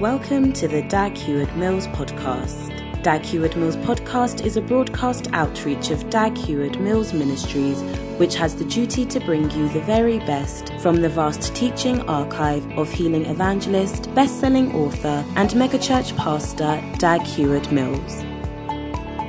Welcome 0.00 0.52
to 0.52 0.68
the 0.68 0.82
Dag 0.82 1.16
Heward 1.16 1.56
Mills 1.56 1.86
podcast. 1.86 3.02
Dag 3.02 3.22
Heward 3.22 3.56
Mills 3.56 3.76
podcast 3.76 4.44
is 4.44 4.58
a 4.58 4.60
broadcast 4.60 5.28
outreach 5.32 5.88
of 5.88 6.10
Dag 6.10 6.36
Heward 6.36 6.78
Mills 6.78 7.14
Ministries, 7.14 7.80
which 8.18 8.34
has 8.34 8.54
the 8.54 8.66
duty 8.66 9.06
to 9.06 9.18
bring 9.20 9.50
you 9.52 9.70
the 9.70 9.80
very 9.80 10.18
best 10.18 10.70
from 10.80 10.96
the 10.96 11.08
vast 11.08 11.54
teaching 11.54 12.02
archive 12.10 12.70
of 12.72 12.92
healing 12.92 13.24
evangelist, 13.24 14.14
best-selling 14.14 14.74
author, 14.74 15.24
and 15.34 15.48
megachurch 15.52 16.14
pastor 16.14 16.78
Dag 16.98 17.22
Heward 17.22 17.72
Mills. 17.72 18.22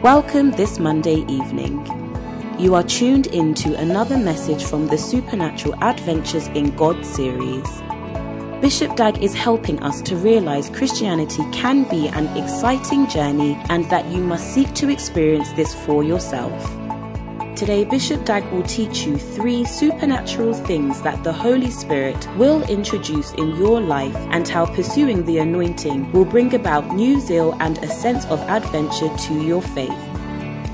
Welcome 0.03 0.51
this 0.51 0.79
Monday 0.79 1.23
evening. 1.29 1.79
You 2.59 2.75
are 2.75 2.83
tuned 2.83 3.27
into 3.27 3.73
another 3.77 4.17
message 4.17 4.65
from 4.65 4.87
the 4.87 4.97
Supernatural 4.97 5.81
Adventures 5.81 6.47
in 6.47 6.75
God 6.75 7.05
series. 7.05 7.65
Bishop 8.61 8.95
Dag 8.95 9.21
is 9.21 9.35
helping 9.35 9.83
us 9.83 10.01
to 10.01 10.15
realize 10.15 10.71
Christianity 10.71 11.43
can 11.51 11.83
be 11.83 12.07
an 12.07 12.25
exciting 12.35 13.07
journey 13.07 13.55
and 13.69 13.87
that 13.91 14.07
you 14.07 14.19
must 14.19 14.51
seek 14.51 14.73
to 14.73 14.89
experience 14.89 15.51
this 15.51 15.75
for 15.85 16.03
yourself. 16.03 16.65
Today, 17.55 17.85
Bishop 17.85 18.25
Dag 18.25 18.43
will 18.51 18.63
teach 18.63 19.05
you 19.05 19.15
three 19.15 19.63
supernatural 19.63 20.55
things 20.55 21.03
that 21.03 21.23
the 21.23 21.31
Holy 21.31 21.69
Spirit 21.69 22.27
will 22.35 22.63
introduce 22.63 23.31
in 23.33 23.55
your 23.57 23.79
life 23.79 24.15
and 24.31 24.47
how 24.47 24.65
pursuing 24.65 25.23
the 25.25 25.37
anointing 25.37 26.11
will 26.11 26.25
bring 26.25 26.55
about 26.55 26.95
new 26.95 27.19
zeal 27.19 27.55
and 27.59 27.77
a 27.83 27.87
sense 27.87 28.25
of 28.25 28.39
adventure 28.49 29.15
to 29.15 29.39
your 29.39 29.61
faith. 29.61 30.16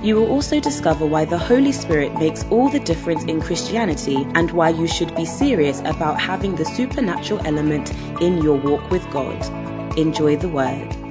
You 0.03 0.17
will 0.17 0.29
also 0.29 0.59
discover 0.59 1.05
why 1.05 1.23
the 1.23 1.37
Holy 1.37 1.71
Spirit 1.71 2.13
makes 2.15 2.43
all 2.49 2.67
the 2.67 2.81
difference 2.81 3.23
in 3.23 3.39
Christianity 3.39 4.27
and 4.35 4.51
why 4.51 4.67
you 4.67 4.85
should 4.85 5.15
be 5.15 5.23
serious 5.23 5.79
about 5.79 6.19
having 6.19 6.55
the 6.55 6.65
supernatural 6.65 7.39
element 7.45 7.93
in 8.21 8.39
your 8.39 8.57
walk 8.57 8.91
with 8.91 9.09
God. 9.11 9.41
Enjoy 9.97 10.35
the 10.35 10.49
word. 10.49 11.02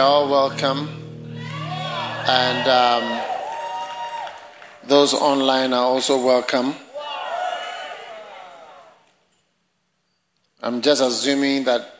You're 0.00 0.08
all 0.08 0.30
welcome. 0.30 0.88
And 2.26 2.66
um, 2.66 3.20
those 4.88 5.12
online 5.12 5.74
are 5.74 5.84
also 5.84 6.24
welcome. 6.24 6.74
I'm 10.62 10.80
just 10.80 11.02
assuming 11.02 11.64
that 11.64 11.94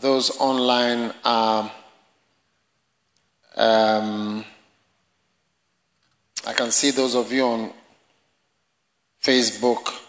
those 0.00 0.34
online 0.38 1.12
are. 1.26 1.70
Um, 3.54 4.46
I 6.46 6.54
can 6.54 6.70
see 6.70 6.90
those 6.90 7.14
of 7.14 7.30
you 7.30 7.44
on 7.44 7.70
Facebook. 9.22 10.07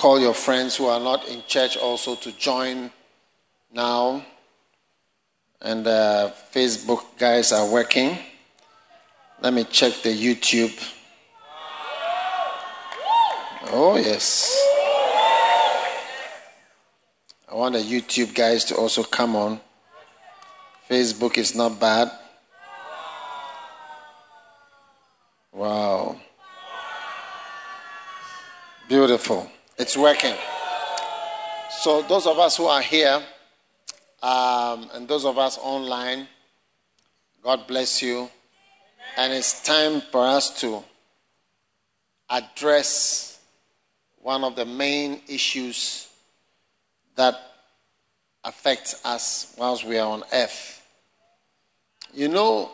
Call 0.00 0.18
your 0.18 0.32
friends 0.32 0.76
who 0.76 0.86
are 0.86 0.98
not 0.98 1.28
in 1.28 1.42
church 1.46 1.76
also 1.76 2.14
to 2.14 2.32
join 2.32 2.90
now. 3.70 4.24
And 5.60 5.86
uh, 5.86 6.30
Facebook 6.54 7.04
guys 7.18 7.52
are 7.52 7.70
working. 7.70 8.16
Let 9.42 9.52
me 9.52 9.64
check 9.64 9.92
the 10.02 10.08
YouTube. 10.08 10.72
Oh, 13.72 13.98
yes. 13.98 14.58
I 17.46 17.54
want 17.54 17.74
the 17.74 17.80
YouTube 17.80 18.34
guys 18.34 18.64
to 18.64 18.76
also 18.76 19.02
come 19.02 19.36
on. 19.36 19.60
Facebook 20.88 21.36
is 21.36 21.54
not 21.54 21.78
bad. 21.78 22.10
Wow. 25.52 26.16
Beautiful. 28.88 29.50
It's 29.80 29.96
working. 29.96 30.34
So, 31.70 32.02
those 32.02 32.26
of 32.26 32.38
us 32.38 32.58
who 32.58 32.66
are 32.66 32.82
here 32.82 33.22
um, 34.22 34.90
and 34.92 35.08
those 35.08 35.24
of 35.24 35.38
us 35.38 35.56
online, 35.56 36.28
God 37.42 37.66
bless 37.66 38.02
you. 38.02 38.28
And 39.16 39.32
it's 39.32 39.62
time 39.62 40.02
for 40.02 40.26
us 40.26 40.60
to 40.60 40.84
address 42.28 43.40
one 44.20 44.44
of 44.44 44.54
the 44.54 44.66
main 44.66 45.22
issues 45.26 46.10
that 47.16 47.40
affects 48.44 49.02
us 49.02 49.54
whilst 49.56 49.86
we 49.86 49.96
are 49.96 50.10
on 50.10 50.24
earth. 50.30 50.86
You 52.12 52.28
know, 52.28 52.70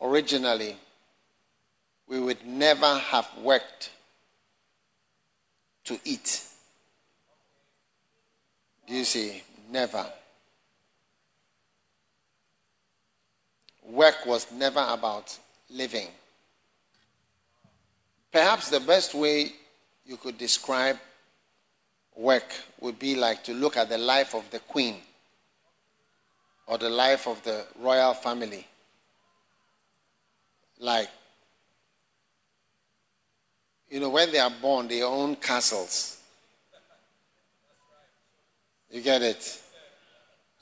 originally, 0.00 0.74
we 2.08 2.18
would 2.18 2.46
never 2.46 2.94
have 2.94 3.28
worked 3.42 3.90
to 5.90 5.98
eat. 6.04 6.44
Do 8.86 8.94
you 8.94 9.04
see? 9.04 9.42
Never. 9.72 10.06
Work 13.84 14.24
was 14.24 14.52
never 14.52 14.86
about 14.88 15.36
living. 15.68 16.06
Perhaps 18.30 18.70
the 18.70 18.78
best 18.78 19.14
way 19.14 19.52
you 20.06 20.16
could 20.16 20.38
describe 20.38 20.96
work 22.14 22.54
would 22.80 23.00
be 23.00 23.16
like 23.16 23.42
to 23.44 23.52
look 23.52 23.76
at 23.76 23.88
the 23.88 23.98
life 23.98 24.36
of 24.36 24.48
the 24.52 24.60
queen 24.60 24.94
or 26.68 26.78
the 26.78 26.88
life 26.88 27.26
of 27.26 27.42
the 27.42 27.66
royal 27.80 28.14
family. 28.14 28.64
Like, 30.78 31.08
you 33.90 33.98
know, 33.98 34.08
when 34.08 34.30
they 34.30 34.38
are 34.38 34.52
born, 34.62 34.86
they 34.86 35.02
own 35.02 35.36
castles. 35.36 36.20
You 38.90 39.02
get 39.02 39.22
it? 39.22 39.60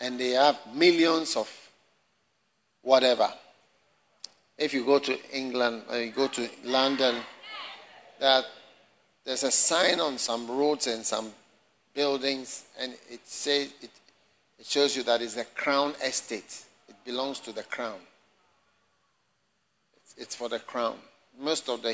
And 0.01 0.19
they 0.19 0.31
have 0.31 0.59
millions 0.75 1.37
of 1.37 1.51
whatever. 2.83 3.33
If 4.57 4.73
you 4.73 4.85
go 4.85 4.99
to 4.99 5.37
England 5.37 5.83
or 5.91 5.99
you 6.01 6.11
go 6.11 6.29
to 6.29 6.49
London, 6.65 7.17
that 8.19 8.45
there's 9.25 9.45
a 9.45 9.51
sign 9.51 10.01
on 10.01 10.19
some 10.19 10.51
roads 10.51 10.87
and 10.87 11.05
some 11.05 11.31
buildings, 11.95 12.65
and 12.81 12.95
it 13.11 13.21
says 13.25 13.73
it, 13.83 13.91
it 14.59 14.67
shows 14.67 14.97
you 14.97 15.03
that 15.03 15.21
it's 15.21 15.37
a 15.37 15.45
crown 15.45 15.95
estate. 16.05 16.65
It 16.89 16.97
belongs 17.05 17.41
to 17.41 17.53
the 17.53 17.63
crown. 17.63 17.99
It's, 19.97 20.15
it's 20.17 20.35
for 20.35 20.49
the 20.49 20.61
crown. 20.61 20.97
Most 21.39 21.69
of 21.69 21.83
the 21.83 21.93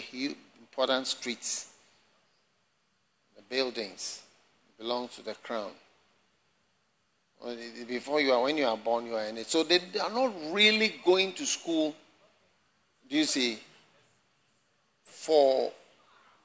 important 0.74 1.06
streets, 1.06 1.68
the 3.36 3.42
buildings, 3.42 4.22
belong 4.76 5.06
to 5.06 5.22
the 5.22 5.34
crown. 5.34 5.70
Before 7.86 8.20
you 8.20 8.32
are, 8.32 8.42
when 8.42 8.56
you 8.56 8.66
are 8.66 8.76
born, 8.76 9.06
you 9.06 9.14
are 9.14 9.24
in 9.24 9.36
it. 9.36 9.46
So 9.46 9.62
they 9.62 9.78
are 10.02 10.10
not 10.10 10.32
really 10.50 10.96
going 11.04 11.32
to 11.34 11.46
school. 11.46 11.94
Do 13.08 13.16
you 13.16 13.24
see? 13.24 13.60
For 15.04 15.70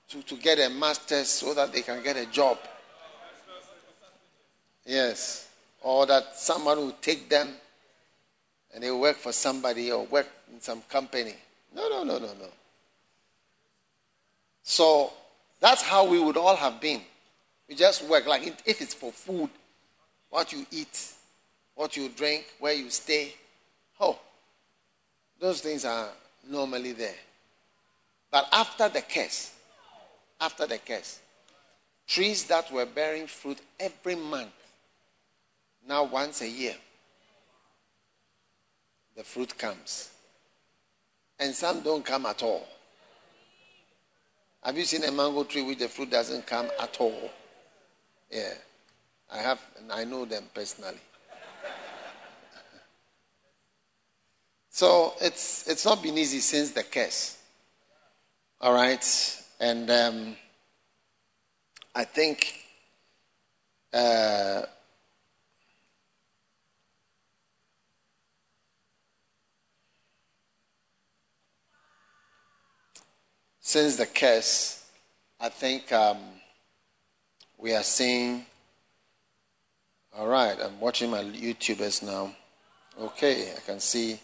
to, 0.10 0.22
to 0.22 0.36
get 0.36 0.60
a 0.60 0.70
master's 0.70 1.30
so 1.30 1.56
that 1.56 1.74
they 1.74 1.82
can 1.82 2.04
get 2.04 2.16
a 2.16 2.28
job. 2.28 2.60
Yes. 4.86 5.50
Or 5.82 6.06
that 6.06 6.36
someone 6.36 6.78
will 6.78 6.98
take 7.02 7.30
them 7.30 7.50
and 8.76 8.84
they 8.84 8.92
work 8.92 9.18
for 9.18 9.32
somebody 9.32 9.92
or 9.92 10.06
work 10.06 10.28
in 10.54 10.62
some 10.62 10.84
company. 10.84 11.34
No, 11.74 11.90
no, 11.90 12.04
no, 12.04 12.20
no, 12.20 12.28
no. 12.28 12.50
So 14.70 15.12
that's 15.60 15.82
how 15.82 16.06
we 16.06 16.20
would 16.20 16.38
all 16.38 16.56
have 16.56 16.80
been. 16.80 17.02
We 17.68 17.74
just 17.74 18.04
work. 18.04 18.28
Like 18.28 18.46
if 18.68 18.82
it's 18.82 18.94
for 18.94 19.12
food, 19.12 19.50
what 20.30 20.54
you 20.54 20.64
eat, 20.70 21.12
what 21.74 21.98
you 21.98 22.08
drink, 22.10 22.46
where 22.60 22.74
you 22.74 22.92
stay. 22.92 23.34
Oh, 24.00 24.20
those 25.40 25.62
things 25.62 25.86
are 25.86 26.10
normally 26.48 26.92
there. 26.92 27.16
But 28.30 28.48
after 28.52 28.90
the 28.90 29.02
curse, 29.02 29.56
after 30.40 30.68
the 30.68 30.78
curse, 30.78 31.18
trees 32.08 32.44
that 32.44 32.72
were 32.72 32.86
bearing 32.86 33.26
fruit 33.26 33.58
every 33.80 34.14
month, 34.14 34.54
now 35.88 36.04
once 36.04 36.42
a 36.42 36.48
year, 36.48 36.76
the 39.18 39.24
fruit 39.24 39.58
comes. 39.58 40.12
And 41.40 41.56
some 41.56 41.82
don't 41.82 42.06
come 42.06 42.28
at 42.28 42.44
all. 42.44 42.68
Have 44.64 44.78
you 44.78 44.84
seen 44.84 45.04
a 45.06 45.12
mango 45.12 45.44
tree 45.46 45.62
with 45.62 45.80
the 45.80 45.88
fruit 45.88 46.10
doesn't 46.10 46.46
come 46.46 46.70
at 46.80 46.98
all? 47.00 47.32
Yeah. 48.30 48.54
I 49.32 49.38
have, 49.38 49.62
and 49.78 49.92
I 49.92 50.04
know 50.04 50.26
them 50.26 50.44
personally. 50.54 50.98
So 54.72 55.14
it's, 55.20 55.68
it's 55.68 55.84
not 55.84 56.02
been 56.02 56.18
easy 56.18 56.40
since 56.40 56.72
the 56.72 56.84
curse. 56.84 57.38
All 58.62 58.74
right. 58.74 59.04
And 59.60 59.90
um, 59.90 60.36
I 61.94 62.06
think 62.06 62.64
uh, 63.92 64.62
since 73.70 73.98
the 73.98 74.06
curse, 74.08 74.84
I 75.40 75.50
think 75.50 75.92
um, 75.92 76.18
we 77.60 77.76
are 77.76 77.84
seeing. 77.84 78.44
All 80.18 80.28
right, 80.28 80.58
I'm 80.60 80.80
watching 80.80 81.12
my 81.12 81.22
YouTubers 81.22 82.02
now. 82.02 82.34
Okay, 83.00 83.54
I 83.56 83.60
can 83.64 83.80
see 83.80 84.20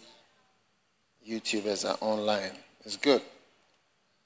YouTubers 1.24 1.88
are 1.88 1.96
online. 2.00 2.50
It's 2.84 2.96
good. 2.96 3.22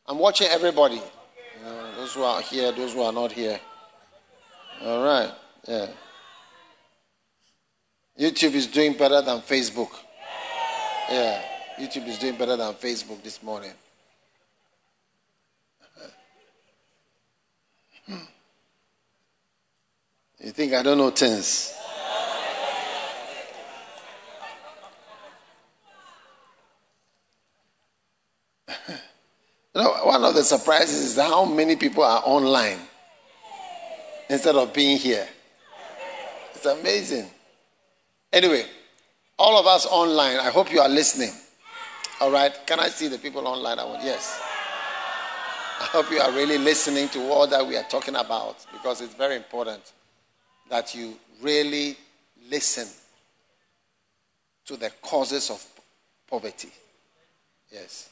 I'm 0.07 0.19
watching 0.19 0.47
everybody. 0.47 0.95
You 0.95 1.67
know, 1.67 1.97
those 1.97 2.15
who 2.15 2.23
are 2.23 2.41
here, 2.41 2.73
those 2.73 2.95
who 2.95 3.03
are 3.03 3.13
not 3.13 3.31
here. 3.31 3.61
All 4.83 5.05
right, 5.05 5.31
yeah. 5.69 5.87
YouTube 8.19 8.55
is 8.55 8.67
doing 8.67 8.95
better 8.95 9.21
than 9.21 9.41
Facebook. 9.41 9.91
Yeah, 11.11 11.43
YouTube 11.79 12.09
is 12.09 12.19
doing 12.19 12.37
better 12.37 12.57
than 12.57 12.73
Facebook 12.73 13.23
this 13.23 13.43
morning. 13.43 13.73
You 20.43 20.53
think 20.53 20.73
I 20.73 20.83
don't 20.83 20.97
know 20.99 21.11
things? 21.11 21.75
you 28.89 28.95
know, 29.75 29.93
one 30.05 30.25
of 30.25 30.35
the 30.35 30.43
surprises 30.43 31.11
is 31.11 31.17
how 31.17 31.45
many 31.45 31.77
people 31.77 32.03
are 32.03 32.23
online 32.25 32.79
instead 34.31 34.57
of 34.57 34.73
being 34.73 34.97
here. 34.97 35.29
It's 36.55 36.65
amazing. 36.65 37.27
Anyway, 38.33 38.65
all 39.39 39.59
of 39.59 39.67
us 39.67 39.87
online, 39.87 40.39
I 40.39 40.51
hope 40.51 40.73
you 40.73 40.81
are 40.81 40.89
listening. 40.89 41.33
All 42.21 42.31
right? 42.31 42.53
Can 42.67 42.81
I 42.81 42.89
see 42.89 43.09
the 43.09 43.19
people 43.19 43.47
online? 43.47 43.79
I 43.79 43.85
want, 43.85 44.05
yes. 44.05 44.41
I 45.81 45.85
hope 45.85 46.11
you 46.11 46.21
are 46.21 46.31
really 46.33 46.59
listening 46.59 47.09
to 47.09 47.31
all 47.31 47.47
that 47.47 47.67
we 47.67 47.75
are 47.75 47.85
talking 47.85 48.15
about 48.15 48.67
because 48.71 49.01
it's 49.01 49.15
very 49.15 49.35
important 49.35 49.81
that 50.69 50.95
you 50.95 51.15
really 51.41 51.97
listen 52.51 52.87
to 54.67 54.77
the 54.77 54.91
causes 55.01 55.49
of 55.49 55.67
poverty. 56.29 56.69
Yes. 57.73 58.11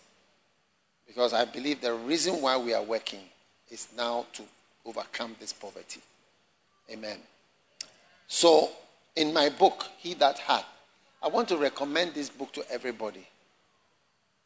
Because 1.07 1.35
I 1.35 1.45
believe 1.45 1.83
the 1.83 1.93
reason 1.93 2.41
why 2.41 2.57
we 2.57 2.73
are 2.73 2.83
working 2.83 3.21
is 3.71 3.89
now 3.95 4.25
to 4.33 4.43
overcome 4.87 5.37
this 5.39 5.53
poverty. 5.53 6.01
Amen. 6.91 7.19
So, 8.29 8.71
in 9.15 9.35
my 9.35 9.51
book, 9.51 9.85
He 9.99 10.15
That 10.15 10.39
Hath, 10.39 10.65
I 11.23 11.29
want 11.29 11.49
to 11.49 11.59
recommend 11.59 12.15
this 12.15 12.31
book 12.31 12.51
to 12.55 12.65
everybody. 12.71 13.27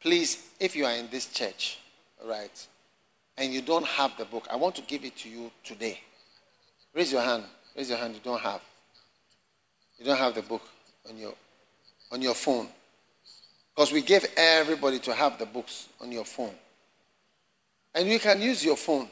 Please, 0.01 0.49
if 0.59 0.75
you 0.75 0.85
are 0.85 0.93
in 0.93 1.07
this 1.09 1.27
church, 1.27 1.79
right, 2.25 2.67
and 3.37 3.53
you 3.53 3.61
don't 3.61 3.85
have 3.85 4.15
the 4.17 4.25
book, 4.25 4.47
I 4.51 4.55
want 4.55 4.75
to 4.75 4.81
give 4.83 5.03
it 5.03 5.17
to 5.17 5.29
you 5.29 5.51
today. 5.63 5.99
Raise 6.93 7.11
your 7.11 7.21
hand. 7.21 7.43
Raise 7.75 7.89
your 7.89 7.97
hand. 7.97 8.13
You 8.13 8.21
don't 8.23 8.41
have. 8.41 8.61
You 9.97 10.05
don't 10.05 10.17
have 10.17 10.35
the 10.35 10.41
book 10.43 10.61
on 11.09 11.17
your 11.17 11.33
on 12.11 12.21
your 12.21 12.35
phone. 12.35 12.67
Because 13.75 13.91
we 13.91 14.01
gave 14.01 14.25
everybody 14.37 14.99
to 14.99 15.13
have 15.13 15.39
the 15.39 15.47
books 15.47 15.89
on 15.99 16.11
your 16.11 16.25
phone. 16.25 16.53
And 17.95 18.07
you 18.07 18.19
can 18.19 18.41
use 18.41 18.63
your 18.63 18.77
phone. 18.77 19.07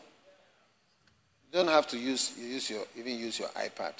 You 1.51 1.59
don't 1.59 1.67
have 1.67 1.87
to 1.87 1.97
use, 1.97 2.33
You 2.37 2.47
use 2.47 2.69
your, 2.69 2.83
even 2.95 3.17
use 3.17 3.39
your 3.39 3.49
iPad. 3.49 3.93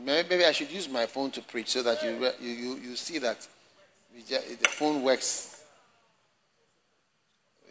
maybe 0.00 0.44
I 0.44 0.52
should 0.52 0.70
use 0.70 0.88
my 0.88 1.06
phone 1.06 1.30
to 1.32 1.40
preach 1.40 1.68
so 1.68 1.82
that 1.82 2.02
you, 2.02 2.30
you, 2.40 2.50
you, 2.50 2.76
you 2.76 2.96
see 2.96 3.18
that 3.18 3.46
the 4.28 4.68
phone 4.68 5.02
works. 5.02 5.57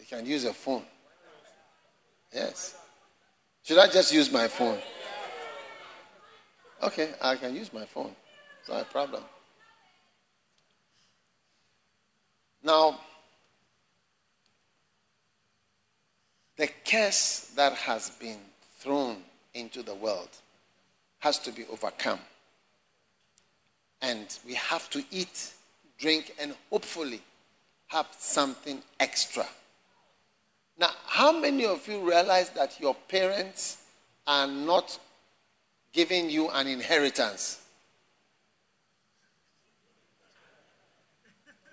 You 0.10 0.18
can 0.18 0.26
use 0.26 0.46
a 0.46 0.54
phone. 0.54 0.84
Yes. 2.34 2.78
Should 3.64 3.78
I 3.78 3.88
just 3.88 4.14
use 4.14 4.32
my 4.32 4.48
phone? 4.48 4.80
Okay, 6.82 7.10
I 7.22 7.36
can 7.36 7.56
use 7.56 7.74
my 7.74 7.86
phone. 7.86 8.16
It's 8.62 8.70
not 8.70 8.82
a 8.82 8.86
problem. 8.86 9.24
Now, 12.64 13.00
the 16.56 16.70
curse 16.90 17.52
that 17.56 17.74
has 17.74 18.12
been 18.12 18.40
thrown 18.80 19.18
into 19.54 19.84
the 19.84 19.96
world 19.96 20.30
has 21.20 21.40
to 21.40 21.52
be 21.52 21.66
overcome. 21.72 22.20
And 24.02 24.28
we 24.46 24.54
have 24.54 24.90
to 24.92 25.04
eat, 25.12 25.52
drink, 25.98 26.34
and 26.40 26.54
hopefully 26.70 27.22
have 27.88 28.08
something 28.18 28.82
extra 29.00 29.46
now, 30.80 30.90
how 31.08 31.32
many 31.40 31.66
of 31.66 31.88
you 31.88 32.08
realize 32.08 32.52
that 32.52 32.80
your 32.80 32.96
parents 33.08 33.78
are 34.28 34.46
not 34.46 35.00
giving 35.92 36.30
you 36.30 36.50
an 36.50 36.68
inheritance? 36.68 37.62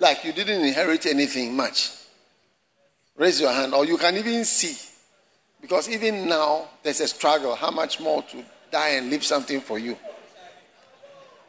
Like 0.01 0.25
you 0.25 0.33
didn't 0.33 0.65
inherit 0.65 1.07
anything 1.07 1.55
much. 1.55 1.91
Raise 3.17 3.41
your 3.41 3.53
hand, 3.53 3.75
or 3.75 3.85
you 3.85 3.97
can 3.99 4.17
even 4.17 4.45
see. 4.45 4.77
Because 5.61 5.89
even 5.89 6.27
now, 6.27 6.69
there's 6.83 7.01
a 7.01 7.09
struggle. 7.09 7.55
How 7.55 7.71
much 7.71 8.01
more 8.01 8.23
to 8.23 8.45
die 8.71 8.91
and 8.91 9.09
leave 9.11 9.25
something 9.25 9.61
for 9.61 9.79
you? 9.79 9.97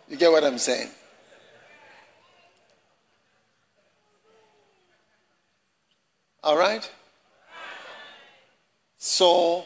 You 0.08 0.18
get 0.18 0.32
what 0.32 0.44
I'm 0.44 0.58
saying? 0.58 0.90
All 6.44 6.58
right? 6.58 6.88
So, 9.08 9.64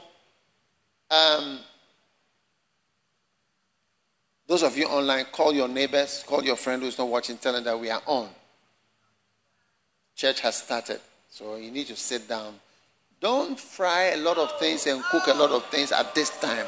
um, 1.10 1.60
those 4.46 4.64
of 4.64 4.78
you 4.78 4.86
online, 4.86 5.28
call 5.32 5.54
your 5.54 5.70
neighbors, 5.70 6.26
call 6.28 6.44
your 6.44 6.58
friend 6.58 6.82
who's 6.82 6.98
not 6.98 7.08
watching, 7.08 7.38
tell 7.38 7.54
them 7.54 7.64
that 7.64 7.80
we 7.80 7.90
are 7.90 8.02
on. 8.06 8.28
Church 10.14 10.42
has 10.42 10.58
started. 10.58 11.00
So 11.30 11.56
you 11.56 11.72
need 11.72 11.88
to 11.88 11.96
sit 11.96 12.28
down. 12.28 12.56
Don't 13.22 13.58
fry 13.58 14.08
a 14.08 14.18
lot 14.18 14.38
of 14.38 14.60
things 14.60 14.86
and 14.88 15.02
cook 15.06 15.28
a 15.28 15.34
lot 15.34 15.52
of 15.52 15.66
things 15.68 15.94
at 15.94 16.14
this 16.14 16.38
time. 16.42 16.68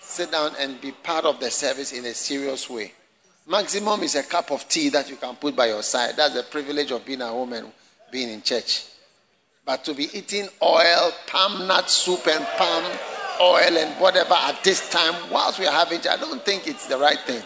Sit 0.00 0.32
down 0.32 0.52
and 0.58 0.80
be 0.80 0.92
part 0.92 1.26
of 1.26 1.38
the 1.40 1.50
service 1.50 1.92
in 1.92 2.06
a 2.06 2.14
serious 2.14 2.70
way. 2.70 2.94
Maximum 3.46 4.02
is 4.02 4.14
a 4.14 4.22
cup 4.22 4.50
of 4.50 4.66
tea 4.66 4.88
that 4.88 5.10
you 5.10 5.16
can 5.16 5.36
put 5.36 5.54
by 5.54 5.66
your 5.66 5.82
side. 5.82 6.16
That's 6.16 6.32
the 6.32 6.42
privilege 6.42 6.90
of 6.90 7.04
being 7.04 7.20
at 7.20 7.28
home 7.28 7.52
and 7.52 7.70
being 8.10 8.30
in 8.30 8.40
church. 8.40 8.95
But 9.66 9.82
to 9.86 9.94
be 9.94 10.08
eating 10.16 10.48
oil, 10.62 11.10
palm 11.26 11.66
nut 11.66 11.90
soup, 11.90 12.28
and 12.28 12.46
palm 12.56 12.84
oil 13.40 13.76
and 13.76 14.00
whatever 14.00 14.34
at 14.34 14.62
this 14.62 14.88
time, 14.90 15.14
whilst 15.30 15.58
we 15.58 15.66
are 15.66 15.72
having 15.72 15.98
I 16.08 16.16
don't 16.16 16.44
think 16.44 16.68
it's 16.68 16.86
the 16.86 16.96
right 16.96 17.18
thing. 17.18 17.42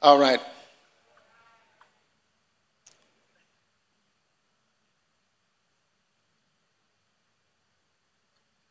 All 0.00 0.18
right. 0.18 0.40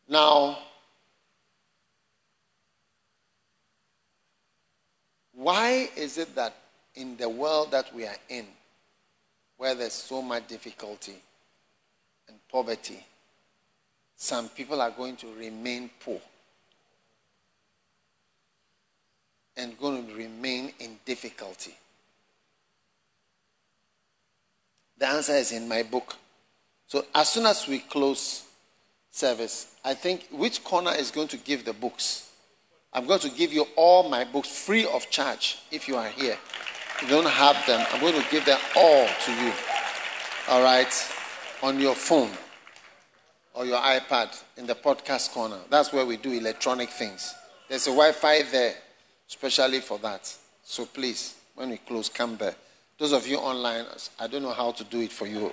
Now, 0.09 0.57
why 5.33 5.89
is 5.95 6.17
it 6.17 6.35
that 6.35 6.62
in 6.95 7.17
the 7.17 7.29
world 7.29 7.71
that 7.71 7.93
we 7.93 8.05
are 8.05 8.15
in, 8.29 8.45
where 9.57 9.75
there's 9.75 9.93
so 9.93 10.21
much 10.21 10.47
difficulty 10.47 11.15
and 12.27 12.37
poverty, 12.51 13.03
some 14.15 14.49
people 14.49 14.81
are 14.81 14.91
going 14.91 15.15
to 15.17 15.27
remain 15.37 15.89
poor 15.99 16.19
and 19.57 19.77
going 19.77 20.07
to 20.07 20.13
remain 20.13 20.71
in 20.79 20.97
difficulty. 21.05 21.75
The 24.97 25.07
answer 25.07 25.33
is 25.33 25.51
in 25.51 25.67
my 25.67 25.83
book. 25.83 26.15
So 26.87 27.05
as 27.13 27.29
soon 27.29 27.45
as 27.45 27.67
we 27.67 27.79
close 27.79 28.43
service, 29.11 29.75
I 29.83 29.93
think 29.93 30.27
which 30.31 30.63
corner 30.63 30.91
is 30.91 31.11
going 31.11 31.27
to 31.29 31.37
give 31.37 31.65
the 31.65 31.73
books? 31.73 32.29
I'm 32.93 33.07
going 33.07 33.19
to 33.21 33.29
give 33.29 33.51
you 33.51 33.65
all 33.75 34.07
my 34.09 34.23
books 34.23 34.49
free 34.49 34.85
of 34.85 35.09
charge 35.09 35.59
if 35.71 35.87
you 35.87 35.97
are 35.97 36.09
here 36.09 36.37
you 37.03 37.09
don't 37.09 37.27
have 37.27 37.65
them, 37.67 37.85
I'm 37.91 37.99
going 37.99 38.19
to 38.19 38.29
give 38.31 38.45
them 38.45 38.59
all 38.75 39.07
to 39.25 39.31
you. 39.31 39.51
All 40.49 40.63
right? 40.63 41.11
On 41.61 41.79
your 41.79 41.95
phone 41.95 42.31
or 43.53 43.65
your 43.65 43.77
iPad 43.79 44.41
in 44.57 44.65
the 44.65 44.75
podcast 44.75 45.31
corner. 45.31 45.57
That's 45.69 45.93
where 45.93 46.05
we 46.05 46.17
do 46.17 46.31
electronic 46.31 46.89
things. 46.89 47.33
There's 47.69 47.87
a 47.87 47.91
Wi 47.91 48.11
Fi 48.11 48.43
there, 48.43 48.73
especially 49.27 49.79
for 49.79 49.97
that. 49.99 50.33
So 50.63 50.85
please, 50.85 51.35
when 51.55 51.69
we 51.69 51.77
close, 51.77 52.09
come 52.09 52.35
back. 52.35 52.55
Those 52.97 53.11
of 53.11 53.27
you 53.27 53.37
online, 53.37 53.85
I 54.19 54.27
don't 54.27 54.43
know 54.43 54.51
how 54.51 54.71
to 54.71 54.83
do 54.83 55.01
it 55.01 55.11
for 55.11 55.27
you 55.27 55.51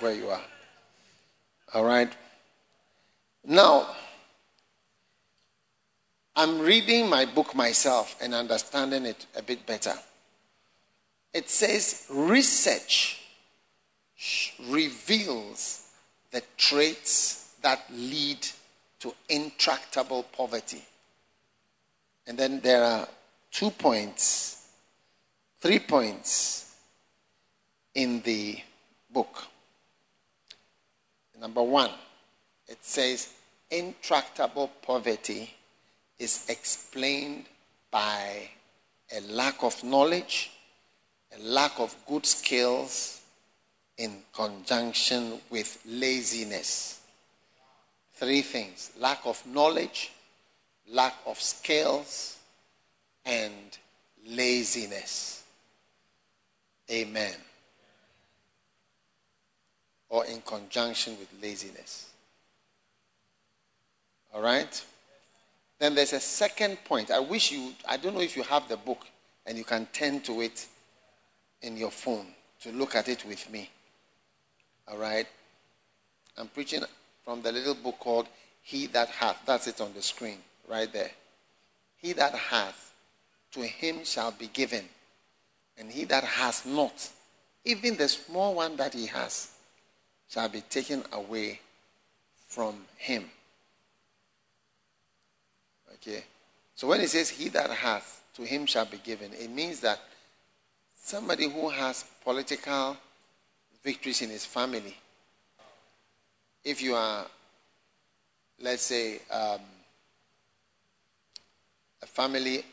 where 0.00 0.14
you 0.14 0.28
are. 0.28 0.42
All 1.72 1.84
right? 1.84 2.12
Now, 3.46 3.88
I'm 6.36 6.60
reading 6.60 7.08
my 7.08 7.26
book 7.26 7.54
myself 7.54 8.16
and 8.20 8.34
understanding 8.34 9.06
it 9.06 9.26
a 9.36 9.42
bit 9.42 9.64
better. 9.66 9.94
It 11.34 11.50
says 11.50 12.06
research 12.08 13.20
reveals 14.68 15.88
the 16.30 16.42
traits 16.56 17.54
that 17.60 17.84
lead 17.92 18.46
to 19.00 19.12
intractable 19.28 20.22
poverty. 20.22 20.82
And 22.26 22.38
then 22.38 22.60
there 22.60 22.82
are 22.82 23.08
two 23.50 23.70
points, 23.70 24.68
three 25.60 25.80
points 25.80 26.76
in 27.94 28.22
the 28.22 28.58
book. 29.10 29.44
Number 31.38 31.62
one, 31.62 31.90
it 32.68 32.78
says 32.82 33.28
intractable 33.70 34.68
poverty 34.80 35.52
is 36.18 36.46
explained 36.48 37.44
by 37.90 38.48
a 39.14 39.20
lack 39.20 39.62
of 39.62 39.84
knowledge, 39.84 40.50
a 41.36 41.42
lack 41.42 41.78
of 41.78 41.94
good 42.06 42.26
skills 42.26 43.22
in 43.98 44.22
conjunction 44.32 45.40
with 45.50 45.80
laziness. 45.86 47.00
Three 48.14 48.42
things 48.42 48.92
lack 48.98 49.20
of 49.24 49.44
knowledge, 49.46 50.12
lack 50.88 51.14
of 51.26 51.40
skills, 51.40 52.38
and 53.24 53.78
laziness. 54.26 55.42
Amen. 56.90 57.34
Or 60.08 60.26
in 60.26 60.42
conjunction 60.42 61.16
with 61.18 61.28
laziness. 61.42 62.10
All 64.32 64.42
right? 64.42 64.84
Then 65.78 65.94
there's 65.94 66.12
a 66.12 66.20
second 66.20 66.78
point. 66.84 67.10
I 67.10 67.20
wish 67.20 67.50
you, 67.50 67.72
I 67.88 67.96
don't 67.96 68.14
know 68.14 68.20
if 68.20 68.36
you 68.36 68.42
have 68.44 68.68
the 68.68 68.76
book 68.76 69.06
and 69.46 69.58
you 69.58 69.64
can 69.64 69.86
turn 69.92 70.20
to 70.22 70.40
it 70.40 70.66
in 71.64 71.76
your 71.76 71.90
phone 71.90 72.26
to 72.62 72.70
look 72.72 72.94
at 72.94 73.08
it 73.08 73.24
with 73.24 73.50
me. 73.50 73.68
All 74.88 74.98
right? 74.98 75.26
I'm 76.36 76.48
preaching 76.48 76.82
from 77.24 77.42
the 77.42 77.50
little 77.52 77.74
book 77.74 77.98
called 77.98 78.28
He 78.62 78.86
That 78.88 79.08
Hath. 79.08 79.42
That's 79.46 79.66
it 79.66 79.80
on 79.80 79.92
the 79.94 80.02
screen, 80.02 80.38
right 80.68 80.92
there. 80.92 81.10
He 82.04 82.12
that 82.12 82.34
hath, 82.34 82.92
to 83.52 83.62
him 83.62 84.04
shall 84.04 84.30
be 84.30 84.48
given. 84.48 84.84
And 85.78 85.90
he 85.90 86.04
that 86.04 86.22
has 86.22 86.66
not, 86.66 87.08
even 87.64 87.96
the 87.96 88.08
small 88.08 88.54
one 88.54 88.76
that 88.76 88.92
he 88.92 89.06
has, 89.06 89.50
shall 90.28 90.50
be 90.50 90.60
taken 90.60 91.02
away 91.12 91.60
from 92.46 92.74
him. 92.98 93.24
Okay? 95.94 96.24
So 96.76 96.88
when 96.88 97.00
it 97.00 97.08
says, 97.08 97.30
He 97.30 97.48
that 97.48 97.70
hath, 97.70 98.22
to 98.36 98.42
him 98.42 98.66
shall 98.66 98.84
be 98.84 98.98
given, 98.98 99.32
it 99.32 99.48
means 99.48 99.80
that 99.80 100.00
somebody 101.04 101.50
who 101.50 101.68
has 101.68 102.02
political 102.24 102.96
victories 103.84 104.22
in 104.22 104.30
his 104.30 104.46
family, 104.46 104.96
if 106.64 106.80
you 106.80 106.94
are, 106.94 107.26
let's 108.62 108.84
say, 108.84 109.20
um, 109.30 109.60
a 112.02 112.06
family 112.06 112.64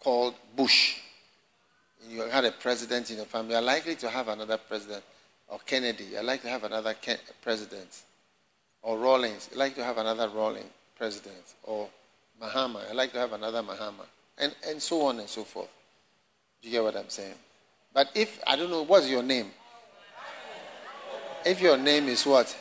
called 0.00 0.34
Bush, 0.56 0.96
you 2.08 2.22
had 2.22 2.44
a 2.44 2.50
president 2.50 3.10
in 3.10 3.18
your 3.18 3.26
family, 3.26 3.52
you're 3.52 3.62
likely 3.62 3.94
to 3.94 4.10
have 4.10 4.26
another 4.26 4.58
president, 4.58 5.04
or 5.46 5.60
Kennedy, 5.64 6.04
you're 6.12 6.22
likely 6.24 6.48
to 6.48 6.52
have 6.52 6.64
another 6.64 6.94
Ken- 6.94 7.18
president, 7.42 8.02
or 8.82 8.98
Rawlings, 8.98 9.50
you're 9.52 9.58
likely 9.60 9.82
to 9.82 9.84
have 9.84 9.98
another 9.98 10.28
Rawlings 10.28 10.66
president, 10.96 11.54
or 11.62 11.88
Mahama. 12.42 12.90
I 12.90 12.92
like 12.92 13.12
to 13.12 13.20
have 13.20 13.34
another 13.34 13.62
Mahama. 13.62 14.06
And, 14.36 14.52
and 14.66 14.82
so 14.82 15.02
on 15.02 15.20
and 15.20 15.28
so 15.28 15.44
forth. 15.44 15.70
Do 16.60 16.68
you 16.68 16.72
get 16.72 16.82
what 16.82 16.96
I'm 16.96 17.08
saying? 17.08 17.34
But 17.98 18.12
if, 18.14 18.38
I 18.46 18.54
don't 18.54 18.70
know, 18.70 18.82
what's 18.82 19.10
your 19.10 19.24
name? 19.24 19.50
If 21.44 21.60
your 21.60 21.76
name 21.76 22.06
is 22.06 22.24
what? 22.24 22.56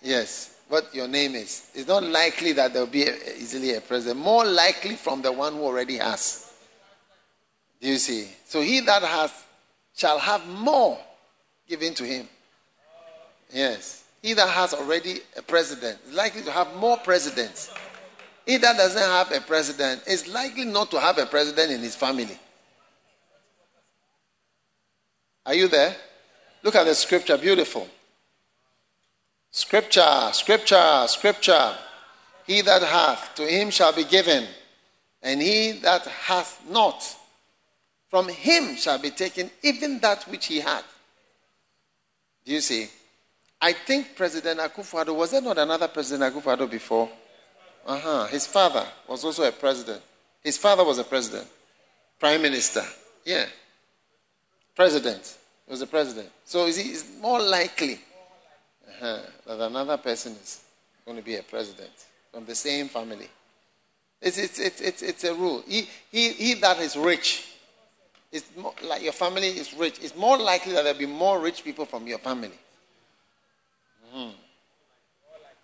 Yes, 0.00 0.58
what 0.66 0.94
your 0.94 1.06
name 1.06 1.34
is. 1.34 1.70
It's 1.74 1.86
not 1.86 2.02
likely 2.02 2.52
that 2.52 2.72
there 2.72 2.80
will 2.80 2.90
be 2.90 3.02
a, 3.02 3.14
easily 3.36 3.74
a 3.74 3.82
president. 3.82 4.24
More 4.24 4.46
likely 4.46 4.94
from 4.94 5.20
the 5.20 5.30
one 5.30 5.52
who 5.52 5.64
already 5.64 5.98
has. 5.98 6.50
Do 7.78 7.88
you 7.88 7.98
see? 7.98 8.28
So 8.46 8.62
he 8.62 8.80
that 8.80 9.02
has 9.02 9.30
shall 9.94 10.18
have 10.18 10.48
more 10.48 10.98
given 11.68 11.92
to 11.92 12.04
him. 12.04 12.26
Yes. 13.52 14.02
He 14.22 14.32
that 14.32 14.48
has 14.48 14.72
already 14.72 15.18
a 15.36 15.42
president 15.42 15.98
is 16.08 16.14
likely 16.14 16.40
to 16.44 16.52
have 16.52 16.74
more 16.76 16.96
presidents. 16.96 17.70
He 18.50 18.56
that 18.56 18.76
doesn't 18.76 19.00
have 19.00 19.30
a 19.30 19.40
president 19.40 20.02
is 20.08 20.26
likely 20.26 20.64
not 20.64 20.90
to 20.90 20.98
have 20.98 21.16
a 21.18 21.26
president 21.26 21.70
in 21.70 21.82
his 21.82 21.94
family. 21.94 22.36
Are 25.46 25.54
you 25.54 25.68
there? 25.68 25.94
Look 26.64 26.74
at 26.74 26.82
the 26.82 26.96
scripture, 26.96 27.38
beautiful. 27.38 27.86
Scripture, 29.52 30.30
scripture, 30.32 31.04
scripture. 31.06 31.76
He 32.44 32.60
that 32.62 32.82
hath, 32.82 33.36
to 33.36 33.46
him 33.46 33.70
shall 33.70 33.92
be 33.92 34.02
given, 34.02 34.48
and 35.22 35.40
he 35.40 35.70
that 35.82 36.04
hath 36.08 36.60
not, 36.68 37.04
from 38.08 38.28
him 38.28 38.74
shall 38.74 38.98
be 38.98 39.10
taken 39.12 39.48
even 39.62 40.00
that 40.00 40.24
which 40.24 40.46
he 40.46 40.58
had. 40.58 40.82
Do 42.44 42.52
you 42.52 42.60
see? 42.60 42.88
I 43.60 43.74
think 43.74 44.16
President 44.16 44.58
Akufo-Addo, 44.58 45.14
was 45.14 45.30
there 45.30 45.40
not 45.40 45.56
another 45.56 45.86
President 45.86 46.34
Akufo-Addo 46.34 46.68
before? 46.68 47.08
Uh-huh. 47.86 48.26
His 48.26 48.46
father 48.46 48.86
was 49.08 49.24
also 49.24 49.44
a 49.44 49.52
president. 49.52 50.02
His 50.42 50.56
father 50.56 50.84
was 50.84 50.98
a 50.98 51.04
president. 51.04 51.48
Prime 52.18 52.42
Minister. 52.42 52.84
Yeah. 53.24 53.46
President. 54.76 55.36
He 55.66 55.72
was 55.72 55.82
a 55.82 55.86
president. 55.86 56.28
So 56.44 56.66
is 56.66 56.78
it's 56.78 57.20
more 57.20 57.40
likely 57.40 57.94
uh-huh, 58.88 59.18
that 59.46 59.60
another 59.60 59.96
person 59.96 60.32
is 60.32 60.60
going 61.04 61.16
to 61.16 61.22
be 61.22 61.36
a 61.36 61.42
president 61.42 61.90
from 62.32 62.44
the 62.44 62.54
same 62.54 62.88
family. 62.88 63.28
It's, 64.20 64.36
it's, 64.36 64.58
it's, 64.58 64.80
it's, 64.80 65.02
it's 65.02 65.24
a 65.24 65.34
rule. 65.34 65.64
He, 65.66 65.88
he, 66.12 66.32
he 66.32 66.54
that 66.54 66.78
is 66.78 66.96
rich, 66.96 67.48
it's 68.30 68.44
more, 68.56 68.74
like 68.84 69.02
your 69.02 69.12
family 69.12 69.48
is 69.48 69.72
rich, 69.74 69.98
it's 70.02 70.14
more 70.14 70.38
likely 70.38 70.72
that 70.74 70.84
there'll 70.84 70.98
be 70.98 71.06
more 71.06 71.40
rich 71.40 71.64
people 71.64 71.86
from 71.86 72.06
your 72.06 72.18
family. 72.18 72.58
Mm. 74.14 74.32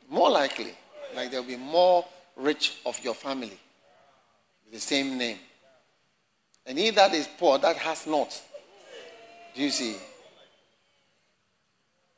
More 0.09 0.31
likely, 0.31 0.73
like 1.17 1.31
there'll 1.31 1.47
be 1.47 1.57
more 1.57 2.05
rich 2.37 2.77
of 2.85 3.03
your 3.03 3.15
family 3.15 3.59
with 4.65 4.75
the 4.75 4.81
same 4.81 5.17
name. 5.17 5.39
And 6.67 6.79
he 6.79 6.91
that 6.91 7.15
is 7.15 7.29
poor, 7.39 7.59
that 7.59 7.77
has 7.77 8.07
not. 8.07 8.41
Do 9.55 9.63
you 9.63 9.71
see? 9.71 9.97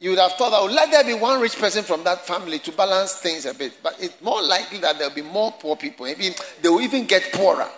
You 0.00 0.10
would 0.10 0.18
have 0.18 0.32
thought 0.32 0.50
that 0.50 0.60
oh, 0.60 0.66
let 0.66 0.90
there 0.90 1.04
be 1.04 1.14
one 1.14 1.40
rich 1.40 1.58
person 1.58 1.82
from 1.82 2.04
that 2.04 2.26
family 2.26 2.58
to 2.60 2.72
balance 2.72 3.14
things 3.14 3.46
a 3.46 3.54
bit. 3.54 3.74
But 3.82 3.96
it's 4.00 4.20
more 4.22 4.42
likely 4.42 4.78
that 4.78 4.98
there'll 4.98 5.14
be 5.14 5.22
more 5.22 5.52
poor 5.52 5.76
people. 5.76 6.06
Maybe 6.06 6.34
they 6.62 6.68
will 6.68 6.80
even 6.80 7.06
get 7.06 7.32
poorer. 7.32 7.68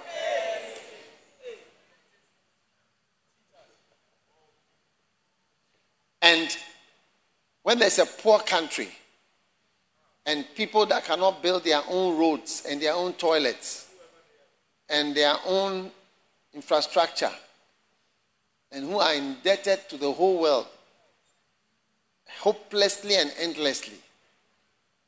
And 6.22 6.54
when 7.62 7.78
there's 7.78 7.98
a 7.98 8.06
poor 8.06 8.38
country 8.40 8.88
and 10.30 10.44
people 10.54 10.86
that 10.86 11.04
cannot 11.04 11.42
build 11.42 11.64
their 11.64 11.82
own 11.88 12.16
roads 12.16 12.64
and 12.68 12.80
their 12.80 12.94
own 12.94 13.12
toilets 13.14 13.88
and 14.88 15.12
their 15.12 15.34
own 15.44 15.90
infrastructure. 16.54 17.32
And 18.70 18.84
who 18.84 19.00
are 19.00 19.12
indebted 19.12 19.88
to 19.88 19.96
the 19.96 20.12
whole 20.12 20.40
world 20.40 20.68
hopelessly 22.38 23.16
and 23.16 23.32
endlessly, 23.40 23.98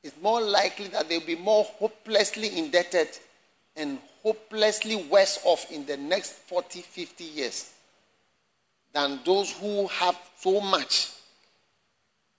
it's 0.02 0.20
more 0.20 0.40
likely 0.40 0.88
that 0.88 1.08
they'll 1.08 1.24
be 1.24 1.36
more 1.36 1.62
hopelessly 1.62 2.58
indebted 2.58 3.06
and 3.76 3.98
hopelessly 4.24 4.96
worse 5.08 5.38
off 5.44 5.70
in 5.70 5.86
the 5.86 5.96
next 5.98 6.32
40, 6.32 6.80
50 6.80 7.22
years 7.22 7.72
than 8.92 9.20
those 9.24 9.52
who 9.52 9.86
have 9.86 10.18
so 10.36 10.60
much. 10.60 11.12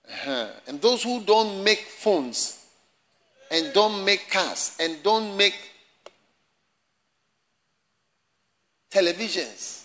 Uh-huh. 0.06 0.48
And 0.66 0.82
those 0.82 1.02
who 1.02 1.22
don't 1.22 1.64
make 1.64 1.78
phones 1.78 2.60
and 3.50 3.72
don't 3.72 4.04
make 4.04 4.30
cars 4.30 4.76
and 4.80 5.02
don't 5.02 5.36
make 5.36 5.54
televisions 8.90 9.84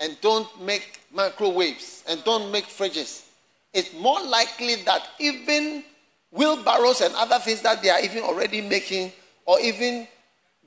and 0.00 0.16
don't 0.20 0.62
make 0.62 1.00
microwaves 1.12 2.04
and 2.08 2.22
don't 2.24 2.50
make 2.50 2.66
fridges, 2.66 3.24
it's 3.72 3.92
more 3.94 4.22
likely 4.22 4.76
that 4.82 5.02
even 5.18 5.82
wheelbarrows 6.30 7.00
and 7.00 7.14
other 7.14 7.38
things 7.38 7.62
that 7.62 7.82
they 7.82 7.90
are 7.90 8.00
even 8.00 8.22
already 8.22 8.60
making 8.60 9.12
or 9.46 9.60
even 9.60 10.06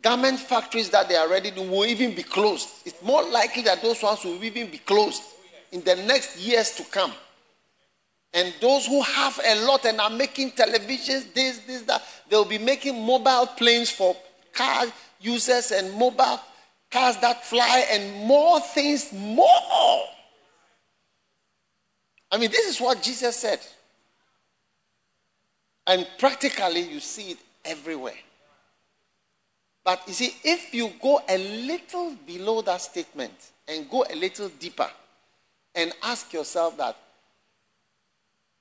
garment 0.02 0.40
factories 0.40 0.90
that 0.90 1.10
they 1.10 1.16
are 1.16 1.30
ready 1.30 1.52
to 1.52 1.62
will 1.62 1.86
even 1.86 2.16
be 2.16 2.24
closed. 2.24 2.70
It's 2.86 3.02
more 3.02 3.24
likely 3.30 3.64
that 3.64 3.82
those 3.82 4.02
ones 4.02 4.24
will 4.24 4.42
even 4.44 4.70
be 4.70 4.78
closed 4.78 5.22
in 5.72 5.84
the 5.84 5.96
next 5.96 6.38
years 6.40 6.72
to 6.72 6.84
come. 6.84 7.12
And 8.34 8.54
those 8.62 8.86
who 8.86 9.02
have 9.02 9.40
a 9.46 9.66
lot 9.66 9.86
and 9.86 10.00
are 10.00 10.10
making 10.10 10.52
televisions, 10.52 11.34
this, 11.34 11.60
this, 11.60 11.82
that, 11.84 12.04
they'll 12.30 12.46
be 12.46 12.58
making 12.58 13.06
mobile 13.06 13.48
planes 13.48 13.90
for 13.90 14.16
car 14.54 14.86
users 15.20 15.72
and 15.72 15.94
mobile 15.94 16.40
cars 16.92 17.18
that 17.18 17.46
fly 17.46 17.86
and 17.92 18.26
more 18.26 18.60
things, 18.60 19.12
more. 19.14 20.04
I 22.32 22.38
mean, 22.38 22.52
this 22.52 22.68
is 22.68 22.82
what 22.82 23.02
Jesus 23.02 23.36
said. 23.36 23.60
And 25.86 26.06
practically, 26.20 26.82
you 26.82 27.00
see 27.00 27.32
it 27.32 27.38
everywhere. 27.64 28.18
But 29.86 30.04
you 30.06 30.14
see, 30.14 30.36
if 30.44 30.74
you 30.74 30.92
go 31.02 31.22
a 31.30 31.38
little 31.66 32.14
below 32.26 32.62
that 32.64 32.82
statement 32.82 33.32
and 33.68 33.90
go 33.90 34.06
a 34.10 34.16
little 34.16 34.50
deeper 34.50 34.90
and 35.74 35.94
ask 36.04 36.34
yourself 36.34 36.76
that, 36.78 36.98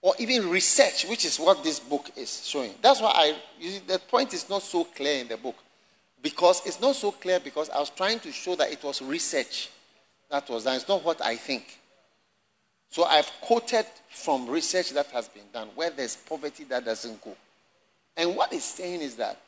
or 0.07 0.15
even 0.21 0.49
research, 0.49 1.05
which 1.07 1.25
is 1.25 1.37
what 1.37 1.65
this 1.65 1.81
book 1.81 2.13
is 2.15 2.47
showing. 2.47 2.71
That's 2.81 3.01
why 3.01 3.11
I, 3.13 3.37
see, 3.61 3.81
the 3.85 3.99
point 3.99 4.33
is 4.35 4.49
not 4.49 4.63
so 4.63 4.85
clear 4.85 5.19
in 5.21 5.27
the 5.27 5.37
book. 5.37 5.57
Because 6.23 6.65
it's 6.65 6.81
not 6.81 6.95
so 6.95 7.11
clear 7.11 7.41
because 7.41 7.69
I 7.71 7.81
was 7.81 7.91
trying 7.91 8.21
to 8.21 8.31
show 8.31 8.55
that 8.55 8.71
it 8.71 8.85
was 8.85 9.03
research 9.03 9.69
that 10.31 10.49
was 10.49 10.63
done. 10.63 10.77
It's 10.77 10.87
not 10.87 11.05
what 11.05 11.21
I 11.21 11.35
think. 11.35 11.81
So 12.89 13.03
I've 13.03 13.29
quoted 13.41 13.85
from 14.09 14.49
research 14.49 14.91
that 14.91 15.07
has 15.07 15.27
been 15.27 15.43
done 15.53 15.71
where 15.75 15.91
there's 15.91 16.15
poverty 16.15 16.63
that 16.69 16.85
doesn't 16.85 17.21
go. 17.21 17.35
And 18.17 18.37
what 18.37 18.53
it's 18.53 18.65
saying 18.65 19.01
is 19.01 19.17
that 19.17 19.41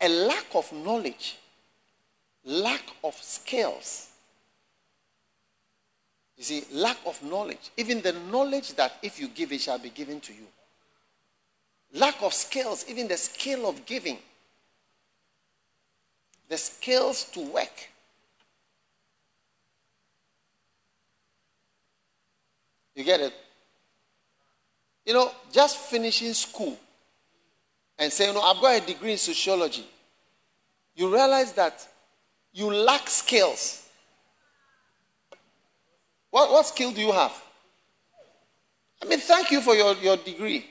a 0.00 0.08
lack 0.08 0.46
of 0.56 0.72
knowledge, 0.72 1.38
lack 2.44 2.82
of 3.04 3.14
skills. 3.14 4.07
You 6.38 6.44
see, 6.44 6.64
lack 6.72 6.98
of 7.04 7.20
knowledge, 7.24 7.72
even 7.76 8.00
the 8.00 8.12
knowledge 8.12 8.74
that 8.74 8.92
if 9.02 9.18
you 9.18 9.26
give, 9.26 9.52
it 9.52 9.60
shall 9.60 9.78
be 9.78 9.90
given 9.90 10.20
to 10.20 10.32
you. 10.32 10.46
Lack 11.94 12.22
of 12.22 12.32
skills, 12.32 12.84
even 12.88 13.08
the 13.08 13.16
skill 13.16 13.68
of 13.68 13.84
giving, 13.84 14.18
the 16.48 16.56
skills 16.56 17.24
to 17.24 17.40
work. 17.40 17.90
You 22.94 23.02
get 23.02 23.20
it? 23.20 23.34
You 25.04 25.14
know, 25.14 25.32
just 25.52 25.76
finishing 25.76 26.34
school 26.34 26.78
and 27.98 28.12
saying, 28.12 28.34
know, 28.34 28.42
I've 28.42 28.60
got 28.60 28.80
a 28.80 28.86
degree 28.86 29.12
in 29.12 29.18
sociology, 29.18 29.86
you 30.94 31.12
realize 31.12 31.52
that 31.54 31.86
you 32.52 32.72
lack 32.72 33.08
skills. 33.08 33.87
What, 36.30 36.50
what 36.50 36.66
skill 36.66 36.92
do 36.92 37.00
you 37.00 37.12
have? 37.12 37.32
I 39.02 39.06
mean, 39.06 39.20
thank 39.20 39.50
you 39.50 39.60
for 39.60 39.74
your, 39.74 39.94
your 39.96 40.16
degree. 40.16 40.66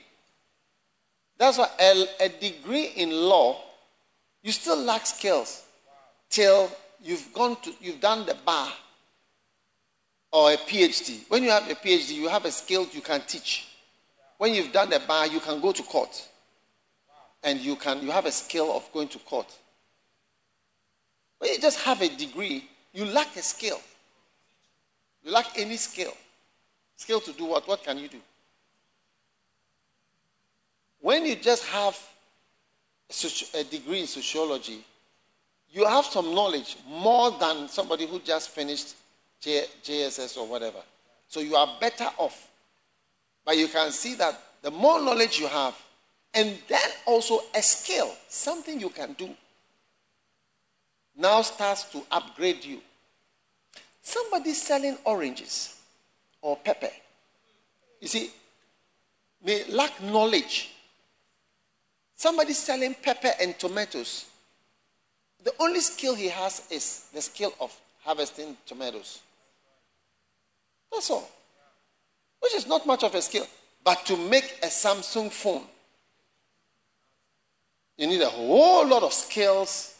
That's 1.38 1.58
why 1.58 1.68
a, 1.80 2.06
a 2.20 2.28
degree 2.28 2.92
in 2.96 3.10
law, 3.10 3.60
you 4.42 4.52
still 4.52 4.76
lack 4.76 5.06
skills 5.06 5.64
till 6.28 6.70
you've 7.02 7.32
gone 7.32 7.56
to, 7.62 7.72
you've 7.80 8.00
done 8.00 8.26
the 8.26 8.36
bar 8.44 8.72
or 10.32 10.52
a 10.52 10.56
PhD. 10.56 11.20
When 11.28 11.42
you 11.42 11.50
have 11.50 11.70
a 11.70 11.74
PhD, 11.74 12.10
you 12.14 12.28
have 12.28 12.44
a 12.44 12.50
skill 12.50 12.86
you 12.92 13.00
can 13.00 13.22
teach. 13.22 13.68
When 14.36 14.54
you've 14.54 14.72
done 14.72 14.90
the 14.90 15.00
bar, 15.06 15.26
you 15.26 15.40
can 15.40 15.60
go 15.60 15.72
to 15.72 15.82
court 15.82 16.28
and 17.42 17.60
you 17.60 17.76
can 17.76 18.02
you 18.02 18.10
have 18.10 18.26
a 18.26 18.32
skill 18.32 18.76
of 18.76 18.90
going 18.92 19.08
to 19.08 19.18
court. 19.20 19.52
When 21.38 21.52
you 21.52 21.60
just 21.60 21.80
have 21.80 22.02
a 22.02 22.08
degree, 22.08 22.68
you 22.92 23.04
lack 23.04 23.36
a 23.36 23.42
skill. 23.42 23.80
You 25.24 25.32
lack 25.32 25.58
any 25.58 25.76
skill. 25.76 26.12
Skill 26.96 27.20
to 27.20 27.32
do 27.32 27.46
what? 27.46 27.66
What 27.66 27.82
can 27.84 27.98
you 27.98 28.08
do? 28.08 28.18
When 31.00 31.24
you 31.26 31.36
just 31.36 31.64
have 31.66 31.96
a 33.54 33.64
degree 33.64 34.00
in 34.00 34.06
sociology, 34.06 34.84
you 35.70 35.84
have 35.86 36.04
some 36.04 36.34
knowledge 36.34 36.76
more 36.88 37.30
than 37.32 37.68
somebody 37.68 38.06
who 38.06 38.18
just 38.20 38.50
finished 38.50 38.96
J- 39.40 39.66
JSS 39.84 40.36
or 40.36 40.46
whatever. 40.46 40.78
So 41.28 41.40
you 41.40 41.56
are 41.56 41.76
better 41.80 42.08
off. 42.16 42.48
But 43.44 43.56
you 43.56 43.68
can 43.68 43.92
see 43.92 44.14
that 44.16 44.40
the 44.62 44.70
more 44.70 45.00
knowledge 45.00 45.38
you 45.38 45.46
have, 45.46 45.74
and 46.34 46.58
then 46.68 46.90
also 47.06 47.40
a 47.54 47.62
skill, 47.62 48.12
something 48.28 48.80
you 48.80 48.90
can 48.90 49.12
do, 49.14 49.30
now 51.16 51.42
starts 51.42 51.84
to 51.84 52.02
upgrade 52.10 52.64
you. 52.64 52.80
Somebody 54.08 54.54
selling 54.54 54.96
oranges 55.04 55.76
or 56.40 56.56
pepper, 56.56 56.88
you 58.00 58.08
see, 58.08 58.30
may 59.44 59.64
lack 59.68 60.02
knowledge. 60.02 60.70
Somebody 62.14 62.54
selling 62.54 62.94
pepper 62.94 63.32
and 63.38 63.58
tomatoes, 63.58 64.24
the 65.44 65.52
only 65.60 65.80
skill 65.80 66.14
he 66.14 66.28
has 66.28 66.66
is 66.70 67.10
the 67.12 67.20
skill 67.20 67.52
of 67.60 67.78
harvesting 68.02 68.56
tomatoes. 68.64 69.20
That's 70.90 71.10
all. 71.10 71.28
Which 72.40 72.54
is 72.54 72.66
not 72.66 72.86
much 72.86 73.04
of 73.04 73.14
a 73.14 73.20
skill. 73.20 73.46
But 73.84 74.06
to 74.06 74.16
make 74.16 74.56
a 74.62 74.68
Samsung 74.68 75.30
phone, 75.30 75.64
you 77.98 78.06
need 78.06 78.22
a 78.22 78.30
whole 78.30 78.88
lot 78.88 79.02
of 79.02 79.12
skills 79.12 79.96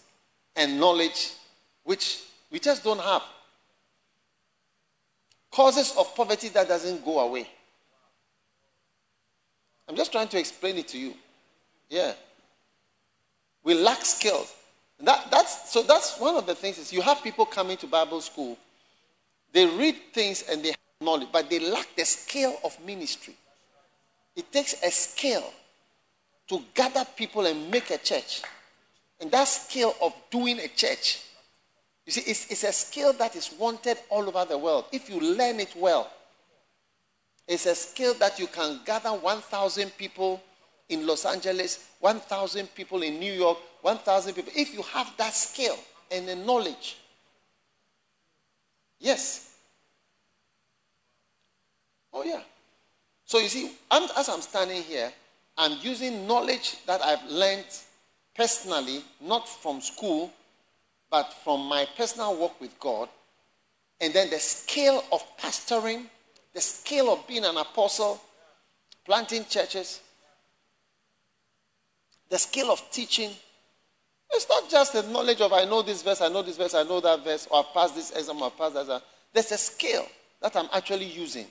and 0.56 0.80
knowledge 0.80 1.32
which 1.84 2.22
we 2.50 2.58
just 2.58 2.82
don't 2.82 3.00
have. 3.00 3.22
Causes 5.50 5.94
of 5.96 6.14
poverty 6.14 6.48
that 6.48 6.68
doesn't 6.68 7.04
go 7.04 7.20
away. 7.20 7.48
I'm 9.88 9.96
just 9.96 10.12
trying 10.12 10.28
to 10.28 10.38
explain 10.38 10.76
it 10.76 10.88
to 10.88 10.98
you. 10.98 11.14
Yeah. 11.88 12.12
We 13.64 13.74
lack 13.74 14.04
skills. 14.04 14.54
That, 15.00 15.30
that's, 15.30 15.70
so 15.70 15.82
that's 15.82 16.18
one 16.18 16.36
of 16.36 16.46
the 16.46 16.54
things 16.54 16.78
is 16.78 16.92
you 16.92 17.00
have 17.02 17.22
people 17.22 17.46
coming 17.46 17.76
to 17.78 17.86
Bible 17.86 18.20
school. 18.20 18.58
They 19.52 19.66
read 19.66 19.96
things 20.12 20.44
and 20.50 20.62
they 20.62 20.68
have 20.68 20.78
knowledge, 21.00 21.28
but 21.32 21.48
they 21.48 21.60
lack 21.60 21.88
the 21.96 22.04
skill 22.04 22.56
of 22.64 22.76
ministry. 22.84 23.34
It 24.36 24.52
takes 24.52 24.74
a 24.82 24.90
skill 24.90 25.44
to 26.48 26.62
gather 26.74 27.04
people 27.16 27.46
and 27.46 27.70
make 27.70 27.90
a 27.90 27.98
church. 27.98 28.42
And 29.20 29.30
that 29.30 29.44
skill 29.48 29.94
of 30.02 30.12
doing 30.30 30.58
a 30.60 30.68
church, 30.68 31.22
you 32.08 32.12
see, 32.12 32.30
it's, 32.30 32.50
it's 32.50 32.64
a 32.64 32.72
skill 32.72 33.12
that 33.12 33.36
is 33.36 33.54
wanted 33.58 33.98
all 34.08 34.26
over 34.26 34.46
the 34.46 34.56
world. 34.56 34.86
If 34.92 35.10
you 35.10 35.20
learn 35.20 35.60
it 35.60 35.74
well, 35.76 36.10
it's 37.46 37.66
a 37.66 37.74
skill 37.74 38.14
that 38.14 38.38
you 38.38 38.46
can 38.46 38.80
gather 38.86 39.10
1,000 39.10 39.90
people 39.98 40.42
in 40.88 41.06
Los 41.06 41.26
Angeles, 41.26 41.86
1,000 42.00 42.74
people 42.74 43.02
in 43.02 43.20
New 43.20 43.34
York, 43.34 43.58
1,000 43.82 44.32
people. 44.32 44.50
If 44.56 44.72
you 44.72 44.80
have 44.84 45.12
that 45.18 45.34
skill 45.34 45.76
and 46.10 46.26
the 46.26 46.34
knowledge, 46.34 46.96
yes. 48.98 49.56
Oh, 52.10 52.24
yeah. 52.24 52.40
So 53.26 53.38
you 53.38 53.48
see, 53.48 53.72
I'm, 53.90 54.08
as 54.16 54.30
I'm 54.30 54.40
standing 54.40 54.82
here, 54.82 55.12
I'm 55.58 55.76
using 55.82 56.26
knowledge 56.26 56.78
that 56.86 57.02
I've 57.02 57.30
learned 57.30 57.66
personally, 58.34 59.02
not 59.20 59.46
from 59.46 59.82
school, 59.82 60.32
but 61.10 61.32
from 61.44 61.66
my 61.66 61.86
personal 61.96 62.36
work 62.36 62.60
with 62.60 62.78
God. 62.78 63.08
And 64.00 64.12
then 64.12 64.30
the 64.30 64.38
skill 64.38 65.02
of 65.10 65.22
pastoring, 65.38 66.04
the 66.54 66.60
skill 66.60 67.12
of 67.12 67.26
being 67.26 67.44
an 67.44 67.56
apostle, 67.56 68.20
planting 69.04 69.44
churches, 69.46 70.00
the 72.28 72.38
skill 72.38 72.70
of 72.70 72.82
teaching. 72.90 73.30
It's 74.30 74.48
not 74.48 74.68
just 74.68 74.92
the 74.92 75.02
knowledge 75.04 75.40
of 75.40 75.52
I 75.52 75.64
know 75.64 75.82
this 75.82 76.02
verse, 76.02 76.20
I 76.20 76.28
know 76.28 76.42
this 76.42 76.56
verse, 76.56 76.74
I 76.74 76.82
know 76.82 77.00
that 77.00 77.24
verse, 77.24 77.48
or 77.50 77.60
I've 77.60 77.72
passed 77.72 77.94
this 77.94 78.10
exam, 78.10 78.42
I've 78.42 78.56
passed 78.56 78.74
that 78.74 78.82
exam. 78.82 79.00
There's 79.32 79.52
a 79.52 79.58
skill 79.58 80.06
that 80.42 80.54
I'm 80.54 80.68
actually 80.72 81.06
using 81.06 81.46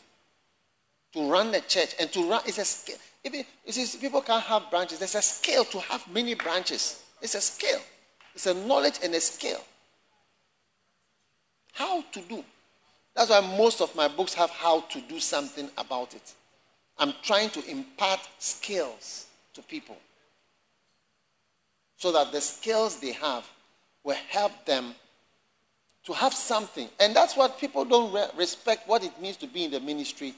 to 1.13 1.29
run 1.29 1.51
the 1.51 1.61
church 1.61 1.95
and 1.99 2.11
to 2.11 2.29
run. 2.29 2.41
It's 2.45 2.57
a 2.59 2.65
skill. 2.65 2.97
Even, 3.23 3.43
you 3.65 3.71
see, 3.73 3.97
people 3.97 4.21
can't 4.21 4.43
have 4.43 4.69
branches. 4.69 4.99
There's 4.99 5.15
a 5.15 5.21
skill 5.21 5.65
to 5.65 5.79
have 5.79 6.07
many 6.11 6.35
branches. 6.35 7.03
It's 7.21 7.35
a 7.35 7.41
skill. 7.41 7.79
It's 8.37 8.45
a 8.45 8.53
knowledge 8.53 8.99
and 9.03 9.15
a 9.15 9.19
skill. 9.19 9.59
How 11.73 12.03
to 12.03 12.21
do. 12.21 12.45
That's 13.15 13.31
why 13.31 13.41
most 13.57 13.81
of 13.81 13.95
my 13.95 14.07
books 14.07 14.35
have 14.35 14.51
how 14.51 14.81
to 14.81 15.01
do 15.01 15.19
something 15.19 15.67
about 15.75 16.13
it. 16.13 16.33
I'm 16.99 17.13
trying 17.23 17.49
to 17.49 17.67
impart 17.67 18.19
skills 18.37 19.25
to 19.55 19.63
people 19.63 19.97
so 21.97 22.11
that 22.11 22.31
the 22.31 22.39
skills 22.39 22.99
they 22.99 23.13
have 23.13 23.43
will 24.03 24.17
help 24.29 24.51
them 24.67 24.93
to 26.05 26.13
have 26.13 26.35
something. 26.35 26.89
And 26.99 27.15
that's 27.15 27.35
what 27.35 27.59
people 27.59 27.85
don't 27.85 28.13
re- 28.13 28.29
respect 28.37 28.87
what 28.87 29.03
it 29.03 29.19
means 29.19 29.37
to 29.37 29.47
be 29.47 29.63
in 29.63 29.71
the 29.71 29.79
ministry. 29.79 30.35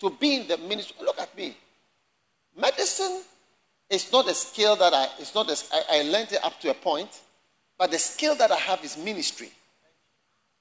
To 0.00 0.08
be 0.08 0.36
in 0.36 0.48
the 0.48 0.56
ministry. 0.56 0.96
Look 1.04 1.20
at 1.20 1.36
me. 1.36 1.54
Medicine 2.58 3.20
is 3.90 4.10
not 4.10 4.26
a 4.26 4.32
skill 4.32 4.74
that 4.76 4.94
I, 4.94 5.08
it's 5.18 5.34
not 5.34 5.50
a, 5.50 5.64
I, 5.70 5.98
I 5.98 6.02
learned 6.04 6.32
it 6.32 6.42
up 6.42 6.58
to 6.62 6.70
a 6.70 6.74
point. 6.74 7.10
But 7.78 7.90
the 7.90 7.98
skill 7.98 8.34
that 8.36 8.50
I 8.50 8.56
have 8.56 8.84
is 8.84 8.96
ministry. 8.96 9.50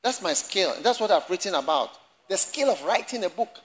That's 0.03 0.21
my 0.21 0.33
skill. 0.33 0.73
That's 0.81 0.99
what 0.99 1.11
I've 1.11 1.29
written 1.29 1.55
about. 1.55 1.91
The 2.29 2.37
skill 2.37 2.69
of 2.69 2.83
writing 2.83 3.23
a 3.23 3.29
book, 3.29 3.59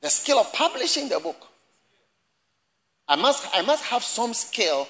the 0.00 0.08
skill 0.08 0.38
of 0.38 0.52
publishing 0.52 1.08
the 1.08 1.20
book. 1.20 1.48
I 3.08 3.16
must, 3.16 3.46
I 3.54 3.62
must 3.62 3.84
have 3.84 4.02
some 4.02 4.32
skill 4.32 4.88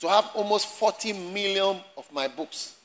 to 0.00 0.08
have 0.08 0.30
almost 0.34 0.66
40 0.66 1.12
million 1.12 1.80
of 1.96 2.12
my 2.12 2.28
books 2.28 2.76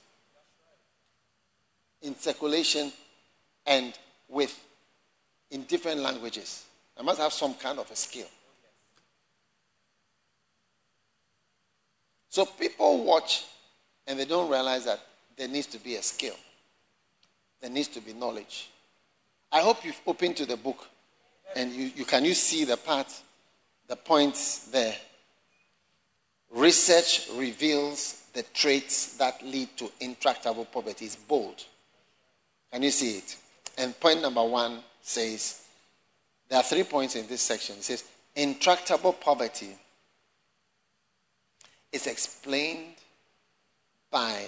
in 2.01 2.15
circulation 2.15 2.91
and 3.65 3.93
with 4.27 4.57
in 5.51 5.63
different 5.63 5.99
languages. 6.01 6.65
I 6.97 7.01
must 7.01 7.19
have 7.19 7.33
some 7.33 7.55
kind 7.55 7.79
of 7.79 7.89
a 7.91 7.95
skill. 7.95 8.27
So 12.29 12.45
people 12.45 13.03
watch 13.03 13.45
and 14.07 14.19
they 14.19 14.25
don't 14.25 14.49
realize 14.49 14.85
that 14.85 14.99
there 15.35 15.47
needs 15.47 15.67
to 15.67 15.79
be 15.79 15.95
a 15.95 16.03
skill. 16.03 16.35
There 17.61 17.69
needs 17.69 17.87
to 17.89 18.01
be 18.01 18.13
knowledge. 18.13 18.69
I 19.51 19.61
hope 19.61 19.83
you've 19.83 19.99
opened 20.05 20.37
to 20.37 20.45
the 20.45 20.57
book 20.57 20.87
and 21.55 21.71
you, 21.71 21.91
you 21.95 22.05
can 22.05 22.23
you 22.23 22.33
see 22.33 22.65
the 22.65 22.77
part, 22.77 23.07
the 23.87 23.95
points 23.95 24.65
there. 24.65 24.95
Research 26.51 27.27
reveals 27.35 28.23
the 28.33 28.43
traits 28.53 29.17
that 29.17 29.41
lead 29.43 29.69
to 29.77 29.91
intractable 29.99 30.65
poverty. 30.65 31.05
It's 31.05 31.15
bold. 31.15 31.63
Can 32.71 32.83
you 32.83 32.91
see 32.91 33.17
it? 33.17 33.35
And 33.77 33.99
point 33.99 34.21
number 34.21 34.43
one 34.43 34.79
says 35.01 35.61
there 36.47 36.59
are 36.59 36.63
three 36.63 36.83
points 36.83 37.15
in 37.15 37.27
this 37.27 37.41
section. 37.41 37.77
It 37.77 37.83
says 37.83 38.03
intractable 38.35 39.13
poverty 39.13 39.75
is 41.91 42.07
explained 42.07 42.95
by 44.11 44.43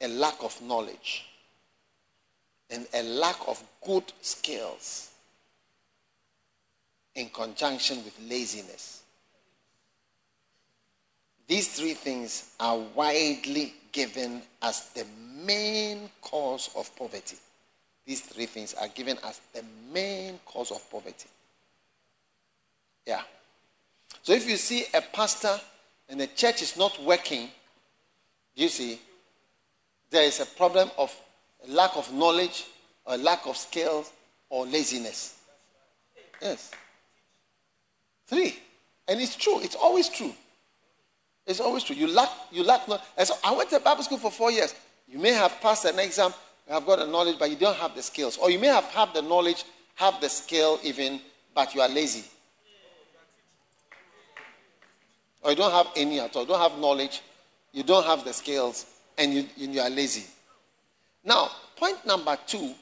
a 0.00 0.08
lack 0.08 0.36
of 0.42 0.60
knowledge 0.62 1.26
and 2.70 2.86
a 2.94 3.02
lack 3.02 3.36
of 3.46 3.62
good 3.84 4.04
skills 4.20 5.10
in 7.14 7.28
conjunction 7.30 8.04
with 8.04 8.14
laziness. 8.28 9.02
These 11.46 11.68
three 11.68 11.94
things 11.94 12.54
are 12.60 12.78
widely 12.94 13.74
given 13.90 14.42
as 14.62 14.90
the 14.90 15.06
main 15.44 16.10
cause 16.20 16.70
of 16.76 16.94
poverty. 16.94 17.36
These 18.06 18.20
three 18.20 18.46
things 18.46 18.74
are 18.74 18.88
given 18.88 19.18
as 19.24 19.40
the 19.54 19.64
main 19.92 20.38
cause 20.44 20.70
of 20.70 20.88
poverty. 20.90 21.28
Yeah. 23.06 23.22
So 24.28 24.34
if 24.34 24.46
you 24.46 24.58
see 24.58 24.84
a 24.92 25.00
pastor 25.00 25.58
and 26.10 26.20
the 26.20 26.26
church 26.26 26.60
is 26.60 26.76
not 26.76 27.02
working, 27.02 27.48
you 28.54 28.68
see, 28.68 29.00
there 30.10 30.24
is 30.24 30.38
a 30.40 30.44
problem 30.44 30.90
of 30.98 31.16
lack 31.66 31.96
of 31.96 32.12
knowledge 32.12 32.66
or 33.06 33.16
lack 33.16 33.46
of 33.46 33.56
skills 33.56 34.12
or 34.50 34.66
laziness. 34.66 35.38
Yes. 36.42 36.72
Three. 38.26 38.58
And 39.08 39.18
it's 39.18 39.34
true. 39.34 39.60
It's 39.60 39.76
always 39.76 40.10
true. 40.10 40.34
It's 41.46 41.60
always 41.60 41.84
true. 41.84 41.96
You 41.96 42.08
lack, 42.08 42.28
you 42.52 42.64
lack 42.64 42.86
knowledge. 42.86 43.04
And 43.16 43.26
so 43.26 43.34
I 43.42 43.56
went 43.56 43.70
to 43.70 43.80
Bible 43.80 44.02
school 44.02 44.18
for 44.18 44.30
four 44.30 44.50
years. 44.50 44.74
You 45.06 45.18
may 45.18 45.32
have 45.32 45.58
passed 45.62 45.86
an 45.86 45.98
exam, 45.98 46.34
you 46.66 46.74
have 46.74 46.84
got 46.84 46.98
the 46.98 47.06
knowledge, 47.06 47.38
but 47.38 47.48
you 47.48 47.56
don't 47.56 47.76
have 47.78 47.94
the 47.94 48.02
skills. 48.02 48.36
Or 48.36 48.50
you 48.50 48.58
may 48.58 48.66
have 48.66 48.84
had 48.84 49.14
the 49.14 49.22
knowledge, 49.22 49.64
have 49.94 50.20
the 50.20 50.28
skill 50.28 50.80
even, 50.82 51.18
but 51.54 51.74
you 51.74 51.80
are 51.80 51.88
lazy. 51.88 52.24
Or 55.48 55.52
you 55.52 55.56
don't 55.56 55.72
have 55.72 55.86
any 55.96 56.20
at 56.20 56.36
all. 56.36 56.42
You 56.42 56.48
don't 56.48 56.60
have 56.60 56.78
knowledge, 56.78 57.22
you 57.72 57.82
don't 57.82 58.04
have 58.04 58.22
the 58.22 58.34
skills, 58.34 58.84
and 59.16 59.32
you, 59.32 59.46
you 59.56 59.80
are 59.80 59.88
lazy. 59.88 60.26
Now, 61.24 61.50
point 61.74 62.04
number 62.04 62.36
two 62.46 62.74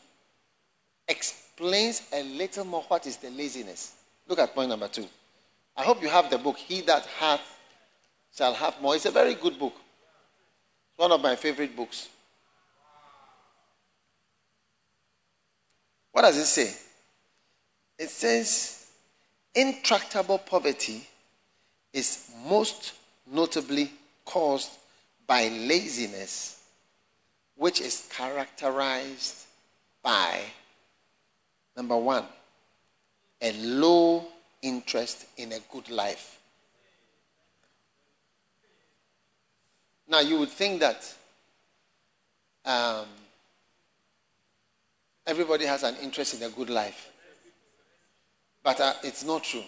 explains 1.07 2.03
a 2.13 2.25
little 2.25 2.65
more 2.65 2.83
what 2.89 3.07
is 3.07 3.19
the 3.19 3.31
laziness. 3.31 3.95
Look 4.27 4.41
at 4.41 4.53
point 4.53 4.69
number 4.69 4.89
two. 4.89 5.07
I 5.77 5.85
hope 5.85 6.03
you 6.03 6.09
have 6.09 6.29
the 6.29 6.39
book, 6.39 6.57
He 6.57 6.81
That 6.81 7.07
Hath 7.07 7.41
Shall 8.37 8.53
Have 8.55 8.83
More. 8.83 8.97
It's 8.97 9.07
a 9.07 9.13
very 9.13 9.35
good 9.35 9.61
book. 9.61 9.75
It's 9.77 10.99
one 10.99 11.13
of 11.13 11.23
my 11.23 11.37
favorite 11.37 11.77
books. 11.77 12.09
What 16.11 16.23
does 16.23 16.37
it 16.37 16.47
say? 16.47 16.75
It 17.97 18.11
says, 18.11 18.89
intractable 19.55 20.39
poverty 20.39 21.07
is 21.97 22.31
most 22.47 22.93
notably 23.27 23.91
caused 24.27 24.71
by 25.27 25.49
laziness, 25.49 26.63
which 27.57 27.81
is 27.81 28.07
characterized 28.15 29.47
by 30.03 30.41
number 31.75 31.97
one, 31.97 32.25
a 33.41 33.51
low 33.53 34.27
interest 34.61 35.25
in 35.39 35.53
a 35.53 35.59
good 35.73 35.89
life. 35.89 36.39
Now, 40.07 40.21
you 40.21 40.39
would 40.39 40.51
think 40.51 40.81
that 40.81 41.15
um, 42.67 43.07
everybody 45.27 45.65
has 45.65 45.83
an 45.83 45.97
interest 46.03 46.35
in 46.35 46.43
a 46.43 46.51
good 46.51 46.69
life, 46.69 47.11
but 48.63 48.79
uh, 48.83 48.93
it's 49.03 49.25
not 49.25 49.45
true. 49.45 49.65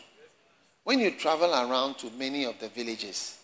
When 0.89 1.01
you 1.01 1.11
travel 1.11 1.53
around 1.53 1.99
to 1.99 2.11
many 2.13 2.45
of 2.45 2.59
the 2.61 2.69
villages 2.69 3.37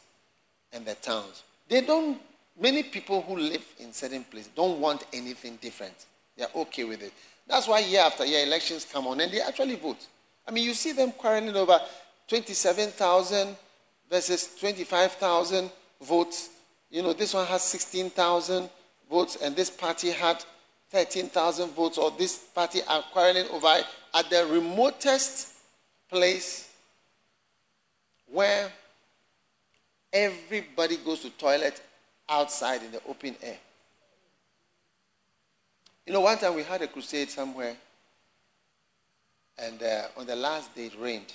and 0.72 0.86
the 0.86 0.94
towns, 0.94 1.42
they 1.68 1.82
don't, 1.82 2.18
many 2.58 2.82
people 2.82 3.20
who 3.20 3.36
live 3.36 3.62
in 3.80 3.92
certain 3.92 4.24
places 4.24 4.50
don't 4.56 4.80
want 4.80 5.04
anything 5.12 5.58
different. 5.60 6.06
They're 6.38 6.48
okay 6.56 6.84
with 6.84 7.02
it. 7.02 7.12
That's 7.46 7.68
why 7.68 7.80
year 7.80 8.00
after 8.00 8.24
year 8.24 8.46
elections 8.46 8.86
come 8.90 9.06
on 9.08 9.20
and 9.20 9.30
they 9.30 9.42
actually 9.42 9.76
vote. 9.76 9.98
I 10.48 10.52
mean, 10.52 10.64
you 10.64 10.72
see 10.72 10.92
them 10.92 11.12
quarreling 11.12 11.54
over 11.54 11.78
27,000 12.28 13.54
versus 14.10 14.48
25,000 14.58 15.70
votes. 16.00 16.48
You 16.90 17.02
know, 17.02 17.12
this 17.12 17.34
one 17.34 17.46
has 17.48 17.60
16,000 17.60 18.70
votes 19.10 19.36
and 19.42 19.54
this 19.54 19.68
party 19.68 20.12
had 20.12 20.42
13,000 20.88 21.72
votes, 21.72 21.98
or 21.98 22.10
this 22.12 22.38
party 22.38 22.80
are 22.88 23.04
quarreling 23.12 23.48
over 23.50 23.84
at 24.14 24.30
the 24.30 24.46
remotest 24.46 25.52
place 26.08 26.70
where 28.34 28.68
everybody 30.12 30.96
goes 30.96 31.20
to 31.20 31.30
toilet 31.30 31.80
outside 32.28 32.82
in 32.82 32.90
the 32.90 33.00
open 33.08 33.36
air. 33.40 33.56
You 36.04 36.12
know, 36.12 36.20
one 36.20 36.36
time 36.36 36.56
we 36.56 36.64
had 36.64 36.82
a 36.82 36.88
crusade 36.88 37.30
somewhere, 37.30 37.76
and 39.56 39.80
uh, 39.80 40.02
on 40.16 40.26
the 40.26 40.34
last 40.34 40.74
day 40.74 40.86
it 40.86 40.94
rained. 41.00 41.32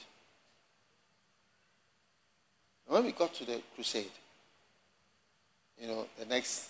And 2.85 2.95
when 2.95 3.05
we 3.05 3.13
got 3.13 3.33
to 3.35 3.45
the 3.45 3.61
crusade, 3.75 4.11
you 5.79 5.87
know, 5.87 6.05
the 6.19 6.25
next, 6.25 6.67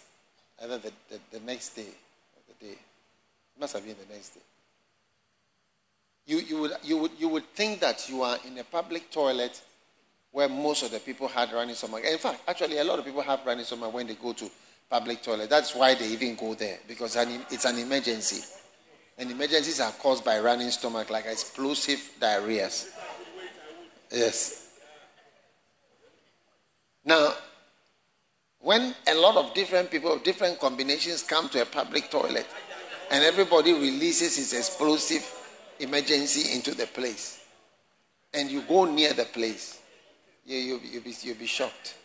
either 0.62 0.78
the, 0.78 0.92
the, 1.10 1.20
the 1.32 1.40
next 1.40 1.70
day 1.70 1.82
or 1.82 2.54
the 2.54 2.66
day, 2.66 2.74
it 2.74 3.60
must 3.60 3.74
have 3.74 3.84
been 3.84 3.96
the 4.08 4.14
next 4.14 4.30
day. 4.36 4.42
You, 6.28 6.38
you, 6.38 6.62
would, 6.62 6.72
you, 6.84 6.98
would, 6.98 7.12
you 7.18 7.30
would 7.30 7.48
think 7.56 7.80
that 7.80 8.08
you 8.08 8.22
are 8.22 8.38
in 8.46 8.56
a 8.60 8.64
public 8.64 9.10
toilet 9.10 9.60
where 10.32 10.48
most 10.48 10.84
of 10.84 10.92
the 10.92 11.00
people 11.00 11.28
had 11.28 11.52
running 11.52 11.76
stomach. 11.76 12.04
In 12.04 12.18
fact, 12.18 12.42
actually, 12.48 12.78
a 12.78 12.84
lot 12.84 13.00
of 13.00 13.06
people 13.06 13.22
have 13.22 13.46
running 13.46 13.66
stomach 13.66 13.94
when 13.94 14.08
they 14.08 14.16
go 14.16 14.34
to 14.34 14.50
public 14.90 15.22
toilet. 15.24 15.50
That's 15.50 15.76
why 15.76 15.96
they 15.96 16.08
even 16.08 16.36
go 16.36 16.54
there 16.54 16.80
because 16.88 17.16
it's 17.50 17.66
an 17.66 17.80
emergency. 17.80 18.44
And 19.18 19.30
emergencies 19.32 19.80
are 19.82 19.92
caused 19.92 20.24
by 20.24 20.40
running 20.40 20.70
stomach, 20.72 21.10
like 21.10 21.26
explosive 21.26 22.00
diarrheas. 22.22 22.90
Yes. 24.12 24.70
Now, 27.04 27.34
when 28.60 28.94
a 29.08 29.16
lot 29.16 29.36
of 29.36 29.54
different 29.54 29.90
people 29.92 30.14
of 30.14 30.24
different 30.24 30.60
combinations 30.60 31.24
come 31.24 31.50
to 31.50 31.62
a 31.62 31.66
public 31.66 32.10
toilet 32.12 32.48
and 33.12 33.24
everybody 33.24 33.74
releases 33.74 34.38
his 34.38 34.54
explosive 34.54 35.26
emergency 35.80 36.54
into 36.54 36.76
the 36.76 36.86
place, 36.88 37.40
and 38.34 38.52
you 38.52 38.62
go 38.62 38.86
near 38.86 39.14
the 39.14 39.26
place, 39.26 39.79
you, 40.50 40.58
you, 40.58 40.80
you'll, 40.92 41.04
be, 41.04 41.14
you'll 41.22 41.38
be 41.38 41.46
shocked. 41.46 41.96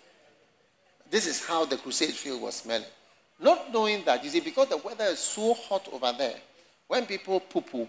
This 1.11 1.27
is 1.27 1.45
how 1.45 1.65
the 1.65 1.77
crusade 1.77 2.11
field 2.11 2.43
was 2.43 2.57
smelling. 2.57 2.87
Not 3.41 3.73
knowing 3.73 4.05
that, 4.05 4.23
you 4.23 4.31
see, 4.31 4.41
because 4.41 4.69
the 4.69 4.77
weather 4.77 5.05
is 5.05 5.19
so 5.19 5.55
hot 5.55 5.89
over 5.93 6.13
there, 6.17 6.37
when 6.87 7.07
people 7.07 7.41
poo 7.41 7.63
poo, 7.63 7.89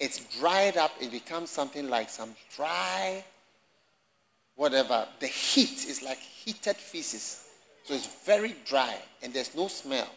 it's 0.00 0.38
dried 0.38 0.76
up, 0.76 0.90
it 1.00 1.12
becomes 1.12 1.50
something 1.50 1.88
like 1.88 2.10
some 2.10 2.34
dry, 2.56 3.24
whatever. 4.56 5.06
The 5.20 5.28
heat 5.28 5.86
is 5.86 6.02
like 6.02 6.18
heated 6.18 6.76
feces. 6.76 7.46
So 7.84 7.94
it's 7.94 8.24
very 8.24 8.56
dry 8.64 8.96
and 9.22 9.32
there's 9.32 9.54
no 9.54 9.68
smell. 9.68 10.08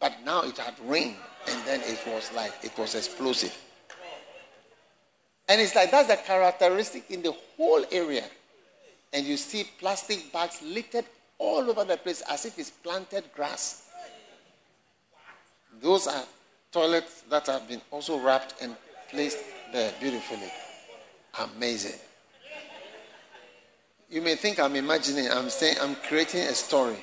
But 0.00 0.14
now 0.24 0.42
it 0.44 0.56
had 0.56 0.74
rained 0.84 1.16
and 1.48 1.66
then 1.66 1.80
it 1.82 2.00
was 2.06 2.32
like, 2.34 2.52
it 2.62 2.76
was 2.78 2.94
explosive. 2.94 3.56
And 5.48 5.60
it's 5.60 5.74
like 5.74 5.90
that's 5.90 6.08
the 6.08 6.16
characteristic 6.16 7.10
in 7.10 7.22
the 7.22 7.34
whole 7.56 7.84
area. 7.90 8.24
And 9.12 9.26
you 9.26 9.36
see 9.36 9.64
plastic 9.78 10.32
bags 10.32 10.60
littered 10.62 11.04
all 11.38 11.70
over 11.70 11.84
the 11.84 11.96
place 11.96 12.22
as 12.28 12.44
if 12.44 12.58
it's 12.58 12.70
planted 12.70 13.24
grass. 13.34 13.88
Those 15.80 16.06
are 16.06 16.24
toilets 16.72 17.22
that 17.30 17.46
have 17.46 17.68
been 17.68 17.80
also 17.90 18.18
wrapped 18.18 18.54
and 18.60 18.76
placed 19.10 19.38
there 19.72 19.92
beautifully. 20.00 20.50
Amazing. 21.38 21.98
You 24.10 24.22
may 24.22 24.36
think 24.36 24.58
I'm 24.58 24.74
imagining, 24.74 25.28
I'm 25.30 25.50
saying 25.50 25.76
I'm 25.80 25.94
creating 25.96 26.40
a 26.40 26.54
story. 26.54 26.96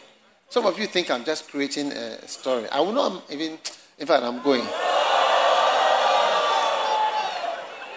Some 0.49 0.65
of 0.65 0.79
you 0.79 0.87
think 0.87 1.09
I'm 1.09 1.23
just 1.23 1.49
creating 1.49 1.91
a 1.91 2.27
story. 2.27 2.67
I 2.69 2.79
will 2.79 2.93
not 2.93 3.23
even, 3.31 3.57
in 3.97 4.07
fact, 4.07 4.23
I'm 4.23 4.41
going. 4.41 4.65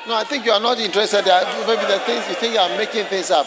No, 0.06 0.14
I 0.14 0.24
think 0.24 0.46
you 0.46 0.52
are 0.52 0.60
not 0.60 0.78
interested. 0.78 1.24
Maybe 1.66 1.84
the 1.86 1.98
things 2.06 2.28
you 2.28 2.34
think 2.36 2.56
I'm 2.58 2.78
making 2.78 3.04
things 3.06 3.30
up. 3.30 3.46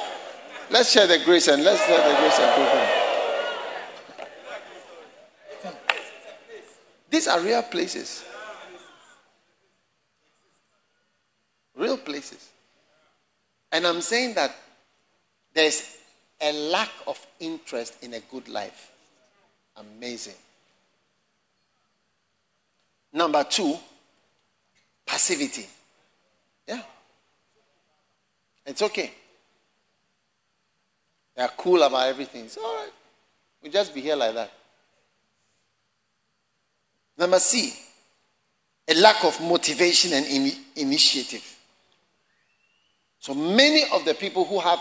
Let's 0.72 0.92
share 0.94 1.06
the 1.06 1.20
grace 1.26 1.50
and 1.50 1.64
let's 1.66 1.86
share 1.86 1.98
the 1.98 2.16
grace 2.18 2.40
and 2.40 2.56
go 2.56 2.64
home. 2.66 2.88
These 7.10 7.28
are 7.28 7.42
real 7.42 7.62
places. 7.64 8.24
Real 11.76 11.98
places. 11.98 12.50
And 13.74 13.86
I'm 13.86 14.00
saying 14.00 14.36
that 14.36 14.56
there's 15.54 15.98
a 16.40 16.54
lack 16.72 16.90
of 17.06 17.20
interest 17.42 18.02
in 18.02 18.14
a 18.14 18.22
good 18.22 18.48
life. 18.48 18.92
Amazing. 19.76 20.36
Number 23.12 23.44
two, 23.44 23.78
passivity. 25.06 25.68
Yeah. 26.66 26.82
It's 28.66 28.82
okay. 28.82 29.12
They 31.36 31.44
are 31.44 31.52
cool 31.58 31.82
about 31.84 32.08
everything. 32.08 32.46
It's 32.46 32.58
all 32.58 32.76
right. 32.76 32.92
We'll 33.62 33.72
just 33.72 33.94
be 33.94 34.02
here 34.02 34.16
like 34.16 34.34
that. 34.34 34.52
Number 37.18 37.40
C, 37.40 37.74
a 38.88 38.94
lack 38.96 39.24
of 39.24 39.40
motivation 39.42 40.14
and 40.14 40.26
in- 40.26 40.66
initiative. 40.76 41.44
So 43.20 43.36
many 43.36 43.84
of 43.94 44.04
the 44.04 44.16
people 44.16 44.46
who 44.46 44.60
have 44.60 44.80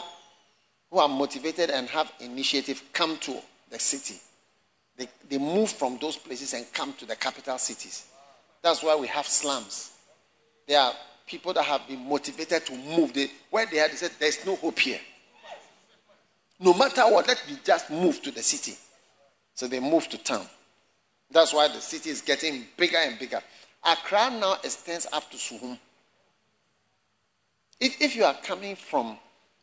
who 0.91 0.99
are 0.99 1.09
motivated 1.09 1.71
and 1.71 1.89
have 1.89 2.13
initiative 2.21 2.83
come 2.93 3.17
to 3.19 3.37
the 3.71 3.79
city. 3.79 4.17
They, 4.97 5.09
they 5.29 5.39
move 5.39 5.71
from 5.71 5.99
those 6.01 6.17
places 6.17 6.53
and 6.53 6.71
come 6.73 6.93
to 6.95 7.07
the 7.07 7.17
capital 7.17 7.57
cities. 7.59 8.07
That's 8.63 8.83
why 8.83 8.97
we 8.97 9.07
have 9.07 9.27
slums. 9.27 9.93
There 10.67 10.81
are 10.81 10.93
people 11.27 11.53
that 11.55 11.65
have 11.65 11.87
been 11.87 12.07
motivated 12.09 12.67
to 12.67 12.77
move. 12.77 13.15
They, 13.15 13.31
where 13.51 13.67
they 13.67 13.81
are, 13.81 13.89
they 13.89 13.95
said, 13.95 14.11
There's 14.19 14.45
no 14.45 14.57
hope 14.57 14.79
here. 14.81 15.01
No 16.61 16.75
matter 16.75 17.03
what, 17.03 17.27
let 17.27 17.43
me 17.49 17.57
just 17.65 17.91
move 17.91 18.21
to 18.23 18.31
the 18.31 18.43
city. 18.43 18.77
So 19.55 19.67
they 19.67 19.81
move 19.81 20.09
to 20.11 20.19
town. 20.19 20.47
That's 21.31 21.55
why 21.55 21.69
the 21.69 21.81
city 21.81 22.11
is 22.11 22.21
getting 22.21 22.67
bigger 22.77 22.99
and 22.99 23.19
bigger. 23.19 23.41
Accra 23.83 24.31
now 24.39 24.57
extends 24.63 25.07
up 25.11 25.31
to 25.31 25.39
Suhum. 25.39 25.79
If, 27.81 28.03
if 28.03 28.15
you 28.15 28.25
are 28.25 28.37
coming 28.43 28.77
from 28.77 29.17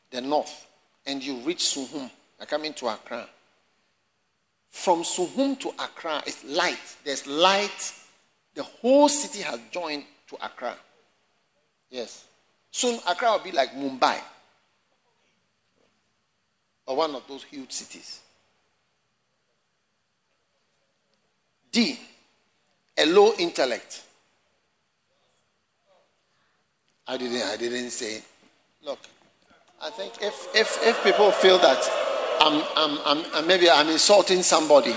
the 0.09 0.21
north 0.21 0.65
and 1.05 1.23
you 1.23 1.35
reach 1.41 1.59
Suhum, 1.59 2.09
you're 2.39 2.47
coming 2.47 2.73
to 2.73 2.87
Accra. 2.87 3.27
From 4.71 5.03
Suhum 5.03 5.59
to 5.59 5.69
Accra, 5.69 6.23
it's 6.25 6.43
light. 6.45 6.97
There's 7.03 7.27
light. 7.27 7.93
The 8.55 8.63
whole 8.63 9.07
city 9.07 9.43
has 9.43 9.59
joined 9.69 10.03
to 10.29 10.35
Accra. 10.43 10.75
Yes. 11.91 12.25
Soon 12.71 12.99
Accra 13.07 13.33
will 13.33 13.43
be 13.43 13.51
like 13.51 13.73
Mumbai 13.73 14.19
or 16.87 16.95
one 16.95 17.13
of 17.13 17.27
those 17.27 17.43
huge 17.43 17.71
cities. 17.71 18.21
D, 21.71 21.99
a 22.97 23.05
low 23.05 23.33
intellect. 23.37 24.03
I 27.05 27.17
didn't, 27.17 27.43
I 27.43 27.57
didn't 27.57 27.91
say. 27.91 28.23
Look, 28.83 28.99
I 29.81 29.89
think 29.91 30.13
if, 30.21 30.47
if, 30.55 30.79
if 30.81 31.03
people 31.03 31.31
feel 31.31 31.57
that 31.59 31.77
I'm, 32.41 32.63
I'm, 32.75 33.25
I'm, 33.33 33.45
maybe 33.47 33.69
I'm 33.69 33.89
insulting 33.89 34.41
somebody, 34.43 34.91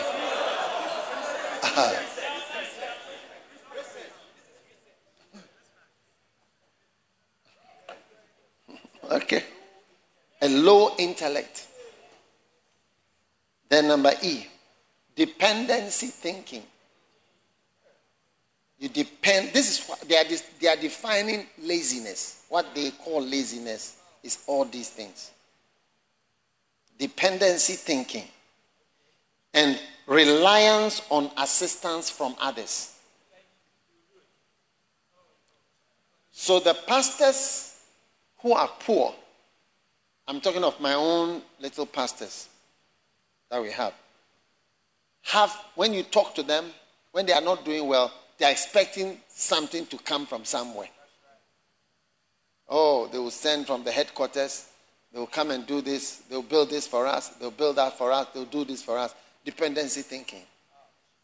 okay, 9.10 9.44
a 10.40 10.48
low 10.48 10.94
intellect. 10.98 11.66
Then 13.70 13.86
number 13.86 14.12
E, 14.20 14.46
dependency 15.14 16.08
thinking. 16.08 16.64
You 18.80 18.88
depend. 18.88 19.52
This 19.52 19.70
is 19.70 19.86
what 19.86 20.00
they 20.00 20.16
are. 20.16 20.24
They 20.60 20.66
are 20.66 20.76
defining 20.76 21.46
laziness. 21.62 22.44
What 22.48 22.74
they 22.74 22.90
call 22.90 23.22
laziness 23.22 23.98
is 24.24 24.38
all 24.48 24.64
these 24.64 24.90
things. 24.90 25.30
Dependency 26.98 27.74
thinking 27.74 28.24
and 29.54 29.78
reliance 30.06 31.02
on 31.08 31.30
assistance 31.38 32.10
from 32.10 32.34
others. 32.40 32.96
So 36.32 36.58
the 36.58 36.74
pastors 36.86 37.78
who 38.38 38.52
are 38.52 38.68
poor, 38.80 39.14
I'm 40.26 40.40
talking 40.40 40.64
of 40.64 40.80
my 40.80 40.94
own 40.94 41.42
little 41.60 41.86
pastors 41.86 42.49
that 43.50 43.62
we 43.62 43.70
have. 43.70 43.92
Have, 45.22 45.54
when 45.74 45.92
you 45.92 46.02
talk 46.02 46.34
to 46.36 46.42
them, 46.42 46.66
when 47.12 47.26
they 47.26 47.32
are 47.32 47.40
not 47.40 47.64
doing 47.64 47.86
well, 47.86 48.12
they 48.38 48.46
are 48.46 48.52
expecting 48.52 49.20
something 49.28 49.86
to 49.86 49.98
come 49.98 50.26
from 50.26 50.44
somewhere. 50.44 50.88
Oh, 52.68 53.08
they 53.08 53.18
will 53.18 53.30
send 53.30 53.66
from 53.66 53.82
the 53.82 53.90
headquarters. 53.90 54.68
They 55.12 55.18
will 55.18 55.26
come 55.26 55.50
and 55.50 55.66
do 55.66 55.80
this. 55.80 56.22
They'll 56.30 56.42
build 56.42 56.70
this 56.70 56.86
for 56.86 57.06
us. 57.06 57.28
They'll 57.30 57.50
build 57.50 57.76
that 57.76 57.98
for 57.98 58.12
us. 58.12 58.28
They'll 58.32 58.44
do 58.44 58.64
this 58.64 58.82
for 58.82 58.96
us. 58.96 59.14
Dependency 59.44 60.02
thinking, 60.02 60.44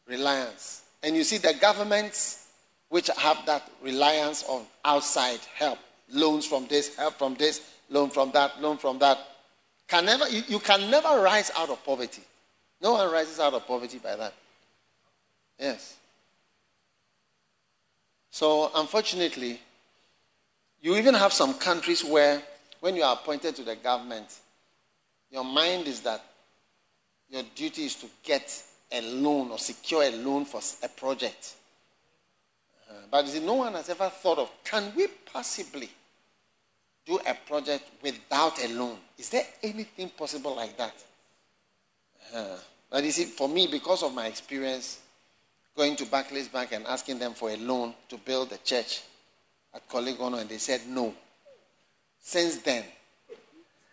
reliance. 0.08 0.82
And 1.02 1.14
you 1.14 1.22
see 1.22 1.38
the 1.38 1.54
governments 1.60 2.48
which 2.88 3.08
have 3.16 3.44
that 3.46 3.70
reliance 3.82 4.44
on 4.48 4.64
outside 4.84 5.40
help, 5.54 5.78
loans 6.10 6.46
from 6.46 6.66
this, 6.66 6.96
help 6.96 7.14
from 7.14 7.34
this, 7.36 7.60
loan 7.90 8.10
from 8.10 8.32
that, 8.32 8.60
loan 8.60 8.76
from 8.78 8.98
that, 8.98 9.18
can 9.88 10.04
never, 10.04 10.28
you, 10.28 10.42
you 10.48 10.58
can 10.58 10.90
never 10.90 11.20
rise 11.20 11.50
out 11.56 11.70
of 11.70 11.84
poverty. 11.84 12.22
No 12.80 12.92
one 12.92 13.10
rises 13.10 13.40
out 13.40 13.54
of 13.54 13.66
poverty 13.66 13.98
by 13.98 14.16
that. 14.16 14.34
Yes. 15.58 15.96
So, 18.30 18.70
unfortunately, 18.74 19.60
you 20.82 20.96
even 20.96 21.14
have 21.14 21.32
some 21.32 21.54
countries 21.54 22.04
where, 22.04 22.42
when 22.80 22.96
you 22.96 23.02
are 23.02 23.14
appointed 23.14 23.56
to 23.56 23.62
the 23.62 23.76
government, 23.76 24.26
your 25.30 25.44
mind 25.44 25.86
is 25.86 26.00
that 26.02 26.22
your 27.30 27.42
duty 27.54 27.86
is 27.86 27.94
to 27.96 28.06
get 28.22 28.62
a 28.92 29.00
loan 29.00 29.50
or 29.50 29.58
secure 29.58 30.02
a 30.02 30.10
loan 30.10 30.44
for 30.44 30.60
a 30.82 30.88
project. 30.88 31.54
Uh, 32.88 32.94
but 33.10 33.26
see, 33.26 33.40
no 33.40 33.54
one 33.54 33.72
has 33.72 33.88
ever 33.88 34.08
thought 34.08 34.38
of 34.38 34.50
can 34.64 34.92
we 34.94 35.08
possibly 35.32 35.90
do 37.06 37.18
a 37.26 37.34
project 37.46 37.84
without 38.02 38.62
a 38.64 38.68
loan. 38.68 38.98
Is 39.16 39.30
there 39.30 39.44
anything 39.62 40.10
possible 40.10 40.56
like 40.56 40.76
that? 40.76 40.94
Uh, 42.34 42.56
but 42.90 43.04
you 43.04 43.12
see, 43.12 43.24
for 43.24 43.48
me, 43.48 43.68
because 43.68 44.02
of 44.02 44.12
my 44.12 44.26
experience 44.26 45.00
going 45.76 45.94
to 45.96 46.06
Barclays 46.06 46.48
Bank 46.48 46.72
and 46.72 46.86
asking 46.86 47.18
them 47.18 47.34
for 47.34 47.50
a 47.50 47.56
loan 47.56 47.94
to 48.08 48.16
build 48.16 48.50
a 48.52 48.58
church 48.58 49.02
at 49.74 49.88
Korle 49.88 50.16
Gonno, 50.16 50.40
and 50.40 50.48
they 50.48 50.58
said 50.58 50.80
no. 50.88 51.14
Since 52.20 52.58
then, 52.58 52.82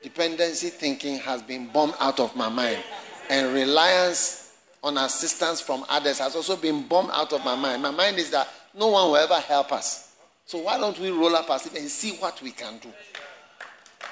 dependency 0.02 0.70
thinking 0.70 1.20
has 1.20 1.42
been 1.42 1.68
bombed 1.68 1.94
out 2.00 2.20
of 2.20 2.36
my 2.36 2.50
mind, 2.50 2.82
and 3.30 3.54
reliance 3.54 4.54
on 4.84 4.98
assistance 4.98 5.62
from 5.62 5.86
others 5.90 6.20
has 6.20 6.36
also 6.36 6.56
been 6.56 6.88
bombed 6.88 7.12
out 7.14 7.32
of 7.32 7.44
my 7.46 7.56
mind. 7.56 7.82
My 7.82 7.92
mind 7.92 8.18
is 8.18 8.32
that 8.32 8.48
no 8.74 8.88
one 8.88 9.10
will 9.10 9.18
ever 9.18 9.40
help 9.40 9.72
us. 9.72 10.13
So 10.46 10.60
why 10.60 10.78
don't 10.78 11.00
we 11.00 11.12
roll 11.12 11.36
up 11.36 11.50
our 11.50 11.60
sleeves 11.60 11.80
and 11.80 11.90
see 11.90 12.18
what 12.18 12.42
we 12.42 12.52
can 12.52 12.78
do? 12.80 12.90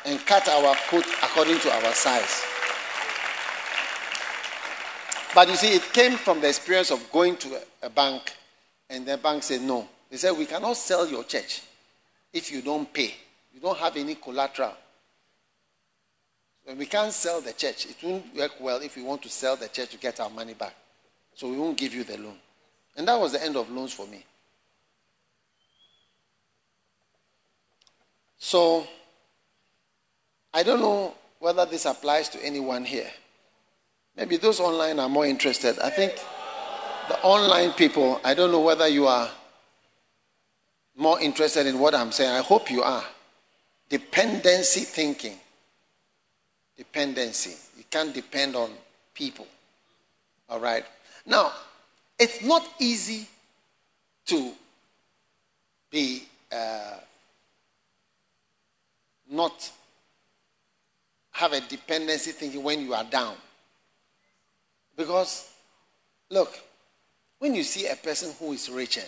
And 0.06 0.20
cut 0.26 0.48
our 0.48 0.76
coat 0.90 1.06
according 1.24 1.60
to 1.60 1.72
our 1.72 1.94
size. 1.94 2.44
But 5.34 5.48
you 5.50 5.56
see, 5.56 5.74
it 5.74 5.94
came 5.94 6.18
from 6.18 6.42
the 6.42 6.50
experience 6.50 6.92
of 6.92 7.10
going 7.12 7.38
to 7.38 7.56
a, 7.56 7.88
a 7.88 7.90
bank, 7.90 8.36
and 8.90 9.06
the 9.06 9.18
bank 9.18 9.44
said 9.44 9.62
no. 9.62 9.88
They 10.10 10.18
said, 10.18 10.38
We 10.38 10.46
cannot 10.46 10.76
sell 10.76 11.08
your 11.08 11.24
church 11.24 11.62
if 12.34 12.52
you 12.52 12.62
don't 12.62 12.92
pay. 12.92 13.14
You 13.54 13.62
don't 13.62 13.78
have 13.78 13.96
any 13.96 14.16
collateral. 14.16 14.74
And 16.68 16.78
we 16.78 16.86
can't 16.86 17.12
sell 17.12 17.42
the 17.42 17.54
church. 17.54 17.86
It 17.86 17.96
won't 18.04 18.36
work 18.36 18.52
well 18.60 18.78
if 18.82 18.96
we 18.96 19.04
want 19.04 19.22
to 19.24 19.30
sell 19.30 19.56
the 19.56 19.68
church 19.68 19.90
to 19.92 19.98
get 19.98 20.20
our 20.20 20.30
money 20.30 20.54
back. 20.54 20.76
So 21.34 21.50
we 21.50 21.58
won't 21.58 21.78
give 21.78 21.94
you 21.94 22.04
the 22.04 22.18
loan. 22.18 22.38
And 22.98 23.08
that 23.08 23.20
was 23.20 23.32
the 23.32 23.44
end 23.44 23.56
of 23.56 23.70
loans 23.70 23.94
for 23.94 24.06
me. 24.08 24.24
So, 28.44 28.88
I 30.52 30.64
don't 30.64 30.82
know 30.82 31.14
whether 31.38 31.64
this 31.64 31.86
applies 31.86 32.28
to 32.30 32.44
anyone 32.44 32.84
here. 32.84 33.10
Maybe 34.18 34.38
those 34.38 34.60
online 34.60 35.00
are 35.00 35.08
more 35.08 35.28
interested. 35.28 35.78
I 35.78 35.92
think 35.92 36.14
the 37.08 37.22
online 37.22 37.72
people, 37.74 38.20
I 38.24 38.34
don't 38.34 38.52
know 38.52 38.60
whether 38.60 38.88
you 38.88 39.06
are 39.06 39.30
more 40.98 41.22
interested 41.22 41.68
in 41.68 41.78
what 41.78 41.94
I'm 41.94 42.12
saying. 42.12 42.32
I 42.32 42.42
hope 42.42 42.72
you 42.72 42.82
are. 42.82 43.04
Dependency 43.88 44.82
thinking. 44.82 45.38
Dependency. 46.76 47.56
You 47.78 47.84
can't 47.92 48.12
depend 48.12 48.56
on 48.56 48.72
people. 49.14 49.46
All 50.50 50.60
right. 50.60 50.84
Now, 51.28 51.52
it's 52.18 52.44
not 52.44 52.68
easy 52.80 53.28
to 54.26 54.52
be 55.92 56.24
uh, 56.52 56.96
not 59.32 59.72
have 61.32 61.54
a 61.54 61.62
dependency 61.62 62.32
thinking 62.32 62.62
when 62.62 62.82
you 62.82 62.94
are 62.94 63.06
down. 63.06 63.36
Because, 64.96 65.50
look, 66.30 66.60
when 67.40 67.56
you 67.56 67.64
see 67.64 67.88
a 67.88 67.96
person 67.96 68.34
who 68.38 68.52
is 68.52 68.70
richer 68.70 69.02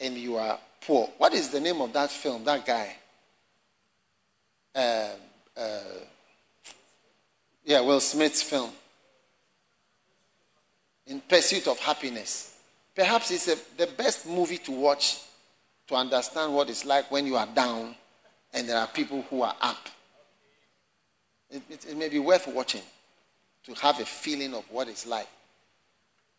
and 0.00 0.16
you 0.16 0.36
are 0.36 0.58
poor, 0.80 1.08
what 1.18 1.32
is 1.32 1.48
the 1.48 1.60
name 1.60 1.80
of 1.80 1.92
that 1.92 2.10
film, 2.10 2.44
that 2.44 2.66
guy? 2.66 2.96
Uh, 4.74 5.08
uh, 5.56 5.80
yeah, 7.64 7.80
Will 7.80 8.00
Smith's 8.00 8.42
film. 8.42 8.70
In 11.06 11.20
Pursuit 11.20 11.66
of 11.68 11.78
Happiness. 11.78 12.56
Perhaps 12.94 13.30
it's 13.30 13.48
a, 13.48 13.56
the 13.76 13.86
best 13.86 14.26
movie 14.26 14.58
to 14.58 14.72
watch 14.72 15.20
to 15.86 15.94
understand 15.94 16.54
what 16.54 16.68
it's 16.68 16.84
like 16.84 17.10
when 17.10 17.26
you 17.26 17.36
are 17.36 17.46
down 17.46 17.94
and 18.52 18.68
there 18.68 18.78
are 18.78 18.86
people 18.86 19.22
who 19.30 19.42
are 19.42 19.54
up. 19.60 19.88
It, 21.50 21.62
it, 21.68 21.86
it 21.90 21.96
may 21.96 22.08
be 22.08 22.18
worth 22.18 22.46
watching 22.48 22.82
to 23.64 23.74
have 23.74 24.00
a 24.00 24.04
feeling 24.04 24.54
of 24.54 24.64
what 24.70 24.88
it's 24.88 25.06
like. 25.06 25.28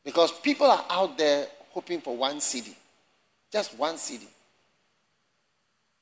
Because 0.03 0.31
people 0.31 0.67
are 0.67 0.85
out 0.89 1.17
there 1.17 1.47
hoping 1.69 2.01
for 2.01 2.15
one 2.15 2.37
cedi, 2.37 2.75
just 3.51 3.77
one 3.77 3.95
cedi. 3.95 4.27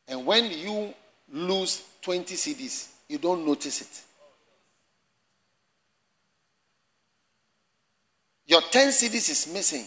And 0.07 0.25
when 0.25 0.51
you 0.51 0.93
lose 1.31 1.83
20 2.01 2.35
cedis, 2.35 2.89
you 3.07 3.17
don't 3.17 3.45
notice 3.45 3.81
it. 3.81 4.01
Your 8.47 8.61
10 8.61 8.87
cedis 8.89 9.29
is 9.29 9.51
missing 9.53 9.85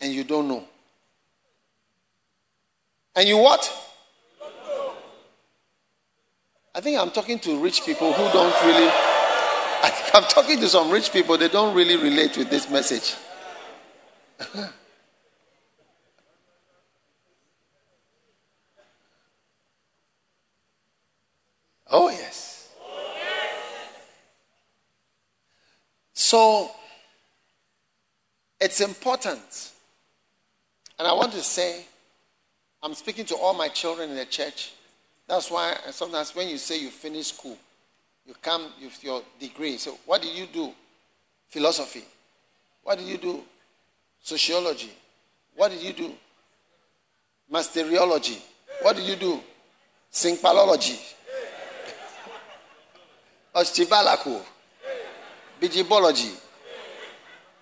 and 0.00 0.12
you 0.12 0.24
don't 0.24 0.48
know. 0.48 0.64
And 3.14 3.28
you 3.28 3.36
what? 3.36 3.70
I 6.74 6.80
think 6.80 6.98
I'm 6.98 7.10
talking 7.10 7.38
to 7.40 7.58
rich 7.58 7.84
people 7.84 8.12
who 8.12 8.32
don't 8.32 8.54
really. 8.64 8.88
I 9.82 9.90
think 9.90 10.14
I'm 10.14 10.24
talking 10.24 10.58
to 10.60 10.68
some 10.68 10.90
rich 10.90 11.12
people, 11.12 11.36
they 11.36 11.48
don't 11.48 11.74
really 11.74 11.96
relate 11.96 12.36
with 12.38 12.48
this 12.48 12.70
message. 12.70 13.16
oh, 21.90 22.08
yes. 22.10 22.70
So, 26.14 26.70
it's 28.60 28.80
important. 28.80 29.72
And 30.98 31.08
I 31.08 31.12
want 31.12 31.32
to 31.32 31.42
say, 31.42 31.84
I'm 32.82 32.94
speaking 32.94 33.24
to 33.26 33.34
all 33.34 33.52
my 33.52 33.68
children 33.68 34.10
in 34.10 34.16
the 34.16 34.24
church. 34.24 34.72
That's 35.28 35.50
why 35.50 35.76
sometimes 35.90 36.34
when 36.34 36.48
you 36.48 36.58
say 36.58 36.80
you 36.80 36.90
finish 36.90 37.28
school, 37.28 37.56
you 38.26 38.34
come 38.40 38.66
with 38.82 39.02
your 39.02 39.22
degree. 39.40 39.78
So, 39.78 39.98
what 40.06 40.22
did 40.22 40.36
you 40.36 40.46
do? 40.46 40.72
Philosophy. 41.48 42.04
What 42.82 42.98
did 42.98 43.08
you 43.08 43.18
do? 43.18 43.42
Sociology. 44.22 44.90
What 45.54 45.70
did 45.70 45.82
you 45.82 45.92
do? 45.92 46.12
Masteriology. 47.52 48.40
What 48.82 48.96
did 48.96 49.06
you 49.06 49.16
do? 49.16 49.40
Syncpalology. 50.12 50.98
Osteobalaku. 53.54 54.40
Bijibology. 55.60 56.34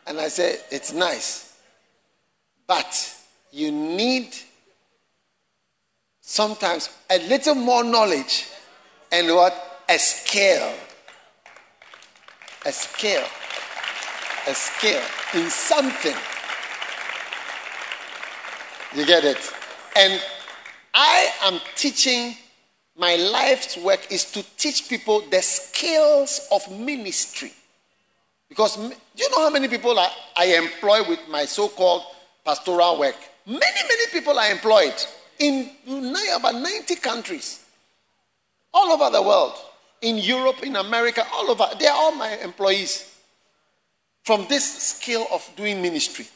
And 0.07 0.21
I 0.21 0.29
say, 0.29 0.57
it's 0.71 0.93
nice. 0.93 1.57
But 2.67 3.17
you 3.53 3.73
need 3.73 4.33
sometimes 6.31 6.91
a 7.11 7.19
little 7.27 7.57
more 7.57 7.83
knowledge 7.83 8.47
and 9.11 9.27
what? 9.35 9.83
A 9.89 9.99
skill. 9.99 10.73
A 12.65 12.71
skill. 12.71 13.25
A 14.47 14.55
skill 14.55 15.03
in 15.35 15.51
something. 15.51 16.15
You 18.95 19.05
get 19.05 19.25
it? 19.25 19.39
And 19.97 20.23
I 20.95 21.31
am 21.43 21.59
teaching, 21.75 22.37
my 22.97 23.17
life's 23.17 23.77
work 23.79 24.13
is 24.13 24.25
to 24.27 24.45
teach 24.57 24.89
people 24.89 25.23
the 25.31 25.43
skills 25.43 26.47
of 26.53 26.71
ministry. 26.71 27.53
Because 28.49 28.77
do 28.77 28.93
you 29.17 29.31
know 29.31 29.41
how 29.41 29.51
many 29.51 29.67
people 29.67 29.99
I, 29.99 30.13
I 30.37 30.45
employ 30.57 31.09
with 31.09 31.21
my 31.29 31.45
so 31.45 31.69
called 31.69 32.05
pastoral 32.45 33.01
work? 33.01 33.17
Many, 33.47 33.59
many 33.61 34.07
people 34.13 34.39
are 34.39 34.51
employed 34.51 34.95
in 35.41 35.71
about 36.37 36.55
90 36.55 36.95
countries, 36.97 37.65
all 38.73 38.93
over 38.93 39.11
the 39.11 39.23
world, 39.23 39.55
in 40.03 40.19
Europe, 40.19 40.63
in 40.63 40.77
America, 40.77 41.27
all 41.33 41.51
over. 41.51 41.67
They 41.79 41.87
are 41.87 41.97
all 41.97 42.15
my 42.15 42.37
employees 42.37 43.19
from 44.23 44.47
this 44.49 44.83
skill 44.83 45.27
of 45.33 45.49
doing 45.57 45.83
ministry. 45.83 46.27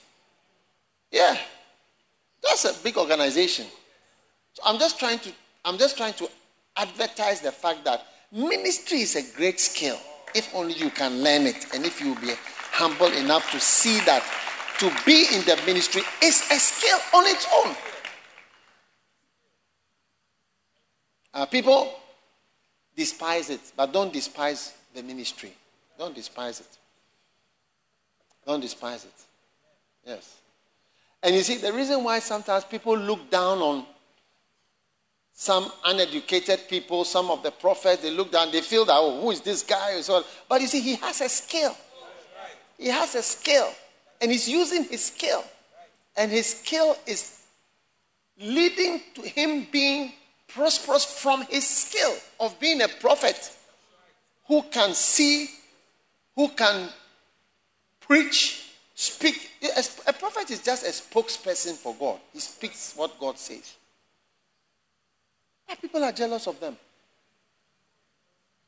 Yeah, 1.13 1.37
that's 2.43 2.65
a 2.65 2.73
big 2.83 2.97
organization. 2.97 3.67
So 4.55 4.63
I'm 4.67 4.79
just 4.79 4.99
trying 4.99 5.19
to, 5.21 5.33
I'm 5.65 5.79
just 5.79 5.97
trying 5.97 6.15
to 6.15 6.29
advertise 6.77 7.41
the 7.41 7.53
fact 7.53 7.85
that 7.85 8.07
ministry 8.33 9.01
is 9.01 9.15
a 9.17 9.37
great 9.37 9.61
skill 9.61 9.99
if 10.35 10.53
only 10.55 10.75
you 10.75 10.91
can 10.91 11.23
learn 11.23 11.47
it 11.47 11.67
and 11.73 11.85
if 11.85 12.01
you 12.01 12.15
be 12.17 12.33
humble 12.73 13.13
enough 13.13 13.49
to 13.53 13.61
see 13.61 14.01
that 14.01 14.25
to 14.79 14.91
be 15.07 15.27
in 15.33 15.43
the 15.45 15.57
ministry 15.65 16.03
is 16.23 16.43
a 16.51 16.59
skill 16.59 16.99
on 17.15 17.25
its 17.27 17.47
own. 17.65 17.77
Uh, 21.35 21.45
people 21.47 21.93
despise 22.97 23.51
it, 23.51 23.61
but 23.77 23.93
don't 23.93 24.13
despise 24.13 24.73
the 24.95 25.03
ministry. 25.03 25.53
Don't 25.99 26.15
despise 26.15 26.61
it. 26.61 26.79
Don't 28.47 28.61
despise 28.61 29.05
it. 29.05 29.15
Yes. 30.07 30.37
And 31.23 31.35
you 31.35 31.43
see, 31.43 31.57
the 31.57 31.73
reason 31.73 32.05
why 32.05 32.21
sometimes 32.21 32.65
people 32.65 32.97
look 32.97 33.31
down 33.31 33.59
on 33.59 33.85
some 35.33 35.73
uneducated 35.85 36.69
people, 36.69 37.05
some 37.05 37.31
of 37.31 37.43
the 37.43 37.51
prophets, 37.51 38.03
they 38.03 38.11
look 38.11 38.31
down, 38.31 38.53
they 38.53 38.61
feel 38.61 38.85
that, 38.85 38.95
oh, 38.95 39.21
who 39.21 39.31
is 39.33 39.41
this 39.41 39.63
guy? 39.63 40.01
But 40.49 40.61
you 40.61 40.69
see, 40.69 40.81
he 40.81 40.95
has 40.97 41.21
a 41.21 41.29
skill. 41.29 41.77
He 42.79 42.89
has 42.89 43.17
a 43.17 43.23
skill. 43.23 43.73
And 44.21 44.31
he's 44.31 44.49
using 44.49 44.85
his 44.85 45.07
skill. 45.07 45.43
And 46.17 46.31
his 46.31 46.55
skill 46.55 46.97
is 47.07 47.41
leading 48.39 49.01
to 49.15 49.23
him 49.23 49.67
being 49.73 50.13
prosperous 50.55 51.05
from 51.05 51.43
his 51.43 51.67
skill 51.67 52.15
of 52.41 52.59
being 52.61 52.81
a 52.83 52.89
prophet 52.89 53.53
who 54.47 54.63
can 54.63 54.95
see, 54.95 55.49
who 56.37 56.49
can 56.49 56.89
preach, 58.01 58.71
speak. 58.95 59.51
A 60.07 60.13
prophet 60.13 60.51
is 60.51 60.61
just 60.61 60.85
a 60.85 60.91
spokesperson 60.91 61.75
for 61.75 61.95
God, 61.99 62.21
he 62.33 62.39
speaks 62.39 62.95
what 62.97 63.19
God 63.19 63.39
says. 63.39 63.75
And 65.69 65.81
people 65.81 66.05
are 66.05 66.13
jealous 66.13 66.47
of 66.47 66.61
them. 66.61 66.77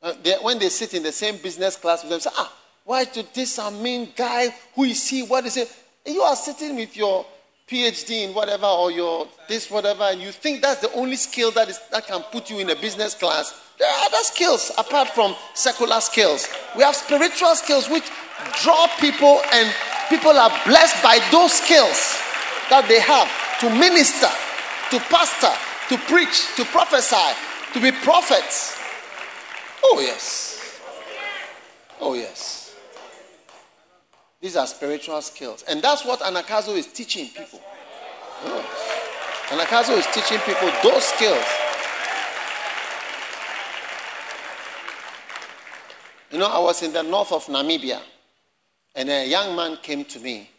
Uh, 0.01 0.13
they, 0.23 0.35
when 0.41 0.59
they 0.59 0.69
sit 0.69 0.93
in 0.93 1.03
the 1.03 1.11
same 1.11 1.37
business 1.37 1.75
class 1.75 2.03
with 2.03 2.11
them, 2.11 2.19
say, 2.19 2.29
ah, 2.37 2.53
why 2.83 3.03
to 3.03 3.25
this 3.33 3.59
mean 3.81 4.09
guy? 4.15 4.53
Who 4.75 4.83
is 4.83 5.07
he? 5.07 5.23
What 5.23 5.45
is 5.45 5.57
it? 5.57 5.73
You 6.05 6.21
are 6.21 6.35
sitting 6.35 6.75
with 6.75 6.95
your 6.95 7.25
PhD 7.67 8.23
in 8.23 8.33
whatever 8.33 8.65
or 8.65 8.91
your 8.91 9.27
this 9.49 9.69
whatever, 9.69 10.03
and 10.03 10.21
you 10.21 10.31
think 10.31 10.61
that's 10.61 10.79
the 10.79 10.91
only 10.93 11.17
skill 11.17 11.51
that 11.51 11.67
is 11.67 11.79
that 11.91 12.07
can 12.07 12.21
put 12.31 12.49
you 12.49 12.59
in 12.59 12.69
a 12.69 12.75
business 12.75 13.13
class. 13.13 13.59
There 13.77 13.89
are 13.89 14.05
other 14.05 14.23
skills 14.23 14.71
apart 14.77 15.09
from 15.09 15.35
secular 15.53 15.99
skills. 15.99 16.47
We 16.75 16.83
have 16.83 16.95
spiritual 16.95 17.55
skills 17.55 17.89
which 17.89 18.05
draw 18.63 18.87
people, 18.99 19.41
and 19.53 19.73
people 20.09 20.31
are 20.31 20.49
blessed 20.65 21.03
by 21.03 21.19
those 21.31 21.53
skills 21.53 22.17
that 22.69 22.85
they 22.87 23.01
have 23.01 23.29
to 23.59 23.69
minister, 23.69 24.29
to 24.91 24.99
pastor, 25.09 25.51
to 25.89 25.97
preach, 26.05 26.55
to 26.55 26.63
prophesy, 26.65 27.35
to 27.73 27.81
be 27.81 27.91
prophets. 27.91 28.77
Oh 29.83 29.99
yes. 29.99 30.79
Oh 31.99 32.13
yes. 32.13 32.56
These 34.41 34.55
are 34.55 34.67
spiritual 34.67 35.21
skills. 35.21 35.63
And 35.67 35.81
that's 35.81 36.05
what 36.05 36.19
Anagkazo 36.19 36.75
is 36.75 36.87
teaching 36.87 37.27
people. 37.27 37.59
Oh. 38.45 38.87
Anagkazo 39.49 39.97
is 39.97 40.05
teaching 40.07 40.39
people 40.39 40.71
those 40.83 41.03
skills. 41.03 41.43
You 46.31 46.39
know, 46.39 46.47
I 46.47 46.59
was 46.59 46.83
in 46.83 46.91
the 46.91 47.03
north 47.03 47.31
of 47.31 47.45
Namibia, 47.45 48.01
and 48.93 49.09
a 49.09 49.25
young 49.25 49.55
man 49.55 49.77
came 49.81 50.03
to 50.05 50.19
me 50.19 50.49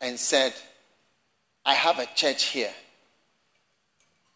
and 0.00 0.18
said, 0.18 0.54
I 1.64 1.74
have 1.74 1.98
a 1.98 2.06
church 2.14 2.44
here. 2.44 2.70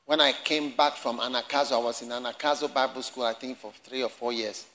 When 0.04 0.20
I 0.20 0.32
came 0.32 0.76
back 0.76 0.96
from 0.96 1.18
Anagkazo, 1.18 1.72
I 1.72 1.78
was 1.78 2.02
in 2.02 2.10
Anagkazo 2.10 2.72
Bible 2.72 3.02
School, 3.02 3.24
I 3.24 3.32
think, 3.32 3.58
for 3.58 3.72
three 3.82 4.02
or 4.02 4.10
four 4.10 4.32
years. 4.32 4.66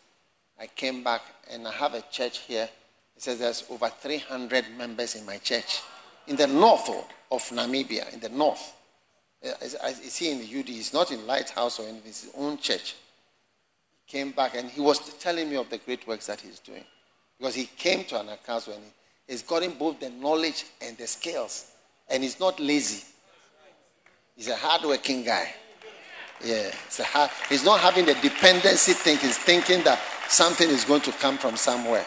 I 0.60 0.66
came 0.66 1.04
back 1.04 1.22
and 1.52 1.68
I 1.68 1.72
have 1.72 1.94
a 1.94 2.02
church 2.10 2.40
here. 2.40 2.68
He 3.18 3.22
says 3.22 3.40
there's 3.40 3.64
over 3.72 3.90
300 3.90 4.78
members 4.78 5.16
in 5.16 5.26
my 5.26 5.38
church 5.38 5.82
in 6.28 6.36
the 6.36 6.46
north 6.46 6.88
of 7.32 7.42
Namibia, 7.50 8.14
in 8.14 8.20
the 8.20 8.30
north. 8.30 8.76
Is 9.42 10.16
he 10.18 10.30
in 10.30 10.38
the 10.38 10.60
UD? 10.60 10.68
He's 10.68 10.94
not 10.94 11.12
in 11.12 11.26
Lighthouse 11.26 11.80
or 11.80 11.88
in 11.90 12.00
his 12.04 12.30
own 12.38 12.60
church. 12.60 12.96
He 14.06 14.20
came 14.20 14.32
back 14.32 14.56
and 14.56 14.70
he 14.70 14.82
was 14.82 15.00
telling 15.16 15.50
me 15.50 15.56
of 15.56 15.68
the 15.72 15.80
great 15.80 16.08
works 16.08 16.28
that 16.28 16.42
he's 16.42 16.60
doing. 16.60 16.84
Because 17.40 17.56
he 17.56 17.66
came 17.66 18.04
to 18.06 18.16
Anagkazo 18.16 18.76
and 18.76 18.84
he's 19.28 19.42
gotten 19.42 19.72
both 19.72 20.00
the 20.00 20.12
knowledge 20.12 20.66
and 20.80 20.96
the 20.98 21.08
skills. 21.08 21.72
And 22.10 22.22
he's 22.22 22.40
not 22.40 22.60
lazy. 22.60 23.04
He's 24.36 24.50
a 24.50 24.56
hardworking 24.56 25.24
guy. 25.24 25.56
Yeah, 26.46 26.70
hard, 27.00 27.32
he's 27.50 27.66
not 27.66 27.80
having 27.80 28.06
the 28.06 28.14
dependency 28.14 28.94
thing. 28.94 29.18
He's 29.18 29.40
thinking 29.40 29.84
that 29.86 30.00
something 30.30 30.70
is 30.70 30.86
going 30.86 31.02
to 31.02 31.12
come 31.14 31.40
from 31.40 31.58
somewhere. 31.58 32.06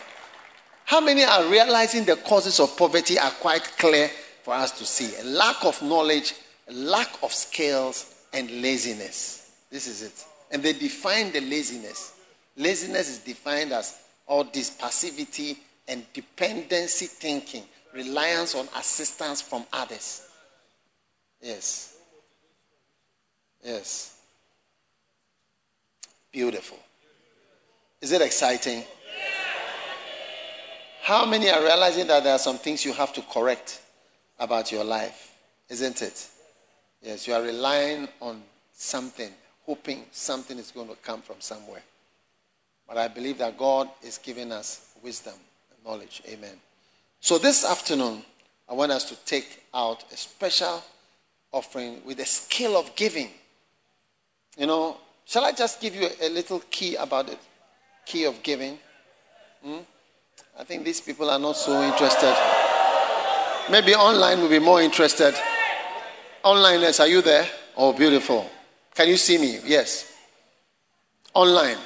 How 0.90 1.00
many 1.00 1.22
are 1.22 1.48
realizing 1.48 2.04
the 2.04 2.16
causes 2.16 2.58
of 2.58 2.76
poverty 2.76 3.16
are 3.16 3.30
quite 3.30 3.62
clear 3.78 4.10
for 4.42 4.54
us 4.54 4.72
to 4.72 4.84
see? 4.84 5.14
A 5.20 5.24
lack 5.24 5.64
of 5.64 5.80
knowledge, 5.82 6.34
a 6.68 6.72
lack 6.72 7.22
of 7.22 7.32
skills, 7.32 8.12
and 8.32 8.50
laziness. 8.60 9.52
This 9.70 9.86
is 9.86 10.02
it. 10.02 10.24
And 10.50 10.60
they 10.64 10.72
define 10.72 11.30
the 11.30 11.42
laziness. 11.42 12.14
Laziness 12.56 13.08
is 13.08 13.18
defined 13.18 13.72
as 13.72 14.00
all 14.26 14.42
this 14.42 14.70
passivity 14.70 15.58
and 15.86 16.04
dependency 16.12 17.06
thinking, 17.06 17.62
reliance 17.94 18.56
on 18.56 18.66
assistance 18.76 19.40
from 19.40 19.64
others. 19.72 20.26
Yes. 21.40 21.94
Yes. 23.64 24.18
Beautiful. 26.32 26.80
Is 28.00 28.10
it 28.10 28.22
exciting? 28.22 28.82
How 31.10 31.26
many 31.26 31.50
are 31.50 31.60
realizing 31.60 32.06
that 32.06 32.22
there 32.22 32.34
are 32.34 32.38
some 32.38 32.56
things 32.56 32.84
you 32.84 32.92
have 32.92 33.12
to 33.14 33.22
correct 33.22 33.80
about 34.38 34.70
your 34.70 34.84
life? 34.84 35.34
Isn't 35.68 36.02
it? 36.02 36.28
Yes, 37.02 37.26
you 37.26 37.34
are 37.34 37.42
relying 37.42 38.08
on 38.20 38.40
something, 38.72 39.32
hoping 39.66 40.04
something 40.12 40.56
is 40.56 40.70
going 40.70 40.86
to 40.86 40.94
come 41.02 41.20
from 41.20 41.40
somewhere. 41.40 41.82
But 42.86 42.96
I 42.96 43.08
believe 43.08 43.38
that 43.38 43.58
God 43.58 43.88
is 44.04 44.18
giving 44.18 44.52
us 44.52 44.94
wisdom 45.02 45.34
and 45.72 45.84
knowledge. 45.84 46.22
Amen. 46.28 46.54
So 47.18 47.38
this 47.38 47.64
afternoon, 47.64 48.22
I 48.68 48.74
want 48.74 48.92
us 48.92 49.02
to 49.06 49.16
take 49.24 49.64
out 49.74 50.04
a 50.12 50.16
special 50.16 50.80
offering 51.50 52.02
with 52.04 52.20
a 52.20 52.24
skill 52.24 52.76
of 52.76 52.94
giving. 52.94 53.30
You 54.56 54.68
know, 54.68 54.96
shall 55.24 55.44
I 55.44 55.50
just 55.50 55.80
give 55.80 55.92
you 55.96 56.08
a, 56.22 56.28
little 56.28 56.62
key 56.70 56.94
about 56.94 57.28
it? 57.30 57.38
Key 58.06 58.26
of 58.26 58.40
giving. 58.44 58.78
Hmm? 59.64 59.78
I 60.60 60.64
think 60.64 60.84
these 60.84 61.00
people 61.00 61.30
are 61.30 61.38
not 61.38 61.56
so 61.56 61.82
interested. 61.82 62.36
Maybe 63.70 63.94
online 63.94 64.42
will 64.42 64.50
be 64.50 64.58
more 64.58 64.82
interested. 64.82 65.34
Onliners, 66.44 67.00
are 67.00 67.06
you 67.06 67.22
there? 67.22 67.48
Oh, 67.78 67.94
beautiful. 67.94 68.46
Can 68.94 69.08
you 69.08 69.16
see 69.16 69.38
me? 69.38 69.60
Yes. 69.64 70.12
Online. 71.32 71.78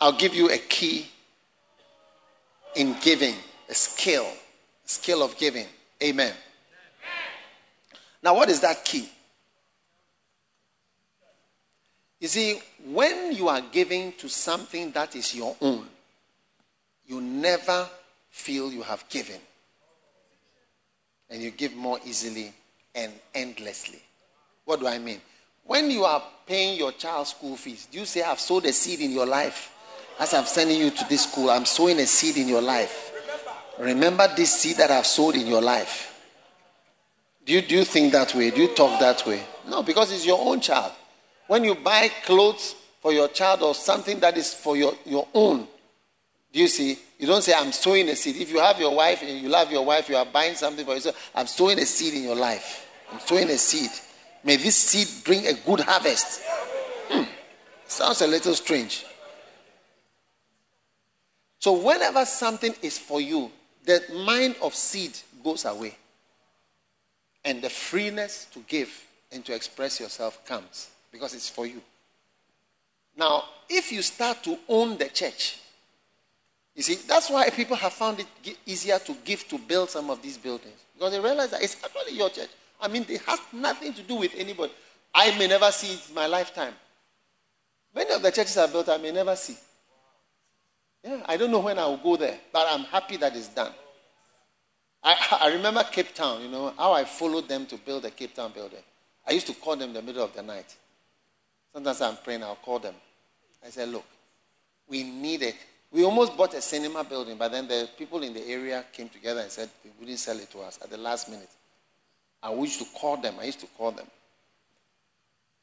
I'll 0.00 0.12
give 0.12 0.36
you 0.36 0.48
a 0.50 0.58
key 0.58 1.08
in 2.76 2.94
giving, 3.02 3.34
a 3.68 3.74
skill, 3.74 4.24
a 4.24 4.88
skill 4.88 5.24
of 5.24 5.36
giving. 5.36 5.66
Amen. 6.00 6.32
Now, 8.22 8.36
what 8.36 8.48
is 8.50 8.60
that 8.60 8.84
key? 8.84 9.08
You 12.20 12.28
see, 12.28 12.60
when 12.84 13.32
you 13.32 13.48
are 13.48 13.62
giving 13.72 14.12
to 14.18 14.28
something 14.28 14.92
that 14.92 15.16
is 15.16 15.34
your 15.34 15.56
own, 15.60 15.88
you 17.06 17.20
never 17.20 17.88
feel 18.30 18.72
you 18.72 18.82
have 18.82 19.08
given. 19.08 19.40
And 21.30 21.42
you 21.42 21.50
give 21.50 21.74
more 21.74 21.98
easily 22.04 22.52
and 22.94 23.12
endlessly. 23.34 24.00
What 24.64 24.80
do 24.80 24.86
I 24.86 24.98
mean? 24.98 25.20
When 25.64 25.90
you 25.90 26.04
are 26.04 26.22
paying 26.46 26.78
your 26.78 26.92
child's 26.92 27.30
school 27.30 27.56
fees, 27.56 27.88
do 27.90 27.98
you 27.98 28.06
say, 28.06 28.22
I've 28.22 28.40
sowed 28.40 28.66
a 28.66 28.72
seed 28.72 29.00
in 29.00 29.10
your 29.10 29.26
life? 29.26 29.72
As 30.18 30.32
I'm 30.32 30.44
sending 30.44 30.78
you 30.78 30.90
to 30.90 31.08
this 31.08 31.24
school, 31.24 31.50
I'm 31.50 31.64
sowing 31.64 31.98
a 31.98 32.06
seed 32.06 32.36
in 32.36 32.48
your 32.48 32.62
life. 32.62 33.12
Remember 33.78 34.28
this 34.34 34.52
seed 34.60 34.76
that 34.76 34.90
I've 34.90 35.06
sowed 35.06 35.34
in 35.34 35.46
your 35.46 35.60
life. 35.60 36.12
Do 37.44 37.52
you, 37.52 37.62
do 37.62 37.76
you 37.76 37.84
think 37.84 38.12
that 38.12 38.34
way? 38.34 38.50
Do 38.50 38.62
you 38.62 38.74
talk 38.74 38.98
that 39.00 39.26
way? 39.26 39.42
No, 39.68 39.82
because 39.82 40.12
it's 40.12 40.26
your 40.26 40.40
own 40.40 40.60
child. 40.60 40.92
When 41.46 41.64
you 41.64 41.74
buy 41.74 42.10
clothes 42.24 42.74
for 43.00 43.12
your 43.12 43.28
child 43.28 43.62
or 43.62 43.74
something 43.74 44.18
that 44.20 44.36
is 44.36 44.54
for 44.54 44.76
your, 44.76 44.94
your 45.04 45.28
own, 45.34 45.68
do 46.56 46.62
you 46.62 46.68
see? 46.68 46.98
You 47.18 47.26
don't 47.26 47.42
say, 47.42 47.52
I'm 47.52 47.70
sowing 47.70 48.08
a 48.08 48.16
seed. 48.16 48.36
If 48.36 48.50
you 48.50 48.60
have 48.60 48.80
your 48.80 48.96
wife 48.96 49.20
and 49.20 49.38
you 49.38 49.50
love 49.50 49.70
your 49.70 49.84
wife, 49.84 50.08
you 50.08 50.16
are 50.16 50.24
buying 50.24 50.54
something 50.54 50.86
for 50.86 50.94
yourself. 50.94 51.30
I'm 51.34 51.46
sowing 51.46 51.78
a 51.78 51.84
seed 51.84 52.14
in 52.14 52.22
your 52.22 52.34
life. 52.34 52.88
I'm 53.12 53.20
sowing 53.20 53.50
a 53.50 53.58
seed. 53.58 53.90
May 54.42 54.56
this 54.56 54.74
seed 54.74 55.22
bring 55.22 55.46
a 55.46 55.52
good 55.52 55.80
harvest. 55.80 56.40
Hmm. 57.10 57.24
Sounds 57.86 58.22
a 58.22 58.26
little 58.26 58.54
strange. 58.54 59.04
So, 61.58 61.74
whenever 61.74 62.24
something 62.24 62.74
is 62.80 62.98
for 62.98 63.20
you, 63.20 63.50
the 63.84 64.02
mind 64.24 64.56
of 64.62 64.74
seed 64.74 65.12
goes 65.44 65.66
away. 65.66 65.94
And 67.44 67.60
the 67.60 67.68
freeness 67.68 68.46
to 68.54 68.60
give 68.60 68.88
and 69.30 69.44
to 69.44 69.54
express 69.54 70.00
yourself 70.00 70.42
comes 70.46 70.88
because 71.12 71.34
it's 71.34 71.50
for 71.50 71.66
you. 71.66 71.82
Now, 73.14 73.44
if 73.68 73.92
you 73.92 74.00
start 74.00 74.42
to 74.44 74.58
own 74.70 74.96
the 74.96 75.10
church, 75.10 75.58
you 76.76 76.82
see, 76.82 76.96
that's 77.08 77.30
why 77.30 77.48
people 77.48 77.74
have 77.76 77.94
found 77.94 78.20
it 78.20 78.56
easier 78.66 78.98
to 78.98 79.16
give 79.24 79.48
to 79.48 79.58
build 79.58 79.88
some 79.88 80.10
of 80.10 80.20
these 80.20 80.36
buildings 80.36 80.76
because 80.94 81.10
they 81.12 81.18
realize 81.20 81.50
that 81.50 81.62
it's 81.62 81.82
actually 81.82 82.16
your 82.16 82.28
church. 82.28 82.50
I 82.78 82.88
mean, 82.88 83.06
it 83.08 83.22
has 83.22 83.40
nothing 83.52 83.94
to 83.94 84.02
do 84.02 84.16
with 84.16 84.34
anybody. 84.36 84.72
I 85.14 85.36
may 85.38 85.46
never 85.46 85.70
see 85.72 85.94
it 85.94 86.08
in 86.10 86.14
my 86.14 86.26
lifetime. 86.26 86.74
Many 87.94 88.12
of 88.12 88.20
the 88.20 88.30
churches 88.30 88.58
are 88.58 88.68
built, 88.68 88.90
I 88.90 88.98
may 88.98 89.10
never 89.10 89.34
see. 89.34 89.56
Yeah, 91.02 91.22
I 91.26 91.38
don't 91.38 91.50
know 91.50 91.60
when 91.60 91.78
I 91.78 91.86
will 91.86 91.96
go 91.96 92.16
there, 92.16 92.38
but 92.52 92.66
I'm 92.68 92.84
happy 92.84 93.16
that 93.16 93.34
it's 93.34 93.48
done. 93.48 93.72
I, 95.02 95.38
I 95.44 95.48
remember 95.54 95.82
Cape 95.84 96.14
Town, 96.14 96.42
you 96.42 96.48
know, 96.48 96.74
how 96.76 96.92
I 96.92 97.04
followed 97.04 97.48
them 97.48 97.64
to 97.66 97.76
build 97.78 98.02
the 98.02 98.10
Cape 98.10 98.34
Town 98.34 98.52
building. 98.52 98.80
I 99.26 99.32
used 99.32 99.46
to 99.46 99.54
call 99.54 99.76
them 99.76 99.88
in 99.90 99.94
the 99.94 100.02
middle 100.02 100.22
of 100.22 100.34
the 100.34 100.42
night. 100.42 100.76
Sometimes 101.72 102.02
I'm 102.02 102.16
praying, 102.18 102.42
I'll 102.42 102.56
call 102.56 102.80
them. 102.80 102.94
I 103.64 103.70
said, 103.70 103.88
Look, 103.88 104.04
we 104.88 105.02
need 105.02 105.42
it. 105.42 105.56
We 105.96 106.04
almost 106.04 106.36
bought 106.36 106.52
a 106.52 106.60
cinema 106.60 107.04
building, 107.04 107.38
but 107.38 107.52
then 107.52 107.66
the 107.68 107.88
people 107.96 108.22
in 108.22 108.34
the 108.34 108.46
area 108.46 108.84
came 108.92 109.08
together 109.08 109.40
and 109.40 109.50
said 109.50 109.70
they 109.82 109.88
wouldn't 109.98 110.18
sell 110.18 110.36
it 110.38 110.50
to 110.50 110.58
us 110.58 110.78
at 110.82 110.90
the 110.90 110.98
last 110.98 111.30
minute. 111.30 111.48
I 112.42 112.52
used 112.52 112.78
to 112.80 112.86
call 112.94 113.16
them. 113.16 113.36
I 113.40 113.44
used 113.44 113.60
to 113.60 113.66
call 113.78 113.92
them. 113.92 114.04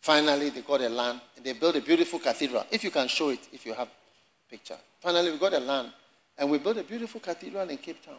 Finally, 0.02 0.50
they 0.50 0.62
got 0.62 0.82
a 0.82 0.90
land 0.90 1.22
and 1.36 1.46
they 1.46 1.54
built 1.54 1.76
a 1.76 1.82
beautiful 1.82 2.18
cathedral. 2.18 2.66
If 2.72 2.84
you 2.84 2.90
can 2.90 3.08
show 3.08 3.30
it, 3.30 3.42
if 3.52 3.64
you 3.64 3.76
have 3.76 3.88
a 3.90 4.50
picture. 4.50 4.76
Finally, 5.02 5.34
we 5.34 5.38
got 5.38 5.54
a 5.54 5.60
land 5.60 5.90
and 6.40 6.50
we 6.50 6.58
built 6.58 6.78
a 6.78 6.84
beautiful 6.84 7.22
cathedral 7.22 7.70
in 7.70 7.78
Cape 7.78 8.04
Town. 8.04 8.18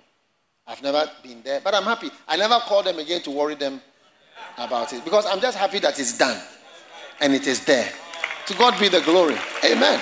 I've 0.69 0.85
never 0.85 1.11
been 1.21 1.43
there, 1.43 1.63
but 1.65 1.75
I'm 1.75 1.83
happy. 1.83 2.13
I 2.29 2.37
never 2.37 2.61
called 2.61 2.85
them 2.87 3.01
again 3.01 3.23
to 3.23 3.33
worry 3.33 3.57
them 3.57 3.81
about 4.57 4.93
it 4.93 5.05
because 5.05 5.27
I'm 5.27 5.41
just 5.41 5.59
happy 5.59 5.81
that 5.81 5.99
it's 5.99 6.17
done 6.17 6.41
and 7.21 7.35
it 7.35 7.49
is 7.49 7.65
there. 7.65 7.91
To 8.47 8.55
God 8.55 8.79
be 8.79 8.87
the 8.89 9.01
glory. 9.01 9.37
Amen. 9.65 10.01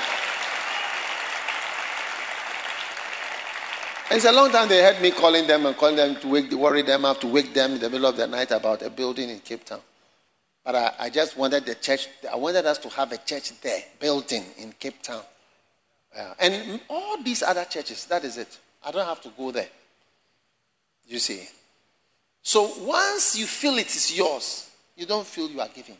It's 4.15 4.27
a 4.27 4.33
long 4.33 4.51
time 4.53 4.69
they 4.69 4.83
heard 4.83 5.01
me 5.01 5.11
calling 5.11 5.47
them 5.47 5.65
and 5.65 5.75
calling 5.75 5.97
them 5.97 6.17
to 6.17 6.29
wake, 6.29 6.53
worry 6.53 6.83
them 6.83 7.07
up, 7.07 7.19
to 7.23 7.27
wake 7.27 7.55
them 7.55 7.73
in 7.73 7.79
the 7.81 7.89
middle 7.89 8.07
of 8.07 8.17
the 8.19 8.27
night 8.27 8.51
about 8.51 8.83
a 8.83 8.91
building 8.91 9.31
in 9.31 9.39
Cape 9.39 9.65
Town. 9.65 9.81
But 10.63 10.75
I, 10.75 10.95
I 11.01 11.11
just 11.11 11.39
wanted 11.39 11.65
the 11.65 11.77
church, 11.77 12.09
I 12.31 12.37
wanted 12.37 12.67
us 12.67 12.77
to 12.79 12.91
have 12.91 13.11
a 13.13 13.17
church 13.17 13.59
there, 13.63 13.83
building 13.99 14.45
in 14.59 14.73
Cape 14.79 15.01
Town. 15.03 15.23
Uh, 16.15 16.35
and 16.39 16.79
all 16.91 17.23
these 17.23 17.43
other 17.43 17.65
churches, 17.65 18.05
that 18.05 18.23
is 18.23 18.37
it. 18.37 18.59
I 18.85 18.91
don't 18.91 19.07
have 19.07 19.23
to 19.23 19.31
go 19.31 19.51
there. 19.51 19.69
You 21.07 21.19
see. 21.19 21.49
So 22.43 22.71
once 22.81 23.39
you 23.39 23.47
feel 23.47 23.79
it 23.79 23.87
is 23.87 24.15
yours, 24.15 24.71
you 24.95 25.07
don't 25.07 25.27
feel 25.27 25.49
you 25.49 25.63
are 25.63 25.71
giving. 25.75 25.97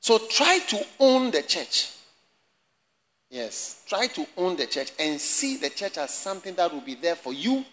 So 0.00 0.18
try 0.18 0.58
to 0.58 0.84
own 0.98 1.30
the 1.30 1.42
church. 1.42 1.92
Yes, 3.30 3.84
try 3.86 4.08
to 4.08 4.26
own 4.36 4.56
the 4.56 4.66
church 4.66 4.92
and 4.98 5.20
see 5.20 5.56
the 5.56 5.70
church 5.70 5.98
as 5.98 6.12
something 6.12 6.54
that 6.56 6.72
will 6.72 6.80
be 6.80 6.96
there 6.96 7.14
for 7.14 7.32
you, 7.32 7.64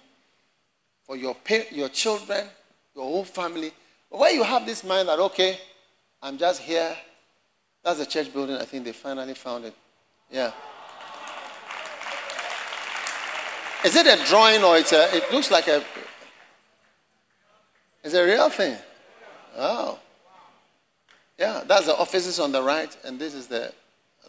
for 1.04 1.18
your 1.18 1.36
your 1.72 1.90
children, 1.90 2.48
your 2.96 3.06
whole 3.06 3.24
family. 3.24 3.72
Where 4.10 4.32
you 4.32 4.44
have 4.44 4.66
this 4.66 4.84
mind 4.84 5.10
that 5.10 5.20
okay, 5.20 5.60
I'm 6.22 6.38
just 6.38 6.62
here. 6.62 6.96
That's 7.84 8.00
the 8.00 8.06
church 8.06 8.32
building. 8.32 8.56
I 8.56 8.66
think 8.66 8.86
they 8.86 8.92
finally 8.94 9.34
found 9.34 9.66
it. 9.66 9.74
Yeah. 10.32 10.52
Is 13.86 13.96
it 13.96 14.08
a 14.08 14.24
drawing 14.26 14.64
or 14.64 14.78
it's 14.78 14.92
a, 14.92 15.16
it 15.16 15.32
looks 15.32 15.52
like 15.52 15.68
a, 15.68 15.84
it's 18.04 18.14
a 18.14 18.26
real 18.26 18.50
thing. 18.50 18.76
Oh. 19.56 20.00
Yeah, 21.38 21.64
that's 21.66 21.86
the 21.86 21.96
offices 21.96 22.40
on 22.40 22.52
the 22.52 22.62
right, 22.62 22.96
and 23.06 23.20
this 23.20 23.36
is 23.36 23.48
the, 23.48 23.72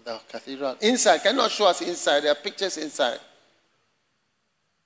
the 0.09 0.20
cathedral. 0.28 0.76
Inside, 0.80 1.22
cannot 1.22 1.50
show 1.50 1.66
us 1.66 1.82
inside. 1.82 2.20
There 2.20 2.32
are 2.32 2.34
pictures 2.34 2.78
inside. 2.78 3.18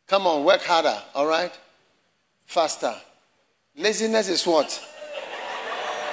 Come 0.08 0.26
on, 0.26 0.44
work 0.44 0.62
harder, 0.62 0.98
all 1.14 1.26
right? 1.26 1.52
Faster. 2.44 2.94
Laziness 3.76 4.28
is 4.28 4.46
what? 4.46 4.82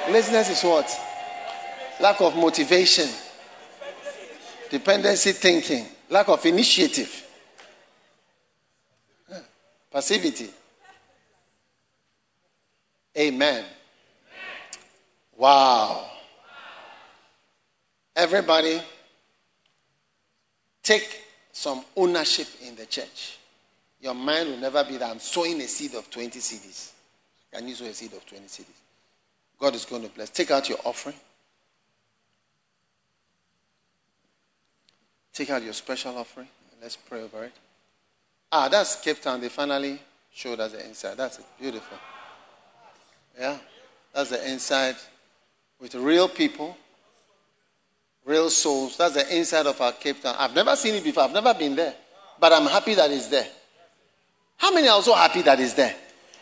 Laziness 0.10 0.50
is 0.50 0.64
what? 0.64 0.90
Lack 2.00 2.22
of 2.22 2.36
motivation, 2.36 3.10
dependency 4.70 5.32
thinking, 5.34 5.86
lack 6.10 6.30
of 6.30 6.46
initiative, 6.46 7.28
passivity. 9.92 10.50
Amen. 13.18 13.66
Wow. 15.36 16.10
Everybody, 18.16 18.82
take 20.90 21.24
some 21.52 21.86
ownership 21.96 22.48
in 22.66 22.76
the 22.76 22.88
church. 22.88 23.38
Your 24.02 24.16
mind 24.16 24.50
will 24.50 24.58
never 24.58 24.84
be 24.84 24.98
that 24.98 25.12
I'm 25.12 25.20
sowing 25.20 25.62
a 25.62 25.68
seed 25.68 25.94
of 25.94 26.10
20 26.10 26.40
cedis. 26.40 26.94
Can 27.54 27.68
you 27.68 27.76
sow 27.76 27.86
a 27.86 27.94
seed 27.94 28.12
of 28.14 28.26
20 28.26 28.46
cedis? 28.46 28.66
God 29.60 29.76
is 29.76 29.86
going 29.86 30.02
to 30.02 30.10
bless. 30.10 30.32
Take 30.32 30.50
out 30.50 30.68
your 30.68 30.80
offering. 30.84 31.16
Take 35.32 35.52
out 35.52 35.62
your 35.62 35.74
special 35.74 36.18
offering. 36.18 36.48
Let's 36.82 36.96
pray 36.96 37.22
over 37.22 37.44
it. 37.44 37.54
Ah, 38.52 38.68
that's 38.68 39.00
Cape 39.00 39.22
Town. 39.22 39.42
They 39.42 39.50
finally 39.50 40.00
showed 40.34 40.60
us 40.60 40.72
the 40.72 40.84
inside. 40.84 41.18
That's 41.18 41.38
it. 41.38 41.46
Beautiful. 41.60 41.98
Yeah. 43.38 43.58
That's 44.14 44.32
the 44.32 44.50
inside 44.50 44.96
with 45.80 45.94
real 45.94 46.28
people, 46.28 46.76
real 48.30 48.50
souls. 48.52 48.96
That's 48.96 49.16
the 49.16 49.36
inside 49.36 49.66
of 49.66 49.82
our 49.82 49.92
Cape 49.94 50.22
Town. 50.22 50.36
I've 50.38 50.54
never 50.54 50.76
seen 50.76 50.94
it 50.94 51.04
before. 51.04 51.24
I've 51.24 51.34
never 51.34 51.52
been 51.56 51.76
there. 51.76 51.96
But 52.40 52.54
I'm 52.54 52.68
happy 52.68 52.94
that 52.94 53.10
it's 53.10 53.28
there. 53.28 53.48
How 54.58 54.72
many 54.72 54.88
are 54.88 54.94
also 54.94 55.16
happy 55.16 55.42
that 55.42 55.60
it's 55.60 55.74
there? 55.74 55.96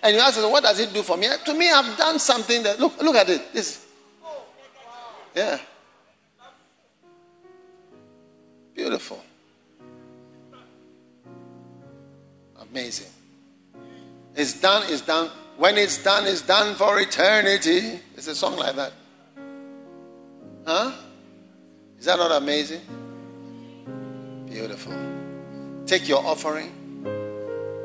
And 0.04 0.16
you 0.16 0.22
ask, 0.22 0.38
what 0.42 0.64
does 0.64 0.80
it 0.80 0.94
do 0.94 1.02
for 1.02 1.16
me? 1.16 1.28
To 1.46 1.54
me, 1.54 1.72
I've 1.72 1.98
done 1.98 2.20
something 2.20 2.62
that, 2.64 2.78
look, 2.80 3.02
look 3.02 3.16
at 3.16 3.30
it. 3.30 3.54
This. 3.54 3.86
Yeah. 5.34 5.58
Beautiful. 8.76 9.24
Amazing. 12.60 13.08
It's 14.36 14.60
done, 14.60 14.84
it's 14.88 15.02
done. 15.02 15.32
When 15.56 15.78
it's 15.78 16.04
done, 16.04 16.28
it's 16.28 16.42
done 16.42 16.76
for 16.76 17.00
eternity. 17.00 18.00
It's 18.16 18.28
a 18.28 18.36
song 18.36 18.58
like 18.58 18.76
that. 18.76 18.92
Huh? 20.66 20.92
Is 22.00 22.06
that 22.06 22.18
not 22.18 22.32
amazing? 22.32 22.82
Beautiful. 24.46 24.94
Take 25.86 26.08
your 26.08 26.26
offering. 26.26 26.74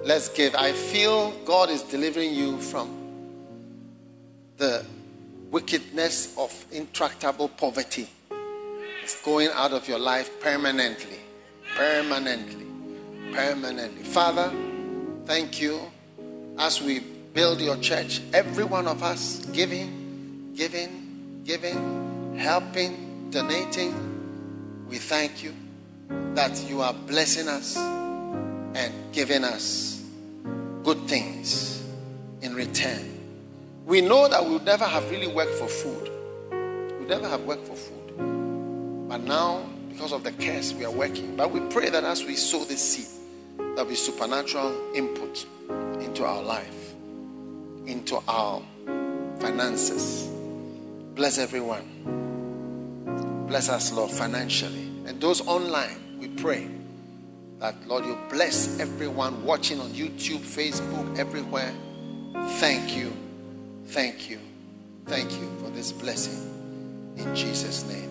Let's 0.04 0.28
give. 0.28 0.54
I 0.54 0.72
feel 0.72 1.30
God 1.44 1.70
is 1.70 1.82
delivering 1.82 2.34
you 2.34 2.58
from 2.60 2.90
the 4.56 4.84
wickedness 5.50 6.36
of 6.36 6.52
intractable 6.72 7.48
poverty. 7.48 8.08
It's 9.02 9.20
going 9.22 9.48
out 9.54 9.72
of 9.72 9.88
your 9.88 9.98
life 9.98 10.40
permanently. 10.40 11.18
Permanently. 11.76 12.66
Permanently. 13.32 14.02
Father, 14.02 14.52
thank 15.24 15.60
you 15.60 15.80
as 16.58 16.82
we 16.82 17.00
build 17.00 17.60
your 17.60 17.76
church. 17.78 18.20
Every 18.32 18.64
one 18.64 18.86
of 18.86 19.02
us 19.02 19.44
giving, 19.52 20.52
giving, 20.54 21.42
giving, 21.44 22.36
helping, 22.36 23.11
donating. 23.32 24.86
We 24.88 24.98
thank 24.98 25.42
you 25.42 25.54
that 26.34 26.62
you 26.68 26.82
are 26.82 26.92
blessing 26.92 27.48
us 27.48 27.76
and 27.76 28.92
giving 29.12 29.42
us 29.42 30.04
good 30.84 31.08
things 31.08 31.82
in 32.42 32.54
return. 32.54 33.08
We 33.86 34.02
know 34.02 34.28
that 34.28 34.44
we 34.44 34.52
would 34.52 34.64
never 34.64 34.84
have 34.84 35.10
really 35.10 35.26
worked 35.26 35.54
for 35.54 35.66
food. 35.66 36.10
We 37.00 37.06
never 37.06 37.26
have 37.26 37.42
worked 37.44 37.66
for 37.66 37.74
food. 37.74 39.08
But 39.08 39.22
now, 39.22 39.64
because 39.88 40.12
of 40.12 40.24
the 40.24 40.32
curse, 40.32 40.74
we 40.74 40.84
are 40.84 40.90
working. 40.90 41.34
But 41.34 41.50
we 41.50 41.60
pray 41.60 41.88
that 41.88 42.04
as 42.04 42.24
we 42.24 42.36
sow 42.36 42.64
this 42.64 42.82
seed, 42.82 43.08
there'll 43.56 43.86
be 43.86 43.94
supernatural 43.94 44.94
input 44.94 45.46
into 46.00 46.24
our 46.24 46.42
life, 46.42 46.94
into 47.86 48.22
our 48.28 48.62
finances. 49.40 50.28
Bless 51.14 51.38
everyone. 51.38 52.21
Bless 53.52 53.68
us, 53.68 53.92
Lord, 53.92 54.10
financially. 54.10 54.88
And 55.04 55.20
those 55.20 55.46
online, 55.46 56.16
we 56.18 56.28
pray 56.28 56.70
that, 57.58 57.86
Lord, 57.86 58.06
you 58.06 58.16
bless 58.30 58.80
everyone 58.80 59.44
watching 59.44 59.78
on 59.78 59.90
YouTube, 59.90 60.38
Facebook, 60.38 61.18
everywhere. 61.18 61.74
Thank 62.60 62.96
you. 62.96 63.12
Thank 63.88 64.30
you. 64.30 64.38
Thank 65.04 65.32
you 65.32 65.54
for 65.58 65.68
this 65.68 65.92
blessing. 65.92 67.12
In 67.18 67.34
Jesus' 67.34 67.84
name. 67.84 68.10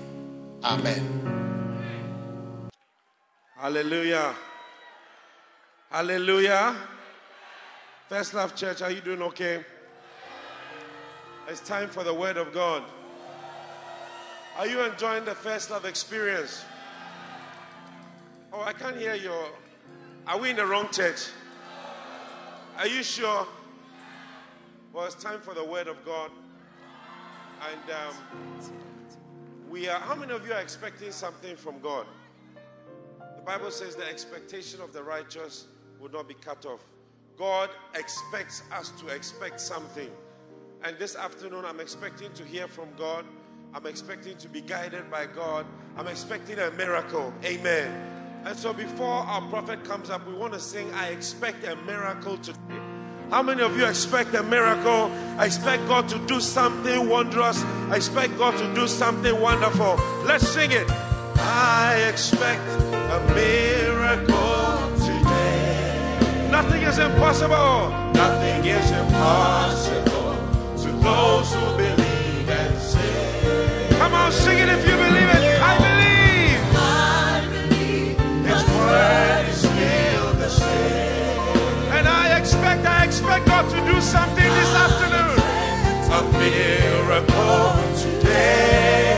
Amen. 0.64 2.70
Hallelujah. 3.58 4.36
Hallelujah. 5.90 6.76
First 8.10 8.36
Love 8.36 8.56
Church, 8.56 8.84
are 8.84 8.92
you 8.92 9.02
doing 9.02 9.24
okay? 9.24 9.66
It's 11.48 11.62
time 11.62 11.90
for 11.90 12.04
the 12.04 12.14
Word 12.14 12.38
of 12.38 12.54
God. 12.54 12.84
Are 14.62 14.68
you 14.68 14.80
enjoying 14.82 15.26
the 15.26 15.34
First 15.34 15.72
Love 15.72 15.86
experience? 15.86 16.64
Oh, 18.54 18.62
I 18.62 18.74
can't 18.74 18.96
hear 18.96 19.16
you. 19.16 19.34
Are 20.28 20.38
we 20.38 20.52
in 20.52 20.56
the 20.56 20.68
wrong 20.68 20.88
church? 20.92 21.30
Are 22.78 22.86
you 22.86 23.02
sure? 23.02 23.48
Well, 24.94 25.06
it's 25.06 25.16
time 25.16 25.42
for 25.42 25.56
the 25.56 25.66
word 25.66 25.88
of 25.88 26.06
God. 26.06 26.30
And 27.72 27.92
um, 27.92 28.16
we 29.68 29.90
are, 29.90 30.00
how 30.00 30.14
many 30.14 30.32
of 30.32 30.46
you 30.46 30.54
are 30.54 30.62
expecting 30.62 31.12
something 31.12 31.56
from 31.56 31.80
God? 31.80 32.06
The 33.38 33.42
Bible 33.42 33.72
says 33.72 33.96
the 33.96 34.08
expectation 34.08 34.80
of 34.80 34.94
the 34.94 35.02
righteous 35.02 35.66
will 36.00 36.12
not 36.12 36.28
be 36.28 36.36
cut 36.36 36.68
off. 36.68 36.82
God 37.36 37.72
expects 37.96 38.62
us 38.72 38.92
to 39.00 39.08
expect 39.08 39.60
something. 39.60 40.12
And 40.84 41.00
this 41.00 41.16
afternoon, 41.16 41.66
I'm 41.66 41.80
expecting 41.80 42.32
to 42.34 42.44
hear 42.44 42.68
from 42.68 42.90
God. 42.96 43.26
I'm 43.74 43.86
expecting 43.86 44.36
to 44.38 44.50
be 44.50 44.60
guided 44.60 45.10
by 45.10 45.28
God. 45.28 45.66
I'm 45.96 46.08
expecting 46.08 46.60
a 46.60 46.72
miracle. 46.72 47.34
Amen. 47.46 47.90
And 48.44 48.58
so 48.58 48.74
before 48.74 49.08
our 49.08 49.42
prophet 49.50 49.86
comes 49.86 50.10
up, 50.10 50.28
we 50.28 50.34
want 50.34 50.52
to 50.54 50.60
sing, 50.60 50.94
I 50.94 51.08
expect 51.08 51.64
a 51.64 51.78
miracle 51.78 52.38
today. 52.38 52.60
How 53.30 53.42
many 53.42 53.62
of 53.62 53.78
you 53.78 53.86
expect 53.86 54.34
a 54.36 54.44
miracle? 54.44 55.10
I 55.38 55.46
expect 55.46 55.88
God 55.88 56.10
to 56.10 56.20
do 56.28 56.42
something 56.42 57.08
wondrous. 57.08 57.64
I 57.64 57.96
expect 57.96 58.38
God 58.38 58.58
to 58.58 58.76
do 58.76 58.90
something 58.90 59.40
wonderful. 59.40 59.96
Let's 60.26 60.50
sing 60.50 60.72
it. 60.72 60.90
I 60.90 62.10
expect 62.12 62.68
a 62.68 63.22
miracle 63.34 64.98
today. 65.00 66.50
Nothing 66.52 66.82
is 66.82 66.98
impossible. 67.00 67.90
Nothing 68.14 68.66
is 68.66 68.92
impossible 68.92 70.36
to 70.84 70.92
those 71.02 71.54
who 71.54 71.81
sing 74.32 74.58
it 74.60 74.70
if 74.70 74.88
you 74.88 74.96
believe 74.96 75.30
it. 75.38 75.62
I 75.62 75.74
believe. 75.86 76.62
I 76.76 77.48
believe 77.52 78.18
His 78.48 78.64
word 78.78 79.46
is 79.50 79.58
still 79.60 80.34
the 80.44 80.50
same. 80.50 81.92
And 81.92 82.08
I 82.08 82.38
expect, 82.40 82.86
I 82.86 83.04
expect 83.06 83.46
God 83.46 83.70
to 83.70 83.80
do 83.92 84.00
something 84.02 84.50
this 84.60 84.74
afternoon. 84.86 85.38
A 86.12 86.22
miracle 86.40 87.76
today. 88.02 89.11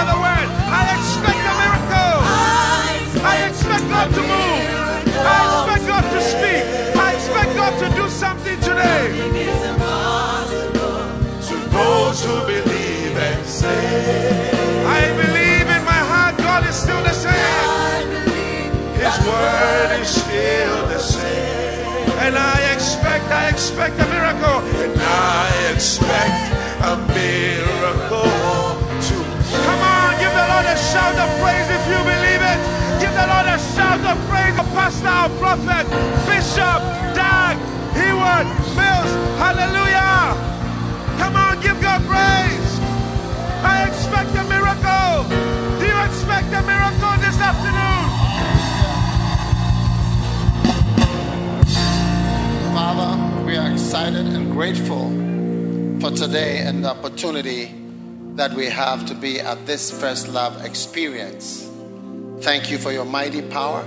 for 0.00 0.06
the 0.12 0.18
word. 0.26 0.48
I 0.80 0.82
expect 0.96 1.42
a 1.52 1.54
miracle. 1.60 2.16
I 3.20 3.36
expect 3.48 3.84
God 3.92 4.08
to 4.16 4.22
move. 4.32 4.64
I 5.36 5.40
expect 5.48 5.84
God 5.92 6.04
to 6.14 6.20
speak. 6.32 6.64
I 6.96 7.08
expect 7.16 7.50
God 7.60 7.74
to 7.82 7.86
do 8.00 8.08
something 8.08 8.58
today. 8.60 9.04
To 11.48 11.56
those 11.76 12.18
who 12.24 12.36
believe 12.48 13.14
and 13.28 13.44
say, 13.46 13.84
I 15.00 15.02
believe 15.22 15.66
in 15.76 15.82
my 15.84 16.02
heart 16.12 16.36
God 16.38 16.64
is 16.70 16.76
still 16.76 17.02
the 17.02 17.16
same. 17.26 18.08
His 19.02 19.16
word 19.28 19.90
is 20.00 20.08
still 20.08 20.80
the 20.94 20.98
same. 20.98 22.08
And 22.24 22.36
I 22.38 22.72
expect, 22.72 23.26
I 23.42 23.48
expect 23.50 23.94
a 24.00 24.06
miracle. 24.16 24.58
And 24.80 24.94
I 24.96 25.72
expect 25.74 26.42
a 26.90 26.96
miracle 27.12 28.39
a 30.70 30.76
shout 30.76 31.18
of 31.18 31.30
praise 31.42 31.66
if 31.66 31.82
you 31.90 31.98
believe 32.06 32.42
it. 32.52 32.60
Give 33.02 33.10
the 33.10 33.26
Lord 33.26 33.46
a 33.50 33.58
shout 33.74 34.02
of 34.06 34.16
praise, 34.30 34.54
A 34.54 34.66
pastor, 34.70 35.26
prophet, 35.42 35.86
bishop, 36.30 36.80
Dag, 37.18 37.58
Heward, 37.98 38.46
Mills, 38.78 39.12
hallelujah. 39.42 40.30
Come 41.18 41.34
on, 41.34 41.60
give 41.60 41.80
God 41.82 42.00
praise. 42.06 42.70
I 43.66 43.88
expect 43.88 44.30
a 44.38 44.44
miracle. 44.46 45.26
Do 45.80 45.84
you 45.90 45.98
expect 46.08 46.48
a 46.54 46.62
miracle 46.62 47.14
this 47.18 47.38
afternoon? 47.50 48.06
Father, 52.74 53.44
we 53.44 53.56
are 53.56 53.72
excited 53.72 54.26
and 54.26 54.52
grateful 54.52 55.10
for 56.00 56.14
today 56.16 56.58
and 56.58 56.84
the 56.84 56.90
opportunity 56.90 57.79
that 58.40 58.54
we 58.54 58.64
have 58.64 59.04
to 59.04 59.14
be 59.14 59.38
at 59.38 59.66
this 59.66 59.90
first 59.90 60.26
love 60.26 60.64
experience. 60.64 61.68
Thank 62.40 62.70
you 62.70 62.78
for 62.78 62.90
your 62.90 63.04
mighty 63.04 63.42
power. 63.42 63.86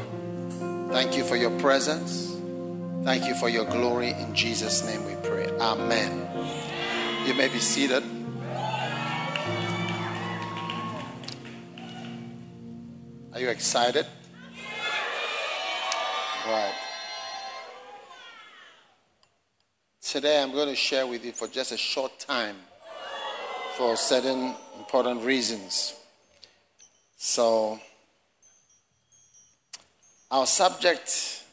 Thank 0.91 1.17
you 1.17 1.23
for 1.23 1.35
your 1.35 1.49
presence. 1.59 2.37
Thank 3.03 3.25
you 3.25 3.33
for 3.33 3.49
your 3.49 3.65
glory. 3.65 4.11
In 4.11 4.35
Jesus' 4.35 4.85
name 4.85 5.03
we 5.07 5.15
pray. 5.27 5.47
Amen. 5.57 6.29
You 7.25 7.33
may 7.33 7.47
be 7.47 7.57
seated. 7.57 8.03
Are 13.33 13.39
you 13.39 13.49
excited? 13.49 14.05
Right. 16.45 16.75
Today 19.99 20.43
I'm 20.43 20.51
going 20.51 20.69
to 20.69 20.75
share 20.75 21.07
with 21.07 21.25
you 21.25 21.31
for 21.31 21.47
just 21.47 21.71
a 21.71 21.77
short 21.77 22.19
time 22.19 22.57
for 23.77 23.95
certain 23.95 24.53
important 24.77 25.23
reasons. 25.23 25.95
So, 27.17 27.79
our 30.29 30.45
subject 30.45 31.43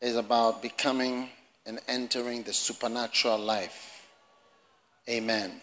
is 0.00 0.16
about 0.16 0.62
becoming 0.62 1.28
and 1.64 1.78
entering 1.86 2.42
the 2.42 2.52
supernatural 2.52 3.38
life. 3.38 4.04
Amen. 5.08 5.60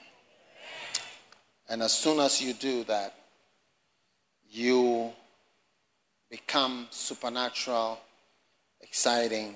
And 1.70 1.82
as 1.82 1.94
soon 1.94 2.20
as 2.20 2.42
you 2.42 2.54
do 2.54 2.84
that, 2.86 3.14
you 4.50 5.12
become 6.30 6.88
supernatural, 6.90 8.00
exciting. 8.82 9.56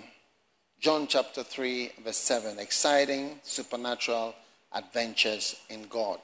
John 0.80 1.08
chapter 1.08 1.44
3, 1.44 1.92
verse 2.04 2.18
7 2.18 2.60
exciting, 2.60 3.40
supernatural 3.44 4.36
adventures 4.74 5.56
in 5.70 5.84
God. 5.88 6.20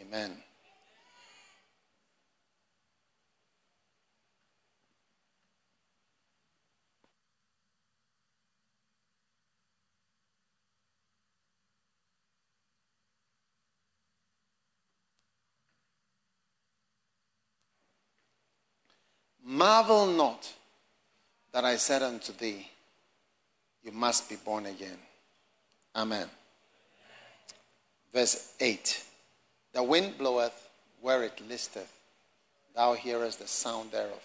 Amen. 0.00 0.32
Marvel 19.44 20.06
not 20.06 20.52
that 21.52 21.64
I 21.64 21.76
said 21.76 22.02
unto 22.02 22.32
thee, 22.32 22.68
You 23.82 23.92
must 23.92 24.28
be 24.28 24.36
born 24.36 24.66
again. 24.66 24.98
Amen. 25.96 26.28
Verse 28.12 28.52
8 28.60 29.04
The 29.72 29.82
wind 29.82 30.18
bloweth 30.18 30.68
where 31.00 31.22
it 31.22 31.40
listeth, 31.48 31.92
thou 32.74 32.94
hearest 32.94 33.38
the 33.38 33.46
sound 33.46 33.92
thereof, 33.92 34.22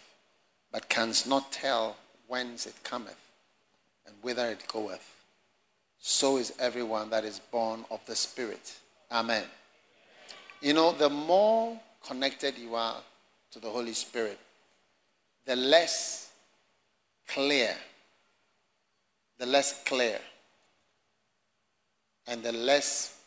but 0.71 0.89
canst 0.89 1.27
not 1.27 1.51
tell 1.51 1.97
whence 2.27 2.65
it 2.65 2.75
cometh 2.83 3.19
and 4.05 4.15
whither 4.21 4.47
it 4.47 4.63
goeth. 4.67 5.09
So 5.99 6.37
is 6.37 6.53
everyone 6.59 7.09
that 7.11 7.23
is 7.23 7.39
born 7.39 7.85
of 7.89 8.05
the 8.05 8.15
Spirit. 8.15 8.73
Amen. 9.11 9.43
You 10.61 10.73
know, 10.73 10.91
the 10.91 11.09
more 11.09 11.79
connected 12.05 12.57
you 12.57 12.75
are 12.75 12.97
to 13.51 13.59
the 13.59 13.69
Holy 13.69 13.93
Spirit, 13.93 14.39
the 15.45 15.55
less 15.55 16.31
clear, 17.27 17.75
the 19.37 19.45
less 19.45 19.83
clear, 19.83 20.19
and 22.27 22.41
the 22.43 22.51
less 22.51 23.17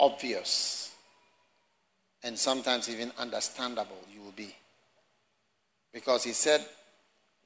obvious, 0.00 0.92
and 2.24 2.36
sometimes 2.36 2.88
even 2.88 3.12
understandable 3.18 4.02
you 4.12 4.22
will 4.22 4.32
be. 4.32 4.54
Because 5.92 6.24
he 6.24 6.32
said, 6.32 6.64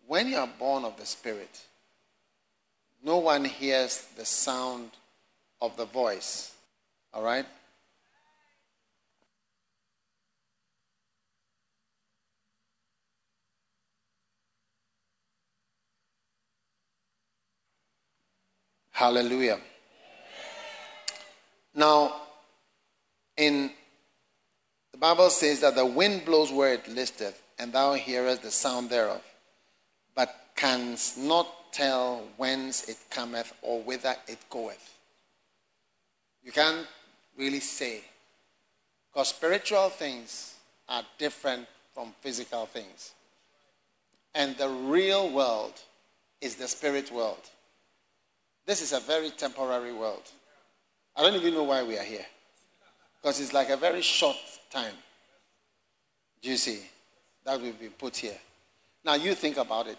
when 0.07 0.29
you 0.29 0.37
are 0.37 0.49
born 0.59 0.85
of 0.85 0.97
the 0.97 1.05
Spirit, 1.05 1.61
no 3.03 3.19
one 3.19 3.45
hears 3.45 4.07
the 4.17 4.25
sound 4.25 4.91
of 5.61 5.77
the 5.77 5.85
voice. 5.85 6.55
All 7.13 7.23
right? 7.23 7.47
Hallelujah. 18.91 19.59
Now, 21.75 22.15
in 23.37 23.71
the 24.93 24.99
Bible 24.99 25.31
says 25.31 25.61
that 25.61 25.75
the 25.75 25.87
wind 25.87 26.25
blows 26.25 26.53
where 26.53 26.75
it 26.75 26.89
listeth, 26.89 27.43
and 27.59 27.73
thou 27.73 27.95
hearest 27.95 28.43
the 28.43 28.51
sound 28.51 28.91
thereof, 28.91 29.23
but 30.15 30.35
canst 30.57 31.19
not 31.19 31.73
tell 31.73 32.23
whence 32.37 32.89
it 32.89 32.99
cometh 33.11 33.53
or 33.63 33.83
whither 33.83 34.15
it 34.29 34.39
goeth. 34.49 34.97
You 36.45 36.53
can't 36.53 36.87
really 37.37 37.61
say. 37.61 38.03
Because 39.13 39.29
spiritual 39.29 39.89
things 39.89 40.55
are 40.89 41.03
different 41.19 41.67
from 41.95 42.13
physical 42.21 42.67
things. 42.67 43.13
And 44.35 44.57
the 44.57 44.69
real 44.69 45.31
world 45.31 45.75
is 46.41 46.57
the 46.57 46.69
spirit 46.69 47.11
world. 47.11 47.51
This 48.67 48.83
is 48.83 48.93
a 48.93 49.01
very 49.01 49.31
temporary 49.31 49.93
world. 49.93 50.31
I 51.17 51.23
don't 51.23 51.35
even 51.35 51.55
know 51.55 51.65
why 51.65 51.83
we 51.83 51.99
are 51.99 52.05
here. 52.05 52.27
Because 53.25 53.41
it's 53.41 53.55
like 53.55 53.71
a 53.71 53.77
very 53.79 54.03
short 54.03 54.37
time. 54.71 54.93
Do 56.43 56.51
you 56.51 56.59
see? 56.59 56.81
That 57.47 57.59
will 57.59 57.73
be 57.73 57.89
put 57.89 58.19
here. 58.19 58.37
Now 59.03 59.15
you 59.15 59.35
think 59.35 59.57
about 59.57 59.87
it. 59.87 59.97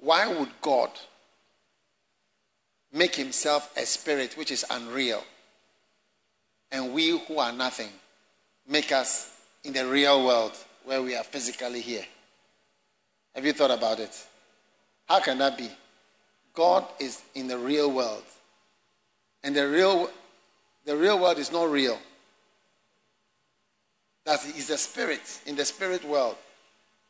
Why 0.00 0.26
would 0.26 0.50
God 0.60 0.90
make 2.92 3.14
himself 3.14 3.74
a 3.78 3.86
spirit 3.86 4.36
which 4.36 4.50
is 4.50 4.62
unreal? 4.70 5.24
And 6.70 6.92
we 6.92 7.18
who 7.18 7.38
are 7.38 7.52
nothing 7.52 7.88
make 8.68 8.92
us 8.92 9.34
in 9.64 9.72
the 9.72 9.86
real 9.86 10.22
world 10.22 10.52
where 10.84 11.00
we 11.00 11.16
are 11.16 11.24
physically 11.24 11.80
here. 11.80 12.04
Have 13.34 13.46
you 13.46 13.54
thought 13.54 13.70
about 13.70 14.00
it? 14.00 14.26
How 15.08 15.20
can 15.20 15.38
that 15.38 15.56
be? 15.56 15.70
God 16.52 16.84
is 17.00 17.22
in 17.34 17.48
the 17.48 17.56
real 17.56 17.90
world. 17.90 18.24
And 19.42 19.56
the 19.56 19.66
real, 19.66 20.10
the 20.86 20.96
real 20.96 21.18
world 21.18 21.38
is 21.38 21.52
not 21.52 21.70
real. 21.70 21.98
That 24.24 24.44
is 24.44 24.68
the 24.68 24.78
spirit, 24.78 25.40
in 25.46 25.54
the 25.54 25.64
spirit 25.64 26.02
world. 26.04 26.36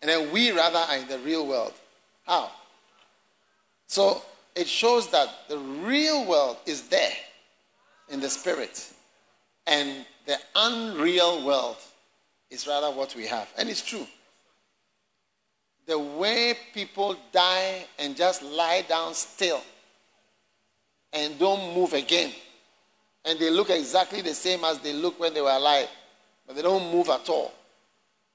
And 0.02 0.10
then 0.10 0.32
we 0.32 0.50
rather 0.50 0.78
are 0.78 0.96
in 0.96 1.08
the 1.08 1.18
real 1.20 1.46
world. 1.46 1.72
How? 2.26 2.50
So 3.86 4.22
it 4.54 4.66
shows 4.66 5.08
that 5.10 5.28
the 5.48 5.58
real 5.58 6.26
world 6.26 6.56
is 6.66 6.88
there 6.88 7.12
in 8.10 8.20
the 8.20 8.28
spirit. 8.28 8.92
And 9.66 10.04
the 10.26 10.38
unreal 10.54 11.44
world 11.46 11.76
is 12.50 12.66
rather 12.66 12.90
what 12.90 13.14
we 13.14 13.26
have. 13.26 13.48
And 13.56 13.68
it's 13.68 13.82
true 13.82 14.06
the 15.86 15.98
way 15.98 16.54
people 16.74 17.16
die 17.32 17.86
and 17.98 18.16
just 18.16 18.42
lie 18.42 18.84
down 18.88 19.14
still 19.14 19.62
and 21.12 21.38
don't 21.38 21.74
move 21.74 21.92
again. 21.92 22.32
And 23.26 23.38
they 23.40 23.50
look 23.50 23.70
exactly 23.70 24.22
the 24.22 24.34
same 24.34 24.64
as 24.64 24.78
they 24.78 24.92
look 24.92 25.18
when 25.18 25.34
they 25.34 25.42
were 25.42 25.50
alive, 25.50 25.88
but 26.46 26.54
they 26.54 26.62
don't 26.62 26.92
move 26.92 27.08
at 27.08 27.28
all. 27.28 27.52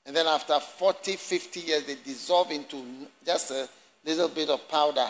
And 0.06 0.14
then 0.14 0.28
after 0.28 0.60
40, 0.60 1.16
50 1.16 1.60
years, 1.62 1.84
they 1.86 1.96
dissolve 2.04 2.52
into 2.52 2.84
just 3.26 3.52
a 3.52 3.70
little 4.06 4.28
bit 4.28 4.50
of 4.50 4.68
powder. 4.68 5.08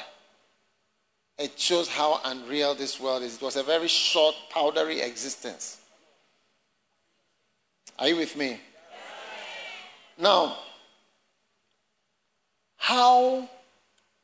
It 1.40 1.60
shows 1.60 1.90
how 1.90 2.22
unreal 2.26 2.76
this 2.76 3.00
world 3.00 3.24
is. 3.24 3.36
It 3.36 3.42
was 3.42 3.56
a 3.56 3.64
very 3.64 3.88
short, 3.88 4.36
powdery 4.52 5.02
existence. 5.02 5.80
Are 7.98 8.08
you 8.08 8.18
with 8.18 8.36
me? 8.38 8.60
Now, 10.20 10.58
how 12.78 13.50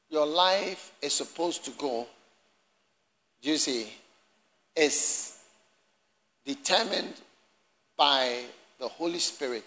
your 0.10 0.28
life 0.28 0.92
is 1.02 1.14
supposed 1.14 1.66
to 1.66 1.72
go, 1.72 2.06
do 3.42 3.50
you 3.50 3.58
see, 3.58 3.92
is 4.76 5.37
determined 6.48 7.14
by 7.98 8.46
the 8.80 8.88
Holy 8.88 9.20
Spirit 9.20 9.66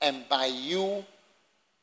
and 0.00 0.26
by 0.28 0.46
you. 0.46 1.04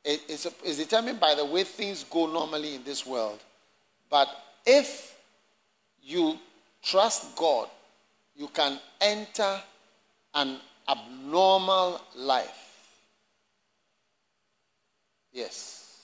It's, 0.03 0.47
it's 0.65 0.77
determined 0.77 1.19
by 1.19 1.35
the 1.35 1.45
way 1.45 1.63
things 1.63 2.03
go 2.09 2.25
normally 2.25 2.75
in 2.75 2.83
this 2.83 3.05
world. 3.05 3.39
But 4.09 4.27
if 4.65 5.15
you 6.03 6.37
trust 6.81 7.35
God, 7.35 7.69
you 8.35 8.47
can 8.47 8.79
enter 8.99 9.61
an 10.33 10.57
abnormal 10.89 12.01
life. 12.15 12.97
Yes. 15.31 15.99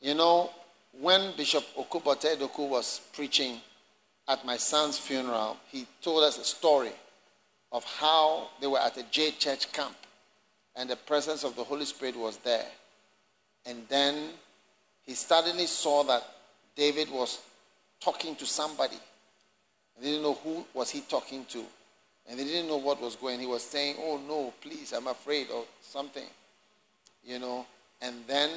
You 0.00 0.14
know, 0.14 0.50
when 0.98 1.36
Bishop 1.36 1.64
Okubote 1.76 2.36
Doku 2.36 2.68
was 2.68 3.02
preaching 3.12 3.60
at 4.32 4.46
my 4.46 4.56
son's 4.56 4.98
funeral, 4.98 5.58
he 5.70 5.86
told 6.00 6.24
us 6.24 6.38
a 6.38 6.44
story 6.44 6.92
of 7.70 7.84
how 7.84 8.48
they 8.60 8.66
were 8.66 8.78
at 8.78 8.96
a 8.96 9.04
J 9.10 9.30
church 9.32 9.70
camp 9.72 9.96
and 10.74 10.88
the 10.88 10.96
presence 10.96 11.44
of 11.44 11.54
the 11.54 11.64
Holy 11.64 11.84
Spirit 11.84 12.16
was 12.16 12.38
there. 12.38 12.66
And 13.66 13.82
then 13.88 14.30
he 15.04 15.14
suddenly 15.14 15.66
saw 15.66 16.02
that 16.04 16.22
David 16.74 17.10
was 17.10 17.40
talking 18.00 18.34
to 18.36 18.46
somebody. 18.46 18.96
They 20.00 20.06
didn't 20.06 20.22
know 20.22 20.34
who 20.34 20.64
was 20.72 20.90
he 20.90 21.02
talking 21.02 21.44
to. 21.50 21.62
And 22.28 22.38
they 22.38 22.44
didn't 22.44 22.68
know 22.68 22.78
what 22.78 23.02
was 23.02 23.16
going. 23.16 23.38
He 23.38 23.46
was 23.46 23.62
saying, 23.62 23.96
Oh 23.98 24.18
no, 24.26 24.54
please, 24.62 24.92
I'm 24.92 25.08
afraid, 25.08 25.48
or 25.52 25.64
something. 25.82 26.26
You 27.24 27.38
know. 27.38 27.66
And 28.00 28.16
then 28.26 28.50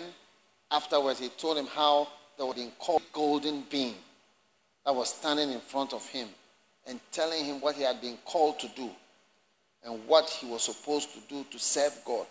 afterwards 0.72 1.20
he 1.20 1.30
told 1.30 1.58
him 1.58 1.68
how 1.68 2.08
was 2.38 2.58
a 2.58 2.72
called 2.80 3.04
golden 3.12 3.64
being 3.70 3.96
that 4.86 4.94
was 4.94 5.10
standing 5.10 5.52
in 5.52 5.60
front 5.60 5.94
of 5.94 6.08
him 6.08 6.28
and 6.88 7.00
telling 7.12 7.44
him 7.44 7.60
what 7.60 7.76
he 7.76 7.84
had 7.84 8.00
been 8.02 8.18
called 8.26 8.60
to 8.60 8.68
do 8.76 8.90
and 9.84 10.08
what 10.08 10.30
he 10.30 10.46
was 10.46 10.64
supposed 10.64 11.14
to 11.14 11.20
do 11.28 11.44
to 11.52 11.60
serve 11.60 11.98
God. 12.06 12.26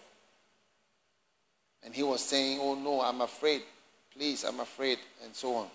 And 1.85 1.95
he 1.95 2.03
was 2.03 2.23
saying, 2.23 2.59
Oh 2.61 2.75
no, 2.75 3.01
I'm 3.01 3.21
afraid. 3.21 3.63
Please, 4.17 4.45
I'm 4.45 4.61
afraid, 4.61 4.99
and 5.25 5.35
so 5.35 5.55
on. 5.55 5.67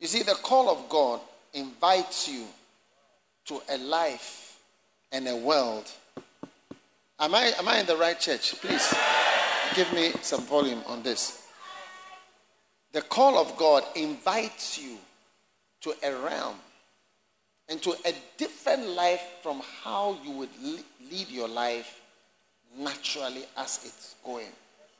You 0.00 0.08
see, 0.08 0.22
the 0.22 0.34
call 0.34 0.68
of 0.68 0.88
God 0.88 1.20
invites 1.54 2.28
you 2.28 2.44
to 3.46 3.60
a 3.70 3.78
life 3.78 4.58
and 5.12 5.28
a 5.28 5.36
world. 5.36 5.88
Am 7.20 7.34
I, 7.34 7.52
am 7.56 7.68
I 7.68 7.78
in 7.78 7.86
the 7.86 7.96
right 7.96 8.18
church? 8.18 8.60
Please 8.60 8.92
give 9.76 9.92
me 9.92 10.10
some 10.22 10.42
volume 10.42 10.82
on 10.88 11.02
this. 11.04 11.43
The 12.94 13.02
call 13.02 13.38
of 13.38 13.56
God 13.56 13.82
invites 13.96 14.78
you 14.78 14.96
to 15.80 15.92
a 16.04 16.14
realm 16.14 16.54
and 17.68 17.82
to 17.82 17.90
a 17.90 18.14
different 18.38 18.86
life 18.90 19.20
from 19.42 19.60
how 19.82 20.16
you 20.24 20.30
would 20.30 20.50
lead 20.62 21.28
your 21.28 21.48
life 21.48 22.00
naturally 22.78 23.46
as 23.56 23.80
it's 23.84 24.14
going. 24.24 24.46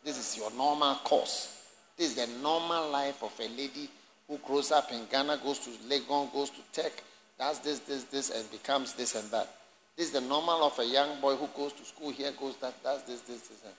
This 0.03 0.18
is 0.18 0.36
your 0.36 0.51
normal 0.57 0.97
course. 1.05 1.66
This 1.97 2.09
is 2.11 2.14
the 2.16 2.42
normal 2.42 2.90
life 2.90 3.22
of 3.22 3.32
a 3.38 3.49
lady 3.51 3.88
who 4.26 4.38
grows 4.38 4.72
up 4.72 4.90
in 4.90 5.07
Ghana, 5.09 5.38
goes 5.45 5.61
to 5.61 5.70
Legon, 5.88 6.32
goes 6.32 6.51
to 6.51 6.61
Tech, 6.72 7.01
does 7.38 7.61
this, 7.61 7.78
this, 7.78 8.03
this, 8.05 8.30
and 8.30 8.51
becomes 8.51 8.95
this 8.95 9.14
and 9.14 9.30
that. 9.30 9.49
This 9.97 10.07
is 10.07 10.12
the 10.14 10.20
normal 10.20 10.64
of 10.64 10.76
a 10.80 10.84
young 10.84 11.20
boy 11.20 11.36
who 11.36 11.47
goes 11.57 11.72
to 11.74 11.84
school 11.84 12.11
here, 12.11 12.32
goes 12.40 12.57
that, 12.57 12.82
does 12.82 13.05
this, 13.05 13.20
this, 13.20 13.42
this. 13.42 13.62
And 13.62 13.74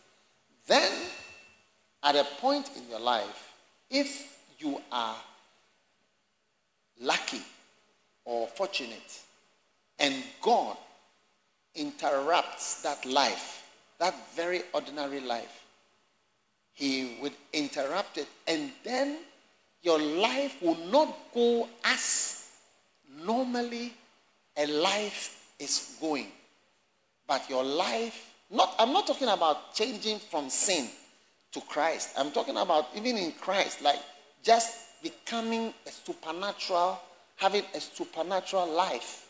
then, 0.68 0.92
at 2.02 2.16
a 2.16 2.24
point 2.40 2.70
in 2.78 2.90
your 2.90 3.02
life, 3.02 3.55
if 3.90 4.38
you 4.60 4.82
are 4.92 5.16
lucky 7.02 7.42
or 8.24 8.48
fortunate, 8.48 9.22
and 10.00 10.16
God 10.42 10.78
interrupts 11.76 12.82
that 12.82 13.06
life, 13.06 13.64
that 14.00 14.16
very 14.36 14.64
ordinary 14.74 15.20
life, 15.20 15.64
He 16.74 17.18
would 17.22 17.34
interrupt 17.54 18.18
it, 18.18 18.28
and 18.48 18.72
then 18.84 19.18
your 19.82 20.00
life 20.00 20.62
will 20.62 20.78
not 20.88 21.16
go 21.34 21.68
as 21.84 22.50
normally 23.24 23.94
a 24.58 24.66
life 24.66 25.54
is 25.60 25.98
going. 26.02 26.28
But 27.28 27.50
your 27.50 27.64
life, 27.64 28.34
not 28.50 28.76
I'm 28.80 28.94
not 28.94 29.08
talking 29.08 29.28
about 29.28 29.74
changing 29.74 30.20
from 30.20 30.50
sin 30.50 30.88
to 31.56 31.62
Christ. 31.62 32.10
I'm 32.18 32.32
talking 32.32 32.58
about 32.58 32.90
even 32.96 33.18
in 33.18 33.32
Christ, 33.32 33.82
like 33.82 34.00
just 34.44 35.02
becoming 35.02 35.74
a 35.88 35.90
supernatural, 35.90 37.00
having 37.38 37.64
a 37.74 37.80
supernatural 37.80 38.70
life. 38.70 39.28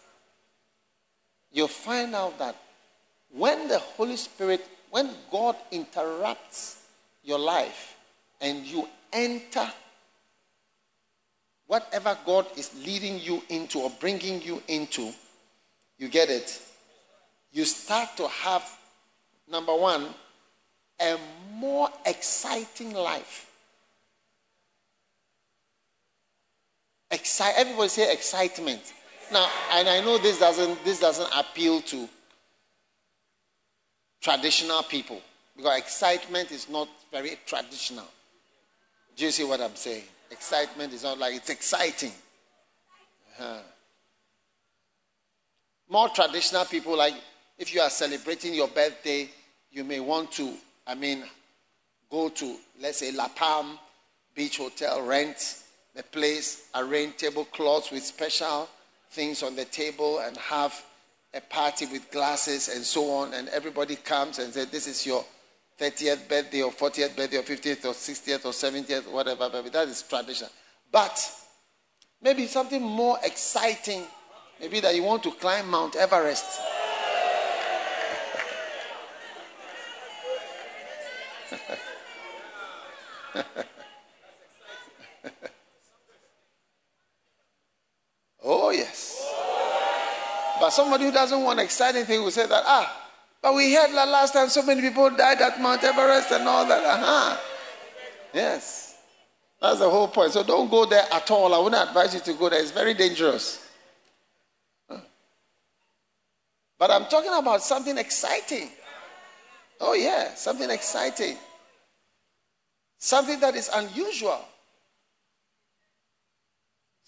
You'll 1.51 1.67
find 1.67 2.15
out 2.15 2.38
that 2.39 2.55
when 3.32 3.67
the 3.67 3.78
Holy 3.78 4.17
Spirit, 4.17 4.65
when 4.89 5.11
God 5.32 5.55
interrupts 5.71 6.84
your 7.23 7.38
life 7.38 7.95
and 8.41 8.65
you 8.65 8.88
enter 9.13 9.67
whatever 11.67 12.17
God 12.26 12.47
is 12.57 12.71
leading 12.84 13.19
you 13.19 13.43
into 13.49 13.80
or 13.80 13.91
bringing 13.99 14.41
you 14.41 14.63
into, 14.67 15.11
you 15.99 16.07
get 16.07 16.30
it? 16.30 16.59
You 17.51 17.65
start 17.65 18.17
to 18.17 18.28
have, 18.28 18.67
number 19.49 19.76
one, 19.76 20.07
a 21.01 21.17
more 21.53 21.89
exciting 22.05 22.93
life. 22.93 23.51
Excite, 27.11 27.53
everybody 27.57 27.89
say 27.89 28.11
excitement. 28.11 28.93
Now, 29.31 29.49
and 29.71 29.87
I 29.87 30.01
know 30.01 30.17
this 30.17 30.39
doesn't 30.39 30.83
this 30.83 30.99
doesn't 30.99 31.29
appeal 31.35 31.81
to 31.81 32.07
traditional 34.21 34.83
people 34.83 35.21
because 35.55 35.77
excitement 35.77 36.51
is 36.51 36.69
not 36.69 36.87
very 37.11 37.37
traditional. 37.45 38.05
Do 39.15 39.25
you 39.25 39.31
see 39.31 39.43
what 39.43 39.61
I'm 39.61 39.75
saying? 39.75 40.03
Excitement 40.31 40.93
is 40.93 41.03
not 41.03 41.17
like 41.17 41.35
it's 41.35 41.49
exciting. 41.49 42.11
Uh-huh. 43.39 43.59
More 45.89 46.09
traditional 46.09 46.65
people, 46.65 46.97
like 46.97 47.13
if 47.57 47.73
you 47.73 47.81
are 47.81 47.89
celebrating 47.89 48.53
your 48.53 48.67
birthday, 48.67 49.29
you 49.71 49.83
may 49.83 49.99
want 49.99 50.31
to, 50.33 50.53
I 50.88 50.95
mean, 50.95 51.23
go 52.09 52.29
to, 52.29 52.57
let's 52.81 52.99
say, 52.99 53.11
La 53.11 53.27
Palm 53.27 53.79
Beach 54.36 54.57
Hotel, 54.57 55.01
rent 55.01 55.63
the 55.95 56.03
place, 56.03 56.67
arrange 56.75 57.17
tablecloths 57.17 57.91
with 57.91 58.03
special 58.03 58.69
things 59.11 59.41
on 59.43 59.55
the 59.55 59.65
table, 59.65 60.19
and 60.19 60.36
have 60.38 60.83
a 61.33 61.41
party 61.41 61.86
with 61.86 62.09
glasses 62.11 62.69
and 62.69 62.83
so 62.83 63.09
on. 63.11 63.33
And 63.33 63.49
everybody 63.49 63.95
comes 63.95 64.39
and 64.39 64.53
says, 64.53 64.67
This 64.67 64.88
is 64.88 65.05
your 65.05 65.25
30th 65.79 66.27
birthday 66.27 66.61
or 66.61 66.71
40th 66.71 67.15
birthday 67.15 67.38
or 67.38 67.43
50th 67.43 67.86
or 67.86 67.93
60th 67.93 68.45
or 68.45 68.51
70th, 68.51 69.11
whatever, 69.11 69.49
baby. 69.49 69.69
That 69.69 69.88
is 69.88 70.01
tradition. 70.03 70.47
But 70.91 71.19
maybe 72.21 72.45
something 72.47 72.81
more 72.81 73.17
exciting, 73.23 74.03
maybe 74.59 74.79
that 74.81 74.95
you 74.95 75.03
want 75.03 75.23
to 75.23 75.31
climb 75.31 75.69
Mount 75.69 75.95
Everest. 75.95 76.45
oh, 88.43 88.71
yes. 88.71 89.21
But 90.59 90.69
somebody 90.71 91.05
who 91.05 91.11
doesn't 91.11 91.43
want 91.43 91.59
exciting 91.59 92.05
thing 92.05 92.21
will 92.21 92.31
say 92.31 92.47
that, 92.47 92.63
ah, 92.65 93.01
but 93.41 93.53
we 93.53 93.73
heard 93.73 93.91
that 93.91 94.07
last 94.07 94.33
time 94.33 94.49
so 94.49 94.63
many 94.63 94.81
people 94.81 95.09
died 95.11 95.41
at 95.41 95.61
Mount 95.61 95.83
Everest 95.83 96.31
and 96.31 96.47
all 96.47 96.65
that. 96.65 96.83
Uh-huh. 96.83 97.38
Yes. 98.33 98.95
That's 99.61 99.79
the 99.79 99.89
whole 99.89 100.07
point. 100.07 100.31
So 100.33 100.43
don't 100.43 100.69
go 100.69 100.86
there 100.86 101.05
at 101.11 101.29
all. 101.31 101.53
I 101.53 101.59
wouldn't 101.59 101.89
advise 101.89 102.13
you 102.13 102.21
to 102.21 102.33
go 102.33 102.49
there. 102.49 102.59
It's 102.59 102.71
very 102.71 102.93
dangerous. 102.93 103.61
But 106.77 106.91
I'm 106.91 107.05
talking 107.05 107.31
about 107.33 107.61
something 107.61 107.97
exciting. 107.97 108.69
Oh, 109.79 109.93
yeah, 109.93 110.33
something 110.36 110.69
exciting. 110.69 111.38
Something 112.97 113.39
that 113.39 113.55
is 113.55 113.69
unusual. 113.73 114.39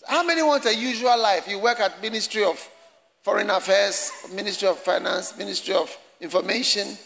How 0.08 0.24
many 0.24 0.42
want 0.44 0.66
a 0.66 0.76
usual 0.76 1.18
life? 1.20 1.48
You 1.48 1.60
work 1.60 1.80
at 1.80 2.02
Ministry 2.02 2.44
of 2.44 2.58
Foreign 3.24 3.50
Affairs, 3.50 4.12
Ministry 4.34 4.68
of 4.68 4.78
Finance, 4.78 5.38
Ministry 5.38 5.74
of 5.74 5.96
information, 6.22 6.98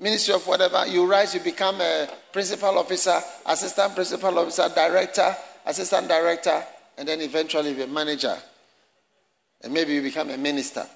ministry 0.00 0.34
of 0.34 0.46
whatever, 0.46 0.86
you 0.86 1.06
rise, 1.06 1.34
you 1.34 1.40
become 1.40 1.80
a 1.80 2.08
principal 2.32 2.78
officer, 2.78 3.20
assistant 3.46 3.94
principal 3.94 4.38
officer, 4.38 4.68
director, 4.74 5.36
assistant 5.66 6.08
director, 6.08 6.64
and 6.96 7.06
then 7.06 7.20
eventually 7.20 7.74
be 7.74 7.82
a 7.82 7.86
manager. 7.86 8.36
And 9.62 9.72
maybe 9.72 9.92
you 9.92 10.02
become 10.02 10.30
a 10.30 10.38
minister. 10.38 10.86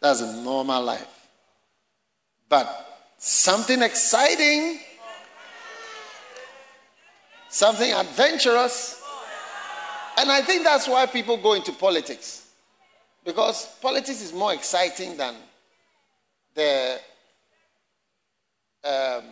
That's 0.00 0.20
a 0.20 0.42
normal 0.42 0.82
life. 0.82 1.08
But 2.48 3.14
something 3.18 3.82
exciting, 3.82 4.78
something 7.48 7.92
adventurous. 7.92 9.00
And 10.16 10.30
I 10.30 10.42
think 10.42 10.64
that's 10.64 10.88
why 10.88 11.06
people 11.06 11.36
go 11.36 11.54
into 11.54 11.72
politics. 11.72 12.50
Because 13.24 13.66
politics 13.80 14.22
is 14.22 14.32
more 14.32 14.52
exciting 14.52 15.16
than 15.16 15.34
the 16.54 16.98
um, 18.84 19.24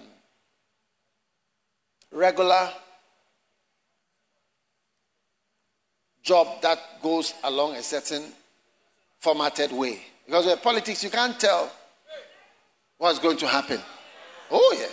regular 2.12 2.70
job 6.22 6.60
that 6.62 6.78
goes 7.02 7.34
along 7.44 7.76
a 7.76 7.82
certain 7.82 8.24
formatted 9.18 9.72
way. 9.72 10.02
Because 10.26 10.46
with 10.46 10.62
politics, 10.62 11.02
you 11.04 11.10
can't 11.10 11.38
tell 11.38 11.70
what's 12.98 13.18
going 13.18 13.36
to 13.38 13.46
happen. 13.46 13.80
Oh, 14.50 14.74
yes. 14.78 14.85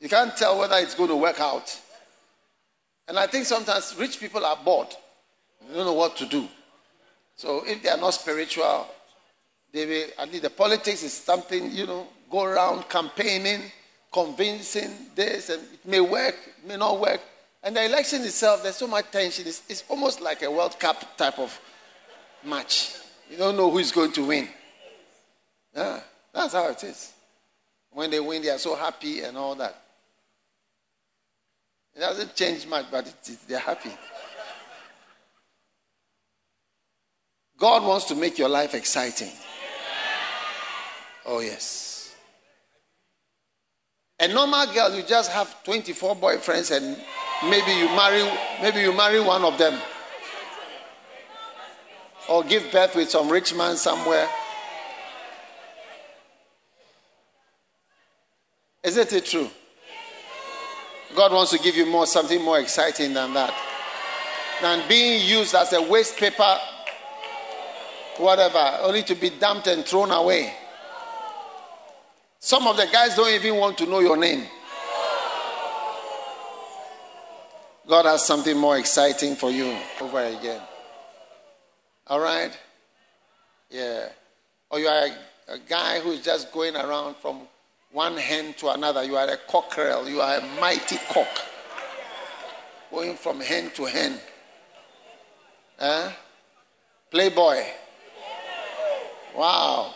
You 0.00 0.08
can't 0.08 0.36
tell 0.36 0.58
whether 0.58 0.76
it's 0.76 0.94
going 0.94 1.10
to 1.10 1.16
work 1.16 1.40
out. 1.40 1.80
And 3.08 3.18
I 3.18 3.26
think 3.26 3.46
sometimes 3.46 3.94
rich 3.98 4.20
people 4.20 4.44
are 4.44 4.56
bored. 4.56 4.94
They 5.68 5.74
don't 5.76 5.86
know 5.86 5.92
what 5.94 6.16
to 6.18 6.26
do. 6.26 6.46
So 7.36 7.64
if 7.66 7.82
they 7.82 7.88
are 7.88 7.96
not 7.96 8.14
spiritual, 8.14 8.86
they 9.72 9.86
will, 9.86 10.06
I 10.18 10.26
mean, 10.26 10.42
the 10.42 10.50
politics 10.50 11.02
is 11.02 11.12
something, 11.12 11.72
you 11.72 11.86
know, 11.86 12.06
go 12.30 12.44
around 12.44 12.88
campaigning, 12.88 13.62
convincing 14.12 14.90
this, 15.14 15.50
and 15.50 15.62
it 15.62 15.86
may 15.86 16.00
work, 16.00 16.34
it 16.58 16.66
may 16.66 16.76
not 16.76 17.00
work. 17.00 17.20
And 17.62 17.76
the 17.76 17.84
election 17.84 18.22
itself, 18.22 18.62
there's 18.62 18.76
so 18.76 18.86
much 18.86 19.10
tension. 19.10 19.46
It's, 19.46 19.62
it's 19.68 19.84
almost 19.88 20.20
like 20.20 20.42
a 20.42 20.50
World 20.50 20.78
Cup 20.78 21.16
type 21.16 21.38
of 21.38 21.58
match. 22.44 22.94
You 23.30 23.36
don't 23.36 23.56
know 23.56 23.70
who 23.70 23.78
is 23.78 23.92
going 23.92 24.12
to 24.12 24.26
win. 24.26 24.48
Yeah, 25.76 26.00
that's 26.32 26.54
how 26.54 26.68
it 26.68 26.82
is. 26.84 27.12
When 27.90 28.10
they 28.10 28.20
win, 28.20 28.42
they 28.42 28.50
are 28.50 28.58
so 28.58 28.74
happy 28.74 29.20
and 29.20 29.36
all 29.36 29.54
that. 29.56 29.80
It 31.98 32.02
doesn't 32.02 32.36
change 32.36 32.64
much, 32.68 32.86
but 32.92 33.08
it, 33.08 33.14
it, 33.28 33.38
they're 33.48 33.58
happy. 33.58 33.90
God 37.58 37.82
wants 37.82 38.04
to 38.04 38.14
make 38.14 38.38
your 38.38 38.48
life 38.48 38.72
exciting. 38.72 39.32
Oh, 41.26 41.40
yes. 41.40 42.14
A 44.20 44.28
normal 44.28 44.72
girl, 44.72 44.94
you 44.94 45.02
just 45.02 45.32
have 45.32 45.64
24 45.64 46.14
boyfriends 46.14 46.70
and 46.70 46.96
maybe 47.50 47.72
you 47.72 47.86
marry 47.88 48.22
maybe 48.62 48.78
you 48.78 48.92
marry 48.92 49.20
one 49.20 49.42
of 49.42 49.58
them. 49.58 49.76
Or 52.28 52.44
give 52.44 52.70
birth 52.70 52.94
with 52.94 53.10
some 53.10 53.28
rich 53.28 53.56
man 53.56 53.76
somewhere. 53.76 54.28
Isn't 58.84 59.12
it 59.12 59.24
true? 59.24 59.50
God 61.14 61.32
wants 61.32 61.50
to 61.52 61.58
give 61.58 61.76
you 61.76 61.86
more 61.86 62.06
something 62.06 62.42
more 62.42 62.58
exciting 62.58 63.14
than 63.14 63.34
that. 63.34 63.54
Than 64.60 64.88
being 64.88 65.26
used 65.26 65.54
as 65.54 65.72
a 65.72 65.82
waste 65.82 66.16
paper, 66.16 66.58
whatever, 68.18 68.78
only 68.82 69.02
to 69.04 69.14
be 69.14 69.30
dumped 69.30 69.66
and 69.66 69.84
thrown 69.84 70.10
away. 70.10 70.52
Some 72.40 72.66
of 72.66 72.76
the 72.76 72.86
guys 72.92 73.16
don't 73.16 73.32
even 73.32 73.56
want 73.56 73.78
to 73.78 73.86
know 73.86 74.00
your 74.00 74.16
name. 74.16 74.46
God 77.88 78.04
has 78.04 78.24
something 78.26 78.56
more 78.56 78.76
exciting 78.76 79.34
for 79.34 79.50
you 79.50 79.76
over 80.00 80.22
again. 80.22 80.60
All 82.06 82.20
right? 82.20 82.56
Yeah. 83.70 84.08
Or 84.70 84.78
you 84.78 84.86
are 84.86 85.06
a, 85.06 85.54
a 85.54 85.58
guy 85.58 86.00
who 86.00 86.12
is 86.12 86.22
just 86.22 86.52
going 86.52 86.76
around 86.76 87.16
from 87.16 87.48
one 87.92 88.16
hen 88.16 88.54
to 88.54 88.68
another. 88.68 89.04
You 89.04 89.16
are 89.16 89.28
a 89.28 89.36
cockerel. 89.36 90.08
You 90.08 90.20
are 90.20 90.38
a 90.38 90.60
mighty 90.60 90.98
cock. 91.08 91.28
Going 92.90 93.16
from 93.16 93.40
hen 93.40 93.70
to 93.74 93.84
hen. 93.84 94.18
Huh? 95.78 96.10
Playboy. 97.10 97.62
Wow. 99.36 99.94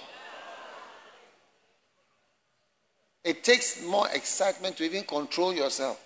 It 3.24 3.44
takes 3.44 3.82
more 3.82 4.08
excitement 4.12 4.76
to 4.78 4.84
even 4.84 5.04
control 5.04 5.54
yourself. 5.54 6.00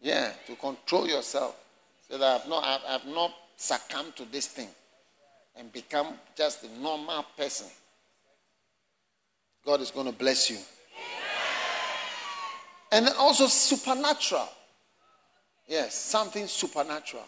Yeah, 0.00 0.32
to 0.46 0.56
control 0.56 1.08
yourself. 1.08 1.56
So 2.08 2.18
that 2.18 2.42
I've 2.42 2.48
not, 2.48 2.64
I've, 2.64 2.80
I've 2.88 3.06
not 3.06 3.32
succumbed 3.56 4.16
to 4.16 4.24
this 4.24 4.48
thing 4.48 4.68
and 5.56 5.72
become 5.72 6.14
just 6.36 6.64
a 6.64 6.80
normal 6.80 7.24
person. 7.36 7.68
God 9.64 9.80
is 9.80 9.90
going 9.90 10.06
to 10.06 10.12
bless 10.12 10.50
you. 10.50 10.58
And 12.90 13.06
then 13.06 13.14
also 13.18 13.46
supernatural. 13.46 14.48
Yes, 15.66 15.94
something 15.94 16.46
supernatural. 16.46 17.24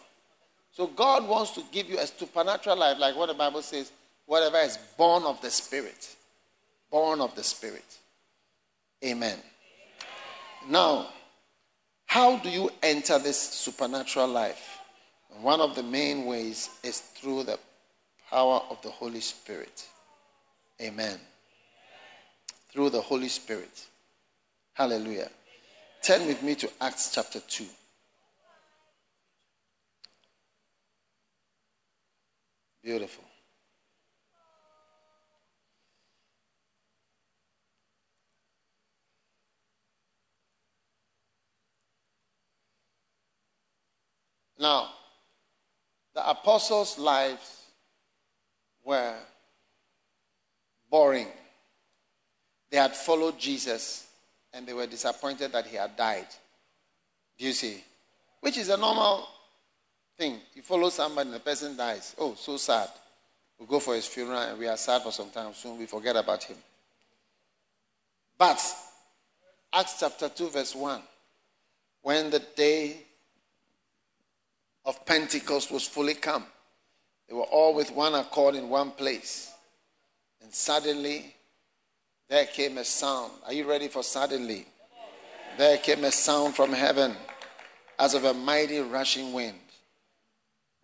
So 0.71 0.87
God 0.87 1.27
wants 1.27 1.51
to 1.51 1.63
give 1.71 1.89
you 1.89 1.97
a 1.97 2.05
supernatural 2.05 2.77
life, 2.77 2.99
like 2.99 3.15
what 3.15 3.27
the 3.27 3.33
Bible 3.33 3.61
says, 3.61 3.91
whatever 4.25 4.57
is 4.57 4.77
born 4.97 5.23
of 5.23 5.41
the 5.41 5.49
Spirit. 5.49 6.15
Born 6.91 7.21
of 7.21 7.33
the 7.35 7.43
Spirit. 7.43 7.85
Amen. 9.03 9.39
Now, 10.69 11.09
how 12.05 12.37
do 12.37 12.49
you 12.49 12.69
enter 12.83 13.19
this 13.19 13.39
supernatural 13.39 14.27
life? 14.27 14.79
One 15.41 15.61
of 15.61 15.75
the 15.75 15.83
main 15.83 16.25
ways 16.25 16.69
is 16.83 16.99
through 16.99 17.43
the 17.43 17.59
power 18.29 18.61
of 18.69 18.81
the 18.81 18.89
Holy 18.89 19.19
Spirit. 19.19 19.85
Amen. 20.81 21.19
Through 22.75 22.89
the 22.89 22.99
Holy 22.99 23.29
Spirit. 23.29 23.85
Hallelujah. 24.73 25.29
Turn 26.03 26.27
with 26.27 26.43
me 26.43 26.55
to 26.55 26.69
Acts 26.81 27.09
chapter 27.15 27.39
2. 27.39 27.63
Beautiful. 32.83 33.23
Now, 44.59 44.89
the 46.13 46.29
apostles' 46.29 46.99
lives 46.99 47.67
were 48.83 49.15
boring. 50.91 51.27
They 52.75 52.81
had 52.81 52.93
followed 52.93 53.39
Jesus 53.39 54.05
and 54.51 54.67
they 54.67 54.73
were 54.73 54.85
disappointed 54.85 55.53
that 55.53 55.65
he 55.65 55.77
had 55.77 55.95
died. 55.95 56.27
Do 57.37 57.45
you 57.45 57.53
see? 57.53 57.81
Which 58.41 58.57
is 58.57 58.67
a 58.67 58.75
normal 58.75 59.29
thing. 60.17 60.41
You 60.53 60.61
follow 60.61 60.89
somebody 60.89 61.29
and 61.29 61.37
the 61.37 61.39
person 61.39 61.77
dies. 61.77 62.13
Oh, 62.17 62.35
so 62.35 62.57
sad. 62.57 62.89
We 63.57 63.65
go 63.65 63.79
for 63.79 63.95
his 63.95 64.05
funeral 64.05 64.41
and 64.41 64.59
we 64.59 64.67
are 64.67 64.75
sad 64.75 65.03
for 65.03 65.13
some 65.13 65.29
time. 65.29 65.53
Soon 65.53 65.79
we 65.79 65.85
forget 65.85 66.17
about 66.17 66.43
him. 66.43 66.57
But 68.37 68.61
Acts 69.71 69.95
chapter 70.01 70.27
2, 70.27 70.49
verse 70.49 70.75
1. 70.75 71.01
When 72.01 72.29
the 72.29 72.43
day 72.57 72.97
of 74.83 75.05
Pentecost 75.05 75.71
was 75.71 75.87
fully 75.87 76.15
come. 76.15 76.43
They 77.29 77.35
were 77.35 77.43
all 77.43 77.73
with 77.73 77.93
one 77.93 78.15
accord 78.15 78.55
in 78.55 78.67
one 78.67 78.91
place. 78.91 79.53
And 80.43 80.53
suddenly 80.53 81.35
there 82.29 82.45
came 82.45 82.77
a 82.77 82.83
sound. 82.83 83.31
Are 83.45 83.53
you 83.53 83.67
ready 83.67 83.87
for 83.87 84.03
suddenly? 84.03 84.65
There 85.57 85.77
came 85.77 86.03
a 86.03 86.11
sound 86.11 86.55
from 86.55 86.73
heaven 86.73 87.15
as 87.97 88.13
of 88.13 88.25
a 88.25 88.33
mighty 88.33 88.79
rushing 88.79 89.33
wind. 89.33 89.59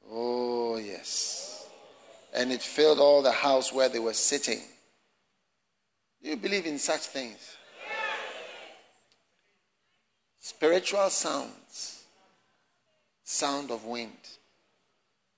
Oh, 0.09 0.77
yes. 0.77 1.67
And 2.33 2.51
it 2.51 2.61
filled 2.61 2.99
all 2.99 3.21
the 3.21 3.31
house 3.31 3.73
where 3.73 3.89
they 3.89 3.99
were 3.99 4.13
sitting. 4.13 4.61
Do 6.23 6.29
you 6.29 6.37
believe 6.37 6.65
in 6.65 6.77
such 6.77 7.01
things? 7.01 7.57
Spiritual 10.39 11.09
sounds 11.09 12.01
sound 13.23 13.71
of 13.71 13.85
wind. 13.85 14.11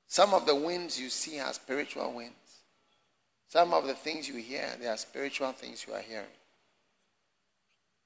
Some 0.07 0.33
of 0.33 0.45
the 0.45 0.55
winds 0.55 0.99
you 0.99 1.09
see 1.09 1.39
are 1.39 1.53
spiritual 1.53 2.11
winds. 2.13 2.52
Some 3.53 3.71
of 3.71 3.85
the 3.85 3.93
things 3.93 4.27
you 4.27 4.37
hear, 4.37 4.67
they 4.79 4.87
are 4.87 4.97
spiritual 4.97 5.51
things 5.51 5.85
you 5.87 5.93
are 5.93 6.01
hearing. 6.01 6.25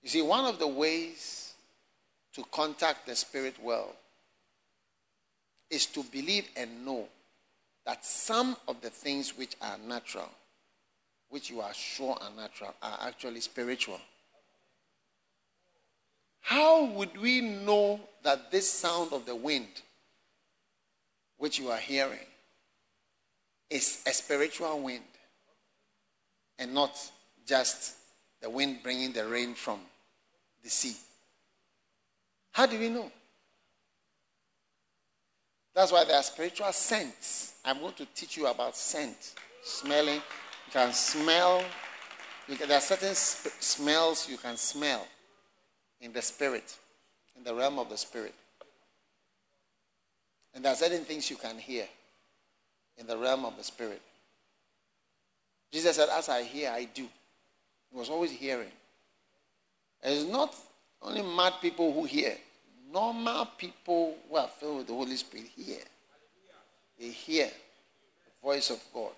You 0.03 0.09
see, 0.09 0.21
one 0.21 0.43
of 0.43 0.59
the 0.59 0.67
ways 0.67 1.53
to 2.33 2.43
contact 2.51 3.07
the 3.07 3.15
spirit 3.15 3.57
world 3.63 3.93
is 5.69 5.85
to 5.85 6.03
believe 6.03 6.49
and 6.57 6.85
know 6.85 7.07
that 7.85 8.03
some 8.03 8.57
of 8.67 8.81
the 8.81 8.89
things 8.89 9.37
which 9.37 9.55
are 9.61 9.77
natural, 9.87 10.27
which 11.29 11.49
you 11.49 11.61
are 11.61 11.73
sure 11.73 12.17
are 12.19 12.31
natural, 12.35 12.75
are 12.83 12.99
actually 13.03 13.39
spiritual. 13.39 14.01
How 16.41 16.83
would 16.87 17.17
we 17.17 17.39
know 17.39 18.01
that 18.21 18.51
this 18.51 18.69
sound 18.69 19.13
of 19.13 19.25
the 19.25 19.35
wind, 19.37 19.81
which 21.37 21.57
you 21.57 21.69
are 21.69 21.77
hearing, 21.77 22.27
is 23.69 24.03
a 24.05 24.11
spiritual 24.11 24.81
wind 24.81 25.03
and 26.59 26.73
not 26.73 26.97
just 27.45 27.95
the 28.41 28.49
wind 28.49 28.79
bringing 28.83 29.13
the 29.13 29.25
rain 29.25 29.53
from 29.53 29.79
the 30.63 30.69
sea. 30.69 30.95
How 32.51 32.65
do 32.65 32.79
we 32.79 32.89
know? 32.89 33.11
That's 35.73 35.91
why 35.91 36.03
there 36.05 36.15
are 36.15 36.23
spiritual 36.23 36.71
scents. 36.71 37.53
I'm 37.63 37.79
going 37.79 37.93
to 37.93 38.05
teach 38.15 38.35
you 38.35 38.47
about 38.47 38.75
scent, 38.75 39.35
smelling. 39.63 40.15
You 40.15 40.71
can 40.71 40.91
smell. 40.91 41.63
You 42.47 42.55
can, 42.55 42.67
there 42.67 42.77
are 42.77 42.81
certain 42.81 43.13
sp- 43.13 43.53
smells 43.59 44.27
you 44.27 44.37
can 44.37 44.57
smell 44.57 45.05
in 46.01 46.13
the 46.13 46.21
spirit, 46.21 46.75
in 47.35 47.43
the 47.43 47.53
realm 47.53 47.77
of 47.77 47.89
the 47.89 47.97
spirit. 47.97 48.33
And 50.55 50.65
there 50.65 50.73
are 50.73 50.75
certain 50.75 51.03
things 51.03 51.29
you 51.29 51.35
can 51.35 51.59
hear 51.59 51.85
in 52.97 53.05
the 53.05 53.17
realm 53.17 53.45
of 53.45 53.55
the 53.57 53.63
spirit. 53.63 54.01
Jesus 55.71 55.95
said, 55.95 56.09
As 56.09 56.29
I 56.29 56.43
hear, 56.43 56.69
I 56.71 56.85
do. 56.85 57.07
He 57.91 57.97
was 57.97 58.09
always 58.09 58.31
hearing. 58.31 58.71
it's 60.03 60.29
not 60.29 60.55
only 61.01 61.21
mad 61.21 61.53
people 61.61 61.93
who 61.93 62.05
hear, 62.05 62.35
normal 62.91 63.45
people 63.57 64.15
who 64.29 64.35
are 64.35 64.47
filled 64.47 64.77
with 64.77 64.87
the 64.87 64.93
Holy 64.93 65.15
Spirit 65.15 65.47
hear. 65.55 65.79
They 66.99 67.09
hear 67.09 67.45
the 67.45 68.47
voice 68.47 68.69
of 68.69 68.79
God. 68.93 69.11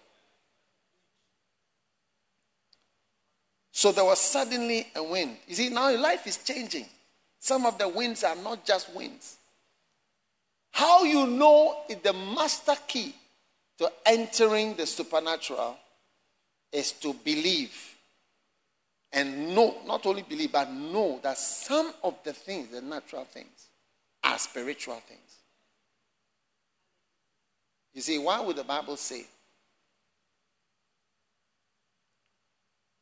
So 3.72 3.94
there 3.94 4.04
was 4.04 4.20
suddenly 4.20 4.88
a 4.96 5.02
wind. 5.02 5.38
You 5.48 5.56
see, 5.56 5.70
now 5.70 5.90
your 5.90 6.02
life 6.02 6.28
is 6.28 6.38
changing. 6.38 6.86
Some 7.40 7.66
of 7.66 7.78
the 7.78 7.88
winds 7.88 8.26
are 8.26 8.36
not 8.36 8.66
just 8.66 8.94
winds. 8.94 9.38
How 10.72 11.04
you 11.04 11.26
know 11.26 11.78
is 11.88 11.98
the 11.98 12.12
master 12.12 12.76
key 12.88 13.16
to 13.78 13.90
entering 14.06 14.76
the 14.76 14.86
supernatural 14.86 15.78
is 16.72 16.92
to 16.94 17.14
believe 17.14 17.96
and 19.12 19.56
know, 19.56 19.76
not 19.88 20.06
only 20.06 20.22
believe, 20.22 20.52
but 20.52 20.72
know 20.72 21.20
that 21.24 21.38
some 21.38 21.94
of 22.04 22.16
the 22.24 22.34
things, 22.34 22.70
the 22.70 22.82
natural 22.82 23.26
things, 23.26 23.70
are 24.24 24.38
spiritual 24.38 25.02
things. 25.08 25.38
You 27.94 28.02
see, 28.02 28.20
why 28.20 28.40
would 28.40 28.56
the 28.56 28.64
Bible 28.64 28.98
say, 28.98 29.26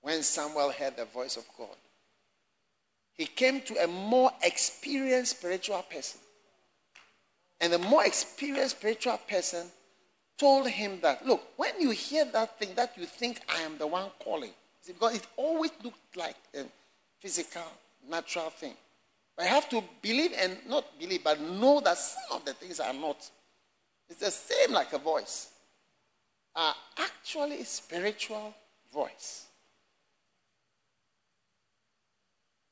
when 0.02 0.24
Samuel 0.24 0.72
heard 0.72 0.96
the 0.96 1.06
voice 1.06 1.36
of 1.36 1.44
God, 1.58 1.76
he 3.14 3.26
came 3.26 3.60
to 3.62 3.84
a 3.84 3.88
more 3.88 4.32
experienced 4.44 5.38
spiritual 5.38 5.82
person. 5.82 6.22
And 7.60 7.74
the 7.74 7.80
more 7.80 8.06
experienced 8.06 8.78
spiritual 8.78 9.20
person 9.28 9.66
told 10.38 10.68
him 10.68 11.00
that, 11.02 11.26
look, 11.26 11.42
when 11.58 11.80
you 11.80 11.92
hear 11.92 12.26
that 12.26 12.60
thing 12.60 12.70
that 12.76 12.98
you 12.98 13.06
think 13.06 13.42
I 13.50 13.62
am 13.62 13.78
the 13.78 13.88
one 13.88 14.10
calling, 14.20 14.52
see, 14.82 14.94
because 14.94 15.16
it 15.16 15.28
always 15.36 15.72
looked 15.84 16.16
like 16.16 16.36
a 16.56 16.64
physical, 17.20 17.64
natural 18.10 18.50
thing. 18.50 18.74
But 19.36 19.46
I 19.46 19.50
have 19.50 19.70
to 19.70 19.84
believe 20.02 20.34
and 20.38 20.58
not 20.68 20.98
believe, 21.00 21.24
but 21.24 21.40
know 21.40 21.80
that 21.82 21.98
some 21.98 22.38
of 22.38 22.46
the 22.46 22.54
things 22.54 22.80
are 22.80 22.94
not. 22.94 23.30
It's 24.10 24.20
the 24.20 24.32
same 24.32 24.74
like 24.74 24.94
a 24.94 24.98
voice. 24.98 25.50
Are 26.56 26.76
actually 26.98 27.64
spiritual 27.64 28.54
voice. 28.92 29.46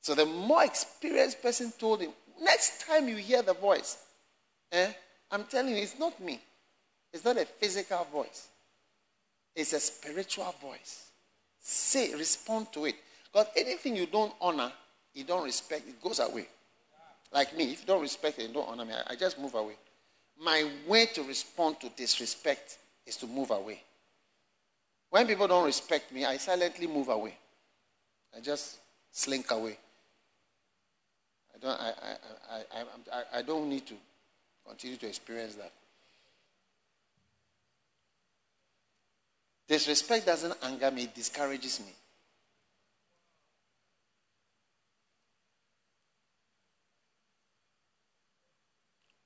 So 0.02 0.16
the 0.16 0.26
more 0.26 0.64
experienced 0.64 1.42
person 1.42 1.72
told 1.80 2.02
him, 2.02 2.12
next 2.42 2.86
time 2.86 3.08
you 3.08 3.16
hear 3.16 3.42
the 3.42 3.54
voice, 3.54 3.98
eh, 4.72 4.92
I'm 5.32 5.46
telling 5.46 5.76
you, 5.76 5.82
it's 5.82 6.00
not 6.00 6.20
me. 6.20 6.40
It's 7.16 7.24
not 7.24 7.38
a 7.38 7.46
physical 7.46 8.06
voice, 8.12 8.50
it's 9.56 9.72
a 9.72 9.80
spiritual 9.80 10.54
voice. 10.62 11.12
Say, 11.62 12.14
respond 12.14 12.74
to 12.74 12.86
it. 12.88 12.96
Because 13.32 13.48
anything 13.56 13.96
you 13.96 14.06
don't 14.06 14.34
honor, 14.42 14.70
you 15.14 15.24
don't 15.24 15.46
respect, 15.46 15.88
it 15.88 16.02
goes 16.04 16.20
away. 16.20 16.46
Like 17.32 17.56
me, 17.56 17.72
if 17.72 17.80
you 17.80 17.88
don't 17.88 18.02
respect 18.02 18.40
and 18.40 18.54
don't 18.54 18.68
honor 18.68 18.84
me, 18.84 18.94
I, 18.94 19.14
I 19.14 19.16
just 19.16 19.40
move 19.40 19.56
away. 19.56 19.76
My 20.38 20.70
way 20.86 21.06
to 21.06 21.24
respond 21.24 21.80
to 21.80 21.90
disrespect 21.96 22.80
is 23.08 23.16
to 23.16 23.28
move 23.28 23.50
away. 23.50 23.82
When 25.10 25.26
people 25.26 25.48
don't 25.48 25.66
respect 25.66 26.12
me, 26.12 26.26
I 26.26 26.36
silently 26.36 26.86
move 26.86 27.08
away. 27.08 27.38
I 28.36 28.42
just 28.42 28.80
slink 29.14 29.52
away. 29.52 29.78
I 31.56 31.60
don't, 31.60 31.80
I, 31.80 31.94
I, 32.52 32.56
I, 32.58 32.84
I, 33.14 33.40
I 33.40 33.42
don't 33.42 33.70
need 33.70 33.88
to 33.88 33.94
continue 34.68 34.98
to 34.98 35.08
experience 35.08 35.56
that. 35.56 35.72
Disrespect 39.68 40.26
doesn't 40.26 40.56
anger 40.64 40.92
me, 40.92 41.04
it 41.04 41.16
discourages 41.16 41.80
me. 41.80 41.92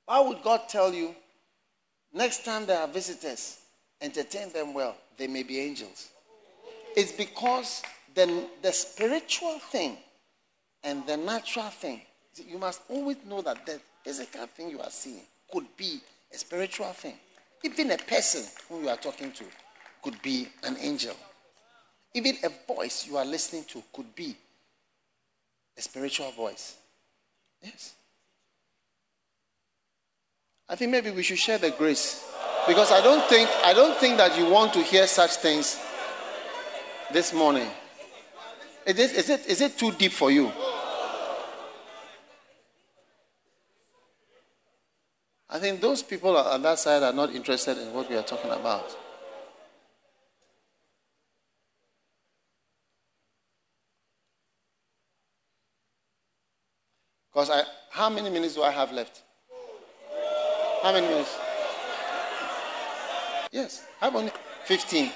Why 0.06 0.22
would 0.22 0.42
God 0.42 0.62
tell 0.70 0.94
you 0.94 1.14
next 2.14 2.44
time 2.44 2.66
there 2.66 2.80
are 2.80 2.88
visitors, 2.88 3.60
entertain 4.02 4.52
them 4.52 4.74
well? 4.74 4.96
They 5.18 5.28
may 5.28 5.44
be 5.44 5.60
angels. 5.60 6.10
It's 6.96 7.12
because 7.12 7.84
the, 8.16 8.46
the 8.62 8.72
spiritual 8.72 9.60
thing 9.72 9.98
and 10.84 11.06
the 11.06 11.18
natural 11.18 11.68
thing, 11.68 12.02
you 12.48 12.58
must 12.58 12.82
always 12.90 13.18
know 13.26 13.42
that 13.42 13.66
the 13.66 13.80
physical 14.04 14.48
thing 14.48 14.72
you 14.72 14.80
are 14.80 14.90
seeing 14.90 15.22
could 15.52 15.66
be 15.78 16.00
a 16.34 16.38
spiritual 16.38 16.94
thing. 16.94 17.16
Even 17.64 17.92
a 17.92 17.98
person 17.98 18.44
who 18.70 18.82
you 18.82 18.90
are 18.90 18.98
talking 18.98 19.32
to 19.34 19.44
could 20.02 20.22
be 20.22 20.48
an 20.64 20.78
angel. 20.80 21.16
Even 22.14 22.38
a 22.44 22.74
voice 22.74 23.08
you 23.08 23.18
are 23.18 23.26
listening 23.26 23.64
to 23.66 23.84
could 23.94 24.16
be 24.16 24.36
a 25.78 25.82
spiritual 25.82 26.32
voice. 26.32 26.76
Yes. 27.64 27.94
I 30.68 30.76
think 30.76 30.92
maybe 30.92 31.12
we 31.12 31.24
should 31.24 31.40
share 31.40 31.58
the 31.58 31.72
grace. 31.72 32.26
Because 32.68 32.92
I 32.92 33.02
don't 33.02 33.24
think 33.30 33.50
I 33.64 33.74
don't 33.74 33.98
think 33.98 34.18
that 34.18 34.38
you 34.38 34.50
want 34.50 34.74
to 34.74 34.84
hear 34.84 35.08
such 35.08 35.38
things 35.38 35.80
this 37.12 37.34
morning. 37.34 37.68
Is 38.86 39.00
it, 39.00 39.12
is 39.14 39.30
it, 39.30 39.48
is 39.48 39.62
it 39.62 39.78
too 39.78 39.92
deep 39.92 40.12
for 40.12 40.32
you? 40.32 40.52
I 45.50 45.58
think 45.60 45.82
those 45.82 46.04
people 46.04 46.38
on 46.38 46.62
that 46.62 46.80
side 46.80 47.02
are 47.02 47.14
not 47.14 47.34
interested 47.34 47.78
in 47.78 47.94
what 47.94 48.10
we 48.10 48.16
are 48.16 48.24
talking 48.24 48.52
about. 48.52 48.96
Because 57.40 57.52
I, 57.52 57.64
how 57.92 58.10
many 58.10 58.30
minutes 58.30 58.56
do 58.56 58.64
I 58.64 58.72
have 58.72 58.92
left? 58.92 59.22
How 60.84 60.92
many 60.92 61.08
minutes? 61.08 61.38
Yes, 63.50 63.86
I 64.02 64.06
have 64.06 64.16
only 64.18 64.34
15. 64.66 65.10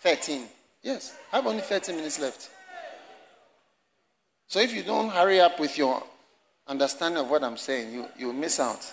13. 0.00 0.42
Yes, 0.82 1.16
I 1.32 1.36
have 1.36 1.46
only 1.46 1.62
13 1.62 1.96
minutes 1.96 2.20
left. 2.20 2.50
So 4.46 4.60
if 4.60 4.74
you 4.74 4.82
don't 4.82 5.08
hurry 5.08 5.40
up 5.40 5.58
with 5.58 5.78
your 5.78 6.02
understanding 6.68 7.22
of 7.22 7.30
what 7.30 7.42
I'm 7.42 7.56
saying, 7.56 7.94
you, 7.94 8.06
you 8.18 8.30
miss 8.34 8.60
out. 8.60 8.92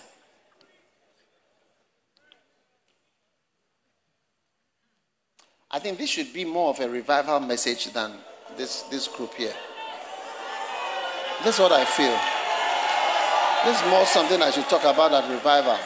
I 5.70 5.78
think 5.78 5.98
this 5.98 6.08
should 6.08 6.32
be 6.32 6.46
more 6.46 6.70
of 6.70 6.80
a 6.80 6.88
revival 6.88 7.38
message 7.40 7.92
than 7.92 8.12
this, 8.56 8.80
this 8.84 9.08
group 9.08 9.34
here. 9.34 9.52
This 11.44 11.56
is 11.56 11.60
what 11.60 11.72
I 11.72 11.84
feel. 11.84 12.16
This 13.64 13.82
is 13.82 13.90
more 13.90 14.06
something 14.06 14.40
I 14.40 14.50
should 14.50 14.68
talk 14.68 14.84
about 14.84 15.12
at 15.12 15.28
revival. 15.28 15.76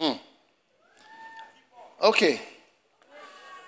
Hmm. 0.00 0.18
Okay. 2.02 2.40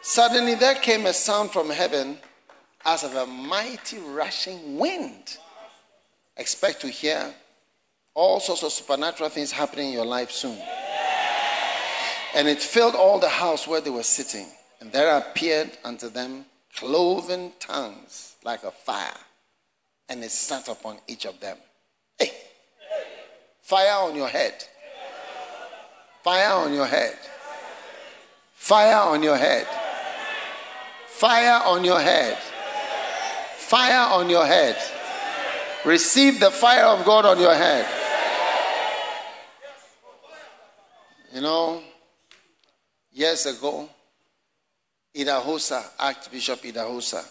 Suddenly 0.03 0.57
there 0.57 0.75
came 0.75 1.07
a 1.07 1.13
sound 1.13 1.53
from 1.53 1.71
heaven 1.71 2.19
as 2.85 3.05
of 3.05 3.15
a 3.15 3.27
mighty 3.27 3.99
rushing 3.99 4.77
wind. 4.77 5.37
Expect 6.37 6.81
to 6.81 6.89
hear 6.89 7.33
all 8.15 8.41
sorts 8.41 8.65
of 8.65 8.73
supernatural 8.73 9.29
things 9.29 9.53
happening 9.53 9.89
in 9.89 9.93
your 9.93 10.07
life 10.07 10.33
soon. 10.33 10.59
And 12.35 12.49
it 12.49 12.61
filled 12.61 12.95
all 12.95 13.19
the 13.19 13.29
house 13.29 13.67
where 13.67 13.81
they 13.81 13.91
were 13.91 14.03
sitting. 14.03 14.47
And 14.81 14.93
there 14.93 15.17
appeared 15.17 15.71
unto 15.85 16.09
them 16.09 16.45
cloven 16.75 17.53
tongues 17.59 18.37
like 18.45 18.63
a 18.63 18.71
fire. 18.71 19.17
And 20.09 20.23
it 20.23 20.31
sat 20.31 20.69
upon 20.69 20.99
each 21.07 21.27
of 21.27 21.41
them. 21.41 21.57
Hey! 22.19 22.33
Fire 23.63 24.09
on 24.09 24.17
your 24.17 24.29
head. 24.29 24.55
Fire 26.23 26.55
on 26.55 26.73
your 26.73 26.87
head. 26.87 27.19
Fire 28.55 28.97
on 28.97 29.23
your 29.23 29.37
head. 29.37 29.67
Fire 31.07 31.63
on 31.65 31.85
your 31.85 32.01
head. 32.01 32.39
Fire 33.57 34.13
on 34.13 34.31
your 34.31 34.47
head. 34.47 34.77
Receive 35.85 36.41
the 36.41 36.51
fire 36.51 36.85
of 36.85 37.05
God 37.05 37.25
on 37.27 37.41
your 37.41 37.55
head. 37.55 37.87
You 41.35 41.43
know, 41.43 41.83
years 43.19 43.47
ago, 43.47 43.89
Idahosa, 45.15 45.85
Archbishop 45.99 46.63
Idahosa, 46.63 47.25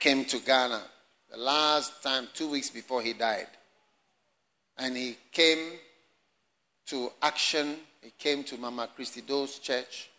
came 0.00 0.24
to 0.24 0.38
Ghana 0.38 0.82
the 1.30 1.36
last 1.38 2.02
time, 2.02 2.26
two 2.34 2.50
weeks 2.50 2.70
before 2.70 3.00
he 3.02 3.12
died. 3.12 3.46
And 4.76 4.96
he 4.96 5.16
came 5.30 5.78
to 6.86 7.12
Action, 7.22 7.76
he 8.00 8.12
came 8.18 8.42
to 8.44 8.58
Mama 8.58 8.88
Christie 8.96 9.20
Doe's 9.20 9.60
church, 9.60 10.10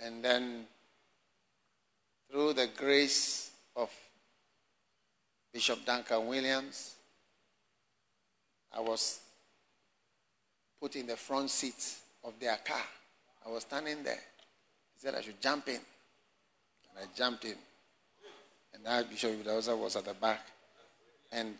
and 0.00 0.24
then 0.24 0.64
through 2.28 2.54
the 2.54 2.68
grace 2.76 3.52
of 3.76 3.88
Bishop 5.52 5.84
Duncan 5.86 6.26
Williams, 6.26 6.96
I 8.76 8.80
was 8.80 9.20
put 10.80 10.96
in 10.96 11.06
the 11.06 11.16
front 11.16 11.50
seat 11.50 11.94
of 12.24 12.32
their 12.40 12.56
car. 12.56 12.82
I 13.46 13.50
was 13.50 13.62
standing 13.62 14.02
there. 14.02 14.20
He 14.94 15.00
said 15.00 15.14
I 15.14 15.20
should 15.20 15.40
jump 15.40 15.68
in. 15.68 15.74
And 15.74 16.98
I 16.98 17.16
jumped 17.16 17.44
in. 17.44 17.56
And 18.74 18.86
Archbishop 18.86 19.44
Idahosa 19.44 19.76
was 19.76 19.96
at 19.96 20.04
the 20.04 20.14
back. 20.14 20.40
And 21.30 21.54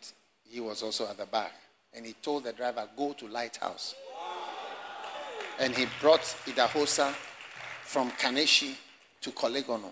he 0.48 0.60
was 0.60 0.82
also 0.82 1.08
at 1.08 1.16
the 1.16 1.26
back. 1.26 1.52
And 1.94 2.06
he 2.06 2.14
told 2.14 2.44
the 2.44 2.52
driver, 2.52 2.88
go 2.96 3.12
to 3.14 3.28
Lighthouse. 3.28 3.94
And 5.58 5.74
he 5.74 5.86
brought 6.00 6.22
Idahosa 6.46 7.12
from 7.82 8.10
Kaneshie 8.12 8.74
to 9.20 9.30
Korle 9.30 9.62
Gonno. 9.62 9.90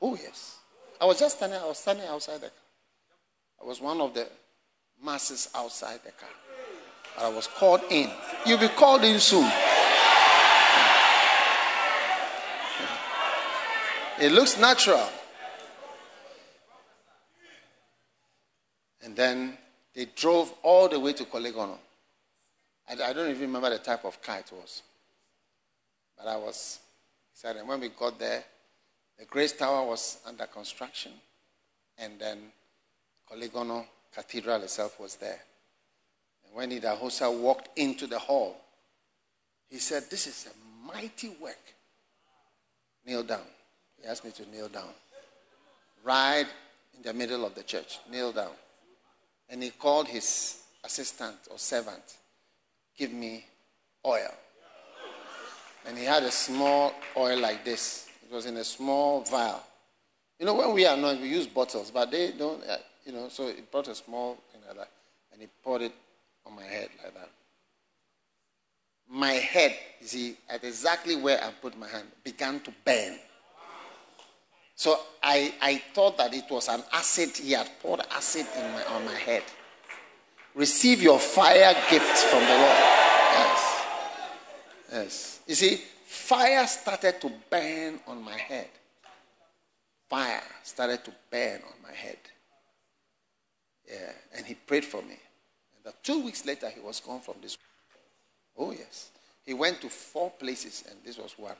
Oh, 0.00 0.16
yes. 0.16 0.58
I 1.00 1.06
was 1.06 1.18
just 1.18 1.36
standing, 1.36 1.58
I 1.60 1.66
was 1.66 1.78
standing 1.78 2.06
outside 2.06 2.36
the 2.36 2.48
car. 2.48 2.50
I 3.62 3.66
was 3.66 3.80
one 3.80 4.00
of 4.00 4.14
the 4.14 4.28
masses 5.02 5.48
outside 5.54 6.00
the 6.04 6.12
car. 6.12 6.28
But 7.16 7.24
I 7.24 7.28
was 7.28 7.46
called 7.46 7.80
in. 7.90 8.10
You'll 8.46 8.58
be 8.58 8.68
called 8.68 9.02
in 9.04 9.18
soon. 9.18 9.50
It 14.20 14.30
looks 14.30 14.58
natural. 14.58 15.08
And 19.02 19.16
then 19.16 19.58
they 19.94 20.06
drove 20.06 20.54
all 20.62 20.88
the 20.88 20.98
way 20.98 21.12
to 21.14 21.24
Korle 21.24 21.52
Gonno. 21.52 21.76
I, 22.88 23.10
I 23.10 23.12
don't 23.12 23.28
even 23.30 23.42
remember 23.42 23.70
the 23.70 23.78
type 23.78 24.04
of 24.04 24.22
car 24.22 24.38
it 24.38 24.50
was. 24.52 24.82
But 26.16 26.28
I 26.28 26.36
was 26.36 26.78
excited. 27.32 27.66
When 27.66 27.80
we 27.80 27.88
got 27.88 28.18
there, 28.18 28.44
the 29.18 29.24
Grace 29.24 29.52
Tower 29.52 29.86
was 29.86 30.18
under 30.26 30.46
construction. 30.46 31.12
And 31.98 32.18
then 32.18 32.38
Korle 33.30 33.50
Gonno 33.50 33.84
Cathedral 34.14 34.62
itself 34.62 34.98
was 35.00 35.16
there. 35.16 35.40
And 36.46 36.54
when 36.54 36.70
Idahosa 36.70 37.36
walked 37.36 37.76
into 37.78 38.06
the 38.06 38.18
hall, 38.18 38.56
he 39.68 39.78
said, 39.78 40.04
This 40.08 40.28
is 40.28 40.46
a 40.46 40.86
mighty 40.86 41.30
work. 41.40 41.58
Kneel 43.04 43.24
down. 43.24 43.40
He 44.04 44.10
asked 44.10 44.24
me 44.24 44.32
to 44.32 44.50
kneel 44.50 44.68
down. 44.68 44.90
Right 46.02 46.46
in 46.94 47.02
the 47.02 47.14
middle 47.14 47.46
of 47.46 47.54
the 47.54 47.62
church. 47.62 48.00
Kneel 48.10 48.32
down. 48.32 48.52
And 49.48 49.62
he 49.62 49.70
called 49.70 50.08
his 50.08 50.58
assistant 50.84 51.36
or 51.50 51.58
servant, 51.58 52.18
Give 52.98 53.12
me 53.12 53.46
oil. 54.04 54.32
And 55.86 55.96
he 55.96 56.04
had 56.04 56.22
a 56.22 56.30
small 56.30 56.92
oil 57.16 57.40
like 57.40 57.64
this. 57.64 58.08
It 58.22 58.32
was 58.32 58.44
in 58.44 58.58
a 58.58 58.64
small 58.64 59.22
vial. 59.22 59.62
You 60.38 60.46
know, 60.46 60.54
when 60.54 60.74
we 60.74 60.86
are 60.86 60.96
not, 60.96 61.20
we 61.20 61.28
use 61.28 61.46
bottles, 61.46 61.90
but 61.90 62.10
they 62.10 62.32
don't, 62.32 62.62
uh, 62.68 62.76
you 63.06 63.12
know, 63.12 63.28
so 63.30 63.46
he 63.46 63.62
brought 63.62 63.88
a 63.88 63.94
small 63.94 64.36
thing 64.52 64.60
like 64.66 64.76
that, 64.76 64.90
and 65.32 65.40
he 65.40 65.48
poured 65.62 65.82
it 65.82 65.92
on 66.46 66.54
my 66.54 66.64
head 66.64 66.88
like 67.02 67.14
that. 67.14 67.30
My 69.08 69.32
head, 69.32 69.76
you 70.00 70.06
see, 70.06 70.36
at 70.48 70.64
exactly 70.64 71.16
where 71.16 71.42
I 71.42 71.50
put 71.62 71.78
my 71.78 71.88
hand, 71.88 72.08
began 72.22 72.60
to 72.60 72.72
burn. 72.84 73.18
So 74.76 74.98
I, 75.22 75.54
I 75.60 75.82
thought 75.92 76.18
that 76.18 76.34
it 76.34 76.44
was 76.50 76.68
an 76.68 76.82
acid. 76.92 77.30
He 77.36 77.52
had 77.52 77.70
poured 77.80 78.00
acid 78.10 78.46
my, 78.56 78.84
on 78.94 79.04
my 79.04 79.14
head. 79.14 79.42
Receive 80.54 81.02
your 81.02 81.18
fire 81.18 81.74
gifts 81.90 82.24
from 82.24 82.40
the 82.40 82.48
Lord. 82.48 82.78
Yes. 83.32 83.84
Yes. 84.92 85.40
You 85.46 85.54
see, 85.54 85.80
fire 86.04 86.66
started 86.66 87.20
to 87.20 87.32
burn 87.50 88.00
on 88.06 88.22
my 88.22 88.36
head. 88.36 88.68
Fire 90.08 90.42
started 90.62 91.04
to 91.04 91.12
burn 91.30 91.60
on 91.66 91.82
my 91.82 91.94
head. 91.94 92.18
Yeah. 93.88 94.12
And 94.36 94.46
he 94.46 94.54
prayed 94.54 94.84
for 94.84 95.02
me. 95.02 95.16
And 95.84 95.94
two 96.02 96.24
weeks 96.24 96.46
later, 96.46 96.68
he 96.68 96.80
was 96.80 97.00
gone 97.00 97.20
from 97.20 97.34
this. 97.42 97.58
Oh, 98.56 98.70
yes. 98.70 99.10
He 99.44 99.54
went 99.54 99.80
to 99.82 99.88
four 99.88 100.30
places, 100.30 100.84
and 100.88 100.98
this 101.04 101.18
was 101.18 101.34
one. 101.36 101.56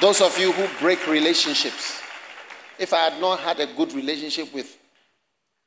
Those 0.00 0.20
of 0.20 0.36
you 0.38 0.52
who 0.52 0.66
break 0.80 1.06
relationships, 1.06 2.00
if 2.78 2.92
I 2.92 3.10
had 3.10 3.20
not 3.20 3.40
had 3.40 3.60
a 3.60 3.66
good 3.66 3.92
relationship 3.92 4.52
with 4.52 4.78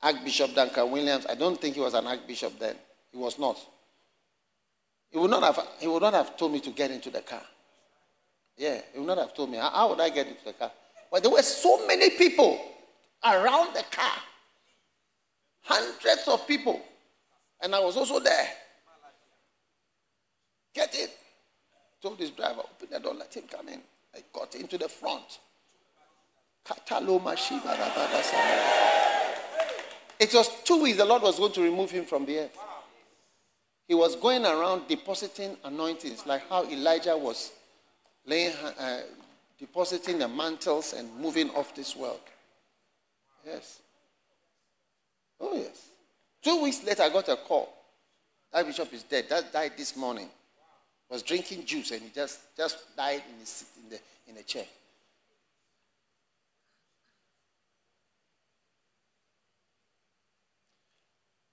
Archbishop 0.01 0.53
Duncan 0.53 0.91
Williams, 0.91 1.25
I 1.25 1.35
don't 1.35 1.59
think 1.59 1.75
he 1.75 1.81
was 1.81 1.93
an 1.93 2.05
archbishop 2.05 2.59
then. 2.59 2.75
He 3.11 3.17
was 3.17 3.39
not. 3.39 3.57
He 5.09 5.17
would 5.17 5.31
not 5.31 5.43
have, 5.43 5.67
he 5.79 5.87
would 5.87 6.01
not 6.01 6.13
have 6.13 6.35
told 6.35 6.51
me 6.51 6.59
to 6.59 6.71
get 6.71 6.91
into 6.91 7.09
the 7.09 7.21
car. 7.21 7.41
Yeah, 8.57 8.81
he 8.93 8.99
would 8.99 9.07
not 9.07 9.17
have 9.17 9.33
told 9.33 9.49
me. 9.49 9.57
How, 9.57 9.69
how 9.69 9.89
would 9.89 10.01
I 10.01 10.09
get 10.09 10.27
into 10.27 10.43
the 10.43 10.53
car? 10.53 10.71
But 11.11 11.23
there 11.23 11.31
were 11.31 11.41
so 11.41 11.87
many 11.87 12.09
people 12.09 12.59
around 13.23 13.73
the 13.73 13.83
car. 13.89 14.17
Hundreds 15.61 16.27
of 16.27 16.45
people. 16.47 16.81
And 17.61 17.73
I 17.73 17.79
was 17.79 17.95
also 17.97 18.19
there. 18.19 18.47
Get 20.73 20.93
in. 20.95 21.07
Told 22.01 22.19
this 22.19 22.31
driver, 22.31 22.59
open 22.59 22.87
the 22.91 22.99
door, 22.99 23.13
let 23.13 23.33
him 23.33 23.43
come 23.49 23.69
in. 23.69 23.81
I 24.15 24.19
got 24.31 24.55
into 24.55 24.77
the 24.77 24.87
front. 24.87 25.39
It 30.19 30.33
was 30.33 30.49
two 30.63 30.81
weeks 30.81 30.97
the 30.97 31.05
Lord 31.05 31.21
was 31.21 31.37
going 31.37 31.51
to 31.51 31.61
remove 31.61 31.91
him 31.91 32.05
from 32.05 32.25
the 32.25 32.39
earth. 32.39 32.57
He 33.87 33.93
was 33.93 34.15
going 34.15 34.45
around 34.45 34.87
depositing 34.87 35.57
anointings, 35.63 36.25
like 36.25 36.49
how 36.49 36.63
Elijah 36.63 37.15
was 37.17 37.51
laying, 38.25 38.53
uh, 38.55 39.01
depositing 39.59 40.19
the 40.19 40.27
mantles 40.27 40.93
and 40.93 41.13
moving 41.19 41.51
off 41.51 41.75
this 41.75 41.95
world. 41.95 42.21
Yes. 43.45 43.81
Oh, 45.39 45.55
yes. 45.55 45.89
Two 46.41 46.63
weeks 46.63 46.83
later, 46.83 47.03
I 47.03 47.09
got 47.09 47.29
a 47.29 47.35
call. 47.35 47.71
That 48.51 48.65
bishop 48.65 48.91
is 48.93 49.03
dead. 49.03 49.25
That 49.29 49.53
died 49.53 49.73
this 49.77 49.95
morning 49.95 50.29
was 51.15 51.23
drinking 51.23 51.63
juice 51.65 51.91
and 51.91 52.01
he 52.01 52.09
just, 52.09 52.39
just 52.57 52.93
died 52.97 53.23
in, 53.31 53.39
his, 53.39 53.63
in, 53.81 53.89
the, 53.89 53.99
in 54.27 54.37
a 54.37 54.43
chair. 54.43 54.65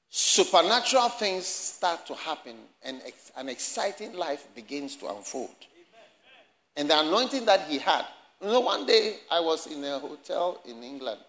Supernatural 0.08 1.10
things 1.10 1.46
start 1.46 2.04
to 2.08 2.14
happen 2.14 2.56
and 2.82 3.02
ex- 3.06 3.30
an 3.36 3.48
exciting 3.48 4.14
life 4.14 4.48
begins 4.52 4.96
to 4.96 5.06
unfold. 5.08 5.54
And 6.76 6.90
the 6.90 6.98
anointing 6.98 7.44
that 7.44 7.60
he 7.68 7.78
had. 7.78 8.04
You 8.40 8.48
know, 8.48 8.60
one 8.60 8.84
day 8.84 9.18
I 9.30 9.38
was 9.38 9.68
in 9.68 9.84
a 9.84 10.00
hotel 10.00 10.60
in 10.64 10.82
England 10.82 11.20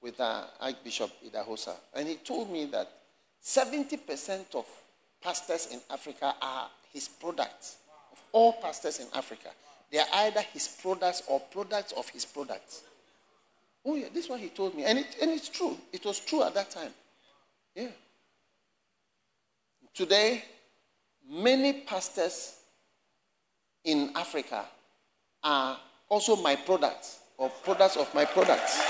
with 0.00 0.18
uh, 0.18 0.44
Archbishop 0.58 1.10
Idahosa, 1.22 1.74
and 1.92 2.08
he 2.08 2.14
told 2.14 2.50
me 2.50 2.64
that 2.66 2.90
70% 3.44 4.54
of 4.54 4.64
pastors 5.22 5.68
in 5.70 5.80
Africa 5.90 6.34
are 6.40 6.70
his 6.94 7.08
products. 7.08 7.76
Of 8.12 8.22
all 8.32 8.52
pastors 8.54 9.00
in 9.00 9.06
Africa, 9.14 9.50
they 9.92 9.98
are 9.98 10.06
either 10.14 10.40
his 10.40 10.68
products 10.68 11.22
or 11.28 11.40
products 11.40 11.92
of 11.92 12.08
his 12.08 12.24
products. 12.24 12.84
Oh, 13.84 13.96
yeah, 13.96 14.06
this 14.14 14.24
is 14.24 14.30
what 14.30 14.40
he 14.40 14.48
told 14.48 14.74
me. 14.74 14.84
And, 14.84 15.00
it, 15.00 15.16
and 15.20 15.30
it's 15.30 15.50
true. 15.50 15.76
It 15.92 16.04
was 16.06 16.20
true 16.20 16.42
at 16.42 16.54
that 16.54 16.70
time. 16.70 16.90
Yeah. 17.74 17.88
Today, 19.92 20.42
many 21.28 21.82
pastors 21.82 22.56
in 23.84 24.10
Africa 24.14 24.64
are 25.42 25.78
also 26.08 26.36
my 26.36 26.56
products 26.56 27.18
or 27.36 27.50
products 27.62 27.96
of 27.96 28.12
my 28.14 28.24
products. 28.24 28.80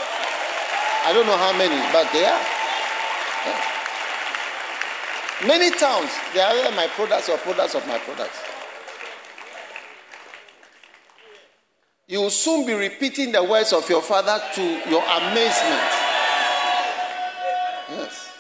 I 1.07 1.13
don't 1.13 1.27
know 1.27 1.37
how 1.37 1.53
many, 1.59 1.77
but 1.93 2.11
they 2.13 2.25
are. 2.25 2.43
Yeah. 3.47 3.74
Many 5.43 5.71
towns, 5.73 6.11
they 6.33 6.41
are 6.41 6.55
either 6.55 6.75
my 6.77 6.87
products 6.87 7.29
or 7.29 7.37
products 7.39 7.75
of 7.75 7.87
my 7.87 7.99
products. 7.99 8.39
You 12.07 12.21
will 12.21 12.31
soon 12.31 12.67
be 12.67 12.75
repeating 12.75 13.33
the 13.33 13.43
words 13.43 13.73
of 13.73 13.89
your 13.91 14.01
father 14.01 14.41
to 14.55 14.63
your 14.63 15.03
amazement. 15.03 15.91
Yes. 17.91 18.31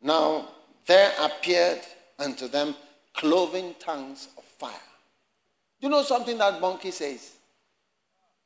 Now, 0.00 0.48
there 0.86 1.12
appeared 1.20 1.80
unto 2.18 2.48
them 2.48 2.74
cloven 3.14 3.74
tongues 3.80 4.28
of 4.38 4.44
fire. 4.44 4.72
Do 5.80 5.86
you 5.86 5.90
know 5.90 6.02
something 6.02 6.38
that 6.38 6.60
Bonnke 6.60 6.92
says? 6.92 7.37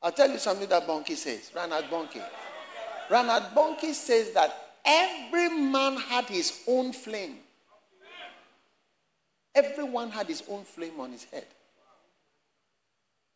I'll 0.02 0.12
tell 0.12 0.30
you 0.30 0.38
something 0.38 0.68
that 0.68 0.86
Bonnke 0.86 1.16
says. 1.16 1.52
Reinhard 1.54 1.84
Bonnke. 1.84 2.22
Reinhard 3.08 3.54
Bonnke 3.54 3.92
says 3.92 4.32
that 4.32 4.52
every 4.84 5.48
man 5.48 5.96
had 5.96 6.24
his 6.24 6.60
own 6.66 6.92
flame. 6.92 7.38
Everyone 9.54 10.10
had 10.10 10.26
his 10.26 10.42
own 10.48 10.64
flame 10.64 10.98
on 10.98 11.12
his 11.12 11.24
head. 11.24 11.46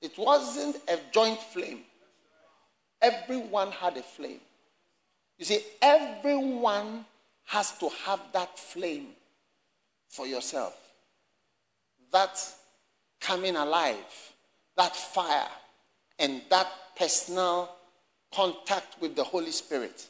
It 0.01 0.16
wasn't 0.18 0.76
a 0.88 0.98
joint 1.12 1.38
flame. 1.38 1.80
Everyone 3.01 3.70
had 3.70 3.97
a 3.97 4.02
flame. 4.02 4.40
You 5.38 5.44
see, 5.44 5.60
everyone 5.82 7.05
has 7.44 7.72
to 7.78 7.88
have 8.05 8.20
that 8.32 8.59
flame 8.59 9.09
for 10.09 10.26
yourself. 10.26 10.76
That 12.12 12.40
coming 13.20 13.56
alive, 13.56 14.32
that 14.76 14.97
fire, 14.97 15.48
and 16.18 16.43
that 16.51 16.68
personal 16.98 17.70
contact 18.34 18.97
with 19.01 19.16
the 19.16 19.24
Holy 19.24 19.51
Spirit. 19.51 20.09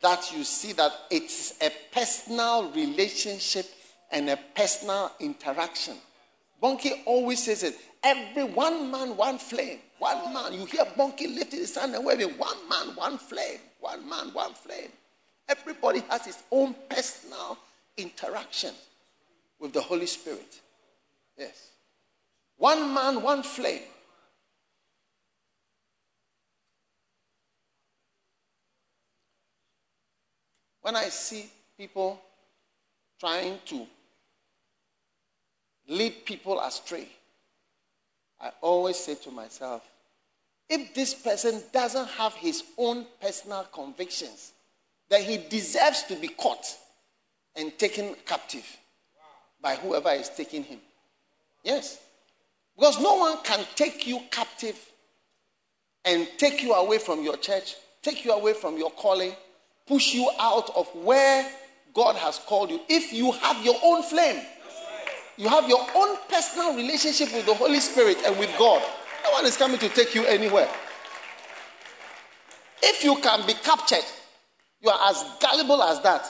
That 0.00 0.32
you 0.36 0.44
see 0.44 0.72
that 0.74 0.92
it's 1.10 1.54
a 1.62 1.70
personal 1.92 2.70
relationship 2.72 3.66
and 4.10 4.28
a 4.28 4.38
personal 4.54 5.12
interaction. 5.20 5.96
Bonnke 6.62 7.02
always 7.06 7.44
says 7.44 7.62
it 7.62 7.76
every 8.04 8.44
one 8.44 8.90
man, 8.90 9.16
one 9.16 9.38
flame. 9.38 9.78
One 9.98 10.32
man. 10.32 10.52
You 10.52 10.66
hear 10.66 10.84
Bonnke 10.84 11.34
lifting 11.34 11.60
his 11.60 11.74
hand 11.76 11.94
and 11.94 12.04
waving 12.04 12.36
one 12.36 12.68
man, 12.68 12.94
one 12.94 13.18
flame. 13.18 13.58
One 13.80 14.08
man, 14.08 14.32
one 14.32 14.52
flame. 14.52 14.90
Everybody 15.48 16.02
has 16.10 16.24
his 16.24 16.42
own 16.50 16.74
personal 16.88 17.58
interaction 17.96 18.74
with 19.58 19.72
the 19.72 19.80
Holy 19.80 20.06
Spirit. 20.06 20.60
Yes. 21.38 21.70
One 22.56 22.94
man, 22.94 23.22
one 23.22 23.42
flame. 23.42 23.82
When 30.84 30.96
I 30.96 31.08
see 31.08 31.46
people 31.78 32.20
trying 33.18 33.58
to 33.64 33.86
lead 35.88 36.26
people 36.26 36.60
astray, 36.60 37.08
I 38.38 38.50
always 38.60 38.98
say 38.98 39.14
to 39.14 39.30
myself, 39.30 39.82
if 40.68 40.92
this 40.92 41.14
person 41.14 41.62
doesn't 41.72 42.08
have 42.08 42.34
his 42.34 42.64
own 42.76 43.06
personal 43.18 43.66
convictions, 43.72 44.52
then 45.08 45.22
he 45.22 45.38
deserves 45.48 46.02
to 46.02 46.16
be 46.16 46.28
caught 46.28 46.66
and 47.56 47.78
taken 47.78 48.14
captive 48.26 48.66
by 49.62 49.76
whoever 49.76 50.10
is 50.10 50.28
taking 50.28 50.64
him. 50.64 50.80
Yes. 51.62 51.98
Because 52.76 53.00
no 53.00 53.14
one 53.14 53.38
can 53.42 53.64
take 53.74 54.06
you 54.06 54.20
captive 54.30 54.78
and 56.04 56.28
take 56.36 56.62
you 56.62 56.74
away 56.74 56.98
from 56.98 57.22
your 57.22 57.38
church, 57.38 57.74
take 58.02 58.22
you 58.26 58.32
away 58.32 58.52
from 58.52 58.76
your 58.76 58.90
calling, 58.90 59.32
push 59.86 60.14
you 60.14 60.30
out 60.40 60.70
of 60.74 60.88
where 60.94 61.48
God 61.92 62.16
has 62.16 62.38
called 62.38 62.70
you 62.70 62.80
if 62.88 63.12
you 63.12 63.32
have 63.32 63.64
your 63.64 63.76
own 63.82 64.02
flame. 64.02 64.42
You 65.36 65.48
have 65.48 65.68
your 65.68 65.84
own 65.94 66.16
personal 66.28 66.76
relationship 66.76 67.32
with 67.32 67.46
the 67.46 67.54
Holy 67.54 67.80
Spirit 67.80 68.18
and 68.24 68.38
with 68.38 68.50
God. 68.58 68.82
No 69.24 69.32
one 69.32 69.46
is 69.46 69.56
coming 69.56 69.78
to 69.78 69.88
take 69.88 70.14
you 70.14 70.24
anywhere. 70.26 70.68
If 72.82 73.02
you 73.02 73.16
can 73.16 73.46
be 73.46 73.54
captured, 73.54 74.04
you 74.80 74.90
are 74.90 75.10
as 75.10 75.24
gullible 75.40 75.82
as 75.82 76.00
that. 76.02 76.26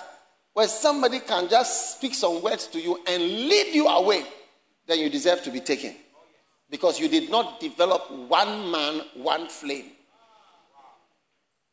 Where 0.53 0.69
somebody 0.69 1.19
can 1.19 1.49
just 1.49 1.97
speak 1.97 2.15
some 2.15 2.41
words 2.41 2.69
to 2.69 2.81
you 2.81 3.01
and 3.09 3.23
lead 3.23 3.75
you 3.75 3.89
away, 3.89 4.25
then 4.87 5.01
you 5.01 5.11
deserve 5.11 5.43
to 5.43 5.51
be 5.51 5.61
taken. 5.61 5.97
Because 6.71 7.01
you 7.01 7.09
did 7.09 7.29
not 7.29 7.61
develop 7.61 8.11
one 8.11 8.71
man, 8.71 9.03
one 9.15 9.49
flame. 9.49 9.87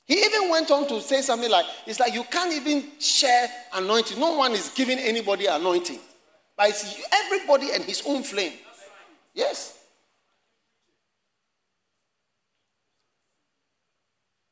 He 0.06 0.16
even 0.16 0.50
went 0.50 0.72
on 0.72 0.88
to 0.88 1.00
say 1.02 1.22
something 1.22 1.50
like, 1.50 1.66
it's 1.86 2.00
like 2.00 2.14
you 2.14 2.24
can't 2.24 2.54
even 2.54 2.84
share 3.00 3.50
anointing. 3.74 4.20
No 4.20 4.36
one 4.36 4.52
is 4.52 4.70
giving 4.70 5.00
anybody 5.00 5.46
anointing. 5.46 6.00
But 6.58 6.70
it's 6.70 7.02
everybody 7.12 7.72
and 7.72 7.84
his 7.84 8.04
own 8.06 8.24
flame. 8.24 8.54
Yes. 9.34 9.78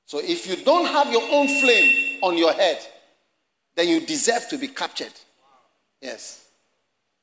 So 0.05 0.19
if 0.19 0.47
you 0.47 0.55
don't 0.63 0.85
have 0.87 1.11
your 1.11 1.21
own 1.31 1.47
flame 1.61 2.19
on 2.23 2.37
your 2.37 2.53
head, 2.53 2.79
then 3.75 3.89
you 3.89 3.99
deserve 4.05 4.47
to 4.49 4.57
be 4.57 4.67
captured. 4.67 5.13
Yes. 6.01 6.45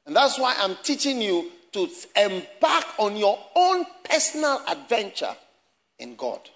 And 0.06 0.14
that's 0.14 0.38
why 0.38 0.54
I'm 0.58 0.76
teaching 0.82 1.20
you 1.20 1.50
to 1.72 1.88
embark 2.16 2.84
on 2.98 3.16
your 3.16 3.38
own 3.54 3.86
personal 4.04 4.62
adventure 4.68 5.34
in 5.98 6.14
God. 6.14 6.48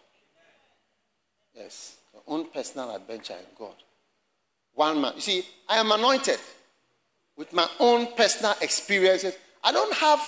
Yes, 1.61 1.97
your 2.15 2.23
own 2.27 2.47
personal 2.51 2.95
adventure 2.95 3.35
in 3.35 3.47
God. 3.59 3.75
One 4.75 5.01
man. 5.01 5.13
You 5.17 5.21
see, 5.21 5.45
I 5.69 5.77
am 5.77 5.93
anointed 5.93 6.39
with 7.37 7.53
my 7.53 7.69
own 7.79 8.15
personal 8.15 8.55
experiences. 8.63 9.35
I 9.63 9.73
don't 9.73 9.93
have 9.95 10.21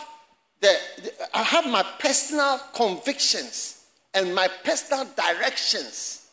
the, 0.60 0.76
the 1.02 1.12
I 1.34 1.42
have 1.42 1.66
my 1.66 1.84
personal 1.98 2.60
convictions 2.74 3.84
and 4.12 4.34
my 4.34 4.46
personal 4.62 5.06
directions, 5.16 6.28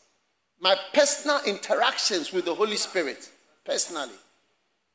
my 0.59 0.75
personal 0.93 1.39
interactions 1.45 2.33
with 2.33 2.43
the 2.43 2.53
Holy 2.53 2.75
Spirit 2.75 3.29
personally. 3.63 4.19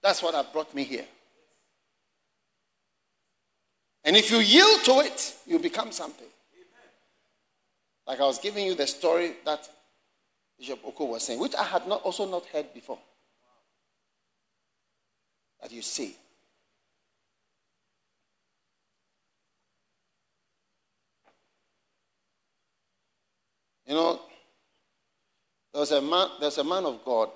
That's 0.03 0.23
what 0.23 0.35
has 0.35 0.47
brought 0.47 0.75
me 0.75 0.85
here. 0.85 1.07
And 4.05 4.17
if 4.17 4.31
you 4.31 4.39
yield 4.39 4.85
to 4.85 5.01
it, 5.01 5.35
you 5.47 5.59
become 5.59 5.93
something. 5.93 6.27
Like 8.07 8.21
I 8.21 8.25
was 8.25 8.39
giving 8.39 8.67
you 8.67 8.75
the 8.75 8.87
story 8.87 9.37
that 9.47 9.67
Bishop 10.59 10.81
Oko 10.85 11.05
was 11.07 11.25
saying, 11.25 11.41
which 11.41 11.55
I 11.55 11.65
had 11.65 11.87
not 11.87 12.03
also 12.03 12.27
not 12.31 12.47
heard 12.47 12.73
before. 12.73 12.99
That 15.61 15.73
you 15.73 15.83
see. 15.83 16.17
You 23.87 23.95
know, 23.95 24.21
there 25.73 25.81
was 25.81 25.93
a 25.93 26.01
man, 26.01 26.29
there's 26.41 26.59
a 26.59 26.65
man 26.65 26.85
of 26.85 27.05
God, 27.05 27.29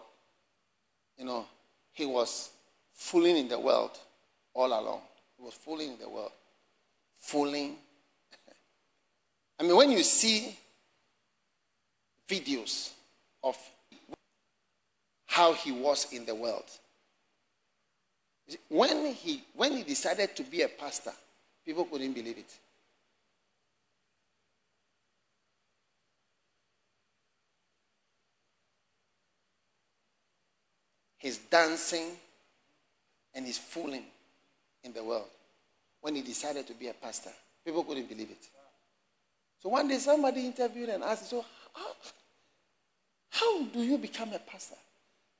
you 1.19 1.25
know, 1.25 1.45
he 1.93 2.07
was 2.07 2.51
fooling 2.95 3.37
in 3.37 3.49
the 3.49 3.59
world 3.59 3.99
all 4.55 4.69
along. 4.69 5.03
He 5.37 5.45
was 5.45 5.55
fooling 5.55 5.93
in 5.93 5.99
the 5.99 6.09
world. 6.09 6.33
Fooling. 7.19 7.77
I 9.61 9.63
mean, 9.65 9.77
when 9.77 9.91
you 9.91 10.03
see 10.03 10.57
videos 12.29 12.93
of 13.43 13.57
how 15.27 15.53
he 15.53 15.73
was 15.73 16.13
in 16.13 16.25
the 16.25 16.35
world, 16.35 16.65
when 18.69 19.13
he, 19.13 19.43
when 19.55 19.73
he 19.73 19.83
decided 19.83 20.35
to 20.37 20.43
be 20.43 20.63
a 20.63 20.69
pastor, 20.69 21.13
people 21.65 21.85
couldn't 21.85 22.13
believe 22.13 22.39
it. 22.39 22.59
He's 31.19 31.39
dancing 31.39 32.13
and 33.35 33.45
he's 33.45 33.59
fooling 33.59 34.05
in 34.85 34.93
the 34.93 35.05
world 35.05 35.27
when 36.01 36.15
he 36.15 36.23
decided 36.23 36.67
to 36.69 36.75
be 36.75 36.89
a 36.89 36.95
pastor. 36.95 37.31
People 37.65 37.85
couldn't 37.85 38.09
believe 38.09 38.31
it. 38.31 38.49
So 39.61 39.69
one 39.69 39.89
day 39.89 39.99
somebody 39.99 40.47
interviewed 40.47 40.89
and 40.89 41.03
asked, 41.03 41.29
So, 41.29 41.45
how 43.39 43.65
do 43.65 43.81
you 43.83 43.99
become 43.99 44.33
a 44.33 44.39
pastor? 44.39 44.77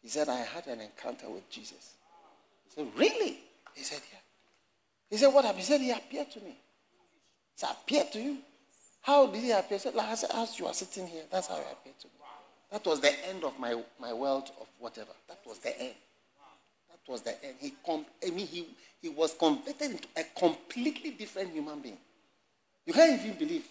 He 0.03 0.09
said, 0.09 0.29
I 0.29 0.39
had 0.39 0.67
an 0.67 0.81
encounter 0.81 1.29
with 1.29 1.49
Jesus. 1.51 1.95
He 2.67 2.75
said, 2.75 2.87
Really? 2.97 3.39
He 3.75 3.83
said, 3.83 4.01
Yeah. 4.13 4.19
He 5.11 5.17
said, 5.17 5.29
What 5.29 5.45
happened? 5.45 5.65
He 5.65 5.67
said, 5.67 5.81
He 5.81 5.91
appeared 5.91 6.31
to 6.33 6.41
me. 6.41 6.51
He 6.51 7.57
said, 7.57 7.71
Appeared 7.71 8.13
to 8.13 8.21
you? 8.21 8.39
How 9.03 9.27
did 9.27 9.43
he 9.43 9.51
appear? 9.53 9.79
He 9.79 9.79
said, 9.79 9.95
like 9.95 10.11
as 10.11 10.59
you 10.59 10.67
are 10.67 10.75
sitting 10.75 11.07
here, 11.07 11.23
that's 11.31 11.47
how 11.47 11.55
he 11.55 11.63
appeared 11.63 11.99
to 12.01 12.07
me. 12.09 12.13
That 12.71 12.85
was 12.85 13.01
the 13.01 13.29
end 13.29 13.43
of 13.45 13.59
my, 13.59 13.81
my 13.99 14.13
world 14.13 14.51
of 14.61 14.67
whatever. 14.79 15.13
That 15.29 15.39
was 15.47 15.59
the 15.61 15.81
end. 15.81 15.95
That 16.91 17.11
was 17.11 17.23
the 17.23 17.43
end. 17.43 17.55
He 17.59 17.73
com- 17.87 18.05
I 18.27 18.31
mean, 18.31 18.47
he, 18.47 18.67
he 19.01 19.09
was 19.09 19.33
converted 19.33 19.93
into 19.93 20.09
a 20.17 20.25
completely 20.39 21.13
different 21.13 21.53
human 21.53 21.81
being. 21.81 21.97
You 22.85 22.93
can't 22.93 23.19
even 23.19 23.39
believe. 23.39 23.67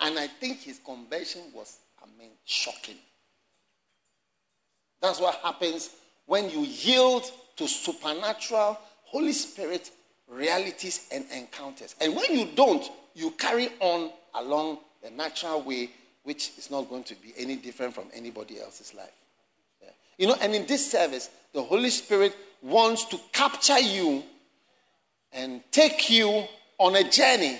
And 0.00 0.18
I 0.18 0.26
think 0.26 0.60
his 0.60 0.78
conversion 0.78 1.42
was, 1.54 1.78
I 2.02 2.06
mean, 2.18 2.32
shocking. 2.44 2.96
That's 5.04 5.20
what 5.20 5.34
happens 5.42 5.90
when 6.24 6.48
you 6.48 6.60
yield 6.60 7.30
to 7.56 7.68
supernatural 7.68 8.78
Holy 9.04 9.34
Spirit 9.34 9.90
realities 10.26 11.08
and 11.12 11.26
encounters. 11.30 11.94
And 12.00 12.16
when 12.16 12.34
you 12.34 12.48
don't, 12.54 12.82
you 13.14 13.32
carry 13.32 13.68
on 13.80 14.10
along 14.34 14.78
the 15.02 15.10
natural 15.10 15.60
way, 15.60 15.90
which 16.22 16.52
is 16.56 16.70
not 16.70 16.88
going 16.88 17.04
to 17.04 17.14
be 17.16 17.34
any 17.36 17.56
different 17.56 17.94
from 17.94 18.04
anybody 18.14 18.58
else's 18.58 18.94
life. 18.94 19.12
Yeah. 19.82 19.90
You 20.16 20.28
know, 20.28 20.36
and 20.40 20.54
in 20.54 20.64
this 20.64 20.90
service, 20.90 21.28
the 21.52 21.62
Holy 21.62 21.90
Spirit 21.90 22.34
wants 22.62 23.04
to 23.04 23.20
capture 23.30 23.80
you 23.80 24.22
and 25.34 25.60
take 25.70 26.08
you 26.08 26.44
on 26.78 26.96
a 26.96 27.10
journey 27.10 27.58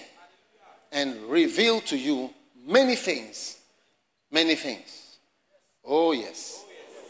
and 0.93 1.23
reveal 1.25 1.83
to 1.83 1.99
you 1.99 2.31
many 2.67 2.97
things. 2.97 3.59
Many 4.31 4.55
things. 4.55 5.19
Oh, 5.85 6.13
yes. 6.13 6.64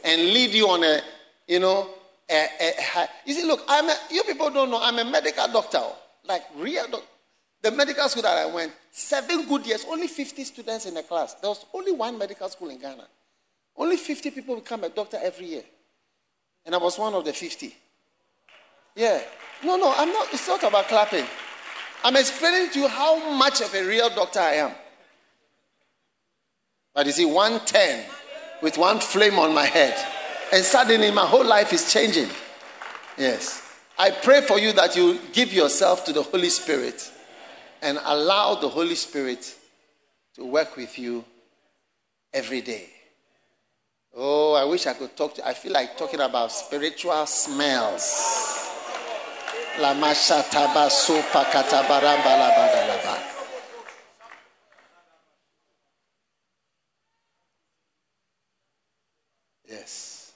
And 0.05 0.21
lead 0.23 0.51
you 0.51 0.69
on 0.69 0.85
a, 0.85 1.01
you 1.49 1.59
know, 1.59 1.89
a, 2.31 2.47
a, 2.61 3.09
you 3.25 3.35
see, 3.35 3.47
look, 3.47 3.65
I'm 3.67 3.89
a, 3.89 3.97
you 4.11 4.23
people 4.25 4.51
don't 4.51 4.71
know, 4.71 4.81
I'm 4.81 4.99
a 4.99 5.05
medical 5.05 5.49
doctor. 5.49 5.79
Oh. 5.81 5.97
Like, 6.27 6.43
real 6.57 6.87
doctor. 6.89 7.07
The 7.63 7.71
medical 7.71 8.07
school 8.11 8.23
that 8.23 8.37
I 8.37 8.47
went, 8.47 8.73
seven 8.93 9.49
good 9.49 9.67
years, 9.67 9.87
only 9.89 10.07
50 10.07 10.45
students 10.45 10.85
in 10.85 10.95
the 10.95 11.03
class. 11.03 11.35
There 11.35 11.49
was 11.49 11.65
only 11.73 11.93
one 11.93 12.19
medical 12.19 12.49
school 12.51 12.69
in 12.69 12.79
Ghana. 12.79 13.07
Only 13.77 13.97
50 13.97 14.31
people 14.31 14.57
become 14.57 14.85
a 14.85 14.91
doctor 14.91 15.19
every 15.23 15.47
year. 15.47 15.63
And 16.67 16.75
I 16.75 16.79
was 16.79 16.99
one 16.99 17.15
of 17.15 17.25
the 17.25 17.33
50. 17.33 17.75
Yeah. 18.97 19.23
No, 19.65 19.77
no, 19.77 19.95
I'm 19.97 20.13
not. 20.13 20.29
It's 20.33 20.47
not 20.47 20.63
about 20.63 20.89
clapping. 20.89 21.25
I'm 22.05 22.17
explaining 22.17 22.71
to 22.73 22.81
you 22.81 22.89
how 22.89 23.33
much 23.37 23.63
of 23.63 23.75
a 23.75 23.83
real 23.83 24.11
doctor 24.11 24.41
I 24.41 24.55
am. 24.55 24.73
But 26.95 27.07
you 27.07 27.13
see, 27.13 27.25
110 27.25 28.05
with 28.63 28.79
one 28.79 29.01
flame 29.01 29.39
on 29.39 29.55
my 29.55 29.67
head. 29.67 29.95
And 30.53 30.65
suddenly 30.65 31.11
my 31.11 31.27
whole 31.27 31.45
life 31.45 31.73
is 31.73 31.93
changing. 31.93 32.29
Yes. 33.19 33.63
I 33.99 34.11
pray 34.11 34.41
for 34.41 34.59
you 34.59 34.73
that 34.73 34.97
you 34.97 35.19
give 35.33 35.53
yourself 35.53 36.05
to 36.07 36.13
the 36.13 36.23
Holy 36.23 36.49
Spirit 36.49 37.11
and 37.83 37.99
allow 38.05 38.57
the 38.57 38.69
Holy 38.69 38.95
Spirit 38.95 39.55
to 40.35 40.45
work 40.45 40.77
with 40.77 40.99
you 40.99 41.25
every 42.33 42.61
day. 42.61 42.89
Oh, 44.17 44.55
I 44.55 44.65
wish 44.65 44.87
I 44.87 44.95
could 44.95 45.17
talk 45.17 45.35
to 45.35 45.47
I 45.47 45.55
feel 45.55 45.73
like 45.73 45.97
talking 45.97 46.21
about 46.21 46.53
spiritual 46.53 47.27
smells. 47.27 48.55
Yes. 59.75 60.33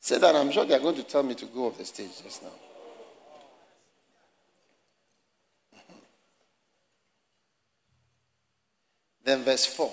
Say 0.00 0.18
that 0.18 0.36
I'm 0.36 0.50
sure 0.50 0.66
they're 0.66 0.78
going 0.78 0.96
to 0.96 1.02
tell 1.02 1.22
me 1.22 1.34
to 1.36 1.46
go 1.46 1.66
off 1.66 1.78
the 1.78 1.84
stage 1.84 2.22
just 2.22 2.42
now. 2.42 2.50
Mm-hmm. 5.74 5.98
Then, 9.24 9.42
verse 9.42 9.64
4. 9.64 9.90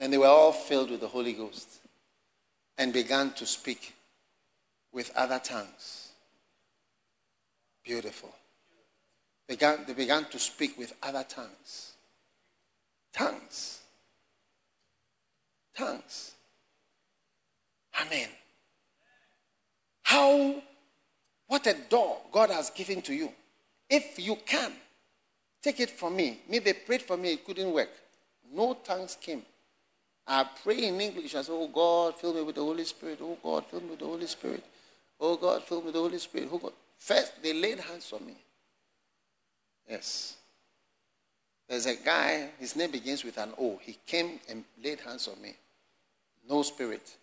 And 0.00 0.12
they 0.12 0.18
were 0.18 0.26
all 0.26 0.52
filled 0.52 0.90
with 0.90 1.00
the 1.00 1.08
Holy 1.08 1.34
Ghost 1.34 1.68
and 2.78 2.92
began 2.92 3.32
to 3.34 3.44
speak 3.44 3.94
with 4.92 5.10
other 5.14 5.38
tongues. 5.38 6.12
Beautiful. 7.84 8.34
Began, 9.46 9.84
they 9.86 9.92
began 9.92 10.24
to 10.30 10.38
speak 10.38 10.78
with 10.78 10.94
other 11.02 11.24
tongues. 11.28 11.92
Tongues. 13.12 13.80
Tongues. 15.76 16.35
Amen. 18.00 18.28
How, 20.02 20.62
what 21.46 21.66
a 21.66 21.74
door 21.88 22.18
God 22.30 22.50
has 22.50 22.70
given 22.70 23.02
to 23.02 23.14
you. 23.14 23.32
If 23.88 24.18
you 24.18 24.36
can, 24.44 24.72
take 25.62 25.80
it 25.80 25.90
from 25.90 26.16
me. 26.16 26.40
Me, 26.48 26.58
they 26.58 26.72
prayed 26.72 27.02
for 27.02 27.16
me, 27.16 27.34
it 27.34 27.44
couldn't 27.44 27.72
work. 27.72 27.90
No 28.52 28.74
tongues 28.74 29.16
came. 29.20 29.42
I 30.26 30.46
pray 30.62 30.84
in 30.84 31.00
English. 31.00 31.34
I 31.34 31.42
say, 31.42 31.52
Oh 31.52 31.68
God, 31.68 32.16
fill 32.16 32.34
me 32.34 32.42
with 32.42 32.56
the 32.56 32.62
Holy 32.62 32.84
Spirit. 32.84 33.18
Oh 33.22 33.38
God, 33.42 33.64
fill 33.66 33.80
me 33.80 33.90
with 33.90 34.00
the 34.00 34.06
Holy 34.06 34.26
Spirit. 34.26 34.64
Oh 35.20 35.36
God, 35.36 35.62
fill 35.62 35.80
me 35.80 35.86
with 35.86 35.94
the 35.94 36.00
Holy 36.00 36.18
Spirit. 36.18 36.48
Oh 36.52 36.58
God. 36.58 36.72
First, 36.98 37.42
they 37.42 37.52
laid 37.52 37.78
hands 37.78 38.12
on 38.12 38.26
me. 38.26 38.34
Yes. 39.88 40.36
There's 41.68 41.86
a 41.86 41.96
guy, 41.96 42.50
his 42.58 42.76
name 42.76 42.90
begins 42.90 43.24
with 43.24 43.38
an 43.38 43.52
O. 43.58 43.78
He 43.82 43.98
came 44.06 44.40
and 44.48 44.64
laid 44.82 45.00
hands 45.00 45.28
on 45.28 45.40
me. 45.40 45.54
No 46.48 46.62
spirit. 46.62 47.16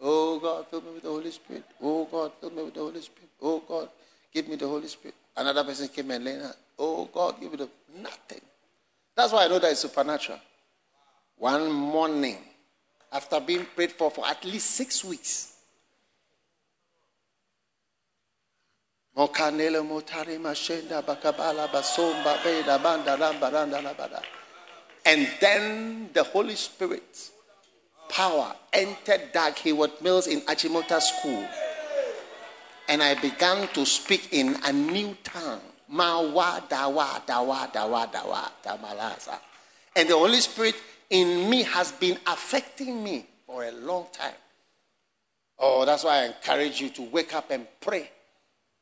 Oh 0.00 0.38
God, 0.38 0.66
fill 0.68 0.82
me 0.82 0.92
with 0.94 1.02
the 1.02 1.08
Holy 1.08 1.30
Spirit. 1.30 1.64
Oh 1.80 2.04
God, 2.06 2.32
fill 2.40 2.50
me 2.50 2.64
with 2.64 2.74
the 2.74 2.80
Holy 2.80 3.00
Spirit. 3.00 3.30
Oh 3.40 3.62
God, 3.66 3.88
give 4.32 4.48
me 4.48 4.56
the 4.56 4.66
Holy 4.66 4.88
Spirit. 4.88 5.14
Another 5.36 5.64
person 5.64 5.88
came 5.88 6.10
and 6.10 6.24
laid 6.24 6.40
hands. 6.40 6.56
Oh 6.78 7.06
God, 7.06 7.40
give 7.40 7.52
me 7.52 7.58
the 7.58 7.68
nothing. 8.00 8.40
That's 9.16 9.32
why 9.32 9.44
I 9.44 9.48
know 9.48 9.58
that 9.58 9.70
it's 9.70 9.80
supernatural. 9.80 10.40
One 11.36 11.70
morning, 11.70 12.38
after 13.12 13.40
being 13.40 13.66
prayed 13.74 13.92
for 13.92 14.10
for 14.10 14.26
at 14.26 14.44
least 14.44 14.72
six 14.72 15.04
weeks, 15.04 15.52
and 19.16 19.60
then 25.40 26.10
the 26.12 26.24
Holy 26.24 26.56
Spirit 26.56 27.30
power 28.08 28.54
entered 28.72 29.32
Dag 29.32 29.56
Heward-Mills 29.56 30.26
in 30.26 30.40
Achimota 30.42 31.00
School. 31.00 31.46
And 32.88 33.02
I 33.02 33.14
began 33.20 33.68
to 33.68 33.86
speak 33.86 34.28
in 34.32 34.56
a 34.64 34.72
new 34.72 35.16
tongue. 35.24 35.60
Dawa 35.90 36.68
dawa 36.68 37.72
dawa 37.72 38.12
dawa 38.12 38.50
tamalaza. 38.64 39.38
And 39.96 40.08
the 40.08 40.16
Holy 40.16 40.40
Spirit 40.40 40.74
in 41.10 41.48
me 41.48 41.62
has 41.62 41.92
been 41.92 42.18
affecting 42.26 43.02
me 43.02 43.26
for 43.46 43.64
a 43.64 43.72
long 43.72 44.06
time. 44.12 44.34
Oh, 45.58 45.84
that's 45.84 46.04
why 46.04 46.22
I 46.22 46.26
encourage 46.26 46.80
you 46.80 46.90
to 46.90 47.02
wake 47.02 47.34
up 47.34 47.50
and 47.50 47.66
pray. 47.80 48.10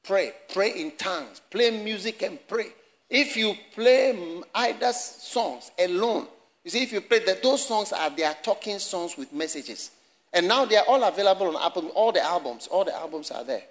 Pray. 0.02 0.32
Pray 0.52 0.70
in 0.70 0.92
tongues. 0.92 1.40
Play 1.50 1.82
music 1.82 2.22
and 2.22 2.38
pray. 2.48 2.68
If 3.10 3.36
you 3.36 3.54
play 3.74 4.40
either 4.54 4.92
songs 4.92 5.70
alone, 5.78 6.26
you 6.64 6.70
see, 6.70 6.82
if 6.82 6.92
you 6.92 7.00
play 7.00 7.20
that, 7.20 7.42
those 7.42 7.66
songs 7.66 7.92
are 7.92 8.10
they 8.10 8.24
are 8.24 8.36
talking 8.42 8.78
songs 8.78 9.16
with 9.16 9.32
messages. 9.32 9.90
And 10.32 10.48
now 10.48 10.64
they 10.64 10.76
are 10.76 10.84
all 10.86 11.02
available 11.04 11.56
on 11.56 11.62
Apple, 11.62 11.88
all 11.88 12.12
the 12.12 12.22
albums, 12.22 12.66
all 12.66 12.84
the 12.84 12.94
albums 12.94 13.30
are 13.30 13.44
there. 13.44 13.64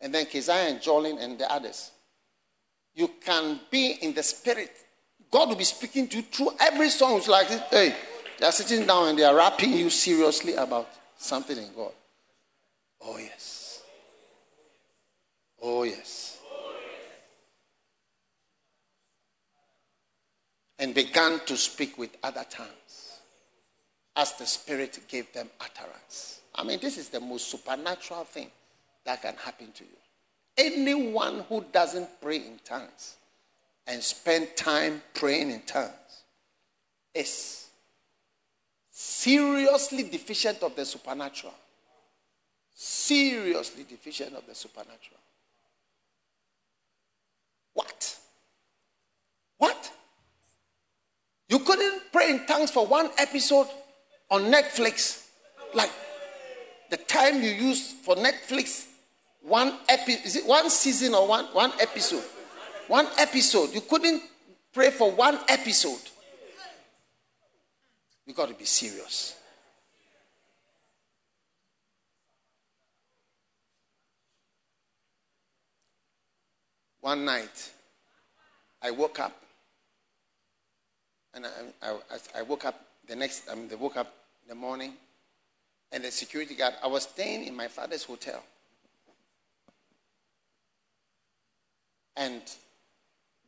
And 0.00 0.14
then 0.14 0.26
Keziah 0.26 0.68
and 0.68 0.80
Jolin 0.80 1.22
and 1.22 1.38
the 1.38 1.50
others. 1.50 1.90
You 2.94 3.10
can 3.24 3.60
be 3.70 3.98
in 4.02 4.12
the 4.12 4.22
spirit 4.22 4.72
God 5.30 5.48
will 5.48 5.56
be 5.56 5.64
speaking 5.64 6.08
to 6.08 6.16
you 6.18 6.22
through 6.22 6.50
every 6.60 6.90
song. 6.90 7.18
It's 7.18 7.28
like, 7.28 7.48
hey, 7.48 7.94
they 8.38 8.46
are 8.46 8.52
sitting 8.52 8.86
down 8.86 9.08
and 9.08 9.18
they 9.18 9.24
are 9.24 9.34
rapping 9.34 9.72
you 9.72 9.90
seriously 9.90 10.54
about 10.54 10.88
something 11.16 11.56
in 11.56 11.68
God. 11.74 11.92
Oh, 13.02 13.18
yes. 13.18 13.82
Oh, 15.60 15.82
yes. 15.82 16.35
And 20.78 20.94
began 20.94 21.40
to 21.46 21.56
speak 21.56 21.96
with 21.96 22.10
other 22.22 22.44
tongues 22.50 23.20
as 24.14 24.32
the 24.34 24.46
Spirit 24.46 24.98
gave 25.08 25.32
them 25.32 25.48
utterance. 25.60 26.40
I 26.54 26.64
mean, 26.64 26.78
this 26.80 26.98
is 26.98 27.08
the 27.08 27.20
most 27.20 27.48
supernatural 27.50 28.24
thing 28.24 28.50
that 29.04 29.22
can 29.22 29.34
happen 29.36 29.72
to 29.72 29.84
you. 29.84 29.90
Anyone 30.58 31.44
who 31.48 31.64
doesn't 31.72 32.20
pray 32.20 32.38
in 32.38 32.58
tongues 32.64 33.16
and 33.86 34.02
spend 34.02 34.48
time 34.56 35.02
praying 35.14 35.50
in 35.50 35.60
tongues 35.62 35.92
is 37.14 37.68
seriously 38.90 40.02
deficient 40.04 40.62
of 40.62 40.74
the 40.74 40.84
supernatural. 40.84 41.54
Seriously 42.74 43.84
deficient 43.88 44.34
of 44.34 44.46
the 44.46 44.54
supernatural. 44.54 45.20
What? 47.74 48.18
What? 49.58 49.92
You 51.56 51.64
couldn't 51.64 52.12
pray 52.12 52.28
in 52.32 52.44
tongues 52.44 52.70
for 52.70 52.86
one 52.86 53.08
episode 53.16 53.66
on 54.30 54.52
Netflix. 54.52 55.26
Like 55.72 55.90
the 56.90 56.98
time 56.98 57.42
you 57.42 57.48
use 57.48 57.92
for 57.92 58.14
Netflix, 58.14 58.84
one 59.40 59.72
epi- 59.88 60.20
is 60.22 60.36
it 60.36 60.44
one 60.44 60.68
season 60.68 61.14
or 61.14 61.26
one, 61.26 61.46
one 61.54 61.72
episode? 61.80 62.24
One 62.88 63.06
episode. 63.16 63.72
You 63.72 63.80
couldn't 63.80 64.22
pray 64.70 64.90
for 64.90 65.10
one 65.10 65.38
episode. 65.48 66.02
You 68.26 68.34
got 68.34 68.48
to 68.48 68.54
be 68.54 68.66
serious. 68.66 69.34
One 77.00 77.24
night, 77.24 77.72
I 78.82 78.90
woke 78.90 79.20
up, 79.20 79.45
and 81.36 81.46
I, 81.46 81.90
I, 81.90 82.40
I 82.40 82.42
woke 82.42 82.64
up 82.64 82.80
the 83.06 83.14
next. 83.14 83.48
I 83.50 83.54
mean, 83.54 83.68
they 83.68 83.76
woke 83.76 83.96
up 83.96 84.12
in 84.42 84.48
the 84.48 84.54
morning, 84.54 84.94
and 85.92 86.02
the 86.02 86.10
security 86.10 86.54
guard. 86.54 86.74
I 86.82 86.88
was 86.88 87.04
staying 87.04 87.46
in 87.46 87.54
my 87.54 87.68
father's 87.68 88.02
hotel, 88.02 88.42
and 92.16 92.42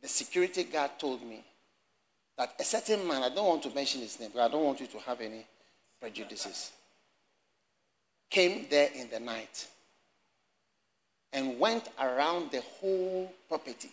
the 0.01 0.07
security 0.07 0.63
guard 0.63 0.91
told 0.99 1.23
me 1.23 1.43
that 2.37 2.53
a 2.59 2.63
certain 2.63 3.05
man, 3.05 3.23
I 3.23 3.29
don't 3.29 3.47
want 3.47 3.63
to 3.63 3.71
mention 3.71 4.01
his 4.01 4.19
name, 4.19 4.29
but 4.33 4.43
I 4.43 4.47
don't 4.47 4.63
want 4.63 4.79
you 4.79 4.87
to 4.87 4.99
have 4.99 5.19
any 5.19 5.45
prejudices, 5.99 6.71
came 8.29 8.67
there 8.69 8.89
in 8.95 9.09
the 9.09 9.19
night 9.19 9.67
and 11.33 11.59
went 11.59 11.89
around 11.99 12.51
the 12.51 12.61
whole 12.61 13.31
property 13.47 13.91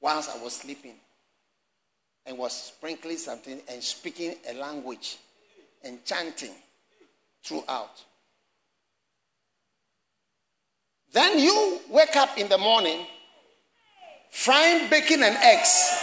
whilst 0.00 0.36
I 0.36 0.42
was 0.42 0.54
sleeping 0.54 0.94
and 2.26 2.38
was 2.38 2.52
sprinkling 2.52 3.18
something 3.18 3.60
and 3.68 3.82
speaking 3.82 4.36
a 4.48 4.54
language 4.54 5.18
and 5.82 6.04
chanting 6.04 6.52
throughout. 7.42 8.02
Then 11.12 11.38
you 11.38 11.80
wake 11.90 12.16
up 12.16 12.36
in 12.38 12.48
the 12.48 12.58
morning 12.58 13.06
frying 14.30 14.90
bacon 14.90 15.22
and 15.22 15.36
eggs. 15.36 16.02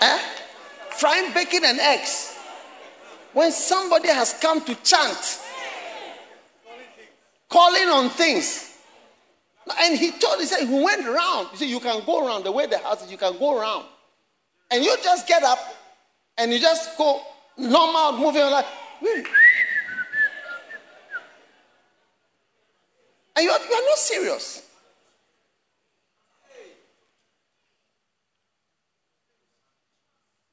Eh? 0.00 0.18
Frying 0.90 1.32
bacon 1.34 1.64
and 1.64 1.80
eggs. 1.80 2.36
When 3.32 3.50
somebody 3.50 4.08
has 4.08 4.34
come 4.34 4.64
to 4.64 4.74
chant, 4.76 5.40
calling 7.48 7.88
on 7.88 8.08
things. 8.10 8.76
And 9.80 9.98
he 9.98 10.12
told, 10.12 10.40
he 10.40 10.46
said, 10.46 10.66
he 10.66 10.82
went 10.82 11.06
around. 11.06 11.48
He 11.48 11.56
said, 11.58 11.68
you 11.68 11.80
can 11.80 12.02
go 12.06 12.26
around 12.26 12.44
the 12.44 12.52
way 12.52 12.66
the 12.66 12.78
house 12.78 13.04
is, 13.04 13.10
you 13.10 13.18
can 13.18 13.36
go 13.38 13.58
around. 13.60 13.84
And 14.70 14.84
you 14.84 14.96
just 15.02 15.26
get 15.26 15.42
up 15.42 15.58
and 16.36 16.52
you 16.52 16.58
just 16.58 16.96
go 16.98 17.22
normal, 17.56 18.12
moving 18.12 18.42
like, 18.42 18.66
and 23.36 23.44
you 23.44 23.50
are, 23.50 23.58
you 23.58 23.74
are 23.74 23.84
not 23.84 23.98
serious. 23.98 24.62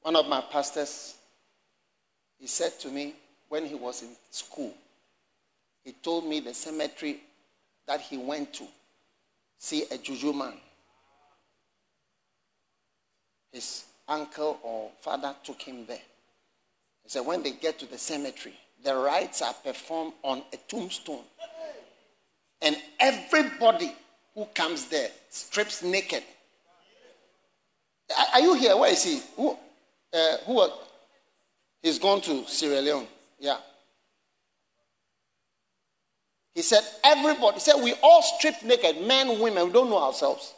One 0.02 0.14
of 0.14 0.28
my 0.28 0.40
pastors, 0.40 1.16
he 2.38 2.46
said 2.46 2.78
to 2.80 2.88
me 2.88 3.14
when 3.48 3.66
he 3.66 3.74
was 3.74 4.02
in 4.02 4.10
school, 4.30 4.72
he 5.84 5.92
told 5.92 6.26
me 6.26 6.40
the 6.40 6.54
cemetery 6.54 7.20
that 7.86 8.00
he 8.00 8.16
went 8.16 8.52
to 8.54 8.64
see 9.58 9.84
a 9.90 9.98
juju 9.98 10.32
man. 10.32 10.54
His 13.52 13.84
uncle 14.08 14.58
or 14.62 14.90
father 15.00 15.34
took 15.44 15.62
him 15.62 15.86
there. 15.86 16.02
He 17.02 17.10
said, 17.10 17.26
when 17.26 17.42
they 17.42 17.52
get 17.52 17.78
to 17.80 17.86
the 17.86 17.98
cemetery, 17.98 18.54
the 18.82 18.94
rites 18.94 19.42
are 19.42 19.54
performed 19.54 20.12
on 20.22 20.42
a 20.52 20.56
tombstone. 20.68 21.24
And 22.60 22.76
everybody 22.98 23.94
who 24.34 24.46
comes 24.54 24.86
there 24.86 25.10
strips 25.30 25.82
naked. 25.82 26.22
Are 28.32 28.40
you 28.40 28.54
here? 28.54 28.76
Where 28.76 28.92
is 28.92 29.02
he? 29.02 29.20
Who? 29.36 29.56
Uh, 30.12 30.36
who? 30.46 30.68
He's 31.82 31.98
gone 31.98 32.20
to 32.22 32.44
Sierra 32.46 32.80
Leone. 32.80 33.06
Yeah. 33.38 33.58
He 36.54 36.62
said, 36.62 36.80
everybody, 37.04 37.54
he 37.54 37.60
said, 37.60 37.82
we 37.82 37.94
all 38.02 38.22
strip 38.22 38.62
naked, 38.64 39.06
men, 39.06 39.38
women, 39.40 39.66
we 39.66 39.72
don't 39.72 39.90
know 39.90 40.02
ourselves 40.02 40.54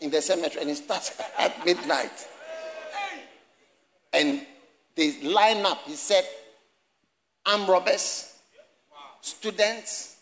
in 0.00 0.10
the 0.10 0.22
cemetery. 0.22 0.62
And 0.62 0.70
it 0.70 0.76
starts 0.76 1.20
at 1.38 1.64
midnight. 1.64 2.28
And 4.16 4.40
they 4.94 5.20
line 5.22 5.66
up. 5.66 5.82
He 5.84 5.92
said, 5.94 6.24
armed 7.44 7.68
robbers, 7.68 8.32
students, 9.20 10.16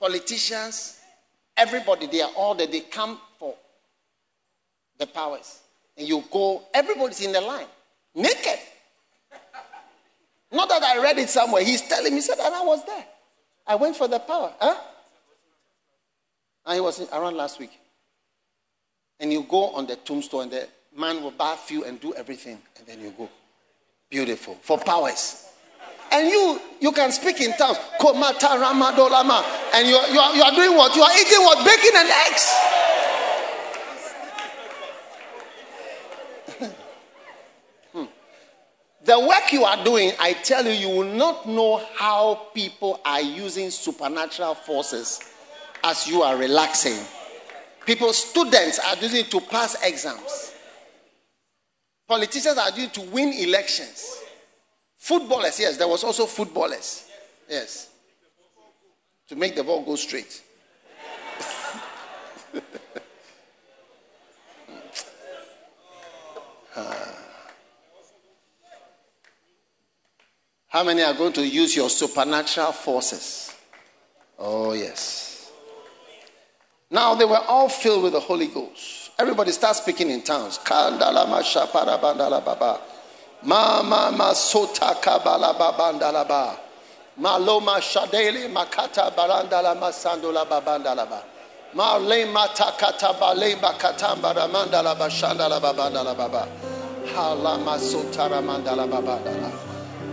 politicians, 0.00 0.98
everybody, 1.56 2.08
they 2.08 2.20
are 2.20 2.32
all 2.36 2.56
there. 2.56 2.66
They 2.66 2.80
come 2.80 3.20
for 3.38 3.54
the 4.98 5.06
powers. 5.06 5.60
And 5.96 6.08
you 6.08 6.24
go, 6.30 6.64
everybody's 6.74 7.20
in 7.20 7.32
the 7.32 7.40
line, 7.40 7.66
naked. 8.14 8.58
Not 10.50 10.68
that 10.68 10.82
I 10.82 11.00
read 11.00 11.18
it 11.18 11.28
somewhere. 11.28 11.62
He's 11.62 11.82
telling 11.82 12.12
me, 12.12 12.18
he 12.18 12.22
said, 12.22 12.38
and 12.40 12.54
I 12.54 12.62
was 12.62 12.84
there. 12.84 13.04
I 13.66 13.76
went 13.76 13.96
for 13.96 14.08
the 14.08 14.18
power. 14.18 14.52
Huh? 14.58 14.76
And 16.66 16.74
he 16.74 16.80
was 16.80 17.00
around 17.12 17.36
last 17.36 17.60
week. 17.60 17.78
And 19.20 19.32
you 19.32 19.42
go 19.42 19.70
on 19.70 19.86
the 19.86 19.96
tombstone, 19.96 20.42
and 20.44 20.50
the 20.52 20.68
man 20.96 21.22
will 21.22 21.30
bath 21.30 21.70
you 21.70 21.84
and 21.84 22.00
do 22.00 22.14
everything, 22.14 22.58
and 22.78 22.86
then 22.86 23.00
you 23.00 23.10
go. 23.16 23.28
Beautiful. 24.10 24.54
For 24.62 24.78
powers. 24.78 25.48
And 26.10 26.28
you 26.28 26.60
you 26.80 26.92
can 26.92 27.12
speak 27.12 27.40
in 27.40 27.52
tongues. 27.52 27.76
And 28.00 29.88
you, 29.88 29.94
you, 29.94 30.18
are, 30.18 30.34
you 30.34 30.42
are 30.42 30.54
doing 30.54 30.76
what? 30.76 30.96
You 30.96 31.02
are 31.02 31.12
eating 31.18 31.40
what? 31.40 31.64
Bacon 31.64 31.96
and 31.96 32.10
eggs. 32.26 32.54
Hmm. 37.92 38.04
The 39.04 39.18
work 39.18 39.52
you 39.52 39.64
are 39.64 39.82
doing, 39.82 40.12
I 40.20 40.34
tell 40.34 40.64
you, 40.66 40.72
you 40.72 40.88
will 40.88 41.14
not 41.16 41.48
know 41.48 41.82
how 41.94 42.48
people 42.54 43.00
are 43.04 43.22
using 43.22 43.70
supernatural 43.70 44.54
forces 44.54 45.20
as 45.82 46.06
you 46.06 46.22
are 46.22 46.36
relaxing. 46.36 46.98
People, 47.86 48.12
students 48.12 48.78
are 48.78 48.96
using 48.96 49.20
it 49.20 49.30
to 49.30 49.40
pass 49.40 49.82
exams. 49.82 50.52
Politicians 52.08 52.58
are 52.58 52.70
it 52.74 52.94
to 52.94 53.02
win 53.02 53.34
elections. 53.34 54.18
Footballers, 54.96 55.60
yes, 55.60 55.76
there 55.76 55.86
was 55.86 56.02
also 56.02 56.24
footballers. 56.24 57.06
Yes. 57.48 57.90
To 59.28 59.36
make 59.36 59.54
the 59.54 59.62
ball 59.62 59.84
go 59.84 59.94
straight. 59.94 60.42
How 70.68 70.84
many 70.84 71.02
are 71.02 71.12
going 71.14 71.32
to 71.34 71.46
use 71.46 71.76
your 71.76 71.90
supernatural 71.90 72.72
forces? 72.72 73.54
Oh, 74.38 74.72
yes. 74.72 75.50
Now 76.90 77.14
they 77.14 77.26
were 77.26 77.36
all 77.36 77.68
filled 77.68 78.04
with 78.04 78.12
the 78.12 78.20
Holy 78.20 78.46
Ghost. 78.46 78.97
Everybody 79.20 79.50
start 79.50 79.74
speaking 79.74 80.10
in 80.10 80.22
tongues. 80.22 80.58
Kandalama 80.58 81.42
shapara 81.42 81.98
bandala 81.98 82.44
baba. 82.44 82.78
Ma 83.42 83.82
ma 83.82 84.12
ma 84.12 84.30
sota 84.30 84.94
kabala 84.94 85.58
babandala 85.58 86.28
ba. 86.28 86.56
Maloma 87.20 87.80
shadele 87.80 88.48
makata 88.48 89.12
barandala 89.12 89.74
masandola 89.76 90.46
babandala 90.46 91.10
ba. 91.10 91.24
Ma 91.74 91.96
le 91.96 92.26
mata 92.26 92.72
kata 92.78 93.16
bale 93.18 93.56
bakatamba 93.56 94.36
ramandala 94.36 94.94
bashandala 94.94 95.60
babandala 95.60 96.16
baba. 96.16 96.46
Halama 97.06 97.76
sotara 97.76 98.40
mandala 98.40 98.86
babandala. 98.88 99.50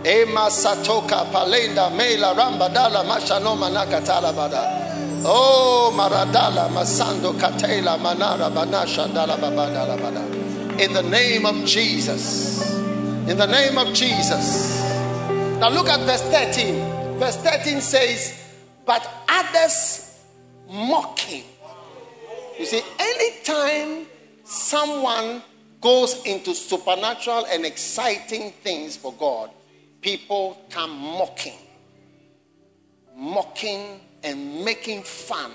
Ema 0.04 0.50
satoka 0.50 1.30
palenda 1.30 1.94
mela 1.94 2.34
rambadala 2.34 3.04
mashanoma 3.04 3.70
nakatala 3.70 4.32
bada. 4.34 4.95
Oh 5.28 5.92
maradala 5.92 6.68
masando 6.70 7.32
katela 7.32 7.98
manara 7.98 8.48
banasha 8.48 9.12
dala 9.12 9.36
babadala 9.36 9.98
bada. 9.98 10.80
In 10.80 10.92
the 10.92 11.02
name 11.02 11.44
of 11.44 11.64
Jesus. 11.64 12.72
In 13.26 13.36
the 13.36 13.46
name 13.46 13.76
of 13.76 13.92
Jesus. 13.92 14.80
Now 15.58 15.70
look 15.70 15.88
at 15.88 15.98
verse 16.06 16.22
13. 16.22 17.18
Verse 17.18 17.36
13 17.38 17.80
says, 17.80 18.40
But 18.84 19.04
others 19.28 20.22
mocking. 20.70 21.42
You 22.56 22.66
see, 22.66 22.82
anytime 23.00 24.06
someone 24.44 25.42
goes 25.80 26.24
into 26.24 26.54
supernatural 26.54 27.46
and 27.46 27.66
exciting 27.66 28.52
things 28.62 28.96
for 28.96 29.12
God, 29.14 29.50
people 30.02 30.56
come 30.70 30.96
mocking, 30.96 31.58
mocking 33.16 34.00
and 34.22 34.64
making 34.64 35.02
fun 35.02 35.52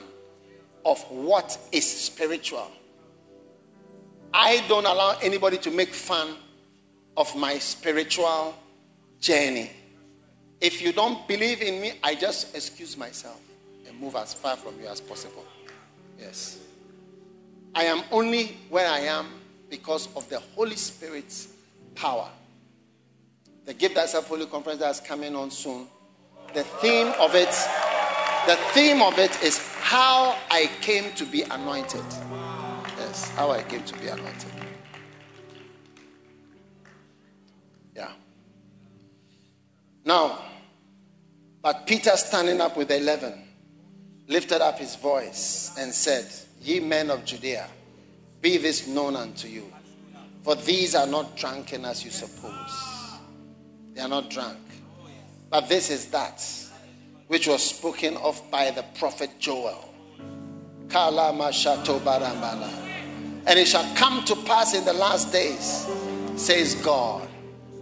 of 0.85 0.99
what 1.09 1.57
is 1.71 1.85
spiritual. 1.89 2.71
I 4.33 4.63
don't 4.67 4.85
allow 4.85 5.17
anybody 5.21 5.57
to 5.59 5.71
make 5.71 5.89
fun 5.89 6.35
of 7.17 7.35
my 7.35 7.57
spiritual 7.59 8.55
journey. 9.19 9.71
If 10.61 10.81
you 10.81 10.93
don't 10.93 11.27
believe 11.27 11.61
in 11.61 11.81
me, 11.81 11.93
I 12.03 12.15
just 12.15 12.55
excuse 12.55 12.95
myself 12.95 13.39
and 13.88 13.99
move 13.99 14.15
as 14.15 14.33
far 14.33 14.55
from 14.55 14.79
you 14.79 14.88
as 14.88 15.01
possible. 15.01 15.45
Yes. 16.19 16.59
I 17.73 17.85
am 17.85 18.03
only 18.11 18.57
where 18.69 18.89
I 18.89 18.99
am 18.99 19.27
because 19.69 20.07
of 20.15 20.29
the 20.29 20.39
Holy 20.55 20.75
Spirit's 20.75 21.47
power. 21.95 22.29
The 23.65 23.73
Give 23.73 23.91
Thyself 23.91 24.27
Holy 24.27 24.45
Conference 24.45 24.79
that's 24.79 24.99
coming 24.99 25.35
on 25.35 25.51
soon. 25.51 25.88
The 26.53 26.63
theme 26.63 27.13
of 27.19 27.33
it, 27.35 27.53
the 28.47 28.55
theme 28.73 29.01
of 29.01 29.18
it 29.19 29.43
is 29.43 29.57
how 29.80 30.35
I 30.49 30.69
came 30.81 31.13
to 31.13 31.26
be 31.26 31.43
anointed. 31.43 32.03
Yes, 32.97 33.30
how 33.35 33.51
I 33.51 33.63
came 33.63 33.84
to 33.84 33.97
be 33.99 34.07
anointed. 34.07 34.51
Yeah. 37.95 38.11
Now, 40.05 40.39
but 41.61 41.85
Peter 41.85 42.15
standing 42.18 42.61
up 42.61 42.77
with 42.77 42.88
the 42.88 42.97
eleven 42.97 43.43
lifted 44.27 44.61
up 44.61 44.80
his 44.80 44.95
voice 44.95 45.76
and 45.77 45.93
said, 45.93 46.26
Ye 46.61 46.80
men 46.80 47.09
of 47.11 47.26
Judea, 47.26 47.68
be 48.41 48.57
this 48.57 48.88
known 48.88 49.15
unto 49.15 49.47
you, 49.47 49.72
for 50.41 50.55
these 50.55 50.95
are 50.95 51.07
not 51.07 51.35
drunken 51.35 51.85
as 51.85 52.03
you 52.03 52.11
suppose 52.11 52.91
they 53.93 54.01
are 54.01 54.07
not 54.07 54.30
drunk. 54.30 54.57
But 55.49 55.68
this 55.68 55.89
is 55.89 56.07
that 56.07 56.43
which 57.32 57.48
was 57.48 57.64
spoken 57.64 58.18
of 58.18 58.41
by 58.52 58.72
the 58.72 58.84
prophet 58.99 59.30
Joel. 59.40 59.88
And 63.48 63.58
it 63.58 63.68
shall 63.70 63.95
come 63.95 64.26
to 64.26 64.36
pass 64.36 64.74
in 64.76 64.84
the 64.84 64.91
last 64.91 65.32
days, 65.32 65.88
says 66.36 66.76
God, 66.84 67.26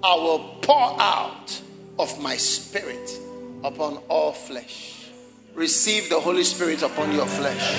I 0.04 0.14
will 0.14 0.60
pour 0.62 1.02
out 1.02 1.62
of 1.98 2.22
my 2.22 2.38
spirit 2.38 3.10
upon 3.64 3.98
all 4.08 4.34
flesh. 4.34 5.10
Receive 5.56 6.10
the 6.10 6.20
Holy 6.20 6.44
Spirit 6.44 6.84
upon 6.84 7.12
your 7.12 7.26
flesh. 7.26 7.74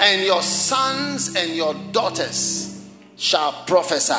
And 0.00 0.26
your 0.26 0.42
sons 0.42 1.36
and 1.36 1.54
your 1.54 1.74
daughters 1.92 2.84
shall 3.14 3.52
prophesy. 3.68 4.14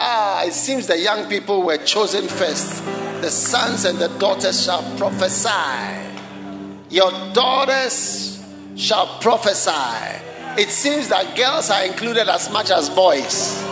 Ah, 0.00 0.42
it 0.42 0.54
seems 0.54 0.86
the 0.86 0.98
young 0.98 1.28
people 1.28 1.62
were 1.62 1.76
chosen 1.76 2.26
first. 2.28 2.82
The 3.20 3.30
sons 3.30 3.84
and 3.84 3.98
the 3.98 4.08
daughters 4.18 4.64
shall 4.64 4.82
prophesy. 4.96 5.48
Your 6.90 7.10
daughters 7.32 8.42
shall 8.76 9.18
prophesy. 9.20 10.22
It 10.58 10.70
seems 10.70 11.08
that 11.08 11.36
girls 11.36 11.70
are 11.70 11.84
included 11.84 12.28
as 12.28 12.50
much 12.50 12.70
as 12.70 12.88
boys. 12.90 13.62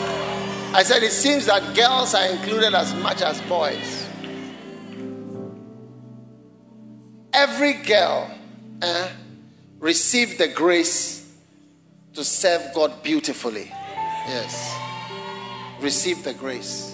I 0.75 0.83
said, 0.83 1.03
it 1.03 1.13
seems 1.13 1.47
that 1.47 1.75
girls 1.75 2.15
are 2.15 2.27
included 2.27 2.75
as 2.75 2.95
much 2.95 3.23
as 3.23 3.41
boys. 3.43 4.09
Every 7.33 7.75
girl 7.75 8.31
eh, 8.83 9.09
received 9.79 10.39
the 10.39 10.49
grace 10.49 11.33
to 12.15 12.25
serve 12.25 12.75
God 12.75 13.03
beautifully. 13.03 13.67
Yes. 14.27 14.77
Receive 15.81 16.25
the 16.25 16.35
grace. 16.35 16.94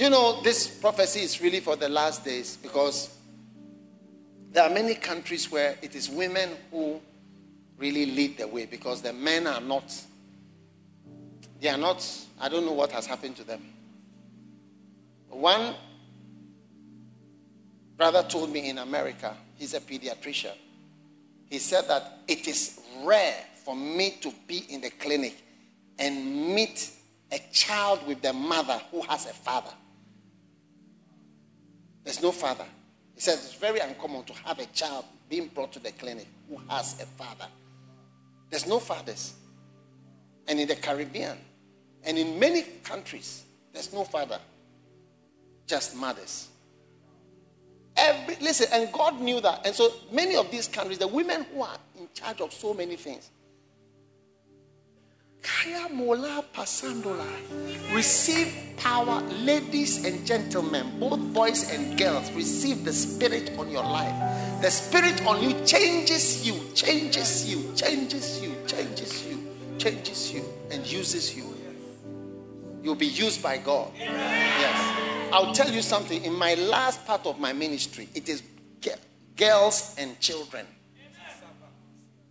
You 0.00 0.08
know, 0.08 0.40
this 0.40 0.66
prophecy 0.66 1.20
is 1.20 1.42
really 1.42 1.60
for 1.60 1.76
the 1.76 1.90
last 1.90 2.24
days 2.24 2.56
because 2.56 3.14
there 4.50 4.64
are 4.64 4.70
many 4.70 4.94
countries 4.94 5.52
where 5.52 5.76
it 5.82 5.94
is 5.94 6.08
women 6.08 6.48
who 6.70 7.02
really 7.76 8.06
lead 8.06 8.38
the 8.38 8.48
way 8.48 8.64
because 8.64 9.02
the 9.02 9.12
men 9.12 9.46
are 9.46 9.60
not, 9.60 9.94
they 11.60 11.68
are 11.68 11.76
not, 11.76 12.02
I 12.40 12.48
don't 12.48 12.64
know 12.64 12.72
what 12.72 12.90
has 12.92 13.04
happened 13.04 13.36
to 13.36 13.44
them. 13.44 13.60
One 15.28 15.74
brother 17.98 18.22
told 18.22 18.50
me 18.50 18.70
in 18.70 18.78
America, 18.78 19.36
he's 19.58 19.74
a 19.74 19.80
pediatrician. 19.80 20.56
He 21.50 21.58
said 21.58 21.88
that 21.88 22.20
it 22.26 22.48
is 22.48 22.80
rare 23.04 23.36
for 23.66 23.76
me 23.76 24.16
to 24.22 24.32
be 24.46 24.64
in 24.70 24.80
the 24.80 24.88
clinic 24.88 25.36
and 25.98 26.54
meet 26.54 26.90
a 27.30 27.38
child 27.52 28.06
with 28.06 28.22
the 28.22 28.32
mother 28.32 28.80
who 28.90 29.02
has 29.02 29.26
a 29.26 29.34
father. 29.34 29.74
There's 32.10 32.24
no 32.24 32.32
father. 32.32 32.64
He 33.14 33.20
says 33.20 33.44
it's 33.44 33.54
very 33.54 33.78
uncommon 33.78 34.24
to 34.24 34.32
have 34.44 34.58
a 34.58 34.66
child 34.66 35.04
being 35.28 35.46
brought 35.46 35.70
to 35.74 35.78
the 35.78 35.92
clinic 35.92 36.26
who 36.48 36.60
has 36.68 37.00
a 37.00 37.06
father. 37.06 37.46
There's 38.50 38.66
no 38.66 38.80
fathers. 38.80 39.34
And 40.48 40.58
in 40.58 40.66
the 40.66 40.74
Caribbean 40.74 41.38
and 42.02 42.18
in 42.18 42.36
many 42.36 42.62
countries, 42.82 43.44
there's 43.72 43.92
no 43.92 44.02
father, 44.02 44.40
just 45.68 45.94
mothers. 45.94 46.48
Every, 47.96 48.34
listen, 48.40 48.66
and 48.72 48.92
God 48.92 49.20
knew 49.20 49.40
that. 49.42 49.64
And 49.64 49.72
so 49.72 49.92
many 50.10 50.34
of 50.34 50.50
these 50.50 50.66
countries, 50.66 50.98
the 50.98 51.06
women 51.06 51.46
who 51.54 51.62
are 51.62 51.78
in 51.96 52.08
charge 52.12 52.40
of 52.40 52.52
so 52.52 52.74
many 52.74 52.96
things, 52.96 53.30
Kaya 55.42 55.88
Mola. 55.92 56.44
Receive 57.92 58.52
power, 58.76 59.20
ladies 59.44 60.04
and 60.04 60.26
gentlemen, 60.26 60.98
both 61.00 61.20
boys 61.32 61.70
and 61.72 61.98
girls. 61.98 62.30
Receive 62.32 62.84
the 62.84 62.92
Spirit 62.92 63.56
on 63.58 63.70
your 63.70 63.82
life. 63.82 64.14
The 64.62 64.70
Spirit 64.70 65.24
on 65.26 65.42
you 65.42 65.52
changes 65.64 66.46
you, 66.46 66.60
changes 66.74 67.50
you, 67.50 67.72
changes 67.74 68.42
you, 68.42 68.54
changes 68.66 69.26
you, 69.26 69.38
changes 69.78 70.32
you, 70.32 70.44
and 70.70 70.86
uses 70.86 71.36
you. 71.36 71.44
You'll 72.82 72.94
be 72.94 73.06
used 73.06 73.42
by 73.42 73.58
God. 73.58 73.92
Yes. 73.98 75.32
I'll 75.32 75.52
tell 75.52 75.70
you 75.70 75.82
something. 75.82 76.24
In 76.24 76.34
my 76.34 76.54
last 76.54 77.06
part 77.06 77.26
of 77.26 77.38
my 77.38 77.52
ministry, 77.52 78.08
it 78.14 78.28
is 78.28 78.42
girls 79.36 79.94
and 79.98 80.18
children 80.20 80.66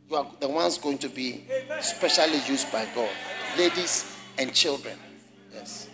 you 0.10 0.16
are 0.16 0.28
the 0.40 0.48
ones 0.48 0.78
going 0.78 0.98
to 1.00 1.10
be 1.10 1.46
specially 1.82 2.40
used 2.48 2.72
by 2.72 2.88
God. 2.96 3.10
Ladies 3.58 4.16
and 4.38 4.54
children. 4.54 4.98
Yes. 5.54 5.90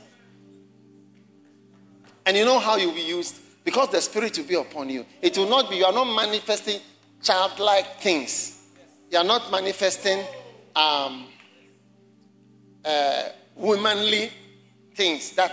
And 2.25 2.37
you 2.37 2.45
know 2.45 2.59
how 2.59 2.77
you'll 2.77 2.93
be 2.93 3.01
used? 3.01 3.39
Because 3.63 3.89
the 3.89 4.01
Spirit 4.01 4.37
will 4.37 4.45
be 4.45 4.55
upon 4.55 4.89
you. 4.89 5.05
It 5.21 5.37
will 5.37 5.49
not 5.49 5.69
be, 5.69 5.77
you 5.77 5.85
are 5.85 5.93
not 5.93 6.05
manifesting 6.05 6.79
childlike 7.21 7.99
things. 7.99 8.63
You 9.11 9.17
are 9.17 9.23
not 9.23 9.51
manifesting 9.51 10.19
um, 10.75 11.27
uh, 12.83 13.23
womanly 13.55 14.31
things 14.93 15.31
that 15.31 15.51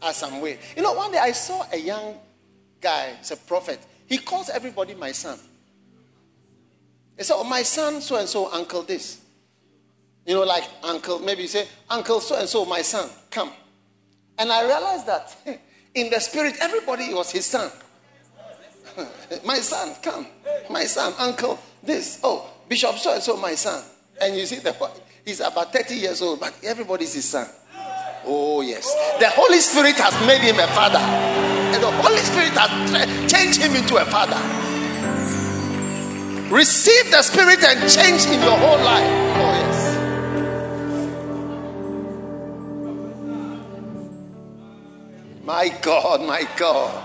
are 0.00 0.12
some 0.12 0.40
way. 0.40 0.58
You 0.76 0.82
know, 0.82 0.92
one 0.92 1.10
day 1.10 1.18
I 1.18 1.32
saw 1.32 1.64
a 1.72 1.78
young 1.78 2.14
guy, 2.80 3.16
it's 3.18 3.30
a 3.30 3.36
prophet. 3.36 3.80
He 4.06 4.18
calls 4.18 4.48
everybody 4.50 4.94
my 4.94 5.12
son. 5.12 5.38
He 7.18 7.24
said, 7.24 7.34
Oh, 7.36 7.44
my 7.44 7.62
son, 7.62 8.00
so 8.00 8.16
and 8.16 8.28
so, 8.28 8.50
uncle 8.52 8.82
this. 8.82 9.20
You 10.24 10.34
know, 10.34 10.44
like 10.44 10.64
uncle, 10.84 11.18
maybe 11.18 11.42
you 11.42 11.48
say, 11.48 11.66
Uncle 11.90 12.20
so 12.20 12.38
and 12.38 12.48
so, 12.48 12.64
my 12.64 12.80
son, 12.80 13.10
come. 13.30 13.50
And 14.38 14.52
I 14.52 14.64
realized 14.64 15.06
that 15.06 15.36
in 15.94 16.10
the 16.10 16.20
spirit, 16.20 16.56
everybody 16.60 17.12
was 17.12 17.30
his 17.32 17.44
son. 17.44 17.70
my 19.44 19.56
son, 19.56 19.96
come. 20.00 20.28
My 20.70 20.84
son, 20.84 21.12
uncle, 21.18 21.58
this. 21.82 22.20
Oh, 22.22 22.48
Bishop 22.68 22.96
so 22.96 23.14
and 23.14 23.22
so, 23.22 23.36
my 23.36 23.54
son. 23.54 23.82
And 24.20 24.36
you 24.36 24.46
see, 24.46 24.56
the, 24.56 24.76
he's 25.24 25.40
about 25.40 25.72
30 25.72 25.94
years 25.94 26.22
old, 26.22 26.38
but 26.38 26.54
everybody's 26.62 27.14
his 27.14 27.24
son. 27.24 27.48
Oh, 28.24 28.60
yes. 28.60 28.94
The 29.18 29.30
Holy 29.30 29.58
Spirit 29.58 29.96
has 29.96 30.14
made 30.26 30.42
him 30.42 30.56
a 30.60 30.66
father. 30.68 30.98
And 30.98 31.82
the 31.82 31.90
Holy 31.90 32.18
Spirit 32.18 32.50
has 32.50 33.32
changed 33.32 33.60
him 33.60 33.74
into 33.74 33.96
a 33.96 34.04
father. 34.04 34.67
Receive 36.50 37.10
the 37.10 37.20
Spirit 37.20 37.62
and 37.62 37.80
change 37.90 38.24
in 38.24 38.40
your 38.42 38.56
whole 38.56 38.78
life. 38.78 39.04
Oh, 39.36 39.52
yes. 39.52 39.98
My 45.44 45.68
God, 45.82 46.22
my 46.22 46.48
God. 46.56 47.04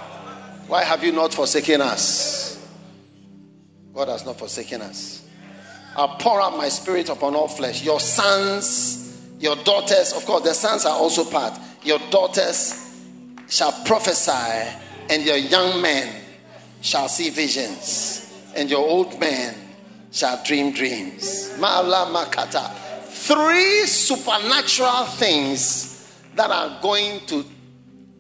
Why 0.68 0.86
have 0.86 1.04
you 1.04 1.12
not 1.12 1.34
forsaken 1.34 1.82
us? 1.82 2.66
God 3.94 4.08
has 4.08 4.26
not 4.26 4.40
forsaken 4.40 4.82
us. 4.82 5.28
I'll 5.98 6.16
pour 6.18 6.42
out 6.42 6.56
my 6.56 6.70
spirit 6.70 7.10
upon 7.10 7.36
all 7.36 7.50
flesh. 7.50 7.84
Your 7.84 8.00
sons, 8.00 9.28
your 9.40 9.58
daughters, 9.58 10.14
of 10.14 10.26
course, 10.26 10.44
the 10.44 10.54
sons 10.54 10.86
are 10.86 10.98
also 10.98 11.26
part. 11.26 11.60
Your 11.84 12.00
daughters 12.10 12.80
shall 13.50 13.74
prophesy, 13.84 14.72
and 15.10 15.22
your 15.24 15.36
young 15.36 15.82
men 15.82 16.22
shall 16.82 17.10
see 17.10 17.30
visions 17.30 18.23
and 18.56 18.70
your 18.70 18.88
old 18.88 19.20
man 19.20 19.56
shall 20.12 20.44
dream 20.44 20.72
dreams. 20.72 21.56
Makata. 21.58 22.72
Three 23.06 23.86
supernatural 23.86 25.06
things 25.06 26.22
that 26.36 26.52
are 26.52 26.82
going 26.82 27.26
to 27.28 27.46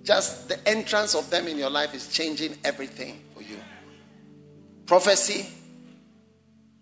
just 0.04 0.50
the 0.50 0.68
entrance 0.68 1.16
of 1.16 1.30
them 1.30 1.48
in 1.48 1.58
your 1.58 1.70
life 1.70 1.94
is 1.94 2.08
changing 2.08 2.58
everything 2.64 3.22
for 3.34 3.42
you. 3.42 3.58
Prophecy, 4.86 5.48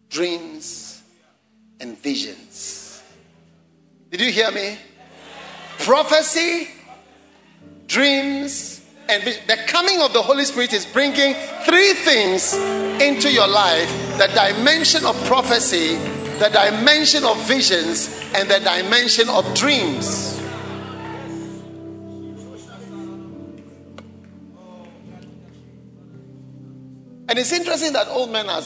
dreams, 0.10 1.04
and 1.80 1.98
visions. 2.00 3.04
Did 4.10 4.22
you 4.22 4.32
hear 4.32 4.52
me? 4.52 4.78
Prophecy, 5.80 6.68
dreams, 7.88 8.71
and 9.12 9.24
the 9.24 9.58
coming 9.68 10.02
of 10.02 10.14
the 10.14 10.22
Holy 10.22 10.46
Spirit 10.46 10.72
is 10.72 10.86
bringing 10.86 11.34
three 11.66 11.94
things 11.94 12.54
into 13.02 13.30
your 13.30 13.48
life 13.48 13.90
the 14.18 14.28
dimension 14.28 15.06
of 15.06 15.22
prophecy, 15.26 15.96
the 16.40 16.50
dimension 16.50 17.26
of 17.26 17.38
visions, 17.46 18.08
and 18.34 18.50
the 18.50 18.60
dimension 18.60 19.28
of 19.28 19.54
dreams. 19.54 20.40
And 27.28 27.38
it's 27.38 27.52
interesting 27.52 27.92
that 27.94 28.08
old 28.08 28.32
men 28.32 28.50
are, 28.50 28.62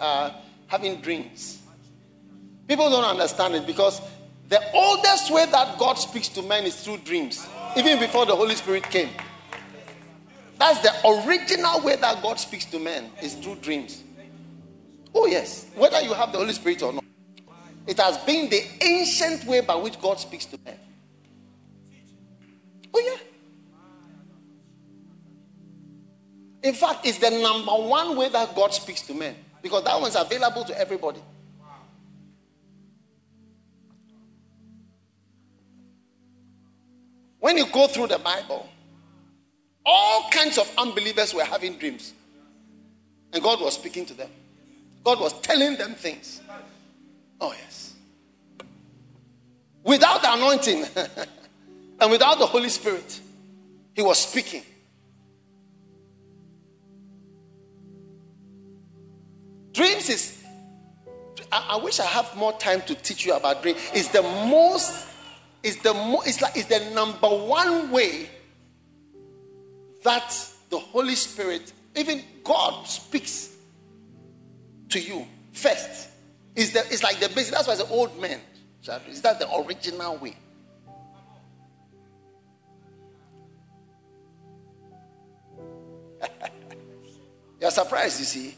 are 0.00 0.34
having 0.66 1.00
dreams. 1.02 1.60
People 2.66 2.88
don't 2.88 3.04
understand 3.04 3.54
it 3.54 3.66
because 3.66 4.00
the 4.48 4.62
oldest 4.72 5.30
way 5.30 5.44
that 5.46 5.78
God 5.78 5.94
speaks 5.94 6.28
to 6.30 6.42
men 6.42 6.64
is 6.64 6.82
through 6.82 6.98
dreams, 6.98 7.46
even 7.76 7.98
before 7.98 8.24
the 8.24 8.34
Holy 8.34 8.54
Spirit 8.54 8.84
came. 8.84 9.10
That's 10.60 10.80
the 10.80 10.92
original 11.08 11.80
way 11.80 11.96
that 11.96 12.22
God 12.22 12.38
speaks 12.38 12.66
to 12.66 12.78
men 12.78 13.10
is 13.22 13.34
through 13.34 13.56
dreams. 13.56 14.04
Oh, 15.14 15.24
yes. 15.24 15.66
Whether 15.74 16.02
you 16.02 16.12
have 16.12 16.32
the 16.32 16.38
Holy 16.38 16.52
Spirit 16.52 16.82
or 16.82 16.92
not, 16.92 17.04
it 17.86 17.98
has 17.98 18.18
been 18.18 18.50
the 18.50 18.62
ancient 18.82 19.46
way 19.46 19.62
by 19.62 19.74
which 19.76 19.98
God 19.98 20.20
speaks 20.20 20.44
to 20.44 20.58
men. 20.66 20.78
Oh, 22.92 23.00
yeah. 23.00 23.16
In 26.68 26.74
fact, 26.74 27.06
it's 27.06 27.16
the 27.16 27.30
number 27.30 27.72
one 27.72 28.18
way 28.18 28.28
that 28.28 28.54
God 28.54 28.74
speaks 28.74 29.00
to 29.06 29.14
men 29.14 29.34
because 29.62 29.82
that 29.84 29.98
one's 29.98 30.14
available 30.14 30.64
to 30.64 30.78
everybody. 30.78 31.22
When 37.38 37.56
you 37.56 37.64
go 37.64 37.86
through 37.86 38.08
the 38.08 38.18
Bible, 38.18 38.68
all 39.84 40.30
kinds 40.30 40.58
of 40.58 40.72
unbelievers 40.76 41.34
were 41.34 41.44
having 41.44 41.76
dreams. 41.76 42.12
And 43.32 43.42
God 43.42 43.60
was 43.60 43.74
speaking 43.74 44.06
to 44.06 44.14
them. 44.14 44.30
God 45.04 45.20
was 45.20 45.38
telling 45.40 45.76
them 45.76 45.94
things. 45.94 46.40
Oh, 47.40 47.52
yes. 47.52 47.94
Without 49.82 50.20
the 50.22 50.32
anointing 50.34 50.84
and 52.00 52.10
without 52.10 52.38
the 52.38 52.46
Holy 52.46 52.68
Spirit, 52.68 53.20
He 53.94 54.02
was 54.02 54.18
speaking. 54.18 54.62
Dreams 59.72 60.08
is, 60.10 60.44
I, 61.50 61.68
I 61.70 61.76
wish 61.76 62.00
I 62.00 62.06
have 62.06 62.36
more 62.36 62.52
time 62.58 62.82
to 62.82 62.94
teach 62.94 63.24
you 63.24 63.34
about 63.34 63.62
dreams. 63.62 63.78
It's 63.94 64.08
the 64.08 64.22
most, 64.22 65.06
it's 65.62 65.76
the 65.76 65.94
most, 65.94 66.26
it's 66.26 66.42
like, 66.42 66.56
it's 66.56 66.66
the 66.66 66.90
number 66.94 67.28
one 67.28 67.90
way 67.90 68.28
that 70.02 70.34
the 70.70 70.78
Holy 70.78 71.14
Spirit, 71.14 71.72
even 71.96 72.22
God, 72.44 72.86
speaks 72.86 73.56
to 74.88 75.00
you 75.00 75.26
first. 75.52 76.08
It's, 76.54 76.70
the, 76.70 76.80
it's 76.90 77.02
like 77.02 77.20
the 77.20 77.28
basic. 77.28 77.54
That's 77.54 77.66
why 77.66 77.74
it's 77.74 77.82
the 77.82 77.90
old 77.90 78.20
man. 78.20 78.40
Is 79.08 79.22
that 79.22 79.38
the 79.38 79.48
original 79.56 80.16
way? 80.16 80.36
You're 87.60 87.70
surprised, 87.70 88.18
you 88.20 88.24
see? 88.24 88.54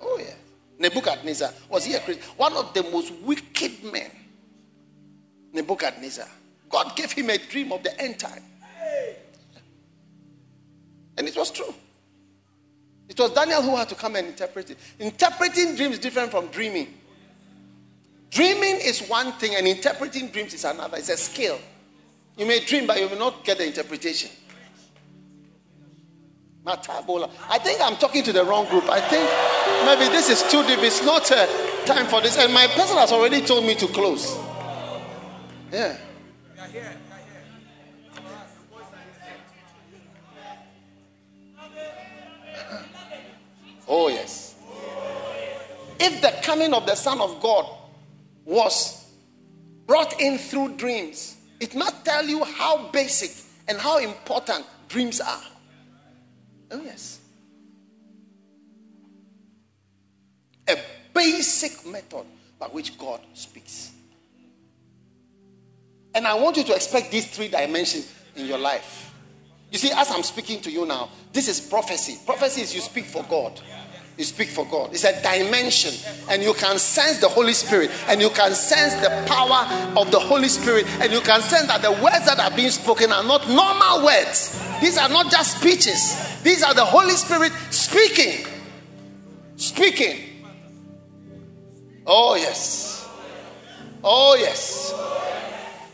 Oh, 0.00 0.18
yeah. 0.18 0.34
Nebuchadnezzar 0.78 1.52
was 1.68 1.84
he 1.84 1.94
a 1.94 2.00
Christian? 2.00 2.24
One 2.36 2.54
of 2.54 2.74
the 2.74 2.82
most 2.84 3.12
wicked 3.22 3.84
men. 3.84 4.10
Nebuchadnezzar. 5.52 6.28
God 6.68 6.96
gave 6.96 7.12
him 7.12 7.30
a 7.30 7.38
dream 7.38 7.72
of 7.72 7.82
the 7.82 7.98
end 8.00 8.18
time. 8.18 8.42
And 11.16 11.26
it 11.26 11.36
was 11.36 11.50
true. 11.50 11.74
It 13.08 13.18
was 13.18 13.30
Daniel 13.32 13.62
who 13.62 13.76
had 13.76 13.88
to 13.88 13.94
come 13.94 14.16
and 14.16 14.26
interpret 14.26 14.70
it. 14.70 14.78
Interpreting 14.98 15.76
dreams 15.76 15.98
different 15.98 16.30
from 16.30 16.48
dreaming. 16.48 16.92
Dreaming 18.30 18.76
is 18.82 19.00
one 19.08 19.32
thing, 19.32 19.54
and 19.54 19.66
interpreting 19.66 20.28
dreams 20.28 20.52
is 20.52 20.64
another. 20.64 20.98
It's 20.98 21.08
a 21.08 21.16
skill. 21.16 21.58
You 22.36 22.44
may 22.44 22.60
dream, 22.60 22.86
but 22.86 23.00
you 23.00 23.08
will 23.08 23.18
not 23.18 23.44
get 23.44 23.58
the 23.58 23.66
interpretation. 23.66 24.30
Matabola. 26.66 27.30
I 27.48 27.58
think 27.58 27.80
I'm 27.80 27.96
talking 27.96 28.24
to 28.24 28.32
the 28.32 28.44
wrong 28.44 28.68
group. 28.68 28.88
I 28.90 29.00
think 29.00 29.30
maybe 29.86 30.10
this 30.12 30.28
is 30.28 30.42
too 30.50 30.66
deep. 30.66 30.80
It's 30.80 31.02
not 31.04 31.30
uh, 31.30 31.46
time 31.86 32.06
for 32.06 32.20
this. 32.20 32.36
And 32.36 32.52
my 32.52 32.66
person 32.66 32.96
has 32.96 33.12
already 33.12 33.40
told 33.40 33.64
me 33.64 33.76
to 33.76 33.86
close. 33.86 34.36
Yeah. 35.72 35.96
Oh, 43.88 44.08
yes. 44.08 44.54
If 45.98 46.20
the 46.20 46.34
coming 46.42 46.74
of 46.74 46.86
the 46.86 46.94
Son 46.94 47.20
of 47.20 47.40
God 47.40 47.66
was 48.44 49.06
brought 49.86 50.20
in 50.20 50.38
through 50.38 50.76
dreams, 50.76 51.36
it 51.60 51.74
must 51.74 52.04
tell 52.04 52.26
you 52.26 52.44
how 52.44 52.88
basic 52.88 53.30
and 53.68 53.78
how 53.78 53.98
important 53.98 54.64
dreams 54.88 55.20
are. 55.20 55.42
Oh, 56.70 56.82
yes. 56.82 57.20
A 60.68 60.76
basic 61.14 61.86
method 61.86 62.26
by 62.58 62.66
which 62.66 62.98
God 62.98 63.20
speaks. 63.34 63.92
And 66.14 66.26
I 66.26 66.34
want 66.34 66.56
you 66.56 66.64
to 66.64 66.74
expect 66.74 67.10
these 67.10 67.26
three 67.26 67.48
dimensions 67.48 68.12
in 68.34 68.46
your 68.46 68.58
life. 68.58 69.05
You 69.70 69.78
see, 69.78 69.90
as 69.90 70.10
I'm 70.10 70.22
speaking 70.22 70.60
to 70.62 70.70
you 70.70 70.86
now, 70.86 71.10
this 71.32 71.48
is 71.48 71.60
prophecy. 71.60 72.18
Prophecy 72.24 72.62
is 72.62 72.74
you 72.74 72.80
speak 72.80 73.04
for 73.06 73.24
God. 73.24 73.60
You 74.16 74.24
speak 74.24 74.48
for 74.48 74.64
God. 74.64 74.94
It's 74.94 75.04
a 75.04 75.20
dimension, 75.20 75.92
and 76.30 76.42
you 76.42 76.54
can 76.54 76.78
sense 76.78 77.18
the 77.18 77.28
Holy 77.28 77.52
Spirit, 77.52 77.90
and 78.08 78.20
you 78.20 78.30
can 78.30 78.54
sense 78.54 78.94
the 78.94 79.10
power 79.26 79.66
of 80.00 80.10
the 80.10 80.18
Holy 80.18 80.48
Spirit, 80.48 80.86
and 81.00 81.12
you 81.12 81.20
can 81.20 81.42
sense 81.42 81.66
that 81.66 81.82
the 81.82 81.92
words 81.92 82.24
that 82.24 82.38
are 82.40 82.54
being 82.56 82.70
spoken 82.70 83.12
are 83.12 83.24
not 83.24 83.46
normal 83.46 84.06
words. 84.06 84.58
These 84.80 84.96
are 84.96 85.10
not 85.10 85.30
just 85.30 85.60
speeches, 85.60 86.42
these 86.42 86.62
are 86.62 86.72
the 86.72 86.84
Holy 86.84 87.12
Spirit 87.12 87.52
speaking. 87.70 88.46
Speaking. 89.56 90.44
Oh, 92.06 92.36
yes. 92.36 93.06
Oh, 94.02 94.36
yes. 94.38 94.94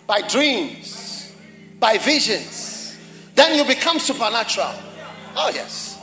By 0.07 0.21
dreams, 0.23 1.33
by 1.81 1.99
visions. 1.99 2.62
Then 3.43 3.57
you 3.57 3.65
become 3.65 3.99
supernatural. 3.99 4.73
Oh, 5.35 5.51
yes. 5.53 5.99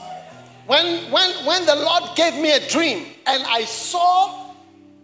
When, 0.67 1.09
when, 1.09 1.31
when 1.45 1.65
the 1.65 1.75
Lord 1.75 2.03
gave 2.17 2.33
me 2.33 2.51
a 2.51 2.67
dream 2.67 3.05
and 3.25 3.43
I 3.47 3.63
saw, 3.63 4.51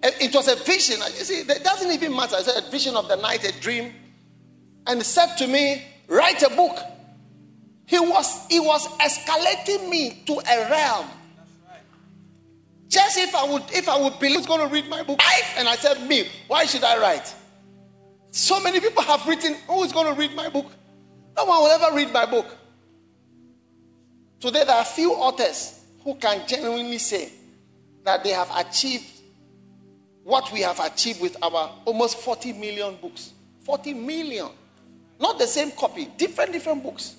it 0.03 0.35
was 0.35 0.49
a 0.49 0.57
vision. 0.57 0.97
You 1.17 1.23
see, 1.23 1.39
it 1.49 1.63
doesn't 1.63 1.89
even 1.89 2.13
matter. 2.13 2.35
It's 2.37 2.53
a 2.53 2.69
vision 2.69 2.97
of 2.97 3.07
the 3.07 3.15
night, 3.15 3.45
a 3.45 3.57
dream. 3.61 3.93
And 4.85 5.01
said 5.01 5.37
to 5.37 5.47
me, 5.47 5.81
write 6.09 6.43
a 6.43 6.49
book. 6.49 6.77
He 7.85 7.99
was, 7.99 8.45
he 8.49 8.59
was 8.59 8.85
escalating 8.97 9.87
me 9.87 10.21
to 10.25 10.33
a 10.33 10.69
realm. 10.69 11.07
Just 12.89 13.17
if 13.17 13.33
I 13.33 13.49
would, 13.49 13.63
if 13.71 13.87
I 13.87 13.97
would 13.97 14.19
believe 14.19 14.39
he's 14.39 14.45
going 14.45 14.67
to 14.67 14.67
read 14.67 14.89
my 14.89 15.03
book, 15.03 15.19
right? 15.19 15.53
And 15.55 15.69
I 15.69 15.77
said, 15.77 16.05
me, 16.05 16.27
why 16.47 16.65
should 16.65 16.83
I 16.83 16.99
write? 16.99 17.33
So 18.31 18.59
many 18.59 18.81
people 18.81 19.03
have 19.03 19.25
written, 19.25 19.55
who 19.67 19.83
is 19.83 19.93
going 19.93 20.13
to 20.13 20.19
read 20.19 20.35
my 20.35 20.49
book? 20.49 20.65
No 21.35 21.45
one 21.45 21.61
will 21.61 21.71
ever 21.71 21.95
read 21.95 22.13
my 22.13 22.25
book. 22.25 22.45
Today, 24.39 24.63
there 24.63 24.75
are 24.75 24.85
few 24.85 25.13
authors 25.13 25.81
who 26.03 26.15
can 26.15 26.47
genuinely 26.47 26.97
say 26.97 27.31
that 28.03 28.23
they 28.23 28.29
have 28.29 28.49
achieved 28.55 29.11
what 30.23 30.51
we 30.51 30.61
have 30.61 30.79
achieved 30.79 31.21
with 31.21 31.37
our 31.43 31.71
almost 31.85 32.17
40 32.17 32.53
million 32.53 32.95
books. 32.97 33.33
40 33.63 33.93
million. 33.93 34.49
Not 35.19 35.39
the 35.39 35.47
same 35.47 35.71
copy, 35.71 36.05
different, 36.17 36.51
different 36.51 36.83
books. 36.83 37.15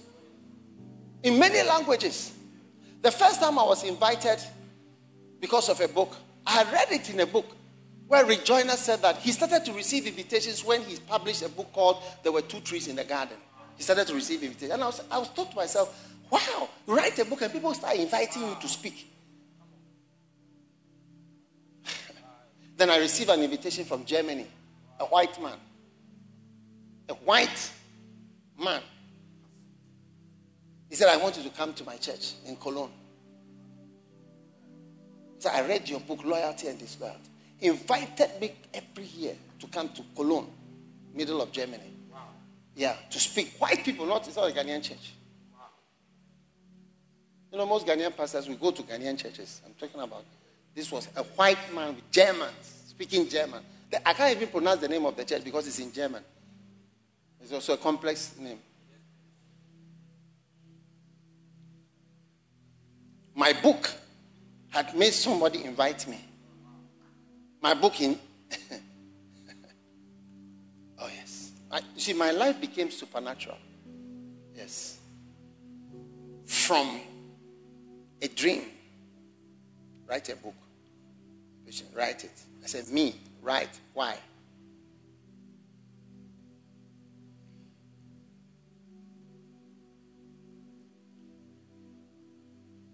In 1.22 1.38
many 1.38 1.66
languages. 1.66 2.32
The 3.02 3.10
first 3.10 3.40
time 3.40 3.59
I 3.59 3.62
was 3.62 3.84
invited 3.84 4.38
because 5.40 5.68
of 5.68 5.80
a 5.80 5.88
book, 5.88 6.16
I 6.47 6.64
read 6.72 6.90
it 6.90 7.10
in 7.10 7.20
a 7.20 7.26
book 7.26 7.47
where 8.09 8.24
Rick 8.24 8.47
said 8.47 9.02
that 9.02 9.18
he 9.18 9.32
started 9.32 9.64
to 9.64 9.72
receive 9.72 10.06
invitations 10.06 10.64
when 10.64 10.82
he 10.82 10.97
published 10.97 11.43
a 11.43 11.48
book 11.48 11.72
called 11.72 12.02
There 12.22 12.32
Were 12.32 12.43
Two 12.43 12.60
Trees 12.60 12.88
in 12.88 12.97
the 12.97 13.05
Garden. 13.05 13.36
He 13.77 13.82
started 13.82 14.07
to 14.07 14.15
receive 14.15 14.43
invitations. 14.43 14.73
And 14.73 14.82
I 14.82 14.86
was, 14.86 15.03
I 15.11 15.19
was 15.19 15.28
thought 15.28 15.51
to 15.51 15.57
myself, 15.57 16.07
Wow, 16.31 16.69
write 16.86 17.19
a 17.19 17.24
book 17.24 17.43
and 17.43 17.53
people 17.53 17.73
start 17.74 17.97
inviting 17.97 18.43
you 18.43 18.57
to 18.61 18.69
speak. 18.69 19.12
then 22.77 22.90
I 22.90 22.98
received 22.98 23.31
an 23.31 23.43
invitation 23.43 23.85
from 23.85 24.05
Germany, 24.05 24.47
a 24.98 25.05
white 25.05 25.40
man. 25.40 25.57
A 27.09 27.15
white 27.15 27.70
man. 28.59 28.82
He 30.89 30.97
said, 30.97 31.09
I 31.09 31.16
want 31.16 31.36
you 31.36 31.44
to 31.44 31.51
come 31.51 31.73
to 31.74 31.85
my 31.85 31.97
church 31.97 32.35
in 32.47 32.57
Cologne. 32.57 32.90
So 35.39 35.51
I 35.51 35.66
read 35.66 35.89
your 35.89 36.01
book, 36.01 36.24
Loyalty 36.24 36.69
and 36.69 36.78
Disloyalty. 36.78 37.31
Invited 37.61 38.40
me 38.40 38.53
every 38.74 39.05
year 39.05 39.35
to 39.61 39.66
come 39.69 39.90
to 39.90 40.03
Cologne, 40.15 40.51
middle 41.15 41.40
of 41.40 41.53
Germany. 41.53 41.95
Yeah, 42.77 42.94
to 43.11 43.19
speak. 43.19 43.55
White 43.59 43.82
people, 43.82 44.05
not, 44.05 44.28
it's 44.28 44.36
not 44.36 44.51
a 44.51 44.53
Ghanaian 44.53 44.82
church. 44.82 45.15
You 47.51 47.57
know, 47.57 47.65
most 47.65 47.86
Ghanaian 47.86 48.15
pastors, 48.15 48.47
we 48.48 48.55
go 48.55 48.70
to 48.70 48.82
Ghanaian 48.82 49.16
churches. 49.16 49.62
I'm 49.65 49.73
talking 49.81 49.98
about 49.98 50.24
this 50.74 50.93
was 50.93 51.09
a 51.16 51.23
white 51.23 51.74
man 51.74 51.94
with 51.94 52.11
German, 52.11 52.51
speaking 52.61 53.27
German. 53.31 53.62
I 54.05 54.12
can't 54.12 54.36
even 54.36 54.48
pronounce 54.48 54.82
the 54.82 54.89
name 54.89 55.07
of 55.07 55.16
the 55.16 55.24
church 55.24 55.43
because 55.43 55.66
it's 55.66 55.78
in 55.78 55.90
German. 55.90 56.23
It's 57.40 57.51
also 57.51 57.73
a 57.73 57.78
complex 57.78 58.35
name. 58.39 58.59
My 63.35 63.55
book 63.55 63.90
had 64.69 64.94
made 64.94 65.15
somebody 65.15 65.65
invite 65.65 66.07
me. 66.07 66.23
My 67.62 67.73
book 67.73 67.98
in. 68.03 68.19
I, 71.70 71.78
you 71.94 72.01
see, 72.01 72.12
my 72.12 72.30
life 72.30 72.60
became 72.60 72.90
supernatural. 72.90 73.59
Yes. 74.55 74.98
From 76.44 77.01
a 78.22 78.28
dream. 78.28 78.62
Write 80.06 80.28
a 80.28 80.36
book. 80.36 80.55
Write 81.94 82.24
it. 82.24 82.40
I 82.62 82.66
said, 82.66 82.88
Me, 82.88 83.14
write. 83.43 83.80
Why? 83.93 84.16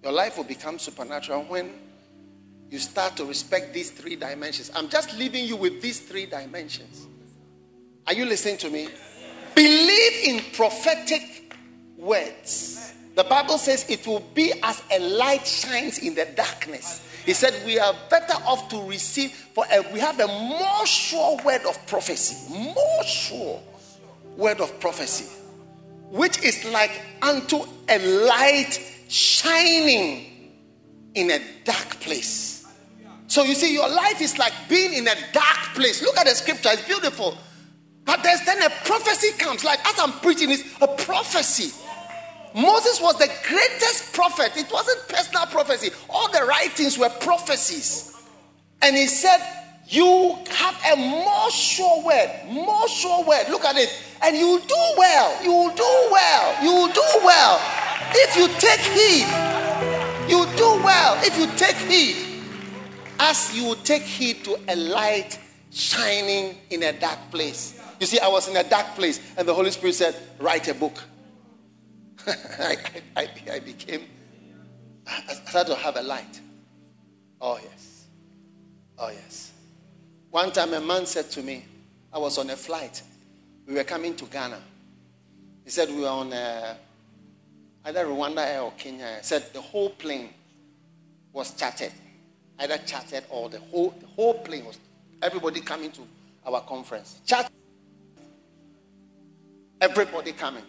Your 0.03 0.13
life 0.13 0.37
will 0.37 0.45
become 0.45 0.79
supernatural 0.79 1.45
when 1.45 1.71
you 2.71 2.79
start 2.79 3.17
to 3.17 3.25
respect 3.25 3.73
these 3.73 3.91
three 3.91 4.17
dimensions. 4.17 4.71
I'm 4.75 4.89
just 4.89 5.17
leaving 5.17 5.45
you 5.45 5.57
with 5.57 5.81
these 5.81 6.01
three 6.01 6.27
dimensions. 6.27 7.07
Are 8.07 8.15
you 8.15 8.25
listening 8.25 8.59
to 8.59 8.71
me? 8.71 8.89
Believe 9.55 10.13
in 10.25 10.41
prophetic 10.55 11.55
words. 11.97 12.95
The 13.15 13.25
Bible 13.25 13.59
says 13.59 13.89
it 13.89 14.07
will 14.07 14.21
be 14.35 14.53
as 14.63 14.83
a 14.91 14.99
light 14.99 15.47
shines 15.47 15.99
in 15.99 16.15
the 16.15 16.25
darkness. 16.37 17.07
He 17.25 17.35
said, 17.35 17.55
We 17.65 17.79
are 17.79 17.95
better 18.11 18.35
off 18.45 18.69
to 18.71 18.83
receive, 18.89 19.31
for 19.31 19.65
we 19.93 20.01
have 20.01 20.19
a 20.19 20.27
more 20.27 20.87
sure 20.87 21.39
word 21.45 21.65
of 21.67 21.87
prophecy. 21.87 22.53
More 22.53 23.05
sure 23.05 23.63
word 24.37 24.61
of 24.61 24.81
prophecy, 24.81 25.27
which 26.11 26.43
is 26.43 26.65
like 26.73 27.01
unto 27.21 27.65
a 27.89 27.99
light 28.27 28.81
shining 29.09 30.51
in 31.15 31.31
a 31.31 31.41
dark 31.65 32.01
place. 32.01 32.67
So 33.27 33.45
you 33.45 33.55
see, 33.55 33.73
your 33.73 33.89
life 33.89 34.21
is 34.21 34.39
like 34.39 34.53
being 34.69 34.95
in 34.95 35.07
a 35.07 35.15
dark 35.33 35.75
place. 35.75 36.03
Look 36.03 36.17
at 36.19 36.27
the 36.27 36.35
scripture, 36.35 36.71
it's 36.73 36.87
beautiful. 36.87 37.37
But 38.05 38.23
there's 38.23 38.45
then 38.45 38.63
a 38.63 38.71
prophecy 38.85 39.33
comes. 39.39 39.65
Like 39.65 39.81
as 39.87 39.99
I'm 39.99 40.13
preaching, 40.21 40.51
it's 40.51 40.65
a 40.81 40.89
prophecy. 40.89 41.73
Moses 42.55 43.01
was 43.01 43.17
the 43.19 43.31
greatest 43.49 44.13
prophet. 44.13 44.53
It 44.57 44.71
wasn't 44.71 45.09
personal 45.09 45.47
prophecy. 45.47 45.91
All 46.11 46.31
the 46.31 46.45
writings 46.45 46.99
were 46.99 47.09
prophecies. 47.09 48.15
And 48.83 48.97
he 48.97 49.07
said, 49.07 49.39
You 49.87 50.37
have 50.51 50.77
a 50.93 50.97
more 50.97 51.51
sure 51.51 52.05
word, 52.05 52.31
more 52.51 52.89
sure 52.89 53.25
word. 53.25 53.47
Look 53.49 53.65
at 53.65 53.77
it. 53.77 53.91
And 54.23 54.37
you 54.37 54.47
will 54.49 54.59
do 54.59 54.85
well. 54.99 55.45
You 55.45 55.53
will 55.53 55.75
do 55.75 56.09
well. 56.11 56.65
You 56.65 56.73
will 56.73 56.93
do 56.93 57.09
well. 57.25 57.61
If 58.15 58.37
you 58.37 58.49
take 58.59 58.81
heed, 58.81 60.31
you 60.31 60.39
will 60.41 60.57
do 60.57 60.85
well. 60.85 61.19
If 61.25 61.39
you 61.39 61.47
take 61.57 61.77
heed, 61.77 62.43
as 63.19 63.55
you 63.57 63.75
take 63.85 64.03
heed 64.03 64.45
to 64.45 64.59
a 64.69 64.77
light 64.77 65.39
shining 65.71 66.57
in 66.71 66.83
a 66.83 66.93
dark 66.93 67.19
place. 67.31 67.82
You 68.01 68.07
see, 68.07 68.19
I 68.19 68.29
was 68.29 68.49
in 68.49 68.57
a 68.57 68.65
dark 68.65 68.95
place, 68.95 69.21
and 69.37 69.47
the 69.47 69.55
Holy 69.55 69.71
Spirit 69.71 69.95
said, 69.95 70.17
Write 70.39 70.69
a 70.69 70.75
book. 70.75 71.03
I, 72.27 72.77
I, 73.17 73.29
I, 73.53 73.59
became, 73.61 74.03
I 75.07 75.35
started 75.35 75.75
to 75.75 75.79
have 75.79 75.97
a 75.97 76.03
light. 76.03 76.41
Oh, 77.41 77.59
yes. 77.63 78.07
Oh, 78.99 79.11
yes. 79.11 79.53
One 80.31 80.53
time 80.53 80.73
a 80.75 80.81
man 80.81 81.07
said 81.07 81.31
to 81.33 81.43
me, 81.43 81.65
I 82.13 82.19
was 82.19 82.39
on 82.39 82.51
a 82.51 82.57
flight. 82.57 83.03
We 83.67 83.75
were 83.75 83.85
coming 83.85 84.15
to 84.17 84.25
Ghana. 84.27 84.61
He 85.65 85.71
said 85.71 85.89
we 85.89 86.03
were 86.03 86.09
on 86.09 86.33
a, 86.33 86.77
either 87.85 88.05
Rwanda 88.07 88.63
or 88.63 88.73
Kenya. 88.73 89.17
He 89.19 89.25
said 89.25 89.53
the 89.53 89.61
whole 89.61 89.91
plane 89.91 90.31
was 91.33 91.55
chartered. 91.55 91.93
Either 92.59 92.79
chartered 92.79 93.25
or 93.31 93.49
the 93.49 93.59
whole, 93.59 93.95
the 93.99 94.07
whole 94.07 94.35
plane 94.35 94.65
was, 94.65 94.79
everybody 95.21 95.61
coming 95.61 95.91
to 95.93 96.03
our 96.47 96.61
conference. 96.63 97.21
Chartered 97.27 97.53
Everybody 99.83 100.31
coming. 100.31 100.63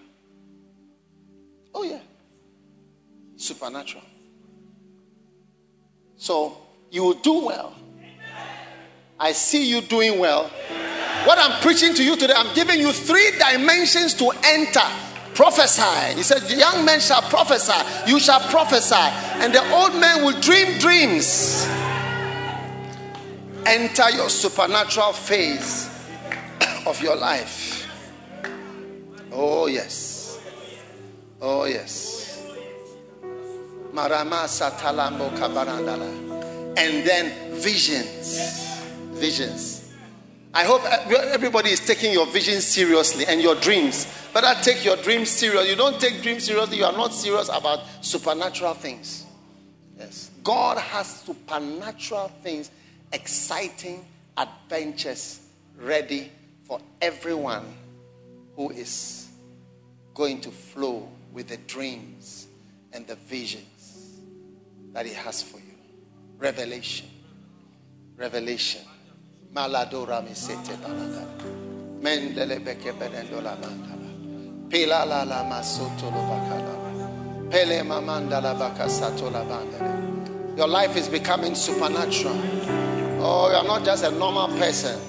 Oh, 1.71 1.83
yeah. 1.83 1.99
Supernatural. 3.35 4.03
So 6.15 6.57
you 6.89 7.03
will 7.03 7.13
do 7.21 7.45
well. 7.45 7.75
I 9.19 9.33
see 9.33 9.69
you 9.69 9.81
doing 9.81 10.17
well. 10.17 10.49
What 11.25 11.37
I'm 11.37 11.61
preaching 11.61 11.93
to 11.93 12.03
you 12.03 12.15
today, 12.15 12.33
I'm 12.35 12.55
giving 12.55 12.79
you 12.79 12.91
three 12.91 13.29
dimensions 13.37 14.15
to 14.15 14.31
enter. 14.43 14.81
Prophesy. 15.35 16.15
He 16.15 16.23
said, 16.23 16.41
The 16.41 16.55
young 16.55 16.83
men 16.83 16.99
shall 16.99 17.21
prophesy. 17.21 18.09
You 18.09 18.19
shall 18.19 18.39
prophesy. 18.49 18.95
And 18.95 19.53
the 19.53 19.61
old 19.75 19.93
men 19.95 20.23
will 20.25 20.39
dream 20.41 20.79
dreams. 20.79 21.67
Enter 23.67 24.09
your 24.09 24.29
supernatural 24.29 25.13
phase 25.13 25.87
of 26.87 26.99
your 26.99 27.15
life. 27.15 27.72
Oh, 29.33 29.67
yes. 29.67 30.39
Oh, 31.41 31.65
yes. 31.65 32.47
Marama 33.91 34.45
Satalambo 34.45 35.29
Kabarandala. 35.37 36.77
And 36.77 37.05
then 37.05 37.53
visions. 37.53 38.79
Visions. 39.13 39.93
I 40.53 40.65
hope 40.65 40.83
everybody 40.85 41.71
is 41.71 41.79
taking 41.79 42.13
your 42.13 42.27
visions 42.27 42.63
seriously 42.65 43.25
and 43.25 43.41
your 43.41 43.55
dreams. 43.55 44.05
But 44.33 44.43
I 44.43 44.53
take 44.61 44.85
your 44.85 44.97
dreams 44.97 45.29
seriously. 45.29 45.71
You 45.71 45.75
don't 45.75 45.99
take 45.99 46.21
dreams 46.21 46.43
seriously, 46.43 46.77
you 46.77 46.85
are 46.85 46.93
not 46.93 47.11
serious 47.11 47.49
about 47.49 47.81
supernatural 48.01 48.75
things. 48.75 49.25
Yes. 49.97 50.29
God 50.43 50.77
has 50.77 51.07
supernatural 51.07 52.27
things, 52.43 52.69
exciting 53.11 54.05
adventures 54.37 55.39
ready 55.79 56.31
for 56.65 56.79
everyone 57.01 57.65
who 58.55 58.69
is 58.69 59.22
going 60.13 60.41
to 60.41 60.51
flow 60.51 61.09
with 61.31 61.47
the 61.47 61.57
dreams 61.57 62.47
and 62.93 63.07
the 63.07 63.15
visions 63.15 64.19
that 64.93 65.05
He 65.05 65.13
has 65.13 65.41
for 65.41 65.57
you. 65.57 65.75
Revelation. 66.37 67.07
Revelation. 68.17 68.81
Maladora 69.53 70.21
misete 70.21 70.75
balada. 70.77 71.25
Mendele 72.01 72.63
beke 72.63 72.93
berendola 72.93 73.57
mandala. 73.57 74.69
Pila 74.69 75.05
la 75.05 75.23
la 75.23 75.43
masoto 75.43 76.11
lo 76.11 76.21
bakala. 76.29 77.49
Pele 77.49 77.81
mamanda 77.83 78.41
la 78.41 78.53
bakasato 78.53 79.31
la 79.31 79.43
bandele. 79.43 80.57
Your 80.57 80.67
life 80.67 80.95
is 80.95 81.07
becoming 81.07 81.55
supernatural. 81.55 82.39
Oh, 83.19 83.49
you're 83.51 83.63
not 83.63 83.83
just 83.85 84.03
a 84.03 84.11
normal 84.11 84.49
person, 84.59 84.99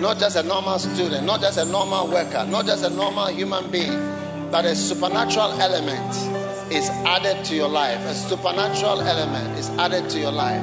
not 0.00 0.18
just 0.18 0.36
a 0.36 0.42
normal 0.42 0.78
student, 0.78 1.24
not 1.24 1.40
just 1.40 1.58
a 1.58 1.64
normal 1.64 2.08
worker, 2.08 2.44
not 2.46 2.66
just 2.66 2.84
a 2.84 2.90
normal 2.90 3.26
human 3.28 3.70
being 3.70 4.09
that 4.50 4.64
a 4.64 4.74
supernatural 4.74 5.52
element 5.60 6.16
is 6.72 6.88
added 7.06 7.44
to 7.46 7.54
your 7.54 7.68
life. 7.68 8.00
A 8.06 8.14
supernatural 8.14 9.00
element 9.00 9.58
is 9.58 9.70
added 9.70 10.08
to 10.10 10.18
your 10.18 10.32
life. 10.32 10.62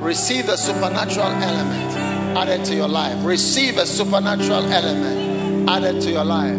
Receive 0.00 0.48
a 0.48 0.56
supernatural 0.56 1.26
element 1.26 1.92
added 2.36 2.64
to 2.66 2.74
your 2.74 2.88
life. 2.88 3.16
Receive 3.24 3.78
a 3.78 3.86
supernatural 3.86 4.64
element 4.72 5.68
added 5.68 6.00
to 6.02 6.10
your 6.10 6.24
life. 6.24 6.58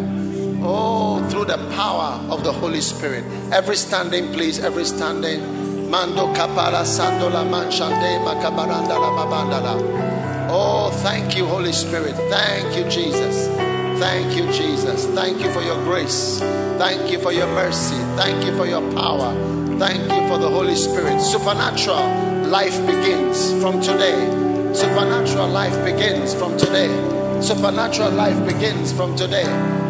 Oh, 0.62 1.26
through 1.30 1.46
the 1.46 1.56
power 1.74 2.20
of 2.30 2.44
the 2.44 2.52
Holy 2.52 2.80
Spirit. 2.80 3.24
Every 3.52 3.76
standing, 3.76 4.32
please, 4.32 4.58
every 4.58 4.84
standing. 4.84 5.90
Mando 5.90 6.32
kapara 6.34 6.84
sandola 6.84 7.44
manshande 7.48 8.22
makabaranda 8.24 9.62
la. 9.62 10.50
Oh, 10.52 10.90
thank 11.02 11.36
you, 11.36 11.46
Holy 11.46 11.72
Spirit. 11.72 12.14
Thank 12.28 12.76
you, 12.76 12.84
Jesus. 12.90 13.48
Thank 13.98 14.36
you, 14.36 14.50
Jesus. 14.52 15.06
Thank 15.14 15.40
you 15.40 15.50
for 15.50 15.62
your 15.62 15.82
grace. 15.84 16.40
Thank 16.80 17.12
you 17.12 17.20
for 17.20 17.30
your 17.30 17.46
mercy. 17.48 17.94
Thank 18.16 18.42
you 18.46 18.56
for 18.56 18.64
your 18.64 18.80
power. 18.94 19.34
Thank 19.78 20.00
you 20.00 20.28
for 20.28 20.38
the 20.38 20.48
Holy 20.48 20.74
Spirit. 20.74 21.20
Supernatural 21.20 22.48
life 22.48 22.74
begins 22.86 23.52
from 23.60 23.82
today. 23.82 24.16
Supernatural 24.72 25.48
life 25.48 25.76
begins 25.84 26.32
from 26.32 26.56
today. 26.56 26.88
Supernatural 27.42 28.12
life 28.12 28.46
begins 28.46 28.94
from 28.94 29.14
today. 29.14 29.44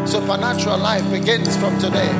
Supernatural 0.05 0.79
life 0.79 1.09
begins 1.13 1.57
from 1.59 1.79
today. 1.79 2.11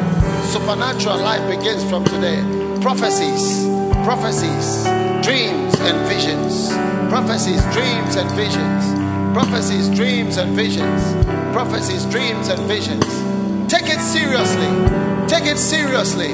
Supernatural 0.53 1.19
life 1.19 1.43
begins 1.51 1.83
from 1.91 2.05
today. 2.05 2.39
Prophecies, 2.81 3.67
prophecies, 4.07 4.85
dreams 5.27 5.75
and 5.81 5.99
visions. 6.07 6.69
Prophecies, 7.11 7.61
dreams 7.75 8.15
and 8.15 8.31
visions. 8.39 9.35
Prophecies, 9.35 9.89
dreams 9.91 10.37
and 10.37 10.55
visions 10.55 11.31
prophecies, 11.53 12.07
dreams, 12.07 12.49
and 12.49 12.61
visions. 12.69 13.05
Take 13.71 13.87
it 13.89 14.01
seriously. 14.01 14.67
Take 15.29 15.47
it 15.47 15.57
seriously. 15.57 16.33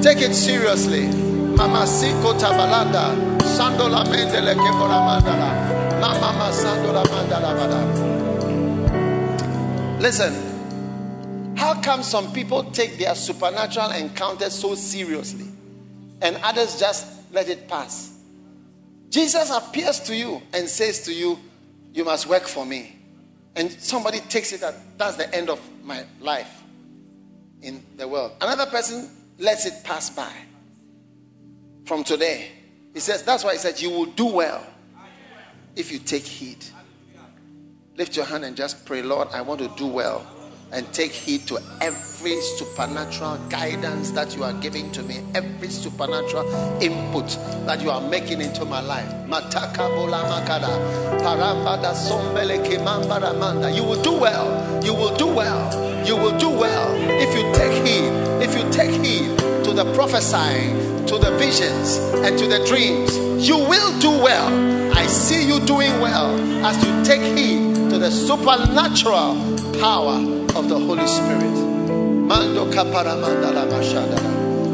Take 0.00 0.18
it 0.18 0.32
seriously. 0.32 1.08
Mama 1.08 1.84
Siko 1.84 2.38
Tabalanda. 2.38 3.16
Sandola 3.40 4.04
Mendele 4.04 4.54
Kebora 4.54 5.00
Mandala. 5.02 5.50
Mama 6.00 6.52
Sandola 6.52 7.02
Mandala 7.06 7.52
Bada. 7.58 7.80
Listen, 10.00 10.32
how 11.56 11.74
come 11.82 12.04
some 12.04 12.32
people 12.32 12.62
take 12.70 12.96
their 12.96 13.16
supernatural 13.16 13.90
encounters 13.90 14.52
so 14.54 14.76
seriously 14.76 15.48
and 16.22 16.36
others 16.44 16.78
just 16.78 17.08
let 17.32 17.48
it 17.48 17.66
pass? 17.66 18.20
Jesus 19.10 19.50
appears 19.50 19.98
to 19.98 20.14
you 20.14 20.40
and 20.52 20.68
says 20.68 21.02
to 21.06 21.12
you, 21.12 21.40
You 21.92 22.04
must 22.04 22.28
work 22.28 22.44
for 22.44 22.64
me 22.64 22.94
and 23.56 23.72
somebody 23.72 24.20
takes 24.20 24.52
it 24.52 24.60
that 24.60 24.76
that's 24.96 25.16
the 25.16 25.34
end 25.34 25.50
of 25.50 25.60
my 25.82 26.04
life 26.20 26.57
in 27.62 27.84
the 27.96 28.06
world. 28.06 28.32
Another 28.40 28.66
person 28.66 29.10
lets 29.38 29.66
it 29.66 29.84
pass 29.84 30.10
by. 30.10 30.32
From 31.84 32.04
today, 32.04 32.50
he 32.92 33.00
says, 33.00 33.22
that's 33.22 33.44
why 33.44 33.52
he 33.52 33.58
said, 33.58 33.80
You 33.80 33.90
will 33.90 34.06
do 34.06 34.26
well 34.26 34.66
if 35.76 35.92
you 35.92 35.98
take 35.98 36.24
heed. 36.24 36.64
Lift 37.96 38.16
your 38.16 38.26
hand 38.26 38.44
and 38.44 38.56
just 38.56 38.84
pray, 38.84 39.02
Lord, 39.02 39.28
I 39.32 39.40
want 39.40 39.60
to 39.60 39.68
do 39.76 39.86
well 39.86 40.26
and 40.72 40.92
take 40.92 41.12
heed 41.12 41.46
to 41.46 41.58
every 41.80 42.40
supernatural 42.40 43.38
guidance 43.48 44.10
that 44.10 44.36
you 44.36 44.44
are 44.44 44.52
giving 44.54 44.90
to 44.92 45.02
me, 45.02 45.20
every 45.34 45.68
supernatural 45.68 46.46
input 46.82 47.28
that 47.66 47.80
you 47.80 47.90
are 47.90 48.00
making 48.00 48.40
into 48.40 48.64
my 48.64 48.80
life. 48.80 49.08
Mataka 49.26 49.88
makada, 49.88 50.68
parambada 51.20 51.94
sombele 51.94 52.58
kemambaramanda. 52.66 53.74
You 53.74 53.84
will 53.84 54.02
do 54.02 54.12
well. 54.12 54.84
You 54.84 54.94
will 54.94 55.16
do 55.16 55.26
well. 55.26 56.06
You 56.06 56.16
will 56.16 56.38
do 56.38 56.50
well 56.50 56.94
if 57.10 57.34
you 57.34 57.52
take 57.54 57.86
heed. 57.86 58.12
If 58.42 58.56
you 58.56 58.70
take 58.70 58.90
heed 59.04 59.38
to 59.64 59.72
the 59.72 59.90
prophesying, 59.94 61.06
to 61.06 61.18
the 61.18 61.36
visions, 61.38 61.96
and 62.24 62.38
to 62.38 62.46
the 62.46 62.64
dreams, 62.66 63.16
you 63.46 63.56
will 63.56 63.98
do 64.00 64.10
well. 64.10 64.48
I 64.96 65.06
see 65.06 65.46
you 65.46 65.60
doing 65.60 66.00
well 66.00 66.38
as 66.64 66.76
you 66.84 67.04
take 67.04 67.36
heed 67.36 67.90
to 67.90 67.98
the 67.98 68.10
supernatural 68.10 69.36
power 69.80 70.37
of 70.56 70.68
the 70.68 70.78
Holy 70.78 71.06
Spirit. 71.06 72.28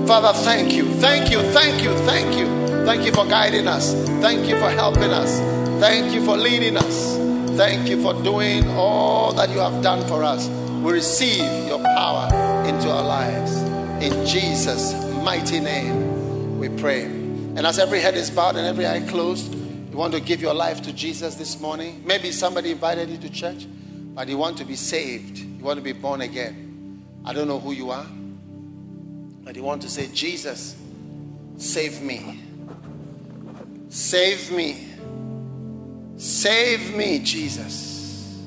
Father, 0.07 0.33
thank 0.41 0.73
you, 0.75 0.85
thank 0.95 1.31
you, 1.31 1.41
thank 1.53 1.83
you, 1.83 1.95
thank 1.99 2.37
you. 2.37 2.65
Thank 2.85 3.07
you 3.07 3.13
for 3.13 3.25
guiding 3.27 3.67
us. 3.67 3.95
Thank 4.21 4.47
you 4.47 4.59
for 4.59 4.69
helping 4.69 5.11
us. 5.11 5.39
Thank 5.81 6.13
you 6.15 6.23
for 6.23 6.37
leading 6.37 6.77
us. 6.77 7.17
Thank 7.57 7.89
you 7.89 8.03
for 8.03 8.13
doing 8.23 8.69
all 8.71 9.33
that 9.33 9.49
you 9.49 9.59
have 9.59 9.83
done 9.83 10.07
for 10.07 10.23
us. 10.23 10.49
We 10.83 10.93
receive 10.93 11.67
your 11.67 11.83
power 11.83 12.27
into 12.67 12.91
our 12.91 13.03
lives. 13.03 13.57
In 14.05 14.27
Jesus' 14.27 14.93
mighty 15.23 15.61
name, 15.61 16.59
we 16.59 16.69
pray. 16.69 17.05
And 17.05 17.61
as 17.61 17.79
every 17.79 18.01
head 18.01 18.17
is 18.17 18.29
bowed 18.31 18.57
and 18.57 18.67
every 18.67 18.87
eye 18.87 19.01
closed, 19.09 19.55
you 19.55 19.97
want 19.97 20.13
to 20.13 20.21
give 20.21 20.43
your 20.43 20.53
life 20.53 20.83
to 20.83 20.93
Jesus 20.93 21.37
this 21.37 21.59
morning? 21.59 22.03
Maybe 22.05 22.33
somebody 22.33 22.73
invited 22.73 23.09
you 23.09 23.17
to 23.17 23.31
church, 23.31 23.67
but 24.15 24.29
you 24.29 24.37
want 24.37 24.59
to 24.59 24.65
be 24.67 24.77
saved. 24.77 25.53
You 25.65 25.69
want 25.69 25.78
to 25.78 25.82
be 25.82 25.95
born 25.95 26.20
again. 26.20 27.03
I 27.24 27.32
don't 27.32 27.49
know 27.49 27.59
who 27.59 27.73
you 27.73 27.91
are, 27.91 28.05
but 29.45 29.57
you 29.57 29.62
want 29.62 29.81
to 29.81 29.89
say, 29.89 30.09
Jesus, 30.12 30.77
save 31.57 32.03
me. 32.03 32.43
Save 33.89 34.53
me. 34.53 34.89
Save 36.19 36.95
me, 36.95 37.19
Jesus. 37.20 38.43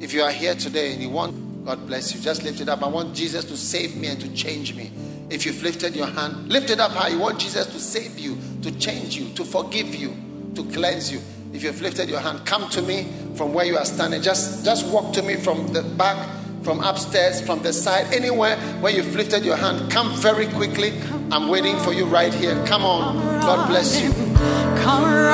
If 0.00 0.12
you 0.12 0.22
are 0.22 0.32
here 0.32 0.56
today 0.56 0.94
and 0.94 1.00
you 1.00 1.10
want, 1.10 1.64
God 1.64 1.86
bless 1.86 2.12
you, 2.12 2.20
just 2.20 2.42
lift 2.42 2.60
it 2.60 2.68
up. 2.68 2.82
I 2.82 2.88
want 2.88 3.14
Jesus 3.14 3.44
to 3.44 3.56
save 3.56 3.94
me 3.94 4.08
and 4.08 4.20
to 4.20 4.34
change 4.34 4.74
me. 4.74 4.90
If 5.30 5.46
you've 5.46 5.62
lifted 5.62 5.94
your 5.94 6.08
hand, 6.08 6.48
lift 6.48 6.70
it 6.70 6.80
up 6.80 6.90
high. 6.90 7.10
You 7.10 7.20
want 7.20 7.38
Jesus 7.38 7.68
to 7.68 7.78
save 7.78 8.18
you, 8.18 8.36
to 8.62 8.76
change 8.80 9.16
you, 9.16 9.32
to 9.34 9.44
forgive 9.44 9.94
you, 9.94 10.12
to 10.56 10.64
cleanse 10.72 11.12
you. 11.12 11.20
If 11.54 11.62
you've 11.62 11.80
lifted 11.80 12.08
your 12.08 12.18
hand, 12.18 12.44
come 12.44 12.68
to 12.70 12.82
me 12.82 13.06
from 13.36 13.54
where 13.54 13.64
you 13.64 13.78
are 13.78 13.84
standing. 13.84 14.20
Just, 14.22 14.64
just 14.64 14.84
walk 14.88 15.12
to 15.12 15.22
me 15.22 15.36
from 15.36 15.68
the 15.68 15.82
back, 15.82 16.28
from 16.64 16.80
upstairs, 16.80 17.40
from 17.40 17.62
the 17.62 17.72
side, 17.72 18.12
anywhere 18.12 18.56
where 18.80 18.92
you've 18.92 19.14
lifted 19.14 19.44
your 19.44 19.54
hand. 19.54 19.88
Come 19.88 20.12
very 20.16 20.48
quickly. 20.48 20.92
I'm 21.30 21.46
waiting 21.46 21.78
for 21.78 21.92
you 21.92 22.06
right 22.06 22.34
here. 22.34 22.60
Come 22.66 22.84
on. 22.84 23.40
God 23.40 23.68
bless 23.68 24.02
you. 24.02 24.10
Come 24.82 25.33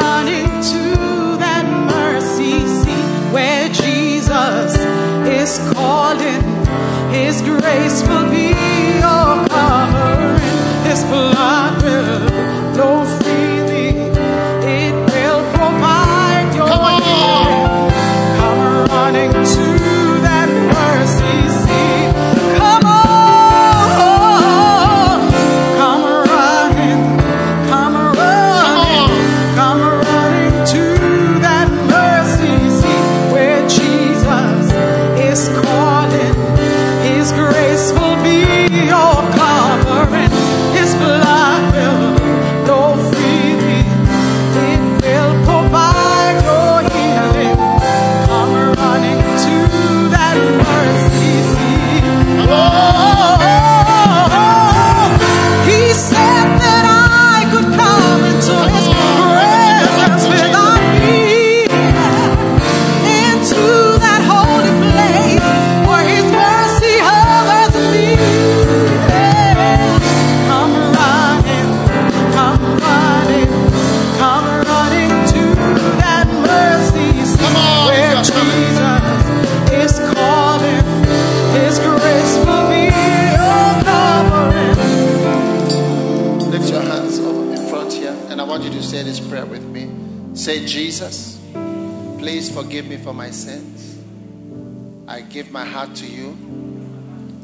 heart 95.70 95.94
to 95.96 96.06
you. 96.06 96.30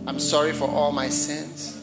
I'm 0.07 0.19
sorry 0.19 0.53
for 0.53 0.69
all 0.69 0.93
my 0.93 1.09
sins. 1.09 1.81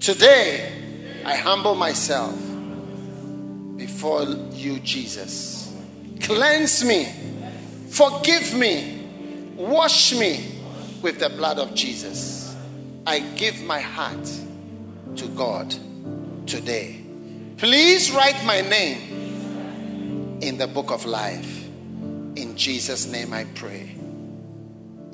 Today, 0.00 1.22
I 1.24 1.36
humble 1.36 1.74
myself 1.74 2.34
before 3.76 4.24
you, 4.52 4.80
Jesus. 4.80 5.74
Cleanse 6.20 6.84
me, 6.84 7.12
forgive 7.88 8.54
me, 8.54 9.06
wash 9.56 10.12
me 10.14 10.60
with 11.02 11.20
the 11.20 11.28
blood 11.28 11.58
of 11.58 11.74
Jesus. 11.74 12.56
I 13.06 13.20
give 13.20 13.62
my 13.62 13.80
heart 13.80 14.30
to 15.16 15.28
God 15.28 15.74
today. 16.46 17.00
Please 17.56 18.10
write 18.10 18.44
my 18.44 18.60
name 18.60 20.38
in 20.40 20.58
the 20.58 20.66
book 20.66 20.90
of 20.90 21.04
life. 21.06 21.66
In 22.36 22.56
Jesus' 22.56 23.06
name 23.06 23.32
I 23.32 23.44
pray. 23.54 23.97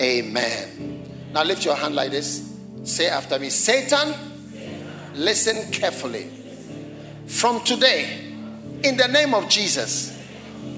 Amen. 0.01 1.31
Now 1.33 1.45
lift 1.45 1.65
your 1.65 1.75
hand 1.75 1.95
like 1.95 2.11
this. 2.11 2.53
Say 2.85 3.09
after 3.09 3.39
me 3.39 3.51
Satan, 3.51 4.15
listen 5.15 5.71
carefully. 5.73 6.29
From 7.27 7.61
today, 7.65 8.21
in 8.83 8.97
the 8.97 9.09
name 9.09 9.35
of 9.35 9.49
Jesus, 9.49 10.16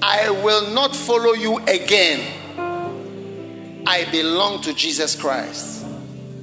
I 0.01 0.29
will 0.29 0.71
not 0.71 0.95
follow 0.95 1.33
you 1.33 1.57
again. 1.65 2.33
I 3.85 4.05
belong 4.11 4.61
to 4.61 4.73
Jesus 4.73 5.15
Christ 5.15 5.85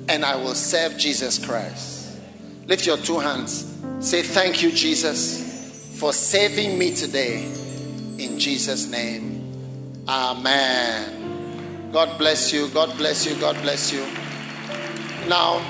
and 0.09 0.25
I 0.25 0.37
will 0.37 0.55
serve 0.55 0.97
Jesus 0.99 1.45
Christ. 1.45 2.19
Lift 2.67 2.87
your 2.87 2.97
two 2.99 3.19
hands. 3.19 3.71
Say, 4.01 4.23
Thank 4.23 4.63
you, 4.63 4.71
Jesus, 4.71 5.99
for 5.99 6.13
saving 6.13 6.79
me 6.79 6.95
today. 6.95 7.45
In 8.19 8.39
Jesus' 8.39 8.87
name, 8.87 10.05
Amen. 10.09 11.24
God 11.95 12.19
bless 12.19 12.53
you. 12.53 12.66
God 12.71 12.99
bless 12.99 13.25
you. 13.25 13.37
God 13.37 13.55
bless 13.62 13.93
you. 13.93 14.05
Now, 15.29 15.65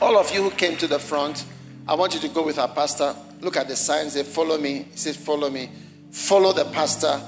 all 0.00 0.16
of 0.16 0.32
you 0.32 0.42
who 0.42 0.50
came 0.50 0.78
to 0.78 0.86
the 0.86 0.98
front, 0.98 1.44
I 1.86 1.94
want 1.96 2.14
you 2.14 2.20
to 2.20 2.28
go 2.28 2.42
with 2.42 2.58
our 2.58 2.68
pastor. 2.68 3.14
Look 3.42 3.58
at 3.58 3.68
the 3.68 3.76
signs. 3.76 4.14
Say, 4.14 4.22
Follow 4.22 4.56
me. 4.56 4.86
He 4.90 4.96
says, 4.96 5.18
Follow 5.18 5.50
me. 5.50 5.70
Follow 6.10 6.54
the 6.54 6.64
pastor. 6.64 7.20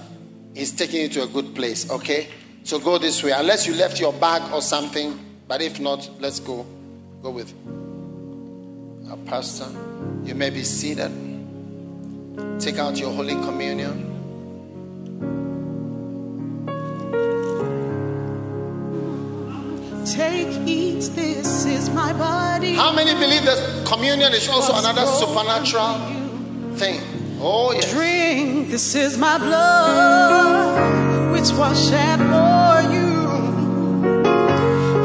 He's 0.54 0.72
taking 0.72 1.02
you 1.02 1.08
to 1.10 1.24
a 1.24 1.26
good 1.26 1.54
place. 1.54 1.90
Okay? 1.90 2.28
So 2.62 2.78
go 2.78 2.96
this 2.96 3.22
way. 3.22 3.32
Unless 3.32 3.66
you 3.66 3.74
left 3.74 4.00
your 4.00 4.14
bag 4.14 4.50
or 4.50 4.62
something. 4.62 5.18
But 5.46 5.60
if 5.60 5.78
not, 5.78 6.08
let's 6.20 6.40
go. 6.40 6.64
Go 7.22 7.32
with 7.32 7.52
our 9.10 9.18
pastor. 9.26 9.68
You 10.24 10.34
may 10.34 10.48
be 10.48 10.64
seated. 10.64 11.12
Take 12.58 12.78
out 12.78 12.98
your 12.98 13.12
Holy 13.12 13.34
Communion. 13.34 14.14
Take, 20.04 20.68
eat, 20.68 21.00
this 21.14 21.64
is 21.64 21.88
my 21.88 22.12
body. 22.12 22.74
How 22.74 22.92
many 22.94 23.14
believe 23.14 23.44
that 23.46 23.86
communion 23.86 24.34
is 24.34 24.46
also 24.48 24.74
another 24.76 25.06
supernatural 25.06 25.96
thing? 26.76 27.00
Oh, 27.40 27.72
yes. 27.72 27.90
Drink, 27.90 28.68
this 28.68 28.94
is 28.94 29.16
my 29.16 29.38
blood, 29.38 31.32
which 31.32 31.50
was 31.52 31.88
shed 31.88 32.18
for 32.18 32.82
you. 32.92 33.10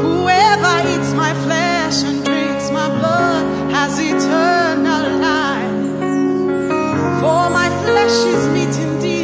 Whoever 0.04 0.76
eats 0.90 1.14
my 1.14 1.34
flesh 1.46 2.04
and 2.04 2.24
drinks 2.26 2.70
my 2.70 2.90
blood 2.90 3.72
has 3.72 3.98
eternal 4.00 5.18
life. 5.20 5.78
For 7.22 7.50
my 7.50 7.70
flesh 7.86 8.18
is 8.36 8.48
meat 8.50 8.76
indeed, 8.86 9.19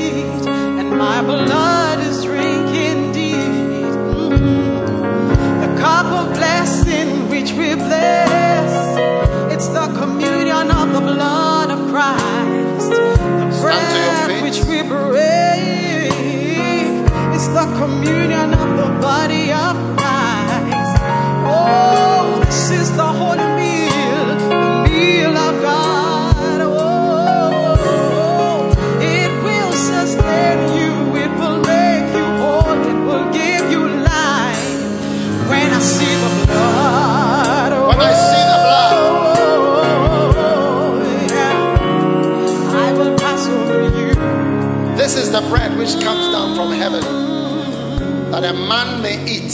that 48.36 48.53
a 48.53 48.53
man 48.53 49.02
may 49.02 49.16
eat 49.32 49.53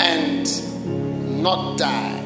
and 0.00 1.40
not 1.40 1.78
die. 1.78 2.20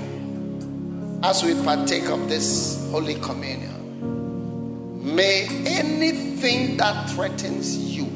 As 1.22 1.44
we 1.44 1.52
partake 1.64 2.08
of 2.08 2.30
this 2.30 2.88
Holy 2.90 3.16
Communion, 3.16 5.04
may 5.14 5.46
anything 5.66 6.78
that 6.78 7.10
threatens 7.10 7.76
you, 7.76 8.06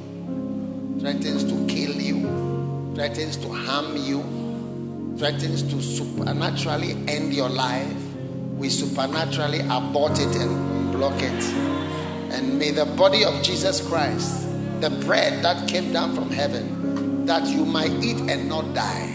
threatens 0.98 1.44
to 1.44 1.66
kill 1.66 2.00
you, 2.00 2.92
threatens 2.94 3.36
to 3.36 3.52
harm 3.52 3.94
you, 3.98 4.22
threatens 5.18 5.64
to 5.64 5.82
supernaturally 5.82 6.92
end 7.08 7.34
your 7.34 7.50
life, 7.50 7.92
we 8.54 8.70
supernaturally 8.70 9.60
abort 9.68 10.18
it 10.18 10.34
and 10.34 10.92
block 10.92 11.20
it. 11.20 11.44
And 12.32 12.58
may 12.58 12.70
the 12.70 12.86
body 12.86 13.22
of 13.22 13.42
Jesus 13.42 13.86
Christ, 13.86 14.48
the 14.80 14.88
bread 15.04 15.44
that 15.44 15.68
came 15.68 15.92
down 15.92 16.14
from 16.14 16.30
heaven, 16.30 16.75
that 17.26 17.44
you 17.48 17.64
might 17.66 17.90
eat 18.04 18.18
and 18.30 18.48
not 18.48 18.72
die, 18.72 19.06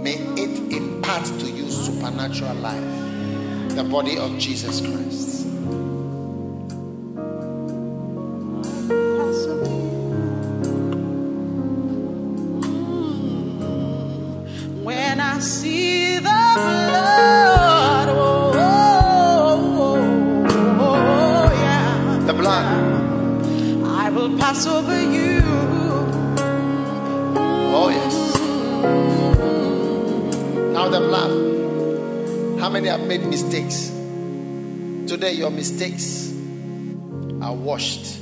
may 0.00 0.14
it 0.14 0.72
impart 0.72 1.24
to 1.24 1.50
you 1.50 1.68
supernatural 1.68 2.54
life. 2.54 3.74
The 3.74 3.82
body 3.84 4.16
of 4.16 4.38
Jesus 4.38 4.80
Christ. 4.80 5.37
Made 33.08 33.24
mistakes? 33.24 33.88
Today, 35.08 35.32
your 35.32 35.50
mistakes 35.50 36.30
are 37.40 37.54
washed 37.54 38.20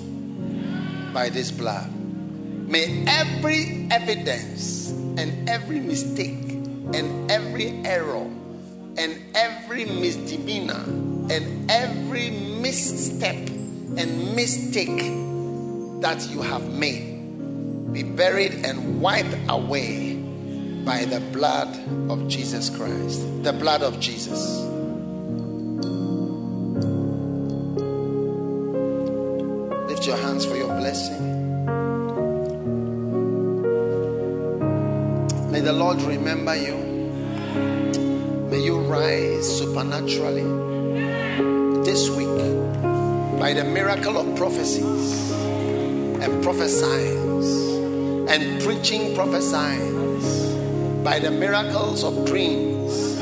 by 1.13 1.29
this 1.29 1.51
blood. 1.51 1.93
May 1.93 3.05
every 3.09 3.89
evidence 3.91 4.91
and 4.91 5.49
every 5.49 5.81
mistake 5.81 6.53
and 6.95 7.29
every 7.29 7.71
error 7.85 8.31
and 8.97 9.21
every 9.35 9.87
misdemeanor 9.87 10.85
and 11.33 11.69
every 11.69 12.31
misstep 12.31 13.35
and 13.35 14.37
mistake 14.37 15.03
that 16.01 16.29
you 16.31 16.43
have 16.43 16.63
made 16.73 17.93
be 17.93 18.05
buried 18.05 18.53
and 18.65 19.01
wiped 19.01 19.37
away 19.49 20.15
by 20.85 21.05
the 21.07 21.19
blood 21.33 21.69
of 22.09 22.29
Jesus 22.29 22.71
Christ. 22.71 23.43
The 23.43 23.53
blood 23.53 23.83
of 23.83 23.99
Jesus. 23.99 24.66
Your 30.07 30.17
hands 30.19 30.47
for 30.47 30.57
your 30.57 30.69
blessing. 30.69 31.21
May 35.51 35.61
the 35.61 35.73
Lord 35.73 36.01
remember 36.03 36.55
you. 36.55 36.77
May 38.49 38.61
you 38.61 38.79
rise 38.83 39.59
supernaturally 39.59 40.45
this 41.83 42.09
week 42.11 42.29
by 43.41 43.53
the 43.53 43.65
miracle 43.65 44.17
of 44.17 44.37
prophecies 44.37 45.33
and 45.33 46.41
prophesying 46.41 48.29
and 48.29 48.63
preaching 48.63 49.13
prophesying 49.17 51.03
by 51.03 51.19
the 51.19 51.33
miracles 51.33 52.05
of 52.05 52.25
dreams. 52.27 53.19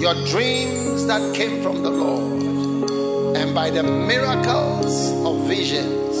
Your 0.00 0.14
dreams 0.24 1.04
that 1.06 1.34
came 1.34 1.62
from 1.62 1.82
the 1.82 1.90
Lord 1.90 2.35
by 3.56 3.70
the 3.70 3.82
miracles 3.82 5.12
of 5.24 5.48
visions. 5.48 6.14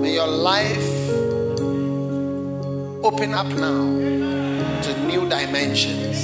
May 0.00 0.14
your 0.14 0.26
life 0.26 0.90
open 3.04 3.34
up 3.34 3.46
now 3.48 3.84
to 4.80 4.90
new 5.06 5.28
dimensions. 5.28 6.16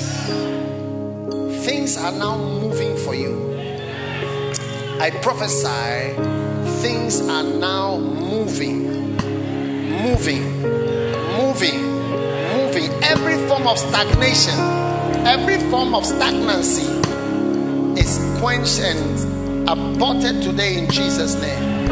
Things 1.66 1.98
are 1.98 2.12
now 2.12 2.38
moving 2.38 2.96
for 2.96 3.14
you. 3.14 3.36
I 5.00 5.10
prophesy 5.20 6.14
things 6.80 7.20
are 7.28 7.44
now 7.44 7.98
moving, 7.98 9.18
moving, 10.00 10.62
moving, 11.36 11.82
moving. 12.56 12.90
Every 13.04 13.36
form 13.48 13.66
of 13.66 13.78
stagnation, 13.78 14.58
every 15.26 15.58
form 15.68 15.94
of 15.94 16.06
stagnancy 16.06 16.88
is 18.00 18.18
quenched 18.40 18.80
and 18.80 19.35
aborted 19.68 20.42
today 20.42 20.78
in 20.78 20.88
Jesus' 20.88 21.34
name. 21.40 21.88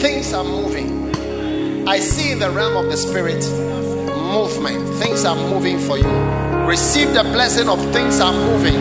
Things 0.00 0.32
are 0.32 0.42
moving. 0.42 1.14
I 1.86 1.98
see 2.00 2.32
in 2.32 2.40
the 2.40 2.50
realm 2.50 2.76
of 2.76 2.90
the 2.90 2.96
spirit 2.96 3.42
movement. 4.32 4.88
Things 4.96 5.24
are 5.24 5.36
moving 5.36 5.78
for 5.78 5.98
you. 5.98 6.10
Receive 6.66 7.14
the 7.14 7.22
blessing 7.22 7.68
of 7.68 7.78
things 7.92 8.20
are 8.20 8.32
moving. 8.32 8.80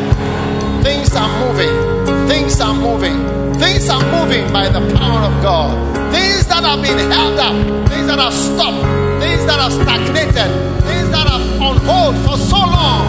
Things 0.84 1.15
are 1.15 1.30
moving. 1.45 2.27
Things 2.27 2.60
are 2.60 2.73
moving. 2.73 3.53
Things 3.60 3.88
are 3.89 4.02
moving 4.02 4.52
by 4.52 4.69
the 4.69 4.81
power 4.95 5.22
of 5.30 5.43
God. 5.43 5.77
Things 6.11 6.48
that 6.48 6.64
have 6.64 6.81
been 6.81 6.98
held 6.98 7.38
up, 7.38 7.53
things 7.88 8.07
that 8.07 8.18
are 8.18 8.31
stopped, 8.31 8.81
things 9.22 9.45
that 9.45 9.60
are 9.60 9.69
stagnated, 9.69 10.49
things 10.84 11.10
that 11.11 11.27
are 11.27 11.41
on 11.61 11.77
hold 11.85 12.15
for 12.26 12.38
so 12.38 12.57
long. 12.57 13.06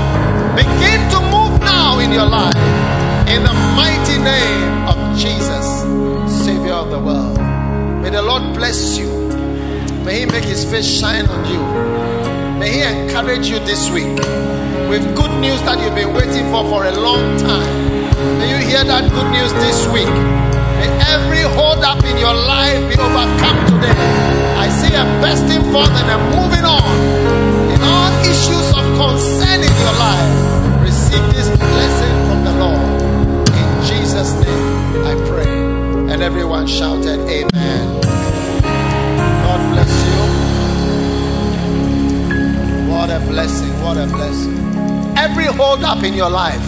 Begin 0.54 1.00
to 1.10 1.20
move 1.32 1.58
now 1.60 1.98
in 1.98 2.12
your 2.12 2.26
life. 2.26 2.91
In 3.28 3.42
the 3.44 3.54
mighty 3.76 4.18
name 4.18 4.88
of 4.88 5.18
Jesus, 5.18 5.66
Savior 6.44 6.72
of 6.72 6.90
the 6.90 6.98
world. 6.98 7.38
May 8.02 8.10
the 8.10 8.22
Lord 8.22 8.54
bless 8.54 8.98
you. 8.98 9.08
May 10.04 10.20
He 10.20 10.26
make 10.26 10.44
His 10.44 10.64
face 10.64 10.86
shine 10.86 11.26
on 11.26 11.44
you. 11.50 11.62
May 12.58 12.70
He 12.72 12.82
encourage 12.82 13.48
you 13.48 13.58
this 13.60 13.90
week 13.90 14.14
with 14.88 15.04
good 15.16 15.32
news 15.40 15.60
that 15.62 15.80
you've 15.82 15.94
been 15.94 16.12
waiting 16.14 16.50
for 16.50 16.64
for 16.68 16.84
a 16.84 16.92
long 16.92 17.38
time. 17.38 17.72
May 18.38 18.50
you 18.50 18.60
hear 18.68 18.84
that 18.84 19.10
good 19.10 19.30
news 19.30 19.52
this 19.64 19.86
week. 19.94 20.12
May 20.78 20.90
every 21.14 21.42
hold 21.56 21.82
up 21.84 22.02
in 22.04 22.18
your 22.18 22.34
life 22.34 22.82
be 22.90 22.96
overcome 23.00 23.58
today. 23.70 23.96
I 24.58 24.68
see 24.68 24.94
a 24.94 25.04
bursting 25.22 25.62
forth 25.72 25.90
and 25.90 26.08
a 26.10 26.18
moving 26.34 26.66
on 26.66 26.94
in 27.72 27.80
all 27.82 28.12
issues 28.26 28.68
of 28.76 28.84
concern 28.98 29.60
in 29.62 29.74
your 29.82 29.96
life. 29.96 30.82
Receive 30.82 31.24
this 31.34 31.48
I 35.12 35.14
pray. 35.28 35.44
And 36.10 36.22
everyone 36.22 36.66
shouted, 36.66 37.20
Amen. 37.28 38.00
God 39.42 39.60
bless 39.72 39.92
you. 40.08 40.22
What 42.90 43.10
a 43.10 43.20
blessing. 43.28 43.82
What 43.82 43.98
a 43.98 44.06
blessing. 44.06 44.56
Every 45.18 45.44
hold 45.44 45.84
up 45.84 46.02
in 46.02 46.14
your 46.14 46.30
life 46.30 46.64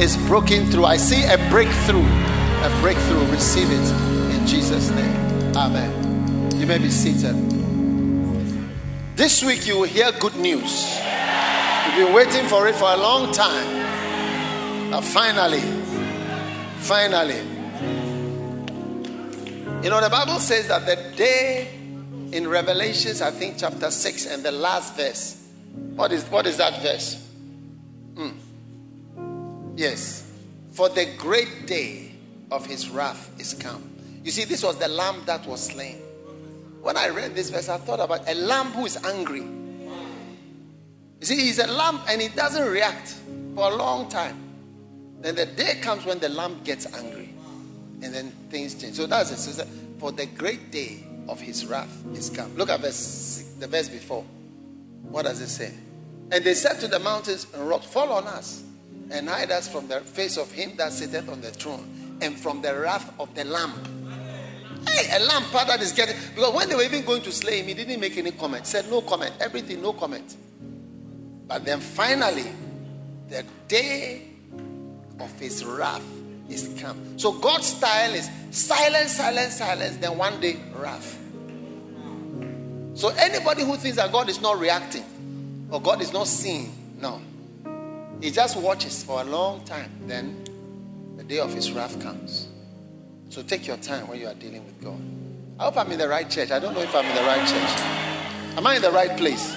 is 0.00 0.16
broken 0.26 0.66
through. 0.66 0.84
I 0.84 0.96
see 0.96 1.22
a 1.22 1.38
breakthrough. 1.48 2.02
A 2.02 2.78
breakthrough. 2.80 3.24
Receive 3.30 3.70
it 3.70 4.34
in 4.34 4.44
Jesus' 4.48 4.90
name. 4.90 5.54
Amen. 5.56 6.50
You 6.58 6.66
may 6.66 6.78
be 6.78 6.90
seated. 6.90 7.36
This 9.14 9.44
week 9.44 9.68
you 9.68 9.76
will 9.76 9.84
hear 9.84 10.10
good 10.18 10.34
news. 10.34 10.98
You've 11.86 11.94
been 12.04 12.12
waiting 12.12 12.48
for 12.48 12.66
it 12.66 12.74
for 12.74 12.90
a 12.90 12.96
long 12.96 13.30
time. 13.32 14.90
But 14.90 15.02
finally, 15.02 15.62
finally. 16.78 17.49
You 19.82 19.88
know, 19.88 20.00
the 20.02 20.10
Bible 20.10 20.38
says 20.40 20.68
that 20.68 20.84
the 20.84 21.16
day 21.16 21.68
in 22.32 22.46
Revelations, 22.46 23.22
I 23.22 23.30
think 23.30 23.56
chapter 23.56 23.90
6 23.90 24.26
and 24.26 24.42
the 24.42 24.52
last 24.52 24.94
verse. 24.94 25.36
What 25.94 26.12
is 26.12 26.24
what 26.24 26.46
is 26.46 26.58
that 26.58 26.82
verse? 26.82 27.26
Hmm. 28.14 29.76
Yes. 29.76 30.30
For 30.72 30.90
the 30.90 31.06
great 31.16 31.66
day 31.66 32.12
of 32.50 32.66
his 32.66 32.90
wrath 32.90 33.30
is 33.40 33.54
come. 33.54 33.90
You 34.22 34.30
see, 34.30 34.44
this 34.44 34.62
was 34.62 34.76
the 34.76 34.88
lamb 34.88 35.22
that 35.24 35.46
was 35.46 35.68
slain. 35.68 35.96
When 36.82 36.96
I 36.96 37.08
read 37.08 37.34
this 37.34 37.50
verse, 37.50 37.68
I 37.68 37.78
thought 37.78 38.00
about 38.00 38.28
a 38.28 38.34
lamb 38.34 38.66
who 38.72 38.84
is 38.86 39.02
angry. 39.04 39.40
You 41.20 41.26
see, 41.26 41.36
he's 41.40 41.58
a 41.58 41.66
lamb 41.66 42.00
and 42.08 42.20
he 42.20 42.28
doesn't 42.28 42.68
react 42.70 43.14
for 43.54 43.70
a 43.70 43.74
long 43.74 44.08
time. 44.08 44.38
Then 45.20 45.34
the 45.34 45.46
day 45.46 45.78
comes 45.82 46.04
when 46.04 46.18
the 46.18 46.28
lamb 46.28 46.60
gets 46.64 46.86
angry. 46.94 47.19
And 48.02 48.14
then 48.14 48.30
things 48.48 48.74
change. 48.74 48.94
So 48.94 49.06
that's 49.06 49.30
it. 49.30 49.36
So 49.38 49.64
for 49.98 50.12
the 50.12 50.26
great 50.26 50.70
day 50.70 51.04
of 51.28 51.40
his 51.40 51.66
wrath 51.66 52.04
is 52.14 52.30
come. 52.30 52.54
Look 52.56 52.70
at 52.70 52.80
verse, 52.80 53.54
the 53.58 53.66
verse 53.66 53.88
before. 53.88 54.24
What 55.02 55.24
does 55.24 55.40
it 55.40 55.48
say? 55.48 55.72
And 56.32 56.44
they 56.44 56.54
said 56.54 56.80
to 56.80 56.88
the 56.88 56.98
mountains 56.98 57.46
and 57.54 57.68
rocks, 57.68 57.86
Fall 57.86 58.12
on 58.12 58.26
us 58.26 58.62
and 59.10 59.28
hide 59.28 59.50
us 59.50 59.68
from 59.68 59.88
the 59.88 60.00
face 60.00 60.36
of 60.36 60.50
him 60.52 60.76
that 60.76 60.92
sitteth 60.92 61.28
on 61.28 61.40
the 61.40 61.50
throne 61.50 62.18
and 62.20 62.38
from 62.38 62.62
the 62.62 62.74
wrath 62.78 63.12
of 63.18 63.34
the 63.34 63.44
lamb. 63.44 63.72
Hey, 64.88 65.16
a 65.16 65.20
lamb 65.24 65.44
that 65.52 65.80
is 65.82 65.92
getting 65.92 66.16
because 66.34 66.54
when 66.54 66.68
they 66.68 66.74
were 66.74 66.82
even 66.82 67.04
going 67.04 67.22
to 67.22 67.32
slay 67.32 67.60
him, 67.60 67.66
he 67.66 67.74
didn't 67.74 68.00
make 68.00 68.16
any 68.16 68.30
comment. 68.30 68.66
Said 68.66 68.88
no 68.88 69.02
comment. 69.02 69.34
Everything, 69.40 69.82
no 69.82 69.92
comment. 69.92 70.36
But 71.46 71.64
then 71.64 71.80
finally, 71.80 72.50
the 73.28 73.44
day 73.68 74.22
of 75.18 75.38
his 75.38 75.64
wrath 75.64 76.04
is 76.50 76.80
calm. 76.80 77.18
So 77.18 77.32
God's 77.32 77.66
style 77.66 78.14
is 78.14 78.28
silence, 78.50 79.12
silence, 79.12 79.56
silence, 79.56 79.96
then 79.96 80.18
one 80.18 80.40
day 80.40 80.56
wrath. 80.74 81.18
So 82.94 83.08
anybody 83.16 83.62
who 83.62 83.76
thinks 83.76 83.96
that 83.96 84.12
God 84.12 84.28
is 84.28 84.40
not 84.40 84.58
reacting 84.58 85.04
or 85.70 85.80
God 85.80 86.02
is 86.02 86.12
not 86.12 86.26
seeing, 86.26 86.72
no. 87.00 87.20
He 88.20 88.30
just 88.30 88.56
watches 88.56 89.02
for 89.02 89.22
a 89.22 89.24
long 89.24 89.64
time. 89.64 89.90
Then 90.06 90.44
the 91.16 91.24
day 91.24 91.38
of 91.38 91.54
his 91.54 91.72
wrath 91.72 92.00
comes. 92.02 92.48
So 93.30 93.42
take 93.42 93.66
your 93.66 93.78
time 93.78 94.08
when 94.08 94.20
you 94.20 94.26
are 94.26 94.34
dealing 94.34 94.64
with 94.64 94.82
God. 94.82 95.00
I 95.58 95.64
hope 95.64 95.76
I'm 95.78 95.92
in 95.92 95.98
the 95.98 96.08
right 96.08 96.28
church. 96.28 96.50
I 96.50 96.58
don't 96.58 96.74
know 96.74 96.80
if 96.80 96.94
I'm 96.94 97.06
in 97.06 97.14
the 97.14 97.22
right 97.22 97.46
church. 97.48 98.56
Am 98.56 98.66
I 98.66 98.76
in 98.76 98.82
the 98.82 98.90
right 98.90 99.16
place? 99.16 99.56